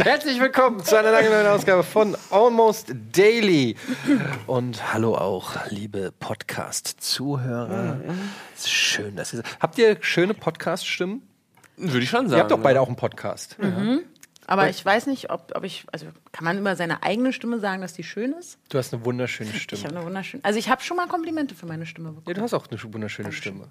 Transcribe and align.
Herzlich 0.02 0.40
willkommen 0.40 0.82
zu 0.82 0.98
einer 0.98 1.12
langen 1.12 1.30
neuen 1.30 1.46
Ausgabe 1.46 1.84
von 1.84 2.16
Almost 2.30 2.92
Daily. 3.12 3.76
Und 4.48 4.92
hallo 4.92 5.14
auch, 5.14 5.52
liebe 5.70 6.10
Podcast-Zuhörer. 6.18 8.00
Es 8.56 8.62
ist 8.62 8.70
Schön, 8.72 9.14
dass 9.14 9.32
ihr. 9.32 9.44
Habt 9.60 9.78
ihr 9.78 9.98
schöne 10.00 10.34
Podcast-Stimmen? 10.34 11.22
Würde 11.76 12.00
ich 12.00 12.10
schon 12.10 12.28
sagen. 12.28 12.38
Ihr 12.38 12.40
habt 12.40 12.50
doch 12.50 12.58
beide 12.58 12.80
auch 12.80 12.88
einen 12.88 12.96
Podcast. 12.96 13.56
Aber 14.46 14.68
ich 14.68 14.84
weiß 14.84 15.06
nicht, 15.06 15.30
ob, 15.30 15.52
ob 15.54 15.64
ich, 15.64 15.86
also 15.92 16.06
kann 16.32 16.44
man 16.44 16.58
über 16.58 16.76
seine 16.76 17.02
eigene 17.02 17.32
Stimme 17.32 17.60
sagen, 17.60 17.82
dass 17.82 17.92
die 17.94 18.02
schön 18.02 18.32
ist? 18.32 18.58
Du 18.68 18.78
hast 18.78 18.92
eine 18.92 19.04
wunderschöne 19.04 19.50
Ich 19.50 19.62
Stimme. 19.62 19.84
habe 19.84 19.96
eine 19.96 20.06
wunderschöne, 20.06 20.44
also 20.44 20.58
ich 20.58 20.68
habe 20.68 20.82
schon 20.82 20.96
mal 20.96 21.06
Komplimente 21.06 21.54
für 21.54 21.66
meine 21.66 21.86
Stimme 21.86 22.08
bekommen. 22.10 22.26
Ja, 22.28 22.34
du 22.34 22.42
hast 22.42 22.54
auch 22.54 22.66
eine 22.70 22.80
wunderschöne 22.92 23.32
Stimme. 23.32 23.68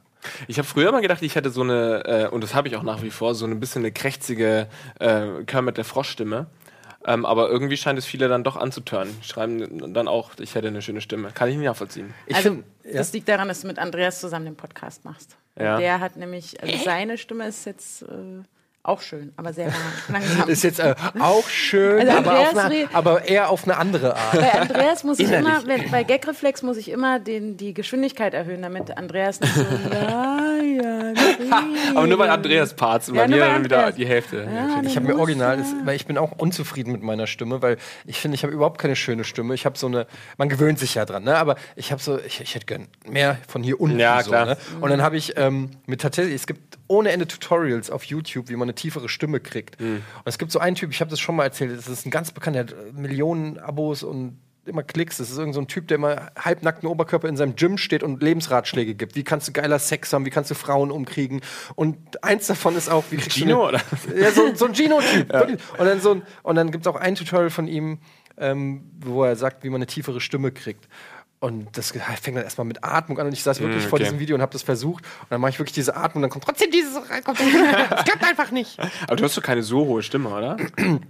Ich 0.47 0.57
habe 0.57 0.67
früher 0.67 0.91
mal 0.91 1.01
gedacht, 1.01 1.21
ich 1.21 1.35
hätte 1.35 1.49
so 1.49 1.61
eine, 1.61 2.03
äh, 2.05 2.27
und 2.27 2.41
das 2.41 2.55
habe 2.55 2.67
ich 2.67 2.75
auch 2.75 2.83
nach 2.83 3.01
wie 3.03 3.11
vor, 3.11 3.35
so 3.35 3.45
ein 3.45 3.59
bisschen 3.59 3.81
eine 3.81 3.91
krächzige 3.91 4.67
äh, 4.99 5.43
Kermit 5.45 5.77
der 5.77 5.85
Froschstimme. 5.85 6.47
Ähm, 7.05 7.25
aber 7.25 7.49
irgendwie 7.49 7.75
scheint 7.75 7.99
es 7.99 8.05
viele 8.05 8.29
dann 8.29 8.43
doch 8.43 8.55
anzutören. 8.55 9.09
Schreiben 9.21 9.93
dann 9.93 10.07
auch, 10.07 10.31
ich 10.39 10.55
hätte 10.55 10.69
eine 10.69 10.81
schöne 10.81 11.01
Stimme. 11.01 11.31
Kann 11.33 11.49
ich 11.49 11.57
nicht 11.57 11.65
nachvollziehen. 11.65 12.13
Ich 12.27 12.35
also, 12.35 12.49
finde, 12.49 12.63
ja, 12.85 12.93
das 12.93 13.11
liegt 13.11 13.27
daran, 13.27 13.49
dass 13.49 13.61
du 13.61 13.67
mit 13.67 13.77
Andreas 13.77 14.21
zusammen 14.21 14.45
den 14.45 14.55
Podcast 14.55 15.03
machst. 15.03 15.35
Ja. 15.59 15.77
Der 15.77 15.99
hat 15.99 16.15
nämlich, 16.15 16.61
also 16.63 16.77
seine 16.83 17.17
Stimme 17.17 17.47
ist 17.47 17.65
jetzt 17.65 18.03
äh, 18.03 18.43
auch 18.85 19.01
schön, 19.01 19.31
aber 19.37 19.53
sehr 19.53 19.71
langsam. 20.09 20.49
ist 20.49 20.63
jetzt 20.63 20.79
äh, 20.79 20.93
auch 21.19 21.47
schön, 21.47 22.01
Also 22.01 22.17
aber, 22.17 22.31
eine, 22.63 22.87
aber 22.91 23.25
eher 23.25 23.49
auf 23.49 23.63
eine 23.63 23.77
andere 23.77 24.15
Art. 24.17 24.33
bei 24.33 24.51
Andreas 24.51 25.03
muss 25.05 25.19
ich 25.19 25.31
immer, 25.31 25.65
wenn, 25.65 25.89
bei 25.89 26.03
Gagreflex 26.03 26.63
muss 26.63 26.75
ich 26.75 26.89
immer 26.89 27.19
den, 27.19 27.55
die 27.55 27.73
Geschwindigkeit 27.73 28.33
erhöhen, 28.33 28.61
damit 28.61 28.95
Andreas 28.97 29.39
nicht 29.39 29.53
so, 29.55 29.61
ja, 29.93 30.55
ja, 30.61 31.13
Aber 31.95 32.07
nur 32.07 32.17
bei 32.17 32.29
Andreas 32.29 32.73
Parts 32.73 33.09
bei 33.09 33.17
Ja, 33.21 33.27
mir 33.27 33.39
bei 33.39 33.63
wieder 33.63 33.91
die 33.91 34.05
Hälfte. 34.05 34.47
Ja, 34.53 34.81
Ich 34.83 34.95
habe 34.95 35.07
mir 35.07 35.17
original, 35.17 35.57
das, 35.57 35.67
weil 35.85 35.95
ich 35.95 36.05
bin 36.05 36.17
auch 36.17 36.31
unzufrieden 36.33 36.91
mit 36.91 37.03
meiner 37.03 37.27
Stimme, 37.27 37.61
weil 37.61 37.77
ich 38.05 38.19
finde, 38.19 38.35
ich 38.35 38.43
habe 38.43 38.53
überhaupt 38.53 38.79
keine 38.81 38.95
schöne 38.95 39.23
Stimme. 39.23 39.53
Ich 39.53 39.65
habe 39.65 39.77
so 39.77 39.87
eine, 39.87 40.07
man 40.37 40.49
gewöhnt 40.49 40.79
sich 40.79 40.95
ja 40.95 41.05
dran, 41.05 41.23
ne? 41.23 41.37
Aber 41.37 41.55
ich 41.75 41.91
habe 41.91 42.01
so, 42.01 42.19
ich, 42.19 42.41
ich 42.41 42.55
hätte 42.55 42.65
gern 42.65 42.87
mehr 43.07 43.37
von 43.47 43.63
hier 43.63 43.79
unten. 43.79 43.99
Ja, 43.99 44.21
so, 44.21 44.31
klar. 44.31 44.45
Ne? 44.45 44.57
Und 44.81 44.89
dann 44.89 45.01
habe 45.01 45.15
ich 45.17 45.37
ähm, 45.37 45.69
mit 45.85 46.01
tatsächlich, 46.01 46.35
es 46.35 46.47
gibt 46.47 46.77
ohne 46.93 47.11
Ende 47.11 47.27
Tutorials 47.27 47.89
auf 47.89 48.03
YouTube, 48.03 48.49
wie 48.49 48.55
man 48.55 48.67
eine 48.67 48.75
tiefere 48.75 49.09
Stimme 49.09 49.39
kriegt. 49.39 49.81
Und 49.81 50.03
es 50.25 50.37
gibt 50.37 50.51
so 50.51 50.59
einen 50.59 50.75
Typ, 50.75 50.91
ich 50.91 51.01
habe 51.01 51.09
das 51.09 51.19
schon 51.19 51.35
mal 51.35 51.43
erzählt, 51.43 51.75
das 51.75 51.87
ist 51.87 52.05
ein 52.05 52.11
ganz 52.11 52.31
bekannter, 52.31 52.65
der 52.65 52.77
hat 52.77 52.85
äh, 52.87 52.91
Millionen 52.93 53.57
Abos 53.57 54.03
und 54.03 54.37
immer 54.65 54.83
Klicks. 54.83 55.17
Das 55.17 55.31
ist 55.31 55.37
irgend 55.37 55.55
so 55.55 55.61
ein 55.61 55.67
Typ, 55.67 55.87
der 55.87 55.95
immer 55.95 56.31
halbnackten 56.37 56.87
Oberkörper 56.87 57.27
in 57.27 57.35
seinem 57.35 57.55
Gym 57.55 57.79
steht 57.79 58.03
und 58.03 58.21
Lebensratschläge 58.21 58.93
gibt. 58.93 59.15
Wie 59.15 59.23
kannst 59.23 59.47
du 59.47 59.53
geiler 59.53 59.79
Sex 59.79 60.13
haben? 60.13 60.25
Wie 60.25 60.29
kannst 60.29 60.51
du 60.51 60.55
Frauen 60.55 60.91
umkriegen? 60.91 61.41
Und 61.75 62.23
eins 62.23 62.45
davon 62.45 62.75
ist 62.77 62.89
auch, 62.89 63.03
wie 63.09 63.17
kriegst 63.17 63.37
du 63.37 63.41
Gino, 63.41 63.67
oder? 63.67 63.81
ja, 64.15 64.31
so, 64.31 64.53
so 64.53 64.65
ein 64.65 64.73
Gino-Typ. 64.73 65.29
wirklich. 65.33 65.59
Und 65.77 65.85
dann, 65.85 65.99
so 65.99 66.11
ein, 66.11 66.21
und 66.43 66.55
dann 66.55 66.71
gibt 66.71 66.85
es 66.85 66.93
auch 66.93 66.95
ein 66.95 67.15
Tutorial 67.15 67.49
von 67.49 67.67
ihm, 67.67 67.97
ähm, 68.37 68.83
wo 68.99 69.23
er 69.23 69.35
sagt, 69.35 69.63
wie 69.63 69.69
man 69.69 69.77
eine 69.77 69.87
tiefere 69.87 70.21
Stimme 70.21 70.51
kriegt. 70.51 70.87
Und 71.43 71.77
das 71.77 71.91
fängt 71.91 72.37
dann 72.37 72.45
erstmal 72.45 72.63
mit 72.63 72.85
Atmung 72.85 73.19
an. 73.19 73.27
Und 73.27 73.33
ich 73.33 73.43
saß 73.43 73.59
wirklich 73.59 73.83
Mm, 73.83 73.89
vor 73.89 73.97
okay. 73.97 74.05
diesem 74.05 74.19
Video 74.19 74.33
und 74.37 74.41
habe 74.41 74.53
das 74.53 74.63
versucht. 74.63 75.03
Und 75.03 75.27
dann 75.29 75.41
mache 75.41 75.49
ich 75.51 75.59
wirklich 75.59 75.73
diese 75.73 75.93
Atmung 75.93 76.15
und 76.15 76.21
dann 76.21 76.29
kommt 76.29 76.45
trotzdem 76.45 76.71
dieses. 76.71 76.93
Kommt 76.93 77.37
das 77.89 78.05
klappt 78.05 78.23
einfach 78.23 78.49
nicht. 78.51 78.79
Aber 79.07 79.17
du 79.17 79.25
hast 79.25 79.35
doch 79.35 79.43
keine 79.43 79.61
so 79.61 79.85
hohe 79.85 80.03
Stimme, 80.03 80.29
oder? 80.29 80.55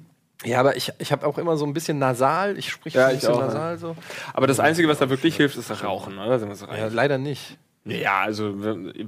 Ja, 0.46 0.60
aber 0.60 0.76
ich, 0.76 0.92
ich 0.98 1.14
habe 1.14 1.26
auch 1.26 1.38
immer 1.38 1.56
so 1.56 1.66
ein 1.66 1.72
bisschen 1.74 2.00
nasal. 2.00 2.58
Ich 2.58 2.70
spreche 2.70 2.98
Ja, 2.98 3.06
so 3.06 3.12
ein 3.12 3.16
bisschen 3.16 3.34
auch, 3.34 3.40
ja. 3.40 3.46
nasal. 3.46 3.78
So. 3.78 3.96
Aber 4.34 4.46
das 4.46 4.60
Einzige, 4.60 4.90
was 4.90 4.98
da 5.00 5.10
wirklich 5.10 5.38
hilft, 5.38 5.56
ist 5.58 5.70
das 5.70 5.86
Rauchen, 5.86 6.18
oder? 6.18 6.38
Ja, 6.76 6.88
leider 6.88 7.18
nicht. 7.18 7.58
Ja, 7.86 8.22
also 8.22 8.54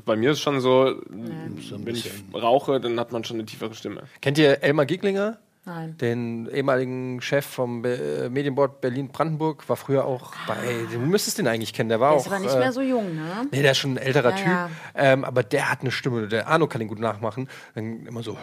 bei 0.05 0.15
mir 0.15 0.31
ist 0.31 0.39
schon 0.39 0.61
so, 0.61 0.95
wenn 1.09 1.95
ich 1.95 2.09
rauche, 2.33 2.79
dann 2.79 2.97
hat 2.99 3.11
man 3.11 3.25
schon 3.25 3.35
eine 3.37 3.45
tiefere 3.45 3.73
Stimme. 3.73 4.03
Kennt 4.21 4.37
ihr 4.37 4.63
Elmar 4.63 4.85
Giglinger? 4.85 5.37
Nein. 5.65 5.97
Den 5.97 6.47
ehemaligen 6.47 7.21
Chef 7.21 7.45
vom 7.45 7.81
Be 7.81 8.25
äh, 8.25 8.29
Medienboard 8.29 8.81
Berlin-Brandenburg, 8.81 9.67
war 9.67 9.75
früher 9.75 10.05
auch 10.05 10.33
bei. 10.47 10.55
Du 10.91 10.99
müsstest 10.99 11.39
den 11.39 11.47
eigentlich 11.47 11.73
kennen, 11.73 11.89
der 11.89 11.99
war 11.99 12.11
Der 12.11 12.17
auch. 12.17 12.25
ist 12.25 12.31
aber 12.31 12.39
nicht 12.39 12.53
äh, 12.53 12.59
mehr 12.59 12.71
so 12.71 12.81
jung, 12.81 13.15
ne? 13.15 13.47
Nee, 13.51 13.61
der 13.63 13.71
ist 13.71 13.79
schon 13.79 13.93
ein 13.93 13.97
älterer 13.97 14.29
Ja, 14.29 14.35
Typ. 14.35 14.45
ja. 14.47 14.69
Ähm, 14.93 15.25
aber 15.25 15.41
der 15.43 15.71
hat 15.71 15.81
eine 15.81 15.91
Stimme, 15.91 16.27
der 16.27 16.47
Arno 16.47 16.67
kann 16.67 16.81
ihn 16.81 16.87
gut 16.87 16.99
nachmachen. 16.99 17.49
Dann 17.73 18.05
immer 18.05 18.21
so, 18.21 18.37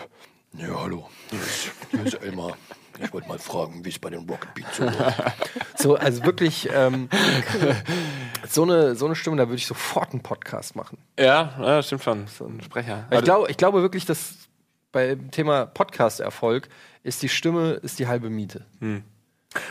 ja, 0.54 0.68
hallo, 0.82 1.08
hier 1.30 1.38
ist, 1.40 1.70
hier 1.90 2.04
ist 2.06 2.14
Elmar. 2.14 2.56
Ich 3.02 3.12
wollte 3.12 3.26
mal 3.28 3.38
fragen, 3.38 3.84
wie 3.84 3.88
es 3.88 3.98
bei 3.98 4.10
den 4.10 4.28
Rocket 4.28 4.52
Beats 4.54 4.76
so 4.76 4.84
läuft. 4.84 5.22
So, 5.78 5.96
also 5.96 6.24
wirklich, 6.24 6.68
ähm, 6.72 7.08
so, 8.48 8.62
eine, 8.62 8.94
so 8.94 9.06
eine 9.06 9.16
Stimme, 9.16 9.36
da 9.36 9.48
würde 9.48 9.56
ich 9.56 9.66
sofort 9.66 10.12
einen 10.12 10.22
Podcast 10.22 10.76
machen. 10.76 10.98
Ja, 11.18 11.54
ja 11.60 11.82
stimmt 11.82 12.04
schon. 12.04 12.26
So 12.28 12.46
ein 12.46 12.60
Sprecher. 12.60 13.06
Ich, 13.10 13.22
glaub, 13.22 13.48
ich 13.48 13.56
glaube 13.56 13.82
wirklich, 13.82 14.04
dass 14.04 14.34
beim 14.92 15.30
Thema 15.30 15.66
Podcast-Erfolg 15.66 16.68
ist 17.02 17.22
die 17.22 17.28
Stimme 17.28 17.72
ist 17.82 17.98
die 17.98 18.06
halbe 18.06 18.30
Miete. 18.30 18.64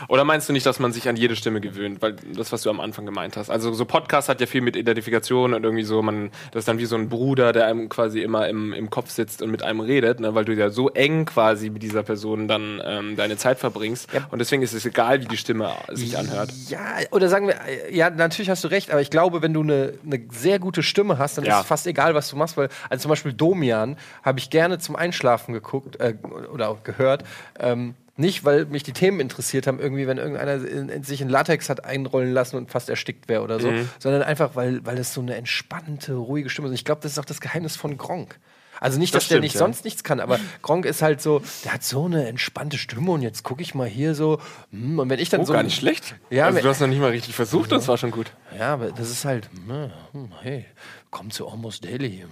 Oder 0.08 0.24
meinst 0.24 0.47
du 0.50 0.53
nicht, 0.53 0.66
dass 0.66 0.80
man 0.80 0.92
sich 0.94 1.08
an 1.09 1.16
jede 1.16 1.36
Stimme 1.36 1.62
gewöhnt? 1.62 2.02
Weil 2.02 2.16
das, 2.36 2.52
was 2.52 2.62
du 2.64 2.69
am 2.69 2.80
Anfang 2.80 3.06
gemeint 3.06 3.38
hast. 3.38 3.50
Also 3.50 3.74
so 3.74 3.86
Podcast 3.86 4.30
hat 4.30 4.42
ja 4.42 4.47
viel 4.47 4.62
mit 4.62 4.75
Identifikation 4.75 5.53
und 5.53 5.64
irgendwie 5.64 5.84
so, 5.84 6.02
man, 6.02 6.31
das 6.52 6.62
ist 6.62 6.68
dann 6.68 6.78
wie 6.78 6.86
so 6.86 6.96
ein 6.96 7.09
Bruder, 7.09 7.53
der 7.53 7.66
einem 7.68 7.90
quasi 7.90 8.22
immer 8.22 8.47
im, 8.47 8.74
im 8.74 8.90
Kopf 8.90 9.09
sitzt 9.09 9.41
und 9.41 9.52
mit 9.52 9.64
einem 9.64 9.80
redet, 9.80 10.20
ne? 10.20 10.36
weil 10.36 10.46
du 10.46 10.53
ja 10.53 10.70
so 10.70 10.90
eng 10.90 11.25
quasi 11.25 11.70
mit 11.70 11.84
dieser 11.84 12.03
Person 12.03 12.47
dann 12.47 12.81
ähm, 12.86 13.16
deine 13.16 13.38
Zeit 13.38 13.59
verbringst. 13.59 14.08
Und 14.31 14.40
deswegen 14.40 14.62
ist 14.62 14.74
es 14.74 14.86
egal, 14.86 15.22
wie 15.22 15.25
die 15.28 15.38
Stimme 15.38 15.72
sich 15.91 16.18
anhört. 16.18 16.52
Ja, 16.70 16.80
oder 17.12 17.30
sagen 17.30 17.47
wir, 17.47 17.56
äh, 17.68 17.96
ja, 17.96 18.09
natürlich 18.09 18.50
hast 18.50 18.64
du 18.64 18.68
recht, 18.68 18.91
aber 18.91 19.02
ich 19.02 19.09
glaube, 19.09 19.41
wenn 19.41 19.53
du 19.53 19.62
eine, 19.62 19.94
eine 20.06 20.22
sehr 20.31 20.59
gute 20.59 20.84
Stimme 20.84 21.18
hast, 21.18 21.38
dann 21.38 21.46
Ja. 21.46 21.58
ist 21.58 21.62
es 21.64 21.68
fast 21.68 21.88
egal, 21.88 22.16
was 22.16 22.30
du 22.30 22.36
machst, 22.36 22.58
weil, 22.58 22.70
also 22.90 23.03
zum 23.03 23.09
Beispiel 23.09 23.34
Domian 23.34 23.97
habe 24.24 24.40
ich 24.40 24.50
gerne 24.50 24.80
zum 24.80 24.96
Einschlafen 24.96 25.53
geguckt 25.53 26.00
äh, 26.00 26.14
oder 26.53 26.70
auch 26.70 26.84
gehört. 26.84 27.24
Ähm, 27.59 27.96
nicht, 28.22 28.46
weil 28.46 28.66
mich 28.66 28.84
die 28.84 28.94
Themen 28.94 29.20
interessiert 29.20 29.68
haben, 29.68 29.80
irgendwie, 29.80 30.08
wenn 30.08 30.18
irgendeiner 30.18 30.66
in, 30.66 30.88
in 30.88 31.04
sich 31.04 31.20
in 31.20 31.28
Latex 31.28 31.70
hat 31.70 31.84
einrollen 31.84 32.32
lassen 32.32 32.56
und 32.56 32.72
fast 32.72 32.90
erstickt 32.90 33.28
wäre 33.28 33.42
oder 33.44 33.59
so, 33.59 33.70
Mhm. 33.70 33.90
sondern 34.00 34.24
einfach, 34.24 34.56
weil, 34.56 34.86
weil 34.86 34.98
es 34.98 35.14
so 35.14 35.20
eine 35.22 35.36
entspannte, 35.36 36.14
ruhige 36.14 36.50
Stimme 36.50 36.68
ist. 36.68 36.72
Und 36.72 36.76
ich 36.76 36.86
glaube, 36.86 37.02
das 37.02 37.12
ist 37.14 37.20
auch 37.20 37.26
das 37.26 37.42
Geheimnis 37.42 37.76
von 37.76 37.98
Gronk. 37.98 38.40
Also 38.80 38.98
nicht, 38.98 39.14
Das 39.14 39.24
dass 39.24 39.28
der 39.28 39.36
stimmt, 39.36 39.44
nicht 39.44 39.54
ja. 39.54 39.59
sonst 39.59 39.86
nichts 39.86 40.04
kann, 40.04 40.20
aber 40.20 40.40
Gronk 40.64 40.86
ist 40.88 41.04
halt 41.04 41.22
so, 41.22 41.44
der 41.66 41.74
hat 41.74 41.84
so 41.84 42.06
eine 42.06 42.28
entspannte 42.28 42.80
Stimme 42.80 43.12
und 43.12 43.22
jetzt 43.22 43.44
gucke 43.44 43.62
ich 43.62 43.76
mal 43.76 43.88
hier 43.88 44.16
so, 44.16 44.40
hm, 44.72 44.98
und 44.98 45.08
wenn 45.09 45.20
ich 45.20 45.30
dann 45.30 45.42
Oh, 45.42 45.46
so 45.46 45.53
gar 45.53 45.62
nicht 45.62 45.76
schlecht. 45.78 46.16
Ja, 46.32 46.46
also 46.48 46.62
du 46.62 46.68
hast 46.68 46.80
noch 46.80 46.88
nicht 46.88 47.00
mal 47.00 47.12
richtig 47.12 47.36
versucht, 47.36 47.72
das 47.72 47.88
war 47.88 47.98
schon 48.00 48.09
gut. 48.09 48.32
ja, 48.58 48.74
aber 48.74 48.92
das 48.92 49.12
ist 49.12 49.24
halt, 49.24 49.50
hm, 49.68 49.92
hm, 50.14 50.32
hey, 50.42 50.66
komm 51.12 51.30
zu 51.30 51.48
Almost 51.48 51.84
Daily. 51.86 52.26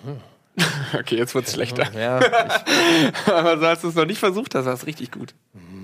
Okay, 0.93 1.15
jetzt 1.15 1.35
wird's 1.35 1.53
schlechter. 1.53 1.87
Ja, 1.97 2.19
ich, 2.19 3.27
Aber 3.31 3.57
so 3.59 3.65
als 3.65 3.81
du 3.81 3.87
es 3.89 3.95
noch 3.95 4.05
nicht 4.05 4.17
versucht 4.19 4.55
hast, 4.55 4.65
war 4.65 4.73
es 4.73 4.85
richtig 4.85 5.11
gut. 5.11 5.33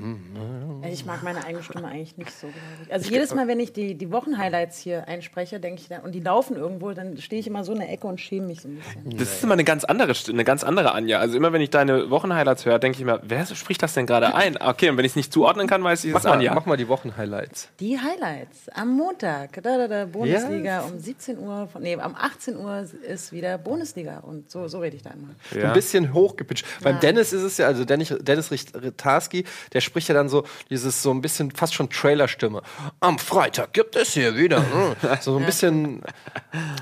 Also 0.05 0.54
Ich 0.95 1.05
mag 1.05 1.23
meine 1.23 1.43
eigene 1.43 1.61
Stimme 1.63 1.87
eigentlich 1.87 2.17
nicht 2.17 2.31
so. 2.31 2.47
glaub 2.47 2.55
ich. 2.85 2.93
Also 2.93 3.11
jedes 3.11 3.33
Mal, 3.33 3.47
wenn 3.47 3.59
ich 3.59 3.73
die, 3.73 3.95
die 3.95 4.11
Wochenhighlights 4.11 4.77
hier 4.79 5.07
einspreche, 5.07 5.59
denke 5.59 5.81
ich 5.81 5.89
dann, 5.89 6.01
und 6.01 6.13
die 6.13 6.19
laufen 6.21 6.55
irgendwo, 6.55 6.91
dann 6.93 7.17
stehe 7.17 7.39
ich 7.39 7.47
immer 7.47 7.63
so 7.63 7.73
in 7.73 7.79
der 7.79 7.91
Ecke 7.91 8.07
und 8.07 8.21
schäme 8.21 8.47
mich 8.47 8.61
so 8.61 8.67
ein 8.67 8.75
bisschen. 8.77 9.17
Das 9.17 9.33
ist 9.33 9.43
immer 9.43 9.53
eine 9.53 9.63
ganz 9.63 9.83
andere, 9.83 10.13
eine 10.29 10.43
ganz 10.45 10.63
andere 10.63 10.93
Anja. 10.93 11.19
Also 11.19 11.35
immer 11.35 11.51
wenn 11.53 11.61
ich 11.61 11.69
deine 11.69 12.09
Wochenhighlights 12.09 12.65
höre, 12.65 12.79
denke 12.79 12.99
ich 12.99 13.05
mir, 13.05 13.19
wer 13.23 13.45
spricht 13.47 13.81
das 13.83 13.93
denn 13.93 14.05
gerade 14.05 14.33
ein? 14.35 14.55
Ah, 14.61 14.75
Okay, 14.75 14.89
und 14.89 14.97
wenn 14.97 15.05
ich 15.05 15.13
es 15.13 15.15
nicht 15.15 15.31
zuordnen 15.31 15.67
kann, 15.67 15.83
weiß 15.83 16.03
ich, 16.03 16.09
es 16.09 16.13
mach, 16.13 16.19
ist 16.21 16.25
mal, 16.25 16.33
Anja. 16.33 16.53
mach 16.53 16.65
mal 16.65 16.75
die 16.77 16.87
Wochenhighlights. 16.87 17.69
Die 17.79 17.97
Highlights 17.99 18.69
am 18.73 18.89
Montag, 18.95 19.61
da, 19.63 19.77
da, 19.77 19.87
da, 19.87 20.05
Bundesliga 20.05 20.81
um 20.81 20.99
17 20.99 21.39
Uhr, 21.39 21.67
von, 21.71 21.81
nee, 21.81 21.95
am 21.95 22.15
18 22.15 22.57
Uhr 22.57 22.85
ist 23.07 23.31
wieder 23.31 23.57
Bundesliga 23.57 24.19
und 24.19 24.49
so, 24.51 24.67
so 24.67 24.79
rede 24.79 24.95
ich 24.97 25.01
da 25.03 25.11
immer. 25.11 25.65
Ein 25.67 25.73
bisschen 25.73 26.13
hochgepitcht. 26.13 26.65
Beim 26.83 26.99
Dennis 26.99 27.31
ist 27.33 27.43
es 27.43 27.57
ja, 27.57 27.67
also 27.67 27.85
Dennis, 27.85 28.13
Dennis 28.19 28.51
Ritarski, 28.51 29.45
der 29.73 29.81
spricht 29.81 30.07
ja 30.09 30.13
dann 30.13 30.29
so 30.29 30.43
dieses 30.69 30.84
so 30.89 31.11
ein 31.11 31.21
bisschen 31.21 31.51
fast 31.51 31.73
schon 31.73 31.89
Trailerstimme. 31.89 32.61
Am 32.99 33.19
Freitag 33.19 33.73
gibt 33.73 33.95
es 33.95 34.13
hier 34.13 34.35
wieder. 34.35 34.57
hm. 34.59 34.95
So 35.21 35.37
ein 35.37 35.45
bisschen. 35.45 36.01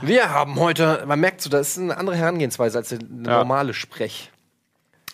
Wir 0.01 0.29
haben 0.29 0.55
heute, 0.59 1.03
man 1.07 1.19
merkt 1.19 1.41
so, 1.41 1.49
das 1.49 1.69
ist 1.69 1.77
eine 1.79 1.97
andere 1.97 2.15
Herangehensweise 2.15 2.77
als 2.77 2.91
eine 2.91 3.03
normale 3.03 3.73
Sprech. 3.73 4.31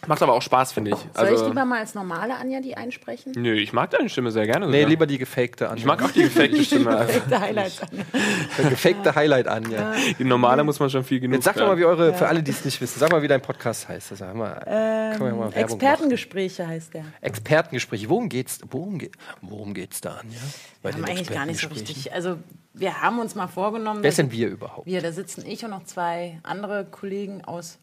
Macht 0.07 0.21
aber 0.21 0.33
auch 0.33 0.41
Spaß, 0.41 0.71
finde 0.71 0.91
ich. 0.91 0.97
Soll 0.97 1.07
ich 1.11 1.17
Also, 1.17 1.47
lieber 1.49 1.65
mal 1.65 1.79
als 1.79 1.93
normale 1.93 2.35
Anja 2.35 2.61
die 2.61 2.75
einsprechen? 2.77 3.33
nö, 3.35 3.53
ich 3.53 3.73
mag 3.73 3.89
deine 3.91 4.09
Stimme 4.09 4.31
sehr 4.31 4.45
gerne. 4.45 4.67
Nee, 4.67 4.77
sogar. 4.77 4.89
lieber 4.89 5.05
die 5.07 5.17
gefakte 5.17 5.69
an. 5.69 5.77
Ich 5.77 5.85
mag 5.85 6.01
auch 6.01 6.11
die 6.11 6.23
gefakte 6.23 6.63
Stimme. 6.63 6.89
Also, 6.99 7.19
Perfekte 7.19 7.39
Highlights, 7.39 7.81
Anja. 7.81 8.05
gefakte 8.69 9.15
Highlight 9.15 9.47
an, 9.47 9.71
ja. 9.71 9.93
die 10.17 10.23
normale 10.23 10.63
muss 10.63 10.79
man 10.79 10.89
schon 10.89 11.03
viel 11.03 11.19
genug 11.19 11.35
Jetzt 11.35 11.45
sag 11.45 11.55
doch 11.55 11.67
mal, 11.67 11.77
wie 11.77 11.85
eure, 11.85 12.13
für 12.13 12.27
alle, 12.27 12.41
die 12.41 12.51
es 12.51 12.63
nicht 12.65 12.79
wissen, 12.81 12.99
sag 12.99 13.11
mal, 13.11 13.21
wie 13.21 13.27
dein 13.27 13.41
Podcast 13.41 13.87
heißt. 13.87 14.09
Können 14.09 14.19
wir 14.21 14.27
ja 14.27 14.33
mal 14.33 14.65
Werbung 14.65 15.39
machen. 15.39 15.53
Expertengespräche 15.53 16.67
heißt 16.67 16.93
der. 16.93 17.05
Expertengespräche. 17.21 18.09
Worum 18.09 18.29
geht's, 18.29 18.59
worum 18.69 18.97
geht, 18.99 19.15
worum 19.41 19.73
geht's 19.73 20.01
da, 20.01 20.17
Anja? 20.21 20.39
Bei 20.81 20.89
Wir 20.89 20.95
haben 20.95 21.05
eigentlich 21.05 21.29
gar 21.29 21.45
nicht 21.45 21.59
so 21.59 21.67
richtig. 21.67 22.13
Also, 22.13 22.37
wir 22.73 23.01
haben 23.01 23.19
uns 23.19 23.35
mal 23.35 23.47
vorgenommen. 23.47 24.03
Wer 24.03 24.11
sind 24.11 24.31
wir 24.31 24.47
überhaupt? 24.47 24.85
Wir, 24.85 25.01
da 25.01 25.11
sitzen 25.11 25.45
ich 25.45 25.63
und 25.65 25.71
noch 25.71 25.83
zwei 25.83 26.39
andere 26.43 26.85
Kollegen 26.85 27.43
aus 27.43 27.79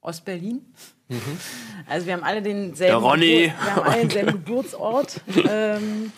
Ostberlin. 0.00 0.62
Also 1.88 2.06
wir 2.06 2.12
haben 2.14 2.24
alle 2.24 2.42
denselben. 2.42 2.94
Gebur- 2.96 3.54
wir 3.64 3.74
haben 3.76 3.82
alle 3.88 4.00
denselben 4.02 4.32
Geburtsort. 4.32 5.20
ähm, 5.48 6.12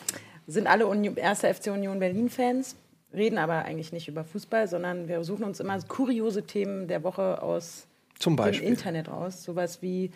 sind 0.46 0.66
alle 0.66 0.86
Union, 0.86 1.16
erster 1.16 1.54
FC 1.54 1.68
Union 1.68 2.00
Berlin-Fans, 2.00 2.74
reden 3.14 3.38
aber 3.38 3.64
eigentlich 3.64 3.92
nicht 3.92 4.08
über 4.08 4.24
Fußball, 4.24 4.66
sondern 4.68 5.06
wir 5.08 5.22
suchen 5.22 5.44
uns 5.44 5.60
immer 5.60 5.78
kuriose 5.82 6.42
Themen 6.44 6.88
der 6.88 7.04
Woche 7.04 7.40
aus 7.42 7.86
Zum 8.18 8.32
dem 8.34 8.44
Beispiel. 8.44 8.68
Internet 8.68 9.08
raus. 9.08 9.44
Sowas 9.44 9.80
wie 9.80 10.10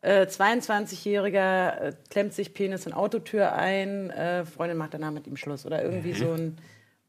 äh, 0.00 0.22
22-Jähriger 0.26 1.80
äh, 1.80 1.92
klemmt 2.10 2.32
sich 2.34 2.54
Penis 2.54 2.86
in 2.86 2.92
Autotür 2.94 3.52
ein, 3.52 4.10
äh, 4.10 4.44
Freundin 4.44 4.78
macht 4.78 4.94
danach 4.94 5.10
mit 5.10 5.26
ihm 5.26 5.36
Schluss. 5.36 5.66
Oder 5.66 5.82
irgendwie 5.82 6.14
so 6.14 6.32
ein 6.32 6.56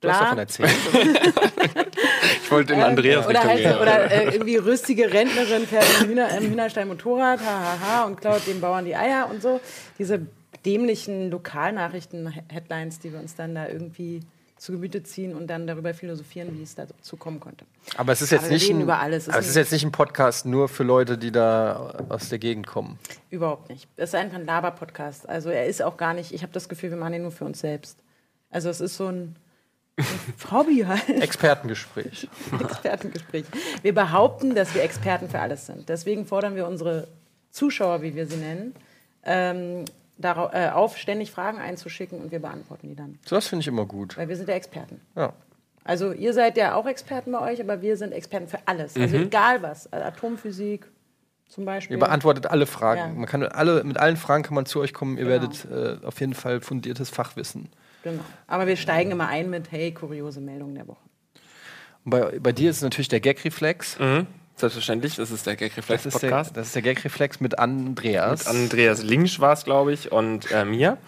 Du 0.01 0.09
hast 0.09 0.21
davon 0.21 0.37
erzählt. 0.37 0.71
Ich 2.43 2.51
wollte 2.51 2.73
in 2.73 2.81
Andreas 2.81 3.25
oder 3.25 3.39
Richtung 3.39 3.49
halt, 3.49 3.63
gehen. 3.63 3.77
oder 3.79 4.11
äh, 4.11 4.25
irgendwie 4.25 4.57
rüstige 4.57 5.11
Rentnerin 5.11 5.65
fährt 5.65 5.85
im, 6.01 6.09
Hühner, 6.09 6.37
im 6.37 6.51
Hühnerstein 6.51 6.87
Motorrad, 6.87 7.39
hahaha, 7.39 8.03
und 8.03 8.21
klaut 8.21 8.45
den 8.45 8.61
Bauern 8.61 8.85
die 8.85 8.95
Eier 8.95 9.27
und 9.31 9.41
so. 9.41 9.59
Diese 9.97 10.27
dämlichen 10.63 11.31
Lokalnachrichten-Headlines, 11.31 12.99
die 12.99 13.13
wir 13.13 13.19
uns 13.19 13.33
dann 13.35 13.55
da 13.55 13.67
irgendwie 13.67 14.21
zu 14.57 14.73
Gemüte 14.73 15.01
ziehen 15.01 15.35
und 15.35 15.47
dann 15.47 15.65
darüber 15.65 15.93
philosophieren, 15.95 16.57
wie 16.57 16.61
es 16.63 16.75
dazu 16.75 17.17
kommen 17.17 17.39
konnte. 17.39 17.65
Aber 17.97 18.11
es 18.13 18.21
ist 18.21 18.31
jetzt 18.31 18.49
nicht 18.49 18.69
ein, 18.69 18.81
über 18.81 18.99
alles. 18.99 19.23
Es 19.23 19.29
aber 19.29 19.39
es 19.39 19.45
ist 19.45 19.51
ist 19.51 19.55
jetzt 19.57 19.71
nicht 19.71 19.85
ein 19.85 19.91
Podcast 19.91 20.45
nur 20.45 20.69
für 20.69 20.83
Leute, 20.83 21.17
die 21.17 21.31
da 21.31 22.05
aus 22.09 22.29
der 22.29 22.37
Gegend 22.39 22.67
kommen. 22.67 22.99
Überhaupt 23.31 23.69
nicht. 23.69 23.87
Es 23.97 24.09
ist 24.09 24.15
einfach 24.15 24.37
ein 24.37 24.45
Laber-Podcast. 24.45 25.27
Also 25.27 25.49
er 25.49 25.65
ist 25.65 25.81
auch 25.81 25.97
gar 25.97 26.13
nicht, 26.13 26.31
ich 26.31 26.43
habe 26.43 26.53
das 26.53 26.69
Gefühl, 26.69 26.91
wir 26.91 26.97
machen 26.97 27.15
ihn 27.15 27.23
nur 27.23 27.31
für 27.31 27.45
uns 27.45 27.59
selbst. 27.59 27.97
Also 28.51 28.69
es 28.69 28.81
ist 28.81 28.97
so 28.97 29.07
ein 29.07 29.35
Hobby 30.51 30.83
halt. 30.85 31.07
Expertengespräch. 31.21 32.27
Expertengespräch. 32.59 33.45
Wir 33.81 33.93
behaupten, 33.93 34.53
dass 34.55 34.73
wir 34.75 34.83
Experten 34.83 35.29
für 35.29 35.39
alles 35.39 35.65
sind. 35.65 35.87
Deswegen 35.87 36.25
fordern 36.25 36.55
wir 36.55 36.67
unsere 36.67 37.07
Zuschauer, 37.51 38.01
wie 38.01 38.15
wir 38.15 38.27
sie 38.27 38.35
nennen, 38.37 38.75
ähm, 39.23 39.85
darauf, 40.17 40.53
äh, 40.53 40.69
auf, 40.69 40.97
ständig 40.97 41.31
Fragen 41.31 41.59
einzuschicken 41.59 42.19
und 42.19 42.31
wir 42.31 42.39
beantworten 42.39 42.89
die 42.89 42.95
dann. 42.95 43.19
So 43.25 43.35
was 43.37 43.47
finde 43.47 43.61
ich 43.61 43.67
immer 43.67 43.85
gut. 43.85 44.17
Weil 44.17 44.27
wir 44.27 44.35
sind 44.35 44.49
ja 44.49 44.55
Experten. 44.55 44.99
Ja. 45.15 45.33
Also 45.85 46.11
ihr 46.11 46.33
seid 46.33 46.57
ja 46.57 46.75
auch 46.75 46.87
Experten 46.87 47.31
bei 47.31 47.39
euch, 47.39 47.61
aber 47.61 47.81
wir 47.81 47.95
sind 47.95 48.11
Experten 48.11 48.47
für 48.47 48.59
alles. 48.65 48.95
Also 48.97 49.17
egal 49.17 49.61
was. 49.61 49.91
Also 49.93 50.05
Atomphysik 50.05 50.87
zum 51.47 51.63
Beispiel. 51.63 51.95
Ihr 51.97 51.99
beantwortet 51.99 52.47
alle 52.47 52.65
Fragen. 52.65 52.99
Ja. 52.99 53.07
Man 53.07 53.25
kann 53.27 53.43
alle, 53.43 53.83
mit 53.83 53.97
allen 53.97 54.17
Fragen 54.17 54.43
kann 54.43 54.55
man 54.55 54.65
zu 54.65 54.79
euch 54.81 54.93
kommen. 54.93 55.17
Ihr 55.17 55.25
Genau. 55.25 55.41
werdet 55.41 56.01
äh, 56.01 56.05
auf 56.05 56.19
jeden 56.19 56.33
Fall 56.33 56.59
fundiertes 56.59 57.09
Fachwissen. 57.09 57.69
Genau. 58.05 58.23
Aber 58.45 58.67
wir 58.67 58.77
steigen 58.77 59.09
immer 59.09 59.27
ein 59.27 59.49
mit, 59.49 59.71
hey, 59.71 59.91
kuriose 59.91 60.39
Meldungen 60.39 60.75
der 60.75 60.87
Woche. 60.87 61.01
Bei, 62.03 62.37
bei 62.39 62.51
dir 62.51 62.69
ist 62.69 62.77
es 62.77 62.81
natürlich 62.83 63.07
der 63.07 63.19
Gag-Reflex. 63.19 63.97
Mhm. 63.97 64.27
Selbstverständlich, 64.57 65.15
das 65.15 65.31
ist 65.31 65.47
der 65.47 65.55
Gag 65.55 65.75
Reflex 65.75 66.03
Das 66.03 66.13
ist 66.13 66.21
der, 66.21 66.29
Podcast. 66.29 66.55
das 66.55 66.67
ist 66.67 66.75
der 66.75 66.83
Gag-Reflex 66.83 67.39
mit 67.39 67.57
Andreas. 67.57 68.45
Mit 68.45 68.55
Andreas 68.55 69.01
Links 69.01 69.39
war 69.39 69.53
es, 69.53 69.63
glaube 69.65 69.91
ich, 69.91 70.11
und 70.11 70.49
äh, 70.51 70.63
mir. 70.65 70.99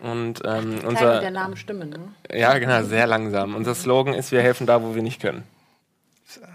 Und 0.00 0.10
ähm, 0.10 0.32
Klein 0.40 0.70
mit 0.72 0.82
der 0.82 0.88
unser, 0.88 1.30
Namen 1.32 1.56
Stimme, 1.56 1.86
ne? 1.86 1.98
ja 2.32 2.56
genau, 2.58 2.84
sehr 2.84 3.08
langsam. 3.08 3.56
Unser 3.56 3.74
Slogan 3.74 4.14
ist, 4.14 4.30
wir 4.30 4.40
helfen 4.42 4.66
da, 4.66 4.80
wo 4.80 4.94
wir 4.94 5.02
nicht 5.02 5.20
können. 5.20 5.42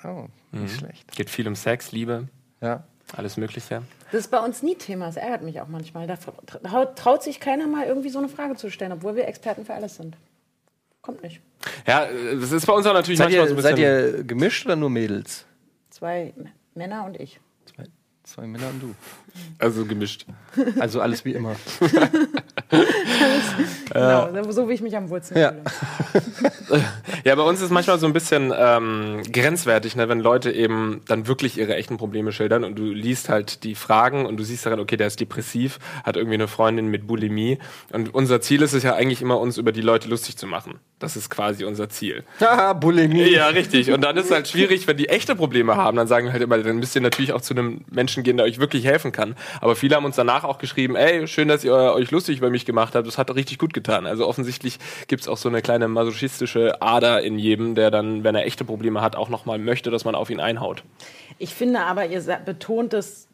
oh, 0.06 0.28
nicht 0.52 0.78
schlecht. 0.78 1.12
Geht 1.12 1.30
viel 1.30 1.48
um 1.48 1.56
Sex, 1.56 1.92
Liebe, 1.92 2.30
Ja. 2.62 2.86
Alles 3.16 3.38
Mögliche. 3.38 3.82
Das 4.12 4.22
ist 4.22 4.32
bei 4.32 4.40
uns 4.40 4.64
nie 4.64 4.76
Thema, 4.76 5.08
das 5.08 5.18
ärgert 5.18 5.44
mich 5.44 5.60
auch 5.62 5.68
manchmal. 5.68 6.08
Da 6.08 6.18
traut, 6.86 7.24
sich 7.24 7.40
keiner 7.40 7.68
mal 7.68 7.86
irgendwie 7.86 8.10
so 8.10 8.20
eine 8.20 8.30
Frage 8.30 8.56
zu 8.56 8.70
stellen, 8.70 8.92
obwohl 8.92 9.16
wir 9.16 9.28
Experten 9.28 9.66
für 9.66 9.74
alles 9.74 9.96
sind. 9.96 10.16
Kommt 11.02 11.24
nicht. 11.24 11.42
Ja, 11.88 12.06
äh, 12.06 12.38
das 12.40 12.52
ist 12.52 12.66
bei 12.66 12.74
uns 12.74 12.86
auch 12.86 12.94
natürlich 12.94 13.18
Seid, 13.18 13.28
manchmal 13.28 13.48
so 13.48 13.54
ihr, 13.54 13.58
ein 13.60 13.64
seid 13.64 13.76
bisschen. 13.76 14.16
ihr 14.18 14.24
gemischt 14.24 14.66
oder 14.66 14.76
nur 14.76 14.90
Mädels? 14.90 15.46
Zwei 15.90 16.34
Männer 16.76 17.06
und 17.06 17.20
ich. 17.20 17.40
Zwei, 17.66 17.84
zwei 18.24 18.48
Männer 18.48 18.68
und 18.70 18.82
du. 18.82 18.96
Also 19.60 19.86
gemischt. 19.86 20.26
Also 20.80 21.02
alles 21.02 21.24
wie 21.26 21.34
immer. 21.34 21.56
Genau, 23.92 24.52
so 24.52 24.70
wie 24.70 24.74
ich 24.74 24.82
mich 24.82 24.96
am 24.96 25.10
Wurzeln 25.10 25.40
Ja. 25.40 25.50
fühle. 25.52 25.64
Ja, 27.26 27.36
bei 27.36 27.44
uns 27.44 27.62
ist 27.62 27.72
manchmal 27.72 28.00
so 28.00 28.06
ein 28.06 28.14
bisschen 28.14 28.54
ähm, 28.56 29.22
grenzwertig, 29.32 29.96
ne, 29.96 30.08
wenn 30.08 30.20
Leute 30.20 30.52
eben 30.52 31.02
dann 31.08 31.28
wirklich 31.28 31.58
ihre 31.58 31.76
echten 31.76 31.98
Probleme 31.98 32.32
schildern 32.32 32.64
und 32.64 32.78
du 32.78 32.84
liest 32.84 33.30
halt 33.30 33.64
die 33.64 33.76
Fragen 33.76 34.26
und 34.26 34.38
du 34.38 34.44
siehst 34.44 34.66
daran, 34.66 34.80
okay, 34.80 34.96
der 34.96 35.08
ist 35.08 35.20
depressiv, 35.20 35.80
hat 36.04 36.16
irgendwie 36.16 36.36
eine 36.36 36.48
Freundin 36.48 36.88
mit 36.88 37.08
Bulimie 37.08 37.60
und 37.92 38.14
unser 38.14 38.42
Ziel 38.42 38.62
ist 38.62 38.74
es 38.74 38.84
ja 38.84 38.94
eigentlich 38.94 39.22
immer, 39.22 39.40
uns 39.40 39.58
über 39.58 39.72
die 39.72 39.82
Leute 39.82 40.08
lustig 40.08 40.38
zu 40.38 40.48
machen. 40.48 40.80
Das 41.00 41.16
ist 41.16 41.30
quasi 41.30 41.64
unser 41.64 41.88
Ziel. 41.88 42.24
Haha, 42.42 42.74
Bulimie. 42.74 43.32
Ja, 43.32 43.48
richtig. 43.48 43.90
Und 43.92 44.02
dann 44.02 44.18
ist 44.18 44.26
es 44.26 44.32
halt 44.32 44.50
schwierig, 44.50 44.86
wenn 44.86 44.98
die 44.98 45.08
echte 45.08 45.34
Probleme 45.34 45.78
haben, 45.78 45.96
dann 45.96 46.08
sagen 46.08 46.26
wir 46.26 46.34
halt 46.34 46.44
immer, 46.44 46.58
dann 46.58 46.78
müsst 46.78 46.94
ihr 46.94 47.02
natürlich 47.02 47.32
auch 47.32 47.42
zu 47.42 47.54
einem 47.54 47.86
Menschen 47.90 48.24
gehen, 48.24 48.36
der 48.36 48.46
euch 48.46 48.60
wirklich 48.60 48.86
helfen 48.86 49.14
kann. 49.14 49.36
Aber 49.62 49.78
viele 49.78 49.96
haben 49.96 50.04
uns 50.04 50.18
danach 50.18 50.44
auch 50.44 50.58
geschrieben, 50.58 50.98
ey, 50.98 51.26
schön, 51.28 51.48
dass 51.48 51.64
ihr 51.64 51.74
euch 51.74 52.12
lustig 52.12 52.40
über 52.40 52.50
mich 52.50 52.66
gemacht 52.66 52.96
habt, 52.96 53.08
das 53.08 53.18
hat 53.18 53.34
richtig 53.34 53.60
gut 53.60 53.74
getan. 53.74 54.06
Also 54.06 54.28
offensichtlich 54.28 54.78
gibt's 55.08 55.30
auch 55.30 55.38
so 55.38 55.48
eine 55.48 55.62
kleine 55.62 55.88
masochistische 56.04 56.82
Ader 56.82 57.22
in 57.22 57.38
jedem, 57.40 57.76
der 57.76 57.92
dann, 57.92 58.24
wenn 58.24 58.36
er 58.36 58.46
echte 58.46 58.64
Probleme 58.66 59.02
hat, 59.02 59.16
auch 59.16 59.30
nochmal 59.30 59.60
möchte, 59.60 59.92
dass 59.92 60.06
man 60.06 60.16
auf 60.16 60.30
ihn 60.30 60.40
einhaut. 60.40 60.84
Ich 61.38 61.54
finde 61.54 61.82
aber, 61.82 62.06
ihr 62.08 62.22
betont 62.46 62.94
es 62.94 63.28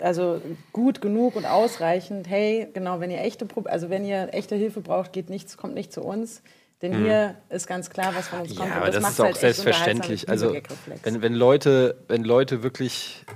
also 0.00 0.40
gut 0.72 1.00
genug 1.00 1.36
und 1.36 1.44
ausreichend. 1.44 2.28
Hey, 2.28 2.68
genau, 2.72 3.00
wenn 3.00 3.10
ihr 3.10 3.20
echte, 3.20 3.44
Pro- 3.46 3.64
also 3.68 3.90
wenn 3.90 4.04
ihr 4.04 4.28
echte 4.32 4.54
Hilfe 4.56 4.80
braucht, 4.80 5.12
geht 5.12 5.28
nichts, 5.30 5.56
kommt 5.56 5.74
nicht 5.74 5.92
zu 5.92 6.02
uns. 6.02 6.42
Denn 6.82 7.02
hier 7.04 7.34
ist 7.50 7.66
ganz 7.66 7.90
klar, 7.90 8.14
was 8.16 8.28
von 8.28 8.40
uns 8.40 8.56
kommt. 8.56 8.70
Ja, 8.70 8.76
und 8.76 8.82
aber 8.82 8.90
das, 8.90 9.02
macht's 9.02 9.14
ist 9.16 9.20
auch 9.20 9.24
halt 9.26 9.36
selbstverständlich. 9.36 10.28
Also, 10.30 10.54
wenn, 11.02 11.20
wenn, 11.20 11.34
Leute, 11.34 11.96
wenn 12.08 12.24
Leute 12.24 12.62
wirklich 12.62 13.26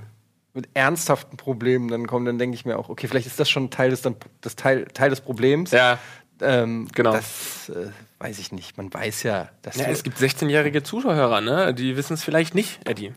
mit 0.54 0.68
ernsthaften 0.72 1.36
Problemen 1.36 1.88
dann 1.88 2.06
kommen, 2.06 2.24
dann 2.24 2.38
denke 2.38 2.54
ich 2.54 2.64
mir 2.64 2.78
auch, 2.78 2.88
okay, 2.88 3.06
vielleicht 3.06 3.26
ist 3.26 3.38
das 3.38 3.50
schon 3.50 3.68
Teil 3.70 3.90
des, 3.90 4.00
dann, 4.00 4.16
das 4.40 4.56
Teil, 4.56 4.86
Teil 4.94 5.10
des 5.10 5.20
Problems. 5.20 5.72
Ja, 5.72 5.98
Ähm, 6.40 6.88
Genau. 6.94 7.12
Das 7.12 7.68
äh, 7.68 7.90
weiß 8.24 8.38
ich 8.38 8.52
nicht. 8.52 8.76
Man 8.78 8.92
weiß 8.92 9.22
ja, 9.24 9.48
dass 9.62 9.76
ja 9.76 9.86
es 9.86 10.02
gibt 10.02 10.18
16-jährige 10.18 10.82
Zuhörer, 10.82 11.42
ne? 11.42 11.74
Die 11.74 11.96
wissen 11.96 12.14
es 12.14 12.24
vielleicht 12.24 12.54
nicht, 12.54 12.80
Eddie. 12.88 13.12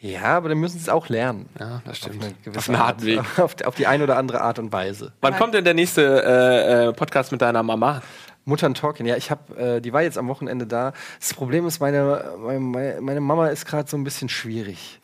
ja, 0.00 0.22
aber 0.22 0.48
dann 0.48 0.58
müssen 0.58 0.78
sie 0.78 0.84
es 0.84 0.88
auch 0.88 1.10
lernen. 1.10 1.50
Ja, 1.60 1.82
das 1.84 1.98
stimmt. 1.98 2.24
Auf, 2.24 2.32
eine 2.46 2.56
Auf 2.56 2.68
einen 2.68 2.78
harten 2.78 3.04
Weg. 3.04 3.20
Auf, 3.38 3.56
auf 3.62 3.74
die 3.74 3.86
eine 3.86 4.04
oder 4.04 4.16
andere 4.16 4.40
Art 4.40 4.58
und 4.58 4.72
Weise. 4.72 5.12
Wann 5.20 5.36
kommt 5.36 5.52
denn 5.52 5.64
der 5.64 5.74
nächste 5.74 6.02
äh, 6.02 6.88
äh, 6.88 6.92
Podcast 6.94 7.30
mit 7.30 7.42
deiner 7.42 7.62
Mama? 7.62 8.00
Muttern 8.46 8.72
Talking, 8.72 9.04
ja, 9.04 9.16
ich 9.16 9.30
habe, 9.30 9.56
äh, 9.76 9.80
die 9.82 9.92
war 9.92 10.00
jetzt 10.00 10.16
am 10.16 10.28
Wochenende 10.28 10.66
da. 10.66 10.94
Das 11.20 11.34
Problem 11.34 11.66
ist, 11.66 11.80
meine, 11.80 12.24
meine, 12.38 12.98
meine 13.02 13.20
Mama 13.20 13.48
ist 13.48 13.66
gerade 13.66 13.90
so 13.90 13.98
ein 13.98 14.04
bisschen 14.04 14.30
schwierig, 14.30 15.00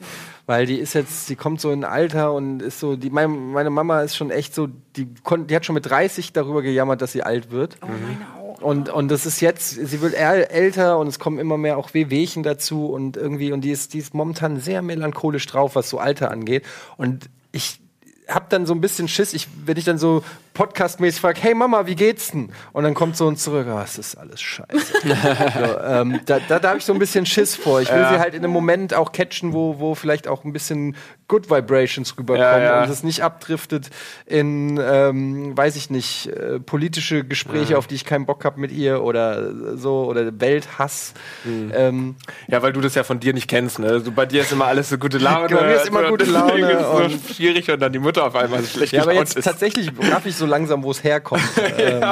weil 0.46 0.64
die 0.64 0.78
ist 0.78 0.94
jetzt, 0.94 1.28
die 1.28 1.36
kommt 1.36 1.60
so 1.60 1.70
in 1.70 1.84
Alter 1.84 2.32
und 2.32 2.62
ist 2.62 2.80
so, 2.80 2.96
die, 2.96 3.10
meine, 3.10 3.28
meine 3.28 3.68
Mama 3.68 4.00
ist 4.00 4.16
schon 4.16 4.30
echt 4.30 4.54
so, 4.54 4.68
die, 4.96 5.12
kon, 5.22 5.46
die 5.46 5.54
hat 5.54 5.66
schon 5.66 5.74
mit 5.74 5.84
30 5.84 6.32
darüber 6.32 6.62
gejammert, 6.62 7.02
dass 7.02 7.12
sie 7.12 7.22
alt 7.22 7.50
wird. 7.50 7.76
oh, 7.82 7.88
meine 7.88 8.26
auch. 8.38 8.43
Und, 8.64 8.88
und 8.88 9.08
das 9.10 9.26
ist 9.26 9.40
jetzt, 9.40 9.72
sie 9.72 10.00
wird 10.00 10.14
älter 10.14 10.98
und 10.98 11.06
es 11.06 11.18
kommen 11.18 11.38
immer 11.38 11.58
mehr 11.58 11.76
auch 11.76 11.92
Wehwehchen 11.92 12.42
dazu 12.42 12.86
und 12.86 13.16
irgendwie, 13.16 13.52
und 13.52 13.60
die 13.60 13.70
ist, 13.70 13.92
die 13.92 13.98
ist 13.98 14.14
momentan 14.14 14.58
sehr 14.58 14.80
melancholisch 14.80 15.46
drauf, 15.46 15.74
was 15.74 15.90
so 15.90 15.98
Alter 15.98 16.30
angeht. 16.30 16.64
Und 16.96 17.28
ich 17.52 17.80
hab 18.26 18.48
dann 18.48 18.64
so 18.64 18.72
ein 18.72 18.80
bisschen 18.80 19.06
Schiss, 19.06 19.34
ich, 19.34 19.48
wenn 19.66 19.76
ich 19.76 19.84
dann 19.84 19.98
so 19.98 20.24
podcastmäßig 20.54 21.20
frage, 21.20 21.40
hey 21.42 21.54
Mama, 21.54 21.86
wie 21.86 21.96
geht's 21.96 22.30
denn? 22.30 22.50
Und 22.72 22.84
dann 22.84 22.94
kommt 22.94 23.16
so 23.16 23.28
ein 23.28 23.36
zurück, 23.36 23.66
oh, 23.68 23.80
es 23.84 23.98
ist 23.98 24.14
alles 24.16 24.40
scheiße. 24.40 24.68
so, 25.02 25.80
ähm, 25.84 26.20
da 26.26 26.38
da, 26.48 26.58
da 26.60 26.68
habe 26.68 26.78
ich 26.78 26.84
so 26.84 26.92
ein 26.92 26.98
bisschen 26.98 27.26
Schiss 27.26 27.56
vor. 27.56 27.80
Ich 27.80 27.90
will 27.90 27.98
Ja. 28.00 28.12
sie 28.14 28.18
halt 28.20 28.34
in 28.34 28.44
einem 28.44 28.52
Moment 28.52 28.94
auch 28.94 29.12
catchen, 29.12 29.52
wo, 29.52 29.78
wo 29.80 29.94
vielleicht 29.94 30.28
auch 30.28 30.44
ein 30.44 30.52
bisschen 30.52 30.96
Good 31.26 31.50
Vibrations 31.50 32.16
rüberkommen 32.18 32.40
Ja, 32.62 32.62
ja. 32.62 32.82
und 32.84 32.90
es 32.90 33.02
nicht 33.02 33.22
abdriftet 33.22 33.90
in, 34.26 34.78
ähm, 34.82 35.56
weiß 35.56 35.74
ich 35.76 35.90
nicht, 35.90 36.28
äh, 36.28 36.60
politische 36.60 37.24
Gespräche, 37.24 37.76
auf 37.78 37.86
die 37.86 37.94
ich 37.96 38.04
keinen 38.04 38.26
Bock 38.26 38.44
habe 38.44 38.60
mit 38.60 38.70
ihr 38.72 39.02
oder 39.02 39.76
so, 39.76 40.04
oder 40.04 40.38
Welthass. 40.40 41.14
Mhm. 41.44 41.72
Ähm, 41.74 42.16
Ja, 42.46 42.62
weil 42.62 42.72
du 42.72 42.80
das 42.80 42.94
ja 42.94 43.02
von 43.04 43.18
dir 43.20 43.32
nicht 43.34 43.48
kennst, 43.48 43.78
ne? 43.80 44.00
So, 44.00 44.12
bei 44.12 44.26
dir 44.26 44.42
ist 44.42 44.52
immer 44.52 44.66
alles 44.66 44.90
so 44.90 44.98
gute 44.98 45.18
Laune. 45.18 45.48
Genau, 45.48 45.62
mir 45.62 45.74
ist 45.74 45.86
immer 45.88 46.00
und 46.04 46.08
gute 46.10 46.26
Laune 46.26 46.70
es 46.72 46.86
und- 46.86 47.26
so 47.26 47.34
schwierig 47.34 47.70
und 47.70 47.80
dann 47.80 47.92
die 47.92 47.98
Mutter 47.98 48.24
auf 48.24 48.36
einmal 48.36 48.60
so 48.62 48.68
schlecht 48.68 48.92
ja, 48.92 49.02
aber 49.02 49.14
jetzt 49.14 49.36
ist. 49.36 49.44
tatsächlich 49.44 49.90
raff 50.12 50.26
ich 50.26 50.36
so 50.36 50.43
langsam, 50.46 50.82
wo 50.82 50.90
es 50.90 51.02
herkommt. 51.04 51.42
ähm, 51.78 52.02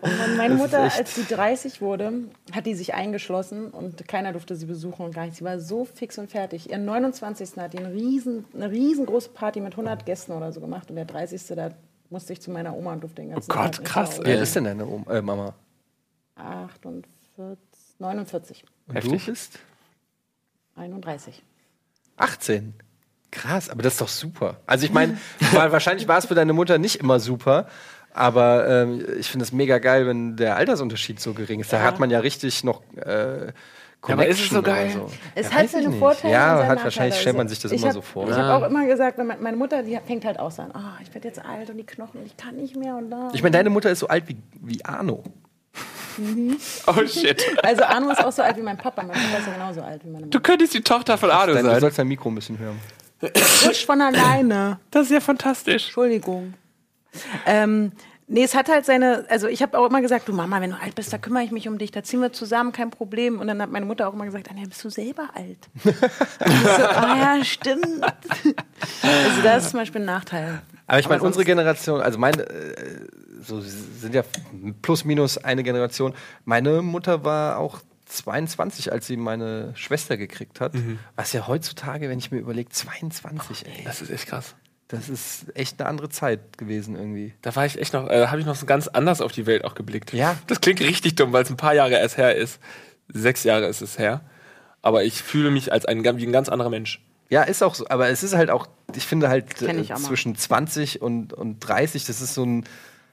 Und 0.00 0.36
meine 0.36 0.54
Das 0.56 0.64
ist 0.66 0.72
Mutter, 0.72 0.82
als 0.82 1.14
sie 1.14 1.24
30 1.24 1.80
wurde, 1.80 2.12
hat 2.52 2.66
die 2.66 2.74
sich 2.74 2.94
eingeschlossen 2.94 3.68
und 3.70 4.06
keiner 4.08 4.32
durfte 4.32 4.56
sie 4.56 4.66
besuchen 4.66 5.04
und 5.06 5.14
gar 5.14 5.24
nicht. 5.26 5.36
Sie 5.36 5.44
war 5.44 5.58
so 5.60 5.84
fix 5.84 6.18
und 6.18 6.30
fertig. 6.30 6.70
Ihren 6.70 6.84
29. 6.84 7.56
hat 7.56 7.72
die 7.72 7.78
eine, 7.78 7.92
riesen, 7.92 8.44
eine 8.54 8.70
riesengroße 8.70 9.30
Party 9.30 9.60
mit 9.60 9.72
100 9.74 10.04
Gästen 10.06 10.32
oder 10.32 10.52
so 10.52 10.60
gemacht 10.60 10.90
und 10.90 10.96
der 10.96 11.04
30. 11.04 11.42
da 11.56 11.70
musste 12.10 12.32
ich 12.32 12.40
zu 12.40 12.50
meiner 12.50 12.76
Oma 12.76 12.92
und 12.92 13.00
durfte 13.02 13.22
den 13.22 13.30
ganzen 13.30 13.50
Oh 13.50 13.54
Gott, 13.54 13.74
Tag 13.76 13.84
krass, 13.84 14.20
alt 14.20 14.40
ist 14.40 14.54
denn 14.56 14.64
deine 14.64 14.86
Oma, 14.86 15.10
äh, 15.12 15.22
Mama? 15.22 15.54
48, 16.36 17.08
49, 17.98 18.64
Und 18.88 18.94
Heftig. 18.94 19.24
du 19.24 19.30
bist 19.32 19.58
31. 20.76 21.42
18. 22.16 22.74
Krass, 23.32 23.68
aber 23.68 23.82
das 23.82 23.94
ist 23.94 24.00
doch 24.00 24.08
super. 24.08 24.58
Also 24.66 24.84
ich 24.86 24.92
meine, 24.92 25.18
wahrscheinlich 25.52 26.06
war 26.06 26.18
es 26.18 26.26
für 26.26 26.34
deine 26.36 26.52
Mutter 26.52 26.78
nicht 26.78 26.96
immer 27.00 27.18
super, 27.18 27.66
aber 28.14 28.68
ähm, 28.68 29.04
ich 29.18 29.28
finde 29.30 29.44
es 29.44 29.52
mega 29.52 29.78
geil, 29.78 30.06
wenn 30.06 30.36
der 30.36 30.56
Altersunterschied 30.56 31.18
so 31.18 31.32
gering 31.34 31.58
ist. 31.60 31.72
Da 31.72 31.78
Ja. 31.78 31.82
hat 31.84 31.98
man 31.98 32.10
ja 32.10 32.20
richtig 32.20 32.62
noch 32.62 32.82
äh, 32.96 33.52
aber 34.04 34.26
ist 34.26 34.40
es 34.40 34.48
so 34.50 34.60
Connection 34.60 34.64
geil? 34.64 34.90
So. 34.92 35.10
Es 35.36 35.50
Ja, 35.50 35.52
hat 35.58 35.70
seine 35.70 35.82
ich 35.84 35.88
nicht. 35.90 35.98
Vorteile. 36.00 36.32
Ja, 36.34 36.66
hat, 36.66 36.82
wahrscheinlich 36.84 37.20
stellt 37.20 37.36
man 37.36 37.46
Also, 37.46 37.54
sich 37.54 37.62
das 37.62 37.70
ich 37.72 37.78
immer 37.80 37.88
hab- 37.88 37.94
so 37.94 38.00
vor. 38.02 38.28
Ich 38.28 38.34
habe 38.36 38.52
auch 38.64 38.68
immer 38.68 38.84
gesagt, 38.84 39.16
wenn 39.16 39.28
meine 39.28 39.56
Mutter, 39.56 39.82
die 39.84 39.96
fängt 40.04 40.24
halt 40.24 40.38
auch 40.40 40.50
so 40.50 40.62
an, 40.62 40.72
ah, 40.74 40.98
ich 41.02 41.14
werde 41.14 41.28
jetzt 41.28 41.38
alt 41.44 41.70
und 41.70 41.76
die 41.76 41.86
Knochen, 41.86 42.20
ich 42.26 42.36
kann 42.36 42.56
nicht 42.56 42.74
mehr 42.76 42.96
und 42.96 43.10
da. 43.10 43.30
Ich 43.32 43.42
meine, 43.44 43.56
deine 43.56 43.70
Mutter 43.70 43.90
ist 43.90 44.00
so 44.00 44.08
alt 44.08 44.24
wie, 44.28 44.36
wie 44.60 44.84
Arno. 44.84 45.22
Oh 46.86 47.06
shit. 47.06 47.42
Also 47.62 47.84
Arno 47.84 48.10
ist 48.10 48.22
auch 48.22 48.32
so 48.32 48.42
alt 48.42 48.56
wie 48.58 48.62
mein 48.62 48.76
Papa. 48.76 49.02
Mein 49.02 49.16
Papa 49.16 49.38
ist 49.38 49.46
ja 49.46 49.52
genauso 49.54 49.80
alt 49.80 50.04
wie 50.04 50.10
meine 50.10 50.26
Du 50.26 50.38
Mama. 50.38 50.42
könntest 50.46 50.74
die 50.74 50.82
Tochter 50.82 51.16
von 51.16 51.30
Arno 51.30 51.54
Dein, 51.54 51.64
du 51.64 51.70
sein. 51.70 51.80
sollst 51.80 51.98
dein 51.98 52.08
Mikro 52.08 52.28
ein 52.28 52.34
bisschen 52.34 52.58
hören. 52.58 52.78
Frisch 53.34 53.86
von 53.86 54.00
alleine. 54.00 54.78
Das 54.90 55.04
ist 55.04 55.12
ja 55.12 55.20
fantastisch. 55.20 55.84
Entschuldigung. 55.84 56.54
Ähm, 57.46 57.92
nee, 58.26 58.42
es 58.42 58.54
hat 58.54 58.68
halt 58.68 58.84
seine, 58.84 59.26
also 59.28 59.46
ich 59.46 59.62
habe 59.62 59.78
auch 59.78 59.88
immer 59.88 60.00
gesagt, 60.00 60.28
du 60.28 60.32
Mama, 60.32 60.60
wenn 60.60 60.70
du 60.70 60.76
alt 60.80 60.94
bist, 60.94 61.12
da 61.12 61.18
kümmere 61.18 61.44
ich 61.44 61.50
mich 61.52 61.68
um 61.68 61.78
dich, 61.78 61.90
da 61.90 62.02
ziehen 62.02 62.20
wir 62.20 62.32
zusammen, 62.32 62.72
kein 62.72 62.90
Problem. 62.90 63.38
Und 63.38 63.46
dann 63.46 63.60
hat 63.62 63.70
meine 63.70 63.86
Mutter 63.86 64.08
auch 64.08 64.14
immer 64.14 64.24
gesagt, 64.24 64.50
Anja, 64.50 64.64
bist 64.66 64.82
du 64.84 64.90
selber 64.90 65.30
alt? 65.34 65.68
Und 65.84 65.94
ich 65.94 66.62
so, 66.62 66.84
ah 66.84 67.36
ja, 67.36 67.44
stimmt. 67.44 68.02
Also 68.02 69.42
das 69.42 69.64
ist 69.64 69.70
zum 69.70 69.80
Beispiel 69.80 70.00
ein 70.00 70.06
Nachteil. 70.06 70.62
Aber 70.86 70.98
ich 70.98 71.08
meine, 71.08 71.22
unsere 71.22 71.44
Generation, 71.44 72.00
also 72.00 72.18
meine, 72.18 72.42
äh, 72.42 73.06
so 73.42 73.60
sind 73.60 74.14
ja 74.14 74.22
plus 74.82 75.04
minus 75.04 75.38
eine 75.38 75.62
Generation. 75.62 76.14
Meine 76.44 76.82
Mutter 76.82 77.24
war 77.24 77.58
auch 77.58 77.80
22, 78.16 78.92
als 78.92 79.06
sie 79.06 79.16
meine 79.16 79.72
Schwester 79.74 80.16
gekriegt 80.16 80.60
hat. 80.60 80.72
Was 81.16 81.32
ja 81.32 81.46
heutzutage, 81.46 82.08
wenn 82.08 82.18
ich 82.18 82.30
mir 82.30 82.38
überlege, 82.38 82.70
22, 82.70 83.66
ey. 83.66 83.84
Das 83.84 84.02
ist 84.02 84.10
echt 84.10 84.26
krass. 84.26 84.54
Das 84.88 85.08
ist 85.08 85.56
echt 85.56 85.80
eine 85.80 85.88
andere 85.88 86.10
Zeit 86.10 86.58
gewesen 86.58 86.96
irgendwie. 86.96 87.32
Da 87.40 87.56
war 87.56 87.64
ich 87.64 87.78
echt 87.78 87.94
noch, 87.94 88.10
äh, 88.10 88.26
habe 88.26 88.40
ich 88.40 88.46
noch 88.46 88.56
so 88.56 88.66
ganz 88.66 88.88
anders 88.88 89.22
auf 89.22 89.32
die 89.32 89.46
Welt 89.46 89.64
auch 89.64 89.74
geblickt. 89.74 90.12
Ja. 90.12 90.36
Das 90.48 90.60
klingt 90.60 90.80
richtig 90.80 91.14
dumm, 91.14 91.32
weil 91.32 91.44
es 91.44 91.50
ein 91.50 91.56
paar 91.56 91.74
Jahre 91.74 91.94
erst 91.94 92.18
her 92.18 92.36
ist. 92.36 92.60
Sechs 93.08 93.42
Jahre 93.42 93.66
ist 93.66 93.80
es 93.80 93.98
her. 93.98 94.20
Aber 94.82 95.02
ich 95.04 95.22
fühle 95.22 95.50
mich 95.50 95.72
als 95.72 95.86
ein, 95.86 96.04
wie 96.04 96.26
ein 96.26 96.32
ganz 96.32 96.50
anderer 96.50 96.68
Mensch. 96.68 97.00
Ja, 97.30 97.42
ist 97.44 97.62
auch 97.62 97.74
so. 97.74 97.86
Aber 97.88 98.10
es 98.10 98.22
ist 98.22 98.34
halt 98.34 98.50
auch, 98.50 98.68
ich 98.94 99.06
finde 99.06 99.30
halt 99.30 99.62
ich 99.62 99.66
äh, 99.66 99.92
mal. 99.94 99.98
zwischen 99.98 100.36
20 100.36 101.00
und, 101.00 101.32
und 101.32 101.60
30, 101.60 102.04
das 102.04 102.20
ist 102.20 102.34
so 102.34 102.44
ein, 102.44 102.64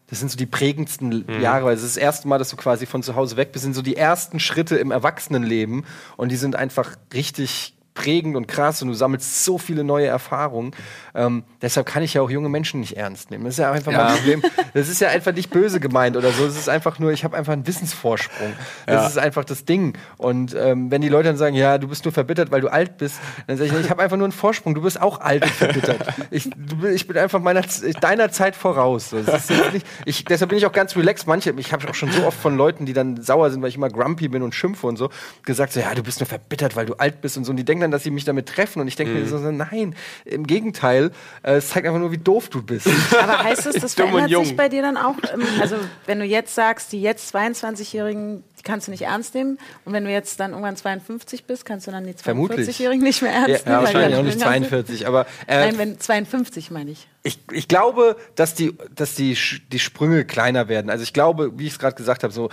das 0.09 0.19
sind 0.19 0.31
so 0.31 0.37
die 0.37 0.45
prägendsten 0.45 1.25
Jahre, 1.41 1.65
weil 1.65 1.75
es 1.75 1.83
ist 1.83 1.95
das 1.95 2.01
erste 2.01 2.27
Mal, 2.27 2.37
dass 2.39 2.49
du 2.49 2.55
quasi 2.55 2.85
von 2.85 3.03
zu 3.03 3.15
Hause 3.15 3.37
weg 3.37 3.51
bist, 3.51 3.63
sind 3.63 3.75
so 3.75 3.81
die 3.81 3.95
ersten 3.95 4.39
Schritte 4.39 4.77
im 4.77 4.91
Erwachsenenleben. 4.91 5.85
Und 6.17 6.31
die 6.31 6.35
sind 6.35 6.55
einfach 6.55 6.95
richtig 7.13 7.75
prägend 7.93 8.35
und 8.35 8.47
krass 8.47 8.81
und 8.81 8.87
du 8.87 8.93
sammelst 8.93 9.43
so 9.43 9.57
viele 9.57 9.83
neue 9.83 10.07
Erfahrungen. 10.07 10.71
Ähm, 11.13 11.43
deshalb 11.61 11.85
kann 11.87 12.01
ich 12.03 12.13
ja 12.13 12.21
auch 12.21 12.29
junge 12.29 12.47
Menschen 12.49 12.79
nicht 12.79 12.95
ernst 12.95 13.29
nehmen. 13.31 13.43
Das 13.45 13.55
ist 13.55 13.59
ja 13.59 13.71
einfach 13.71 13.91
Ja. 13.91 14.03
mein 14.05 14.15
Problem. 14.15 14.41
Das 14.73 14.87
ist 14.87 15.01
ja 15.01 15.09
einfach 15.09 15.33
nicht 15.33 15.49
böse 15.49 15.79
gemeint 15.79 16.15
oder 16.15 16.31
so. 16.31 16.45
Es 16.45 16.55
ist 16.57 16.69
einfach 16.69 16.99
nur, 16.99 17.11
ich 17.11 17.23
habe 17.23 17.35
einfach 17.35 17.51
einen 17.53 17.67
Wissensvorsprung. 17.67 18.53
Das 18.85 18.95
Ja. 19.03 19.07
ist 19.07 19.17
einfach 19.17 19.43
das 19.43 19.65
Ding. 19.65 19.97
Und 20.17 20.55
ähm, 20.57 20.91
wenn 20.91 21.01
die 21.01 21.09
Leute 21.09 21.27
dann 21.29 21.37
sagen, 21.37 21.55
ja, 21.55 21.77
du 21.77 21.87
bist 21.87 22.05
nur 22.05 22.11
verbittert, 22.13 22.51
weil 22.51 22.61
du 22.61 22.69
alt 22.71 22.97
bist, 22.97 23.19
dann 23.47 23.57
sage 23.57 23.71
ich, 23.75 23.85
ich 23.85 23.89
habe 23.89 24.01
einfach 24.01 24.17
nur 24.17 24.25
einen 24.25 24.31
Vorsprung. 24.33 24.75
Du 24.75 24.81
bist 24.81 25.01
auch 25.01 25.19
alt 25.19 25.43
und 25.43 25.51
verbittert. 25.51 25.99
Ich, 26.31 26.49
du, 26.55 26.85
ich 26.87 27.07
bin 27.07 27.17
einfach 27.17 27.39
meiner, 27.41 27.63
deiner 27.99 28.31
Zeit 28.31 28.55
voraus. 28.55 29.11
Nicht, 29.11 29.85
ich, 30.05 30.25
deshalb 30.25 30.49
bin 30.49 30.57
ich 30.57 30.65
auch 30.65 30.71
ganz 30.71 30.95
relaxed. 30.95 31.27
Manche, 31.27 31.53
ich 31.57 31.73
habe 31.73 31.87
auch 31.89 31.93
schon 31.95 32.11
so 32.11 32.25
oft 32.25 32.39
von 32.39 32.55
Leuten, 32.55 32.85
die 32.85 32.93
dann 32.93 33.21
sauer 33.21 33.49
sind, 33.51 33.61
weil 33.61 33.69
ich 33.69 33.75
immer 33.75 33.89
grumpy 33.89 34.27
bin 34.29 34.41
und 34.43 34.53
schimpfe 34.55 34.87
und 34.87 34.97
so, 34.97 35.09
gesagt 35.43 35.73
so, 35.73 35.79
ja, 35.79 35.93
du 35.95 36.03
bist 36.03 36.19
nur 36.19 36.27
verbittert, 36.27 36.75
weil 36.75 36.85
du 36.85 36.93
alt 36.95 37.21
bist 37.21 37.35
und 37.37 37.43
so. 37.45 37.51
Und 37.51 37.57
die 37.57 37.65
denken 37.65 37.78
dann, 37.81 37.91
dass 37.91 38.03
sie 38.03 38.11
mich 38.11 38.25
damit 38.25 38.47
treffen. 38.47 38.81
Und 38.81 38.87
ich 38.87 38.95
denke 38.95 39.13
mir 39.13 39.25
so, 39.25 39.37
nein, 39.37 39.95
im 40.25 40.45
Gegenteil. 40.45 41.11
Äh, 41.43 41.53
es 41.53 41.69
zeigt 41.69 41.87
einfach 41.87 41.99
nur, 41.99 42.11
wie 42.11 42.17
doof 42.17 42.49
du 42.49 42.61
bist. 42.61 42.87
Aber 43.21 43.43
heißt 43.43 43.65
das, 43.65 43.75
das 43.75 43.95
und 43.95 44.09
verändert 44.09 44.45
sich 44.45 44.55
bei 44.55 44.69
dir 44.69 44.81
dann 44.81 44.97
auch? 44.97 45.15
Ähm, 45.33 45.43
Also 45.59 45.75
wenn 46.05 46.19
du 46.19 46.25
jetzt 46.25 46.55
sagst, 46.55 46.91
die 46.91 47.01
jetzt 47.01 47.35
22-Jährigen, 47.35 48.43
die 48.57 48.63
kannst 48.63 48.87
du 48.87 48.91
nicht 48.91 49.03
ernst 49.03 49.35
nehmen. 49.35 49.57
Und 49.85 49.93
wenn 49.93 50.03
du 50.03 50.11
jetzt 50.11 50.39
dann 50.39 50.51
irgendwann 50.51 50.75
52 50.75 51.45
bist, 51.45 51.65
kannst 51.65 51.87
du 51.87 51.91
dann 51.91 52.05
die 52.05 52.13
Vermutlich. 52.13 52.67
42-Jährigen 52.67 53.03
nicht 53.03 53.21
mehr 53.21 53.31
ernst 53.31 53.65
ja, 53.65 53.81
nehmen. 53.81 53.83
weil 53.83 53.91
die 53.91 53.93
wahrscheinlich 53.93 54.19
auch 54.19 54.23
nicht 54.23 54.39
jünger 54.39 54.53
sind? 54.53 54.69
42. 54.69 55.07
Aber 55.07 55.25
äh, 55.47 55.59
Nein, 55.59 55.77
wenn 55.77 55.99
52 55.99 56.71
meine 56.71 56.91
ich. 56.91 57.07
Ich, 57.23 57.39
ich 57.51 57.67
glaube, 57.67 58.15
dass 58.35 58.53
die, 58.53 58.77
dass 58.95 59.15
die, 59.15 59.37
die 59.71 59.79
Sprünge 59.79 60.25
kleiner 60.25 60.67
werden. 60.67 60.89
Also 60.89 61.03
ich 61.03 61.13
glaube, 61.13 61.57
wie 61.57 61.67
ich 61.67 61.73
es 61.73 61.79
gerade 61.79 61.95
gesagt 61.95 62.23
habe, 62.23 62.33
so 62.33 62.49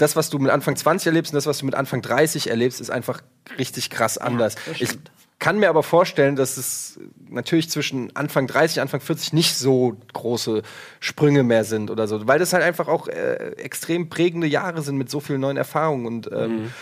das, 0.00 0.16
was 0.16 0.30
du 0.30 0.38
mit 0.38 0.50
Anfang 0.50 0.76
20 0.76 1.06
erlebst 1.06 1.32
und 1.32 1.36
das, 1.36 1.46
was 1.46 1.58
du 1.58 1.66
mit 1.66 1.74
Anfang 1.74 2.00
30 2.02 2.48
erlebst, 2.48 2.80
ist 2.80 2.90
einfach 2.90 3.20
richtig 3.58 3.90
krass 3.90 4.18
anders. 4.18 4.56
das 4.66 4.80
ich 4.80 4.98
kann 5.38 5.58
mir 5.58 5.70
aber 5.70 5.82
vorstellen, 5.82 6.36
dass 6.36 6.58
es 6.58 7.00
natürlich 7.28 7.70
zwischen 7.70 8.14
Anfang 8.14 8.46
30 8.46 8.76
und 8.76 8.82
Anfang 8.82 9.00
40 9.00 9.32
nicht 9.32 9.56
so 9.56 9.96
große 10.12 10.62
Sprünge 11.00 11.42
mehr 11.42 11.64
sind 11.64 11.90
oder 11.90 12.06
so, 12.06 12.26
weil 12.28 12.38
das 12.38 12.52
halt 12.52 12.62
einfach 12.62 12.88
auch 12.88 13.08
äh, 13.08 13.52
extrem 13.56 14.10
prägende 14.10 14.46
Jahre 14.46 14.82
sind 14.82 14.96
mit 14.96 15.10
so 15.10 15.18
vielen 15.18 15.40
neuen 15.40 15.56
Erfahrungen 15.56 16.06
und 16.06 16.30
ähm, 16.32 16.72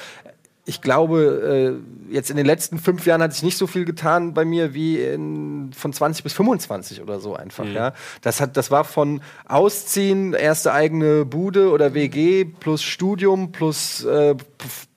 ich 0.68 0.82
glaube, 0.82 1.80
äh, 2.10 2.12
jetzt 2.14 2.28
in 2.30 2.36
den 2.36 2.44
letzten 2.44 2.78
fünf 2.78 3.06
Jahren 3.06 3.22
hat 3.22 3.32
sich 3.32 3.42
nicht 3.42 3.56
so 3.56 3.66
viel 3.66 3.86
getan 3.86 4.34
bei 4.34 4.44
mir 4.44 4.74
wie 4.74 4.98
in, 5.00 5.70
von 5.74 5.94
20 5.94 6.22
bis 6.22 6.34
25 6.34 7.00
oder 7.00 7.20
so 7.20 7.34
einfach. 7.34 7.64
Ja, 7.64 7.94
das 8.20 8.40
hat, 8.42 8.56
das 8.58 8.70
war 8.70 8.84
von 8.84 9.22
Ausziehen, 9.46 10.34
erste 10.34 10.72
eigene 10.72 11.24
Bude 11.24 11.70
oder 11.70 11.94
WG 11.94 12.44
plus 12.44 12.82
Studium 12.82 13.50
plus 13.50 14.04
äh, 14.04 14.34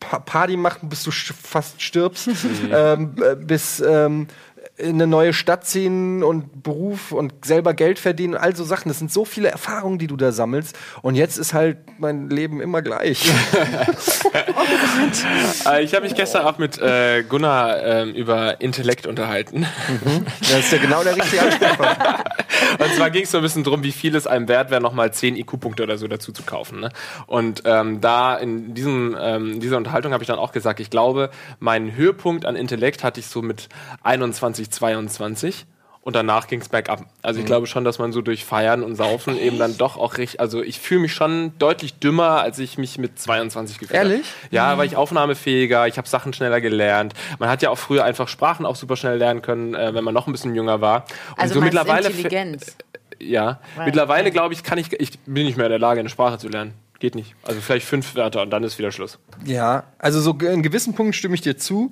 Pa- 0.01 0.19
Party 0.19 0.57
machen, 0.57 0.89
bis 0.89 1.03
du 1.03 1.11
st 1.11 1.33
fast 1.41 1.81
stirbst, 1.81 2.29
ähm, 2.71 3.15
äh, 3.23 3.35
bis 3.35 3.79
ähm, 3.79 4.27
in 4.81 4.95
eine 4.95 5.07
neue 5.07 5.33
Stadt 5.33 5.65
ziehen 5.65 6.23
und 6.23 6.63
Beruf 6.63 7.11
und 7.11 7.45
selber 7.45 7.73
Geld 7.73 7.99
verdienen, 7.99 8.35
all 8.35 8.55
so 8.55 8.63
Sachen. 8.63 8.89
Das 8.89 8.99
sind 8.99 9.11
so 9.11 9.25
viele 9.25 9.49
Erfahrungen, 9.49 9.99
die 9.99 10.07
du 10.07 10.17
da 10.17 10.31
sammelst. 10.31 10.77
Und 11.01 11.15
jetzt 11.15 11.37
ist 11.37 11.53
halt 11.53 11.77
mein 11.99 12.29
Leben 12.29 12.61
immer 12.61 12.81
gleich. 12.81 13.31
Äh, 15.65 15.83
ich 15.83 15.93
habe 15.93 16.05
mich 16.05 16.15
gestern 16.15 16.45
auch 16.45 16.57
mit 16.57 16.79
äh, 16.79 17.23
Gunnar 17.23 17.83
ähm, 17.83 18.13
über 18.13 18.61
Intellekt 18.61 19.07
unterhalten. 19.07 19.65
Das 20.41 20.59
ist 20.59 20.71
ja 20.71 20.77
genau 20.79 21.03
der 21.03 21.15
richtige 21.15 21.41
Ansprechpartner. 21.41 22.23
Und 22.79 22.93
zwar 22.95 23.09
ging 23.09 23.23
es 23.23 23.31
so 23.31 23.37
ein 23.37 23.43
bisschen 23.43 23.63
drum, 23.63 23.83
wie 23.83 23.91
viel 23.91 24.15
es 24.15 24.27
einem 24.27 24.47
wert 24.47 24.71
wäre, 24.71 24.81
nochmal 24.81 25.13
10 25.13 25.35
IQ-Punkte 25.35 25.83
oder 25.83 25.97
so 25.97 26.07
dazu 26.07 26.31
zu 26.31 26.43
kaufen. 26.43 26.79
Ne? 26.79 26.89
Und 27.27 27.63
ähm, 27.65 28.01
da 28.01 28.35
in 28.35 28.73
diesem, 28.73 29.15
ähm, 29.19 29.59
dieser 29.59 29.77
Unterhaltung 29.77 30.13
habe 30.13 30.23
ich 30.23 30.27
dann 30.27 30.39
auch 30.39 30.51
gesagt, 30.51 30.79
ich 30.79 30.89
glaube, 30.89 31.29
meinen 31.59 31.95
Höhepunkt 31.95 32.45
an 32.45 32.55
Intellekt 32.55 33.03
hatte 33.03 33.19
ich 33.19 33.27
so 33.27 33.41
mit 33.41 33.69
21, 34.03 34.70
22. 34.71 35.65
Und 36.03 36.15
danach 36.15 36.47
ging 36.47 36.61
es 36.61 36.67
bergab. 36.69 37.05
Also 37.21 37.37
Mhm. 37.37 37.43
ich 37.43 37.45
glaube 37.45 37.67
schon, 37.67 37.83
dass 37.83 37.99
man 37.99 38.11
so 38.11 38.21
durch 38.21 38.43
Feiern 38.43 38.81
und 38.81 38.95
Saufen 38.95 39.37
eben 39.37 39.59
dann 39.59 39.77
doch 39.77 39.97
auch 39.97 40.17
richtig, 40.17 40.39
also 40.39 40.63
ich 40.63 40.79
fühle 40.79 41.01
mich 41.01 41.13
schon 41.13 41.55
deutlich 41.59 41.99
dümmer, 41.99 42.41
als 42.41 42.57
ich 42.57 42.79
mich 42.79 42.97
mit 42.97 43.19
22 43.19 43.77
gefühlt 43.77 43.99
habe. 43.99 44.09
Ehrlich? 44.09 44.25
Ja, 44.49 44.79
weil 44.79 44.87
ich 44.87 44.95
aufnahmefähiger, 44.95 45.85
ich 45.87 45.99
habe 45.99 46.07
Sachen 46.09 46.33
schneller 46.33 46.59
gelernt. 46.59 47.13
Man 47.37 47.49
hat 47.49 47.61
ja 47.61 47.69
auch 47.69 47.77
früher 47.77 48.03
einfach 48.03 48.27
Sprachen 48.27 48.65
auch 48.65 48.75
super 48.75 48.95
schnell 48.95 49.17
lernen 49.19 49.43
können, 49.43 49.75
äh, 49.75 49.93
wenn 49.93 50.03
man 50.03 50.15
noch 50.15 50.25
ein 50.25 50.31
bisschen 50.31 50.55
jünger 50.55 50.81
war. 50.81 51.05
Und 51.35 51.39
Also 51.39 51.53
so 51.55 51.61
mittlerweile 51.61 52.07
Intelligenz. 52.09 52.75
ja, 53.19 53.59
Weil- 53.75 53.85
mittlerweile 53.85 54.23
okay. 54.23 54.31
glaube 54.31 54.55
ich, 54.55 54.63
kann 54.63 54.79
ich, 54.79 54.91
ich 54.99 55.19
bin 55.27 55.45
nicht 55.45 55.55
mehr 55.57 55.67
in 55.67 55.71
der 55.71 55.77
Lage, 55.79 55.99
eine 55.99 56.09
Sprache 56.09 56.39
zu 56.39 56.47
lernen. 56.49 56.73
Geht 56.97 57.13
nicht. 57.13 57.35
Also 57.43 57.61
vielleicht 57.61 57.85
fünf 57.85 58.15
Wörter 58.15 58.41
und 58.41 58.49
dann 58.49 58.63
ist 58.63 58.79
wieder 58.79 58.91
Schluss. 58.91 59.19
Ja, 59.45 59.83
also 59.99 60.19
so 60.19 60.31
in 60.31 60.63
gewissen 60.63 60.95
Punkten 60.95 61.13
stimme 61.13 61.35
ich 61.35 61.41
dir 61.41 61.57
zu, 61.57 61.91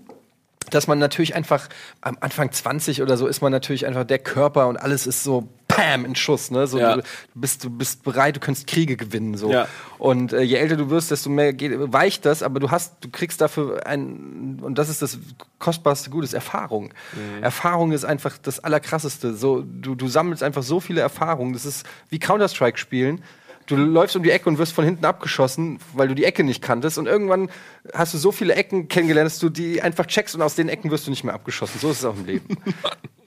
dass 0.70 0.88
man 0.88 1.00
natürlich 1.00 1.36
einfach 1.36 1.68
am 2.02 2.18
Anfang 2.22 2.52
20 2.52 3.02
oder 3.02 3.18
so 3.18 3.28
ist 3.28 3.42
man 3.42 3.52
natürlich 3.52 3.86
einfach 3.86 4.04
der 4.04 4.20
Körper 4.20 4.68
und 4.68 4.78
alles 4.78 5.08
ist 5.08 5.24
so 5.24 5.48
Pam 5.68 6.04
in 6.04 6.16
Schuss, 6.16 6.52
ne? 6.52 6.68
So 6.68 6.80
Ja. 6.80 6.98
du, 6.98 7.04
bist 7.34 7.64
du 7.64 7.70
bist 7.70 8.04
bereit, 8.04 8.36
du 8.36 8.40
kannst 8.40 8.68
Kriege 8.68 8.98
gewinnen 8.98 9.38
so. 9.38 9.52
Ja. 9.52 9.68
Und 9.98 10.34
äh, 10.34 10.42
je 10.42 10.58
älter 10.58 10.76
du 10.76 10.90
wirst, 10.90 11.12
desto 11.12 11.30
mehr 11.30 11.54
geht, 11.54 11.72
weicht 11.94 12.26
das, 12.26 12.44
aber 12.44 12.60
du 12.60 12.72
hast 12.72 12.96
du 13.02 13.10
kriegst 13.10 13.40
dafür 13.40 13.86
ein 13.86 14.60
und 14.62 14.78
das 14.78 14.90
ist 14.90 15.02
das 15.02 15.20
kostbarste 15.60 16.10
Gut, 16.10 16.24
ist 16.24 16.34
Erfahrung. 16.34 16.94
Erfahrung 17.42 17.92
ist 17.92 18.04
einfach 18.04 18.38
das 18.38 18.60
allerkrasseste. 18.60 19.34
So 19.34 19.62
du 19.64 19.96
du 19.96 20.08
sammelst 20.08 20.44
einfach 20.44 20.64
so 20.64 20.80
viele 20.80 21.02
Erfahrungen, 21.02 21.54
das 21.54 21.66
ist 21.66 21.86
wie 22.10 22.20
Counter 22.20 22.48
Strike 22.50 22.78
spielen. 22.78 23.24
Du 23.70 23.76
läufst 23.76 24.16
um 24.16 24.24
die 24.24 24.32
Ecke 24.32 24.50
und 24.50 24.58
wirst 24.58 24.74
von 24.74 24.84
hinten 24.84 25.06
abgeschossen, 25.06 25.78
weil 25.94 26.08
du 26.08 26.16
die 26.16 26.26
Ecke 26.26 26.44
nicht 26.44 26.64
kanntest. 26.64 26.98
Und 26.98 27.06
irgendwann 27.06 27.52
hast 27.94 28.16
du 28.16 28.18
so 28.18 28.32
viele 28.32 28.56
Ecken 28.56 28.88
kennengelernt, 28.88 29.28
dass 29.28 29.38
du 29.38 29.50
die 29.50 29.84
einfach 29.84 30.08
checkst 30.08 30.34
und 30.34 30.42
aus 30.42 30.56
den 30.56 30.70
Ecken 30.70 30.90
wirst 30.90 31.06
du 31.06 31.12
nicht 31.12 31.24
mehr 31.24 31.36
abgeschossen. 31.36 31.80
So 31.80 31.92
ist 31.92 32.00
es 32.00 32.06
auch 32.06 32.16
im 32.16 32.26
Leben. 32.26 32.58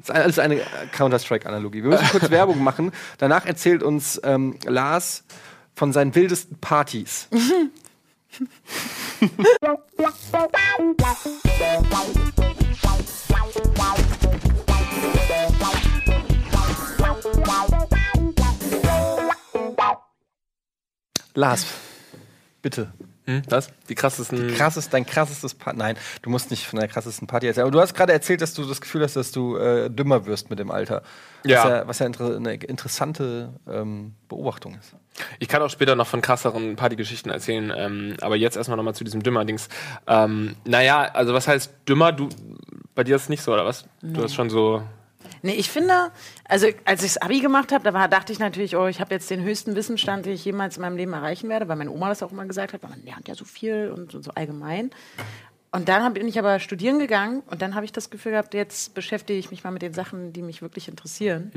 Das 0.04 0.08
ist 0.08 0.20
alles 0.20 0.38
eine 0.40 0.60
Counter-Strike-Analogie. 0.96 1.84
Wir 1.84 1.90
müssen 1.90 2.08
kurz 2.08 2.28
Werbung 2.28 2.60
machen. 2.60 2.90
Danach 3.18 3.46
erzählt 3.46 3.84
uns 3.84 4.20
ähm, 4.24 4.56
Lars 4.64 5.22
von 5.76 5.92
seinen 5.92 6.16
wildesten 6.16 6.58
Partys. 6.58 7.28
Lars, 21.34 21.66
bitte. 22.60 22.92
Hm? 23.24 23.42
Was? 23.48 23.68
Die 23.88 23.94
krassesten. 23.94 24.48
Krassest, 24.54 24.92
dein 24.92 25.06
krassestes 25.06 25.54
Party. 25.54 25.78
Nein, 25.78 25.96
du 26.22 26.30
musst 26.30 26.50
nicht 26.50 26.66
von 26.66 26.80
der 26.80 26.88
krassesten 26.88 27.28
Party 27.28 27.46
erzählen. 27.46 27.64
Aber 27.64 27.70
du 27.70 27.80
hast 27.80 27.94
gerade 27.94 28.12
erzählt, 28.12 28.40
dass 28.40 28.52
du 28.52 28.64
das 28.64 28.80
Gefühl 28.80 29.02
hast, 29.02 29.14
dass 29.14 29.30
du 29.30 29.56
äh, 29.56 29.88
dümmer 29.88 30.26
wirst 30.26 30.50
mit 30.50 30.58
dem 30.58 30.72
Alter. 30.72 31.02
Was 31.44 31.50
Ja. 31.50 31.68
ja, 31.68 31.88
was 31.88 32.00
ja 32.00 32.06
inter 32.06 32.36
eine 32.36 32.54
interessante 32.54 33.50
ähm, 33.68 34.14
Beobachtung 34.28 34.74
ist. 34.74 34.96
Ich 35.38 35.46
kann 35.46 35.62
auch 35.62 35.70
später 35.70 35.94
noch 35.94 36.08
von 36.08 36.20
krasseren 36.20 36.74
Partygeschichten 36.74 37.30
erzählen, 37.30 37.72
ähm, 37.76 38.16
aber 38.22 38.34
jetzt 38.34 38.56
erstmal 38.56 38.76
nochmal 38.76 38.94
zu 38.94 39.04
diesem 39.04 39.22
Dümmer-Dings. 39.22 39.68
Ähm, 40.08 40.56
naja, 40.64 41.02
also 41.02 41.32
was 41.32 41.46
heißt 41.46 41.72
dümmer? 41.88 42.10
Du, 42.10 42.28
bei 42.96 43.04
dir 43.04 43.14
ist 43.16 43.22
es 43.22 43.28
nicht 43.28 43.42
so, 43.42 43.52
oder 43.52 43.64
was? 43.64 43.84
Du 44.00 44.22
hast 44.22 44.34
schon 44.34 44.50
so. 44.50 44.82
Nee, 45.42 45.54
ich 45.54 45.70
finde, 45.70 46.12
also 46.44 46.68
als 46.84 47.02
ich 47.02 47.14
das 47.14 47.22
Abi 47.22 47.40
gemacht 47.40 47.72
habe, 47.72 47.82
da 47.84 47.92
war, 47.92 48.08
dachte 48.08 48.32
ich 48.32 48.38
natürlich, 48.38 48.76
oh, 48.76 48.86
ich 48.86 49.00
habe 49.00 49.12
jetzt 49.12 49.28
den 49.28 49.42
höchsten 49.42 49.74
Wissensstand, 49.74 50.24
den 50.26 50.34
ich 50.34 50.44
jemals 50.44 50.76
in 50.76 50.82
meinem 50.82 50.96
Leben 50.96 51.12
erreichen 51.12 51.48
werde, 51.48 51.66
weil 51.68 51.76
meine 51.76 51.90
Oma 51.90 52.08
das 52.08 52.22
auch 52.22 52.30
immer 52.30 52.46
gesagt 52.46 52.72
hat, 52.72 52.82
weil 52.82 52.90
man 52.90 53.04
lernt 53.04 53.26
ja 53.26 53.34
so 53.34 53.44
viel 53.44 53.90
und, 53.94 54.14
und 54.14 54.22
so 54.22 54.30
allgemein. 54.34 54.90
Und 55.72 55.88
dann 55.88 56.12
bin 56.12 56.28
ich 56.28 56.38
aber 56.38 56.60
studieren 56.60 56.98
gegangen 56.98 57.42
und 57.50 57.62
dann 57.62 57.74
habe 57.74 57.84
ich 57.84 57.92
das 57.92 58.10
Gefühl 58.10 58.32
gehabt, 58.32 58.54
jetzt 58.54 58.94
beschäftige 58.94 59.38
ich 59.38 59.50
mich 59.50 59.64
mal 59.64 59.70
mit 59.70 59.82
den 59.82 59.94
Sachen, 59.94 60.32
die 60.32 60.42
mich 60.42 60.62
wirklich 60.62 60.86
interessieren. 60.86 61.50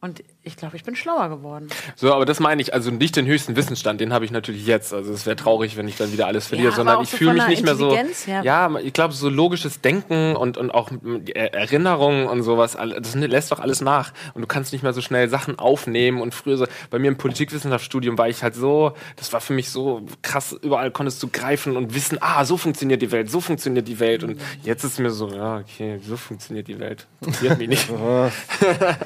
Und 0.00 0.22
ich 0.44 0.56
glaube, 0.56 0.76
ich 0.76 0.84
bin 0.84 0.94
schlauer 0.94 1.28
geworden. 1.28 1.68
So, 1.96 2.14
aber 2.14 2.24
das 2.24 2.38
meine 2.38 2.62
ich, 2.62 2.72
also 2.72 2.92
nicht 2.92 3.16
den 3.16 3.26
höchsten 3.26 3.56
Wissensstand, 3.56 4.00
den 4.00 4.12
habe 4.12 4.24
ich 4.24 4.30
natürlich 4.30 4.64
jetzt. 4.64 4.94
Also 4.94 5.12
es 5.12 5.26
wäre 5.26 5.34
traurig, 5.34 5.76
wenn 5.76 5.88
ich 5.88 5.96
dann 5.96 6.12
wieder 6.12 6.28
alles 6.28 6.46
verliere, 6.46 6.68
aber 6.68 6.76
sondern 6.76 7.02
ich 7.02 7.10
so 7.10 7.16
fühle 7.16 7.32
mich 7.32 7.48
nicht 7.48 7.64
mehr 7.64 7.74
so. 7.74 7.92
Her. 7.92 8.42
Ja, 8.44 8.78
ich 8.78 8.92
glaube, 8.92 9.12
so 9.12 9.28
logisches 9.28 9.80
Denken 9.80 10.36
und, 10.36 10.56
und 10.56 10.70
auch 10.70 10.92
äh, 10.92 11.32
Erinnerungen 11.32 12.28
und 12.28 12.42
sowas, 12.42 12.76
das 12.76 13.14
lässt 13.16 13.50
doch 13.50 13.58
alles 13.58 13.80
nach. 13.80 14.12
Und 14.34 14.42
du 14.42 14.46
kannst 14.46 14.72
nicht 14.72 14.84
mehr 14.84 14.92
so 14.92 15.00
schnell 15.00 15.28
Sachen 15.28 15.58
aufnehmen. 15.58 16.20
Und 16.20 16.32
früher 16.32 16.56
so, 16.56 16.66
bei 16.90 17.00
mir 17.00 17.08
im 17.08 17.16
Politikwissenschaftsstudium 17.16 18.16
war 18.18 18.28
ich 18.28 18.44
halt 18.44 18.54
so, 18.54 18.92
das 19.16 19.32
war 19.32 19.40
für 19.40 19.52
mich 19.52 19.70
so 19.70 20.02
krass, 20.22 20.56
überall 20.62 20.92
konntest 20.92 21.20
du 21.24 21.28
greifen 21.28 21.76
und 21.76 21.94
wissen, 21.94 22.18
ah, 22.20 22.44
so 22.44 22.56
funktioniert 22.56 23.02
die 23.02 23.10
Welt, 23.10 23.30
so 23.30 23.40
funktioniert 23.40 23.88
die 23.88 23.98
Welt. 23.98 24.22
Und 24.22 24.40
jetzt 24.62 24.84
ist 24.84 25.00
mir 25.00 25.10
so, 25.10 25.28
ja, 25.28 25.56
okay, 25.58 25.98
so 26.06 26.16
funktioniert 26.16 26.68
die 26.68 26.78
Welt. 26.78 27.08
Interessiert 27.20 27.58
mich 27.58 27.68
nicht. 27.68 27.88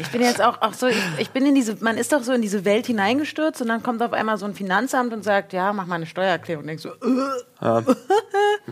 Ich 0.01 0.11
bin 0.11 0.23
jetzt 0.23 0.43
auch, 0.43 0.61
auch 0.61 0.75
so, 0.75 0.82
ich, 0.89 1.03
ich 1.19 1.31
bin 1.31 1.47
in 1.47 1.55
diese, 1.55 1.77
man 1.81 1.97
ist 1.97 2.13
doch 2.13 2.23
so 2.23 2.33
in 2.33 2.43
diese 2.43 2.65
Welt 2.65 2.87
hineingestürzt 2.87 3.61
und 3.63 3.69
dann 3.69 3.83
kommt 3.83 4.03
auf 4.03 4.13
einmal 4.13 4.39
so 4.39 4.47
ein 4.47 4.55
Finanzamt 4.55 5.13
und 5.13 5.23
sagt, 5.23 5.53
ja, 5.53 5.73
mach 5.73 5.87
mal 5.87 5.97
eine 5.97 6.07
Steuererklärung. 6.07 6.63
Und 6.63 6.69
denkst 6.69 6.83
so, 6.83 6.91
äh. 6.91 7.83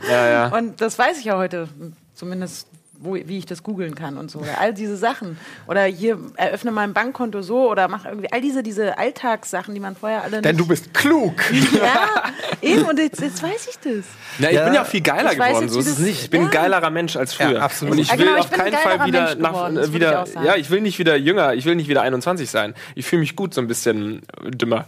Ja, 0.08 0.28
ja. 0.28 0.56
Und 0.56 0.80
das 0.80 0.98
weiß 0.98 1.18
ich 1.18 1.24
ja 1.24 1.36
heute, 1.36 1.68
zumindest 2.14 2.68
wo, 3.02 3.14
wie 3.14 3.38
ich 3.38 3.46
das 3.46 3.62
googeln 3.62 3.94
kann 3.94 4.18
und 4.18 4.30
so. 4.30 4.40
Oder 4.40 4.60
all 4.60 4.74
diese 4.74 4.96
Sachen. 4.96 5.38
Oder 5.66 5.84
hier 5.84 6.18
eröffne 6.36 6.70
mal 6.70 6.82
ein 6.82 6.92
Bankkonto 6.92 7.42
so 7.42 7.70
oder 7.70 7.88
mach 7.88 8.04
irgendwie 8.04 8.30
all 8.30 8.40
diese, 8.40 8.62
diese 8.62 8.98
Alltagssachen, 8.98 9.72
die 9.74 9.80
man 9.80 9.96
vorher 9.96 10.22
alle 10.22 10.40
Denn 10.42 10.56
nicht. 10.56 10.60
du 10.60 10.68
bist 10.68 10.92
klug. 10.94 11.32
ja, 11.72 12.24
eben, 12.60 12.84
und 12.84 12.98
jetzt, 12.98 13.20
jetzt 13.20 13.42
weiß 13.42 13.68
ich 13.70 13.78
das. 13.78 14.04
Ja, 14.38 14.48
ich 14.50 14.54
Ja. 14.56 14.64
bin 14.66 14.74
ja 14.74 14.82
auch 14.82 14.86
viel 14.86 15.00
geiler 15.00 15.32
Ich 15.32 15.38
geworden, 15.38 15.62
jetzt, 15.62 15.72
so 15.72 15.80
ist 15.80 15.86
es 15.88 15.98
nicht. 15.98 16.22
Ich 16.24 16.30
bin 16.30 16.42
ein 16.42 16.46
Ja. 16.52 16.60
geilerer 16.62 16.90
Mensch 16.90 17.16
als 17.16 17.34
früher. 17.34 17.52
Ja, 17.54 17.60
absolut. 17.60 17.92
Und 17.94 17.98
ich 18.00 18.08
Ja, 18.08 18.18
will 18.18 18.26
genau, 18.26 18.38
ich 18.38 18.44
auf 18.44 18.50
keinen 18.50 18.74
Fall 18.76 19.06
wieder 19.06 19.22
Mensch 19.28 19.38
nach, 19.38 19.50
geworden, 19.50 19.76
äh, 19.78 19.84
ich 19.84 19.92
wieder 19.94 20.26
sagen. 20.26 20.46
ja, 20.46 20.56
ich 20.56 20.70
will 20.70 20.80
nicht 20.80 20.98
wieder 20.98 21.16
jünger, 21.16 21.54
ich 21.54 21.64
will 21.64 21.76
nicht 21.76 21.88
wieder 21.88 22.02
21 22.02 22.50
sein. 22.50 22.74
Ich 22.94 23.06
fühle 23.06 23.20
mich 23.20 23.34
gut 23.36 23.54
so 23.54 23.60
ein 23.60 23.66
bisschen 23.68 24.22
dümmer. 24.44 24.84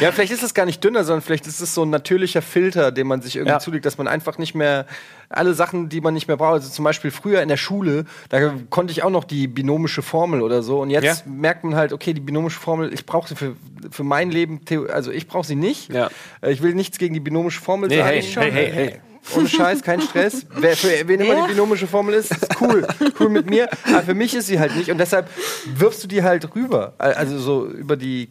Ja, 0.00 0.12
vielleicht 0.12 0.32
ist 0.32 0.42
es 0.42 0.54
gar 0.54 0.66
nicht 0.66 0.82
dünner, 0.82 1.04
sondern 1.04 1.22
vielleicht 1.22 1.46
ist 1.46 1.60
es 1.60 1.74
so 1.74 1.82
ein 1.84 1.90
natürlicher 1.90 2.42
Filter, 2.42 2.92
den 2.92 3.06
man 3.06 3.22
sich 3.22 3.36
irgendwie 3.36 3.52
Ja. 3.52 3.58
zulegt, 3.58 3.86
dass 3.86 3.98
man 3.98 4.08
einfach 4.08 4.38
nicht 4.38 4.54
mehr 4.54 4.86
alle 5.28 5.54
Sachen, 5.54 5.88
die 5.88 6.00
man 6.00 6.14
nicht 6.14 6.28
mehr 6.28 6.36
braucht. 6.36 6.62
Also 6.64 6.74
zum 6.76 6.84
Beispiel 6.84 7.10
früher 7.10 7.42
in 7.42 7.48
der 7.50 7.58
Schule, 7.58 8.06
da 8.30 8.54
konnte 8.70 8.90
ich 8.90 9.02
auch 9.02 9.10
noch 9.10 9.24
die 9.24 9.46
binomische 9.48 10.00
Formel 10.00 10.40
oder 10.40 10.62
so. 10.62 10.80
Und 10.80 10.88
jetzt 10.88 11.04
Ja. 11.04 11.16
merkt 11.30 11.62
man 11.62 11.74
halt, 11.74 11.92
okay, 11.92 12.14
die 12.14 12.22
binomische 12.22 12.58
Formel, 12.58 12.92
ich 12.94 13.04
brauche 13.04 13.28
sie 13.28 13.36
für, 13.36 13.54
für 13.90 14.02
mein 14.02 14.30
Leben, 14.30 14.64
theo- 14.64 14.86
also 14.86 15.10
ich 15.10 15.28
brauche 15.28 15.46
sie 15.46 15.56
nicht. 15.56 15.92
Ja. 15.92 16.08
Äh, 16.40 16.52
Ich 16.52 16.62
will 16.62 16.74
nichts 16.74 16.96
gegen 16.96 17.12
die 17.12 17.20
binomische 17.20 17.60
Formel 17.60 17.90
Nee, 17.90 17.98
sagen. 17.98 18.08
hey, 18.08 18.22
hey, 18.22 18.50
hey, 18.52 18.72
hey. 18.72 19.00
Ohne 19.36 19.46
Scheiß, 19.48 19.82
kein 19.82 20.00
Stress. 20.00 20.46
Wer, 20.56 20.74
für 20.76 20.88
wen 21.08 21.20
immer 21.20 21.34
Ja. 21.34 21.46
die 21.46 21.52
binomische 21.52 21.86
Formel 21.86 22.14
ist, 22.14 22.30
ist 22.30 22.46
cool. 22.62 22.86
Cool 23.20 23.28
mit 23.28 23.48
mir. 23.50 23.68
Aber 23.88 24.02
für 24.02 24.14
mich 24.14 24.34
ist 24.34 24.46
sie 24.46 24.58
halt 24.58 24.74
nicht. 24.76 24.90
Und 24.90 24.96
deshalb 24.98 25.28
wirfst 25.76 26.02
du 26.02 26.08
die 26.08 26.22
halt 26.22 26.54
rüber. 26.54 26.94
Also 26.98 27.38
so 27.38 27.66
über 27.66 27.96
die, 27.96 28.30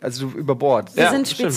also 0.00 0.26
über 0.36 0.54
Bord. 0.54 0.94
Wir 0.94 1.04
Ja, 1.04 1.10
sind 1.10 1.22
das 1.26 1.32
stimmt. 1.34 1.52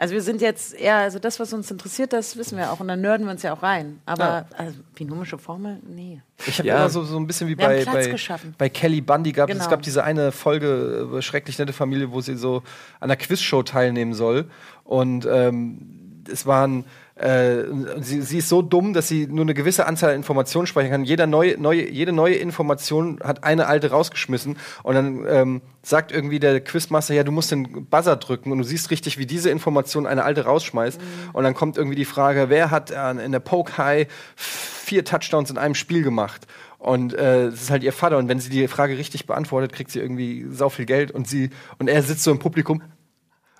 Also 0.00 0.14
wir 0.14 0.22
sind 0.22 0.40
jetzt 0.40 0.72
eher, 0.72 0.96
also 0.96 1.18
das, 1.18 1.38
was 1.38 1.52
uns 1.52 1.70
interessiert, 1.70 2.14
das 2.14 2.34
wissen 2.38 2.56
wir 2.56 2.72
auch. 2.72 2.80
Und 2.80 2.88
dann 2.88 3.02
nörden 3.02 3.26
wir 3.26 3.32
uns 3.32 3.42
ja 3.42 3.52
auch 3.52 3.62
rein. 3.62 4.00
Aber 4.06 4.46
also, 4.56 4.78
binomische 4.94 5.36
Formel, 5.36 5.78
nee. 5.86 6.22
Ich 6.46 6.56
habe 6.58 6.66
Ja. 6.68 6.78
immer 6.78 6.88
so, 6.88 7.02
so 7.04 7.18
ein 7.18 7.26
bisschen 7.26 7.48
wie 7.48 7.58
Wir 7.58 7.66
bei, 7.66 7.84
bei, 7.84 8.16
bei 8.56 8.68
Kelly 8.70 9.02
Bundy 9.02 9.32
gab 9.32 9.50
es 9.50 9.52
Genau. 9.52 9.64
es 9.64 9.70
gab 9.70 9.82
diese 9.82 10.02
eine 10.02 10.32
Folge 10.32 11.06
äh, 11.18 11.20
schrecklich 11.20 11.58
nette 11.58 11.74
Familie, 11.74 12.10
wo 12.12 12.22
sie 12.22 12.34
so 12.36 12.62
an 12.98 13.10
einer 13.10 13.16
Quizshow 13.16 13.62
teilnehmen 13.62 14.14
soll 14.14 14.46
und 14.84 15.26
ähm, 15.30 16.22
es 16.32 16.46
waren 16.46 16.86
äh, 17.20 17.64
sie, 18.00 18.22
sie 18.22 18.38
ist 18.38 18.48
so 18.48 18.62
dumm, 18.62 18.94
dass 18.94 19.08
sie 19.08 19.26
nur 19.26 19.42
eine 19.42 19.52
gewisse 19.52 19.86
Anzahl 19.86 20.10
an 20.10 20.16
Informationen 20.16 20.66
speichern 20.66 20.90
kann. 20.90 21.04
Jeder 21.04 21.26
neue, 21.26 21.60
neue, 21.60 21.90
jede 21.90 22.12
neue 22.12 22.36
Information 22.36 23.20
hat 23.22 23.44
eine 23.44 23.66
alte 23.66 23.90
rausgeschmissen 23.90 24.56
und 24.82 24.94
dann 24.94 25.26
ähm, 25.28 25.62
sagt 25.82 26.12
irgendwie 26.12 26.38
der 26.38 26.60
Quizmaster, 26.60 27.12
ja, 27.12 27.22
du 27.22 27.30
musst 27.30 27.50
den 27.50 27.86
Buzzer 27.86 28.16
drücken 28.16 28.52
und 28.52 28.58
du 28.58 28.64
siehst 28.64 28.90
richtig, 28.90 29.18
wie 29.18 29.26
diese 29.26 29.50
Information 29.50 30.06
eine 30.06 30.24
alte 30.24 30.46
rausschmeißt. 30.46 30.98
Und 31.34 31.44
dann 31.44 31.54
kommt 31.54 31.76
irgendwie 31.76 31.96
die 31.96 32.06
Frage, 32.06 32.48
wer 32.48 32.70
hat 32.70 32.90
äh, 32.90 33.10
in 33.22 33.32
der 33.32 33.40
Poke 33.40 33.76
High 33.76 34.08
vier 34.34 35.04
Touchdowns 35.04 35.50
in 35.50 35.58
einem 35.58 35.74
Spiel 35.74 36.02
gemacht? 36.02 36.46
Und 36.78 37.12
äh, 37.12 37.48
es 37.48 37.62
ist 37.62 37.70
halt 37.70 37.82
ihr 37.82 37.92
Vater. 37.92 38.16
Und 38.16 38.28
wenn 38.28 38.40
sie 38.40 38.48
die 38.48 38.66
Frage 38.66 38.96
richtig 38.96 39.26
beantwortet, 39.26 39.74
kriegt 39.74 39.90
sie 39.90 40.00
irgendwie 40.00 40.46
sau 40.50 40.70
viel 40.70 40.86
Geld. 40.86 41.10
Und 41.10 41.28
sie 41.28 41.50
und 41.78 41.88
er 41.88 42.02
sitzt 42.02 42.24
so 42.24 42.30
im 42.30 42.38
Publikum 42.38 42.82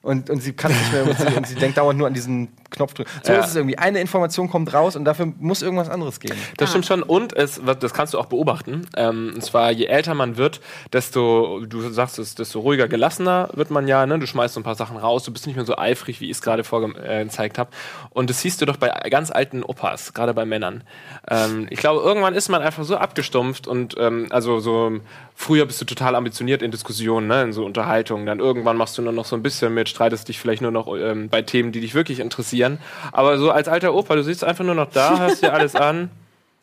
und, 0.03 0.31
und 0.31 0.43
sie 0.43 0.53
kann 0.55 0.73
nicht 0.73 0.93
mehr 0.93 1.05
und 1.07 1.19
sie, 1.19 1.37
und 1.37 1.47
sie 1.47 1.55
denkt 1.57 1.77
dauernd 1.77 1.99
nur 1.99 2.07
an 2.07 2.15
diesen 2.15 2.49
Knopf 2.71 2.95
drücken. 2.95 3.11
So 3.23 3.33
Ja. 3.33 3.41
ist 3.41 3.49
es 3.49 3.57
irgendwie. 3.57 3.79
Eine 3.79 4.01
Information 4.01 4.49
kommt 4.49 4.73
raus 4.73 4.97
und 4.97 5.05
dafür 5.05 5.33
muss 5.39 5.63
irgendwas 5.63 5.89
anderes 5.89 6.21
gehen. 6.21 6.37
Das 6.57 6.71
stimmt 6.71 6.87
schon. 6.87 7.03
Und 7.03 7.37
es, 7.37 7.61
das 7.81 7.93
kannst 7.93 8.15
du 8.15 8.19
auch 8.19 8.27
beobachten. 8.27 8.87
Ähm, 8.97 9.33
und 9.35 9.43
zwar, 9.45 9.71
je 9.71 9.87
älter 9.87 10.15
man 10.15 10.37
wird, 10.37 10.61
desto, 10.93 11.61
du 11.67 11.89
sagst 11.91 12.19
es, 12.19 12.35
desto 12.35 12.61
ruhiger, 12.61 12.89
gelassener 12.89 13.49
wird 13.55 13.71
man 13.71 13.89
ja. 13.89 14.07
Ne? 14.07 14.19
Du 14.19 14.27
schmeißt 14.27 14.55
so 14.55 14.61
ein 14.61 14.65
paar 14.65 14.75
Sachen 14.75 14.97
raus. 14.97 15.25
Du 15.25 15.33
bist 15.33 15.47
nicht 15.47 15.57
mehr 15.57 15.65
so 15.65 15.77
eifrig, 15.77 16.21
wie 16.21 16.27
ich 16.27 16.33
es 16.33 16.43
gerade 16.43 16.65
vorgezeigt 16.65 17.59
habe. 17.59 17.71
Und 18.11 18.31
das 18.31 18.41
siehst 18.41 18.61
du 18.61 18.67
doch 18.67 18.77
bei 18.77 18.89
ganz 19.11 19.31
alten 19.31 19.63
Opas, 19.63 20.13
gerade 20.15 20.35
bei 20.35 20.45
Männern. 20.45 20.85
Ähm, 21.29 21.67
ich 21.71 21.79
glaube, 21.81 22.01
irgendwann 22.03 22.35
ist 22.35 22.49
man 22.49 22.63
einfach 22.63 22.85
so 22.85 22.97
abgestumpft 22.97 23.67
und 23.67 23.95
ähm, 23.99 24.27
also 24.31 24.61
so 24.61 24.93
früher 25.35 25.67
bist 25.67 25.81
du 25.81 25.85
total 25.85 26.15
ambitioniert 26.15 26.63
in 26.63 26.71
Diskussionen, 26.71 27.27
ne? 27.27 27.43
in 27.43 27.53
so 27.53 27.65
Unterhaltungen. 27.65 28.27
Dann 28.27 28.39
irgendwann 28.41 28.77
machst 28.77 28.99
du 28.99 29.03
nur 29.03 29.13
noch 29.13 29.25
so 29.25 29.37
ein 29.37 29.43
bisschen 29.43 29.73
mit, 29.75 29.89
streitest 29.89 30.29
dich 30.29 30.39
vielleicht 30.39 30.63
nur 30.63 30.71
noch 30.71 30.89
ähm, 30.97 31.29
bei 31.29 31.43
Themen, 31.43 31.73
die 31.73 31.81
dich 31.81 31.95
wirklich 31.95 32.21
interessieren. 32.21 32.60
Aber 33.13 33.39
so 33.39 33.51
als 33.51 33.69
alter 33.69 33.95
Opa, 33.95 34.15
du 34.15 34.23
sitzt 34.23 34.45
einfach 34.45 34.65
nur 34.65 34.75
noch 34.75 34.91
da, 34.91 35.19
hörst 35.19 35.43
dir 35.43 35.53
alles 35.53 35.75
an. 35.75 36.11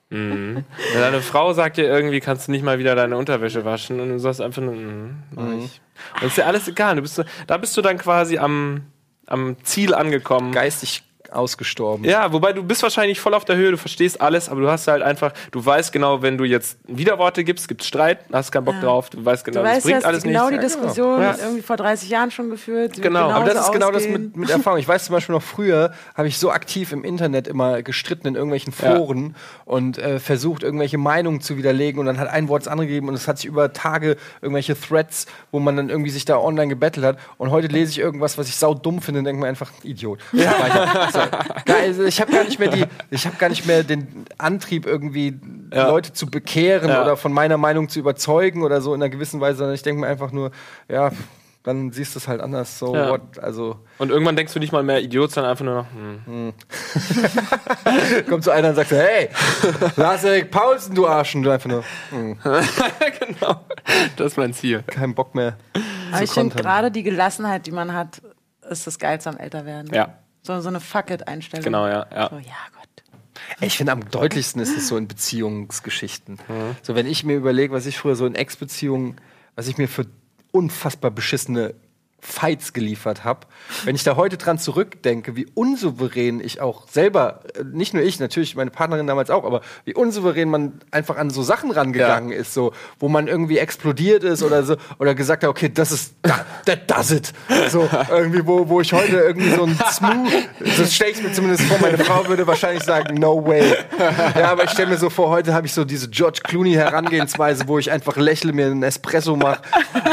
Mhm. 0.09 0.63
Wenn 0.93 1.01
deine 1.01 1.21
Frau 1.21 1.51
sagt 1.51 1.75
dir 1.75 1.83
irgendwie, 1.83 2.21
kannst 2.21 2.47
du 2.47 2.51
nicht 2.53 2.63
mal 2.63 2.79
wieder 2.79 2.95
deine 2.95 3.17
Unterwäsche 3.17 3.65
waschen 3.65 3.99
und 3.99 4.07
du 4.07 4.19
sagst 4.19 4.39
einfach 4.39 4.61
nur, 4.61 4.73
mhm, 4.73 5.23
mach 5.31 5.51
ich. 5.51 5.81
Und 6.21 6.27
ist 6.27 6.37
dir 6.37 6.45
alles 6.45 6.67
egal. 6.67 6.95
Du 6.95 7.01
bist 7.01 7.21
da 7.45 7.57
bist 7.57 7.75
du 7.75 7.81
dann 7.81 7.97
quasi 7.97 8.37
am, 8.37 8.83
am 9.25 9.57
Ziel 9.63 9.93
angekommen. 9.93 10.53
Geistig 10.53 11.03
ausgestorben. 11.33 12.03
Ja, 12.05 12.31
wobei 12.33 12.53
du 12.53 12.63
bist 12.63 12.83
wahrscheinlich 12.83 13.19
voll 13.19 13.33
auf 13.33 13.45
der 13.45 13.55
Höhe, 13.55 13.71
du 13.71 13.77
verstehst 13.77 14.19
alles, 14.21 14.49
aber 14.49 14.61
du 14.61 14.69
hast 14.69 14.87
halt 14.87 15.01
einfach, 15.03 15.33
du 15.51 15.65
weißt 15.65 15.91
genau, 15.91 16.21
wenn 16.21 16.37
du 16.37 16.43
jetzt 16.43 16.77
Widerworte 16.87 17.43
gibst, 17.43 17.67
gibt's 17.67 17.87
Streit, 17.87 18.19
hast 18.31 18.51
keinen 18.51 18.65
Bock 18.65 18.75
Ja. 18.75 18.81
drauf, 18.81 19.09
du 19.09 19.23
weißt 19.23 19.45
genau, 19.45 19.59
Du 19.61 19.65
das 19.65 19.75
weißt 19.77 19.85
bringt 19.85 20.01
ja, 20.03 20.07
alles 20.07 20.23
genau 20.23 20.49
die 20.49 20.57
nichts. 20.57 20.73
Diskussion 20.73 21.21
Ja. 21.21 21.35
irgendwie 21.41 21.61
vor 21.61 21.77
30 21.77 22.09
Jahren 22.09 22.31
schon 22.31 22.49
geführt. 22.49 23.01
Genau, 23.01 23.29
aber 23.29 23.45
das 23.45 23.65
ist 23.65 23.71
genau 23.71 23.87
das 23.91 24.03
ausgehen. 24.03 24.21
mit, 24.23 24.37
mit 24.37 24.49
Erfahrung. 24.49 24.79
Ich 24.79 24.87
weiß 24.87 25.05
zum 25.05 25.13
Beispiel 25.13 25.33
noch 25.35 25.41
früher, 25.43 25.91
habe 26.15 26.27
ich 26.27 26.37
so 26.37 26.51
aktiv 26.51 26.91
im 26.91 27.03
Internet 27.03 27.47
immer 27.47 27.81
gestritten 27.81 28.27
in 28.27 28.35
irgendwelchen 28.35 28.73
Ja. 28.81 28.95
Foren 28.97 29.35
und 29.65 29.97
äh, 29.97 30.19
versucht, 30.19 30.63
irgendwelche 30.63 30.97
Meinungen 30.97 31.41
zu 31.41 31.57
widerlegen 31.57 31.99
und 31.99 32.05
dann 32.05 32.19
hat 32.19 32.27
ein 32.29 32.47
Wort 32.47 32.63
das 32.63 32.67
andere 32.67 32.87
gegeben 32.87 33.07
und 33.09 33.15
es 33.15 33.27
hat 33.27 33.37
sich 33.37 33.45
über 33.47 33.73
Tage 33.73 34.17
irgendwelche 34.41 34.79
Threads, 34.79 35.25
wo 35.51 35.59
man 35.59 35.75
dann 35.77 35.89
irgendwie 35.89 36.09
sich 36.11 36.25
da 36.25 36.37
online 36.37 36.67
gebettelt 36.67 37.05
hat 37.05 37.17
und 37.37 37.51
heute 37.51 37.67
lese 37.67 37.91
ich 37.91 37.99
irgendwas, 37.99 38.37
was 38.37 38.47
ich 38.47 38.55
sau 38.55 38.73
dumm 38.73 39.01
finde 39.01 39.19
und 39.19 39.25
denke 39.25 39.41
mir 39.41 39.47
einfach, 39.47 39.71
Idiot. 39.83 40.19
Weiter. 40.31 41.09
So. 41.67 41.73
Also 41.73 42.03
ich 42.05 42.19
habe 42.21 42.31
gar 42.31 42.43
nicht 42.43 42.59
mehr 42.59 42.69
die, 42.69 42.85
ich 43.11 43.25
habe 43.25 43.35
gar 43.37 43.49
nicht 43.49 43.65
mehr 43.65 43.83
den 43.83 44.25
Antrieb 44.37 44.85
irgendwie 44.85 45.39
Ja. 45.73 45.87
Leute 45.89 46.13
zu 46.13 46.27
bekehren 46.27 46.89
Ja. 46.89 47.01
oder 47.03 47.17
von 47.17 47.33
meiner 47.33 47.57
Meinung 47.57 47.89
zu 47.89 47.99
überzeugen 47.99 48.63
oder 48.63 48.81
so 48.81 48.93
in 48.93 49.01
einer 49.01 49.09
gewissen 49.09 49.39
Weise, 49.41 49.57
sondern 49.59 49.75
ich 49.75 49.83
denke 49.83 50.01
mir 50.01 50.07
einfach 50.07 50.31
nur, 50.31 50.51
ja, 50.89 51.11
dann 51.63 51.91
siehst 51.91 52.15
du 52.15 52.19
es 52.19 52.27
halt 52.29 52.39
anders. 52.39 52.79
So, 52.79 52.95
Ja. 52.95 53.09
what? 53.09 53.39
also 53.41 53.75
Und 53.97 54.09
irgendwann 54.09 54.37
denkst 54.37 54.53
du 54.53 54.59
nicht 54.59 54.71
mal 54.71 54.83
mehr 54.83 55.01
Idiot, 55.01 55.31
sondern 55.31 55.51
einfach 55.51 55.65
nur 55.65 55.75
noch, 55.75 55.87
hm. 56.25 56.53
kommt 58.29 58.43
so 58.43 58.51
einer 58.51 58.69
und 58.69 58.75
sagt 58.75 58.89
so, 58.89 58.95
hey, 58.95 59.29
Lars-Erik 59.97 60.49
Paulsen, 60.51 60.95
du 60.95 61.07
Arsch. 61.07 61.35
Und 61.35 61.43
du 61.43 61.51
einfach 61.51 61.69
nur, 61.69 61.83
hm, 62.11 62.37
genau. 63.19 63.65
Das 64.15 64.27
ist 64.27 64.37
mein 64.37 64.53
Ziel. 64.53 64.83
keinen 64.83 65.13
Bock 65.15 65.35
mehr. 65.35 65.57
Aber 66.11 66.17
zu 66.19 66.23
ich 66.23 66.31
finde 66.31 66.55
gerade 66.55 66.89
die 66.91 67.03
Gelassenheit, 67.03 67.65
die 67.67 67.71
man 67.71 67.93
hat, 67.93 68.21
ist 68.69 68.87
das 68.87 68.97
Geilste 68.99 69.29
am 69.29 69.37
Älterwerden. 69.37 69.93
Ja. 69.93 70.13
So, 70.47 70.61
so 70.61 70.69
eine 70.69 70.79
Fuck-it-Einstellung. 70.79 71.63
Genau, 71.63 71.87
ja, 71.87 72.07
ja. 72.09 72.29
So, 72.29 72.37
ja, 72.37 72.55
Gott. 72.73 72.87
Ich 73.59 73.77
finde, 73.77 73.91
am 73.91 74.09
deutlichsten 74.09 74.61
ist 74.61 74.75
es 74.75 74.87
so 74.87 74.97
in 74.97 75.07
Beziehungsgeschichten. 75.07 76.35
Mhm. 76.47 76.75
So, 76.81 76.95
wenn 76.95 77.05
ich 77.05 77.23
mir 77.23 77.35
überlege, 77.35 77.73
was 77.73 77.85
ich 77.85 77.97
früher 77.97 78.15
so 78.15 78.25
in 78.25 78.33
Ex-Beziehungen, 78.33 79.17
was 79.55 79.67
ich 79.67 79.77
mir 79.77 79.87
für 79.87 80.05
unfassbar 80.51 81.11
beschissene 81.11 81.75
Fights 82.27 82.73
geliefert 82.73 83.23
habe. 83.23 83.47
Wenn 83.85 83.95
ich 83.95 84.03
da 84.03 84.17
heute 84.17 84.37
dran 84.37 84.59
zurückdenke, 84.59 85.37
wie 85.37 85.47
unsouverän 85.53 86.41
ich 86.41 86.59
auch 86.59 86.87
selber, 86.89 87.39
äh, 87.55 87.63
nicht 87.63 87.93
nur 87.93 88.03
ich, 88.03 88.19
natürlich 88.19 88.55
meine 88.55 88.69
Partnerin 88.69 89.07
damals 89.07 89.29
auch, 89.29 89.45
aber 89.45 89.61
wie 89.85 89.93
unsouverän 89.93 90.49
man 90.49 90.73
einfach 90.91 91.15
an 91.15 91.29
so 91.29 91.41
Sachen 91.41 91.71
rangegangen 91.71 92.33
ist, 92.33 92.53
so, 92.53 92.73
wo 92.99 93.07
man 93.07 93.27
irgendwie 93.27 93.57
explodiert 93.57 94.25
ist 94.25 94.43
oder 94.43 94.63
so, 94.63 94.75
oder 94.99 95.15
gesagt 95.15 95.43
hat, 95.43 95.49
okay, 95.49 95.71
das 95.73 95.91
ist, 95.91 96.15
that, 96.23 96.45
that 96.65 96.91
does 96.91 97.11
it. 97.11 97.31
So, 97.69 97.89
irgendwie, 98.11 98.45
wo, 98.45 98.67
wo 98.67 98.81
ich 98.81 98.91
heute 98.91 99.17
irgendwie 99.17 99.51
so 99.51 99.63
ein 99.63 99.79
Smooth, 99.89 100.49
das 100.77 100.93
stelle 100.93 101.11
ich 101.11 101.23
mir 101.23 101.31
zumindest 101.31 101.63
vor, 101.63 101.77
meine 101.79 101.97
Frau 101.97 102.27
würde 102.27 102.45
wahrscheinlich 102.45 102.83
sagen, 102.83 103.15
no 103.15 103.45
way. 103.47 103.73
Ja, 104.37 104.51
aber 104.51 104.65
ich 104.65 104.71
stelle 104.71 104.89
mir 104.89 104.97
so 104.97 105.09
vor, 105.09 105.29
heute 105.29 105.53
habe 105.53 105.65
ich 105.65 105.73
so 105.73 105.85
diese 105.85 106.09
George 106.09 106.41
Clooney 106.43 106.73
Herangehensweise, 106.73 107.67
wo 107.67 107.79
ich 107.79 107.89
einfach 107.89 108.17
lächle, 108.17 108.51
mir 108.51 108.65
einen 108.65 108.83
Espresso 108.83 109.37
mache 109.37 109.61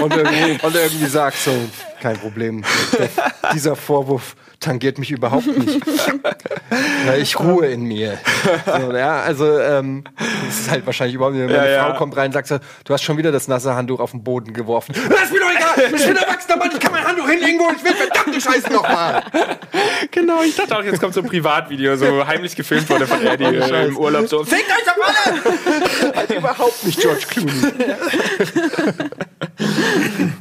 und 0.01 0.15
irgendwie, 0.15 0.65
und 0.65 0.75
irgendwie 0.75 1.07
sag 1.07 1.35
so, 1.35 1.51
kein 2.05 2.19
Problem. 2.19 2.63
Der, 2.99 3.09
dieser 3.55 3.77
Vorwurf 3.77 4.37
tangiert 4.61 4.99
mich 4.99 5.11
überhaupt 5.11 5.47
nicht. 5.47 5.81
Weil 7.07 7.23
ich 7.23 7.41
ruhe 7.41 7.67
in 7.67 7.85
mir. 7.85 8.19
So, 8.67 8.93
ja, 8.95 9.21
also 9.23 9.59
ähm, 9.59 10.05
das 10.47 10.61
ist 10.61 10.71
halt 10.71 10.85
wahrscheinlich 10.85 11.15
überhaupt 11.15 11.35
nicht. 11.35 11.47
Meine 11.51 11.73
Ja, 11.73 11.83
Frau 11.85 11.93
ja. 11.93 11.97
kommt 11.97 12.15
rein 12.17 12.27
und 12.27 12.33
sagt 12.35 12.49
so, 12.49 12.59
du 12.85 12.93
hast 12.93 13.03
schon 13.03 13.17
wieder 13.17 13.33
das 13.33 13.49
nasse 13.49 13.75
Handtuch 13.75 14.01
auf 14.01 14.11
den 14.11 14.23
Boden 14.23 14.53
geworfen. 14.53 14.95
Das 15.09 15.23
ist 15.25 15.33
mir 15.33 15.41
doch 15.41 15.51
egal! 15.51 15.64
Ich 15.77 16.07
bin 16.07 16.17
erwachsener 16.17 16.57
Mann, 16.57 16.71
ich 16.73 16.81
kann 16.81 16.93
mein 16.93 17.05
Handtuch 17.05 17.29
hinlegen, 17.29 17.59
wo 17.59 17.71
ich 17.75 17.85
will. 17.85 17.95
Verdammte 17.95 18.41
Scheiße 18.41 18.73
nochmal! 18.73 19.23
Genau, 20.11 20.43
ich 20.43 20.55
dachte 20.55 20.77
auch, 20.77 20.85
jetzt 20.85 21.01
kommt 21.01 21.15
so 21.15 21.21
ein 21.21 21.27
Privatvideo, 21.27 21.97
so 21.97 22.27
heimlich 22.27 22.55
gefilmt 22.55 22.89
wurde 22.89 23.07
von 23.07 23.25
Eddie 23.27 23.45
äh, 23.45 23.87
im 23.87 23.97
Urlaub. 23.97 24.29
So, 24.29 24.45
Fickt 24.45 24.71
euch 24.71 24.85
doch 24.85 24.97
alle! 25.05 26.17
halt 26.17 26.31
überhaupt 26.31 26.85
nicht 26.85 27.01
George 27.01 27.25
Clooney. 27.29 27.53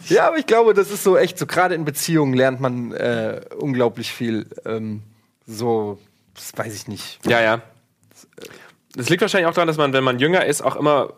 ja, 0.10 0.28
aber 0.28 0.38
ich 0.38 0.46
glaube, 0.46 0.74
das 0.74 0.92
ist 0.92 1.04
so 1.04 1.18
echt 1.18 1.38
so, 1.38 1.46
gerade 1.46 1.76
in 1.76 1.86
Beziehungen 1.86 2.34
lernt 2.34 2.60
man 2.60 2.92
äh, 2.92 3.42
unglaublich 3.58 4.12
viel. 4.14 4.48
Ähm, 4.66 5.02
so, 5.48 6.00
das 6.36 6.52
weiß 6.56 6.76
ich 6.76 6.88
nicht. 6.88 7.20
Ja, 7.28 7.42
ja. 7.42 7.62
Das 8.96 9.10
liegt 9.10 9.22
wahrscheinlich 9.22 9.48
auch 9.48 9.54
daran, 9.54 9.68
dass 9.68 9.78
man, 9.78 9.94
wenn 9.94 10.04
man 10.04 10.20
jünger 10.20 10.46
ist, 10.46 10.62
auch 10.62 10.76
immer 10.76 11.14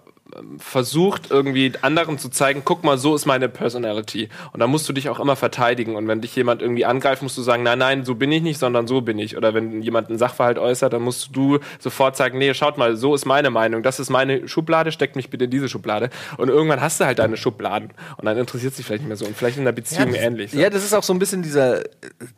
versucht, 0.58 1.30
irgendwie 1.30 1.72
anderen 1.82 2.18
zu 2.18 2.30
zeigen, 2.30 2.64
guck 2.66 2.84
mal, 2.84 2.98
so 2.98 3.16
ist 3.16 3.26
meine 3.26 3.48
Personality. 3.48 4.30
Und 4.54 4.60
da 4.60 4.68
musst 4.68 4.90
du 4.90 4.94
dich 4.94 5.08
auch 5.10 5.20
immer 5.20 5.36
verteidigen. 5.36 5.96
Und 5.96 6.08
wenn 6.08 6.22
dich 6.22 6.36
jemand 6.36 6.62
irgendwie 6.62 6.84
angreift, 6.84 7.22
musst 7.22 7.38
du 7.38 7.44
sagen, 7.44 7.64
nein, 7.64 7.78
nein, 7.78 8.06
so 8.06 8.16
bin 8.16 8.32
ich 8.32 8.42
nicht, 8.42 8.58
sondern 8.58 8.88
so 8.88 9.02
bin 9.02 9.20
ich. 9.20 9.38
Oder 9.38 9.54
wenn 9.54 9.82
jemand 9.84 10.10
einen 10.10 10.18
Sachverhalt 10.18 10.58
äußert, 10.58 10.94
dann 10.94 11.04
musst 11.04 11.36
du 11.36 11.60
sofort 11.80 12.18
sagen, 12.18 12.40
nee, 12.40 12.54
schaut 12.54 12.78
mal, 12.78 12.96
so 12.96 13.14
ist 13.14 13.26
meine 13.26 13.52
Meinung. 13.52 13.84
Das 13.84 14.00
ist 14.00 14.10
meine 14.10 14.48
Schublade, 14.48 14.92
steckt 14.92 15.16
mich 15.16 15.30
bitte 15.30 15.46
in 15.46 15.52
diese 15.52 15.70
Schublade. 15.70 16.10
Und 16.38 16.50
irgendwann 16.50 16.82
hast 16.82 17.00
du 17.00 17.06
halt 17.06 17.20
deine 17.20 17.38
Schubladen. 17.38 17.92
Und 18.18 18.26
dann 18.26 18.38
interessiert 18.38 18.74
sich 18.74 18.86
vielleicht 18.86 19.04
nicht 19.04 19.10
mehr 19.10 19.18
so. 19.18 19.26
Und 19.26 19.38
vielleicht 19.38 19.58
in 19.58 19.64
einer 19.64 19.74
Beziehung 19.74 20.12
das, 20.12 20.22
ähnlich. 20.22 20.52
so. 20.52 20.60
Ja, 20.60 20.72
das 20.72 20.84
ist 20.84 20.94
auch 20.94 21.04
so 21.04 21.14
ein 21.14 21.20
bisschen 21.20 21.44
dieser, 21.44 21.84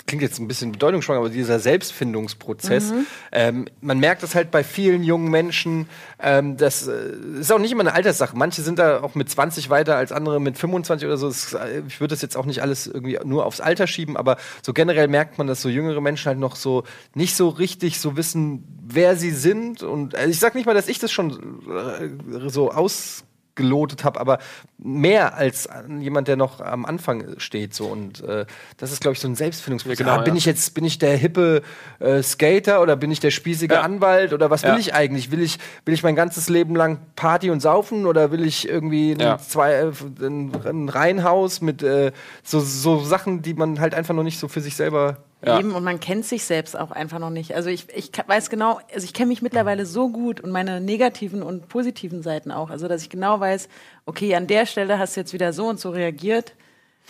klingt 0.07 0.23
jetzt 0.23 0.39
ein 0.39 0.47
bisschen 0.47 0.73
bedeutungsschwanger, 0.73 1.19
aber 1.21 1.29
dieser 1.29 1.59
Selbstfindungsprozess. 1.59 2.93
Ähm, 3.31 3.67
man 3.79 3.99
merkt 3.99 4.23
das 4.23 4.35
halt 4.35 4.51
bei 4.51 4.63
vielen 4.63 5.03
jungen 5.03 5.31
Menschen. 5.31 5.87
Ähm, 6.21 6.57
das 6.57 6.87
äh, 6.87 7.13
ist 7.39 7.51
auch 7.51 7.59
nicht 7.59 7.76
immer 7.77 7.89
eine 7.89 7.93
Alterssache. 7.93 8.35
Manche 8.35 8.61
sind 8.61 8.79
da 8.79 9.01
auch 9.01 9.15
mit 9.15 9.29
20 9.29 9.69
weiter 9.69 9.95
als 9.95 10.11
andere 10.11 10.39
mit 10.41 10.57
25 10.57 11.05
oder 11.05 11.17
so. 11.17 11.29
Äh, 11.57 11.83
ich 11.87 11.99
würde 11.99 12.13
das 12.13 12.21
jetzt 12.21 12.35
auch 12.35 12.45
nicht 12.45 12.61
alles 12.61 12.87
irgendwie 12.87 13.19
nur 13.23 13.45
aufs 13.45 13.61
Alter 13.61 13.87
schieben, 13.87 14.17
aber 14.17 14.37
so 14.63 14.73
generell 14.73 15.07
merkt 15.07 15.37
man, 15.37 15.47
dass 15.47 15.61
so 15.61 15.69
jüngere 15.69 16.01
Menschen 16.01 16.27
halt 16.27 16.39
noch 16.39 16.55
so 16.55 16.83
nicht 17.13 17.35
so 17.35 17.49
richtig 17.49 17.99
so 17.99 18.17
wissen, 18.17 18.63
wer 18.87 19.15
sie 19.15 19.31
sind. 19.31 19.83
Und 19.83 20.15
also 20.15 20.29
ich 20.29 20.39
sag 20.39 20.55
nicht 20.55 20.65
mal, 20.65 20.73
dass 20.73 20.87
ich 20.87 20.99
das 20.99 21.11
schon 21.11 21.61
äh, 21.69 22.49
so 22.49 22.71
aus 22.71 23.23
gelotet 23.57 24.05
habe, 24.05 24.21
aber 24.21 24.37
mehr 24.77 25.35
als 25.35 25.67
jemand, 25.99 26.29
der 26.29 26.37
noch 26.37 26.61
am 26.61 26.85
Anfang 26.85 27.37
steht. 27.39 27.73
So 27.73 27.87
und 27.87 28.23
äh, 28.23 28.45
das 28.77 28.93
ist, 28.93 29.01
glaube 29.01 29.15
ich, 29.15 29.19
so 29.19 29.27
ein 29.27 29.35
Selbstfindungsprozess. 29.35 29.99
Ja, 29.99 30.05
genau, 30.05 30.19
ah, 30.19 30.23
bin 30.23 30.35
ja. 30.35 30.37
ich 30.37 30.45
jetzt, 30.45 30.73
bin 30.73 30.85
ich 30.85 30.99
der 30.99 31.17
hippe 31.17 31.63
äh, 31.99 32.23
Skater 32.23 32.81
oder 32.81 32.95
bin 32.95 33.11
ich 33.11 33.19
der 33.19 33.31
spießige 33.31 33.73
Ja. 33.73 33.81
Anwalt 33.81 34.31
oder 34.31 34.49
was 34.49 34.63
will 34.63 34.77
ich 34.77 34.93
eigentlich? 34.93 35.31
Will 35.31 35.41
ich, 35.41 35.57
will 35.83 35.93
ich 35.93 36.03
mein 36.03 36.15
ganzes 36.15 36.47
Leben 36.47 36.75
lang 36.75 36.99
Party 37.15 37.49
und 37.49 37.59
saufen 37.59 38.05
oder 38.05 38.31
will 38.31 38.45
ich 38.45 38.69
irgendwie 38.69 39.17
ein, 39.19 39.39
zwei, 39.39 39.73
äh, 39.73 39.91
ein, 40.21 40.51
ein 40.65 40.89
Reihenhaus 40.89 41.59
mit 41.59 41.83
äh, 41.83 42.11
so, 42.43 42.59
so 42.59 43.03
Sachen, 43.03 43.41
die 43.41 43.55
man 43.55 43.79
halt 43.79 43.93
einfach 43.93 44.13
noch 44.13 44.23
nicht 44.23 44.39
so 44.39 44.47
für 44.47 44.61
sich 44.61 44.75
selber 44.75 45.17
Ja. 45.45 45.59
Eben, 45.59 45.75
und 45.75 45.83
man 45.83 45.99
kennt 45.99 46.25
sich 46.25 46.43
selbst 46.45 46.77
auch 46.77 46.89
einfach 46.91 47.19
noch 47.19 47.29
nicht. 47.29 47.53
Also 47.53 47.69
ich, 47.69 47.85
ich 47.95 48.11
weiß 48.25 48.49
genau, 48.49 48.79
also 48.93 49.05
ich 49.05 49.13
kenne 49.13 49.27
mich 49.27 49.43
mittlerweile 49.43 49.85
so 49.85 50.09
gut 50.09 50.41
und 50.41 50.49
meine 50.49 50.81
negativen 50.81 51.43
und 51.43 51.67
positiven 51.69 52.23
Seiten 52.23 52.51
auch. 52.51 52.71
Also 52.71 52.87
dass 52.87 53.03
ich 53.03 53.09
genau 53.09 53.39
weiß, 53.39 53.69
okay, 54.07 54.33
an 54.35 54.47
der 54.47 54.65
Stelle 54.65 54.97
hast 54.97 55.15
du 55.15 55.19
jetzt 55.21 55.33
wieder 55.33 55.53
so 55.53 55.67
und 55.67 55.79
so 55.79 55.91
reagiert. 55.91 56.53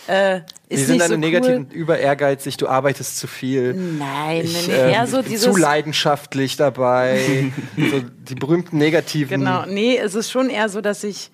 Äh, 0.06 0.40
Wie 0.68 0.74
ist 0.74 0.86
sind 0.86 0.92
nicht 0.92 1.00
deine 1.02 1.14
so 1.14 1.18
negativen 1.18 1.66
Cool. 1.70 1.76
über 1.76 1.98
ehrgeizig, 1.98 2.56
du 2.58 2.68
arbeitest 2.68 3.18
zu 3.18 3.26
viel. 3.26 3.74
Nein, 3.74 4.42
Ich, 4.44 4.68
nee, 4.68 4.74
ähm, 4.74 4.90
eher 4.90 5.06
so 5.06 5.22
bin 5.22 5.30
dieses. 5.30 5.52
zu 5.52 5.58
leidenschaftlich 5.58 6.56
dabei. 6.56 7.50
so 7.76 8.02
die 8.28 8.34
berühmten 8.34 8.78
negativen. 8.78 9.40
Genau, 9.40 9.64
nee, 9.66 9.96
es 9.96 10.14
ist 10.14 10.30
schon 10.30 10.50
eher 10.50 10.68
so, 10.68 10.80
dass 10.80 11.02
ich, 11.02 11.30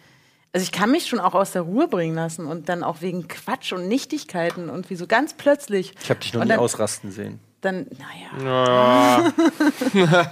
also 0.54 0.62
ich 0.62 0.70
kann 0.70 0.92
mich 0.92 1.06
schon 1.08 1.18
auch 1.18 1.34
aus 1.34 1.50
der 1.50 1.62
Ruhe 1.62 1.88
bringen 1.88 2.14
lassen 2.14 2.46
und 2.46 2.68
dann 2.68 2.84
auch 2.84 3.00
wegen 3.00 3.26
Quatsch 3.26 3.72
und 3.72 3.88
Nichtigkeiten 3.88 4.70
und 4.70 4.88
wie 4.88 4.94
so 4.94 5.08
ganz 5.08 5.34
plötzlich. 5.34 5.94
Ich 6.00 6.10
habe 6.10 6.20
dich 6.20 6.32
noch 6.32 6.42
und 6.42 6.46
nie 6.46 6.52
dann, 6.52 6.60
ausrasten 6.60 7.10
sehen. 7.10 7.40
Dann, 7.60 7.86
naja. 7.98 9.32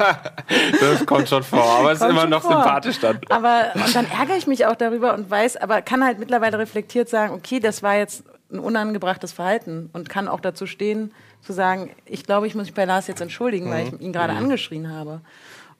Das 0.80 1.04
kommt 1.06 1.28
schon 1.28 1.42
vor, 1.42 1.64
aber 1.64 1.92
es 1.92 2.00
ist 2.00 2.08
immer 2.08 2.26
noch 2.26 2.42
vor. 2.42 2.52
sympathisch 2.52 3.00
dann. 3.00 3.18
Aber 3.30 3.72
und 3.74 3.96
dann 3.96 4.06
ärgere 4.10 4.36
ich 4.36 4.46
mich 4.46 4.64
auch 4.66 4.76
darüber 4.76 5.14
und 5.14 5.28
weiß, 5.28 5.56
aber 5.56 5.82
kann 5.82 6.04
halt 6.04 6.20
mittlerweile 6.20 6.58
reflektiert 6.58 7.08
sagen, 7.08 7.34
okay, 7.34 7.58
das 7.58 7.82
war 7.82 7.96
jetzt 7.96 8.22
ein 8.52 8.60
unangebrachtes 8.60 9.32
Verhalten 9.32 9.90
und 9.92 10.08
kann 10.08 10.28
auch 10.28 10.40
dazu 10.40 10.66
stehen, 10.66 11.12
zu 11.40 11.52
sagen, 11.52 11.90
ich 12.06 12.22
glaube, 12.24 12.46
ich 12.46 12.54
muss 12.54 12.66
mich 12.66 12.74
bei 12.74 12.84
Lars 12.84 13.08
jetzt 13.08 13.20
entschuldigen, 13.20 13.68
weil 13.70 13.88
ich 13.88 14.00
ihn 14.00 14.12
gerade 14.12 14.34
angeschrien 14.34 14.94
habe. 14.94 15.20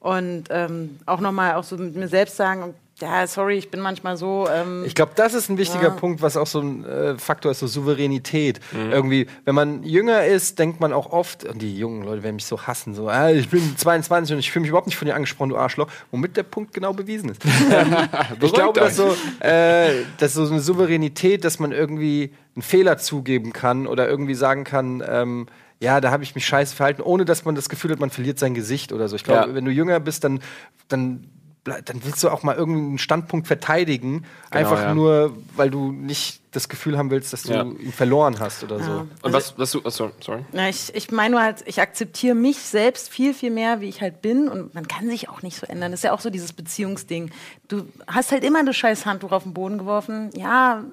Und 0.01 0.47
ähm, 0.51 0.99
auch 1.07 1.21
nochmal 1.21 1.55
auch 1.55 1.63
so 1.63 1.77
mit 1.77 1.95
mir 1.95 2.09
selbst 2.09 2.37
sagen, 2.37 2.75
ja, 3.03 3.27
sorry, 3.27 3.59
ich 3.59 3.71
bin 3.71 3.81
manchmal 3.81 4.17
so. 4.17 4.47
Ähm, 4.51 4.85
Ich 4.87 4.95
glaube, 4.95 5.13
das 5.17 5.35
ist 5.35 5.51
ein 5.51 5.59
wichtiger 5.59 5.89
Ja. 5.89 5.91
Punkt, 5.91 6.23
was 6.23 6.37
auch 6.37 6.47
so 6.47 6.61
ein 6.61 6.85
äh, 6.87 7.19
Faktor 7.19 7.51
ist, 7.53 7.59
so 7.59 7.67
Souveränität. 7.67 8.61
Mhm. 8.73 8.93
Irgendwie, 8.93 9.27
wenn 9.45 9.55
man 9.55 9.83
jünger 9.83 10.25
ist, 10.25 10.59
denkt 10.59 10.81
man 10.81 10.93
auch 10.93 11.13
oft, 11.13 11.45
und 11.45 11.61
die 11.61 11.77
jungen 11.77 12.03
Leute 12.05 12.23
werden 12.23 12.37
mich 12.37 12.47
so 12.47 12.63
hassen, 12.63 12.95
so, 12.95 13.09
ah, 13.09 13.31
ich 13.31 13.49
bin 13.51 13.77
22 13.77 14.33
und 14.35 14.39
ich 14.39 14.51
fühle 14.51 14.63
mich 14.63 14.69
überhaupt 14.71 14.87
nicht 14.87 14.97
von 14.97 15.07
dir 15.07 15.15
angesprochen, 15.15 15.51
du 15.51 15.57
Arschloch, 15.57 15.89
womit 16.11 16.37
der 16.37 16.45
Punkt 16.45 16.73
genau 16.73 16.93
bewiesen 16.93 17.29
ist. 17.31 17.43
ähm, 17.71 17.95
ich 18.41 18.53
glaube, 18.53 18.79
dass 18.81 18.97
so, 18.97 19.15
äh, 19.41 20.05
dass 20.19 20.35
so 20.35 20.47
eine 20.47 20.61
Souveränität, 20.61 21.45
dass 21.45 21.59
man 21.59 21.73
irgendwie 21.73 22.33
einen 22.55 22.63
Fehler 22.63 22.99
zugeben 22.99 23.53
kann 23.53 23.87
oder 23.87 24.09
irgendwie 24.09 24.35
sagen 24.35 24.65
kann, 24.65 25.03
ähm, 25.07 25.47
ja, 25.81 26.01
da 26.01 26.13
habe 26.13 26.23
ich 26.23 26.37
mich 26.37 26.47
scheiße 26.47 26.77
verhalten, 26.77 27.03
ohne 27.03 27.25
dass 27.25 27.45
man 27.45 27.57
das 27.57 27.69
Gefühl 27.69 27.91
hat, 27.91 27.99
man 27.99 28.11
verliert 28.11 28.39
sein 28.39 28.55
Gesicht 28.55 28.93
oder 28.93 29.09
so. 29.09 29.17
Ich 29.17 29.25
glaube, 29.25 29.49
Ja. 29.49 29.55
wenn 29.57 29.65
du 29.65 29.73
jünger 29.73 29.99
bist, 29.99 30.23
dann, 30.23 30.39
dann, 30.87 31.25
dann 31.65 32.05
willst 32.05 32.25
du 32.25 32.29
auch 32.31 32.43
mal 32.43 32.57
irgendeinen 32.57 32.99
Standpunkt 32.99 33.47
verteidigen, 33.47 34.25
einfach 34.51 34.81
ja. 34.83 34.95
nur, 34.95 35.37
weil 35.55 35.71
du 35.71 35.93
nicht 35.93 36.41
das 36.51 36.69
Gefühl 36.69 36.99
haben 36.99 37.11
willst, 37.11 37.33
dass 37.33 37.45
du 37.45 37.53
Ja. 37.53 37.63
ihn 37.63 37.93
verloren 37.93 38.39
hast 38.41 38.63
oder 38.65 38.79
so. 38.81 38.91
ja. 38.91 38.97
Und 39.23 39.35
Also- 39.35 39.37
was, 39.37 39.59
was 39.59 39.71
du, 39.71 39.79
achso, 39.85 40.11
sorry. 40.21 40.45
Na, 40.53 40.69
ich, 40.69 40.95
ich 40.95 41.11
meine 41.13 41.33
nur 41.35 41.43
halt, 41.43 41.63
ich 41.67 41.81
akzeptiere 41.81 42.35
mich 42.35 42.59
selbst 42.59 43.09
viel, 43.09 43.33
viel 43.33 43.51
mehr, 43.51 43.81
wie 43.81 43.89
ich 43.89 44.01
halt 44.03 44.21
bin. 44.23 44.49
Und 44.49 44.75
man 44.75 44.87
kann 44.89 45.09
sich 45.09 45.29
auch 45.29 45.43
nicht 45.43 45.57
so 45.57 45.67
ändern. 45.67 45.93
Das 45.93 46.01
ist 46.01 46.05
ja 46.05 46.13
auch 46.13 46.21
so 46.21 46.31
dieses 46.31 46.53
Beziehungsding. 46.53 47.31
Du 47.69 47.87
hast 48.07 48.33
halt 48.33 48.45
immer 48.45 48.65
das 48.65 48.77
scheiß 48.77 49.07
Handtuch 49.07 49.33
auf 49.33 49.45
den 49.45 49.55
Boden 49.55 49.79
geworfen. 49.79 50.31
Ja, 50.35 50.85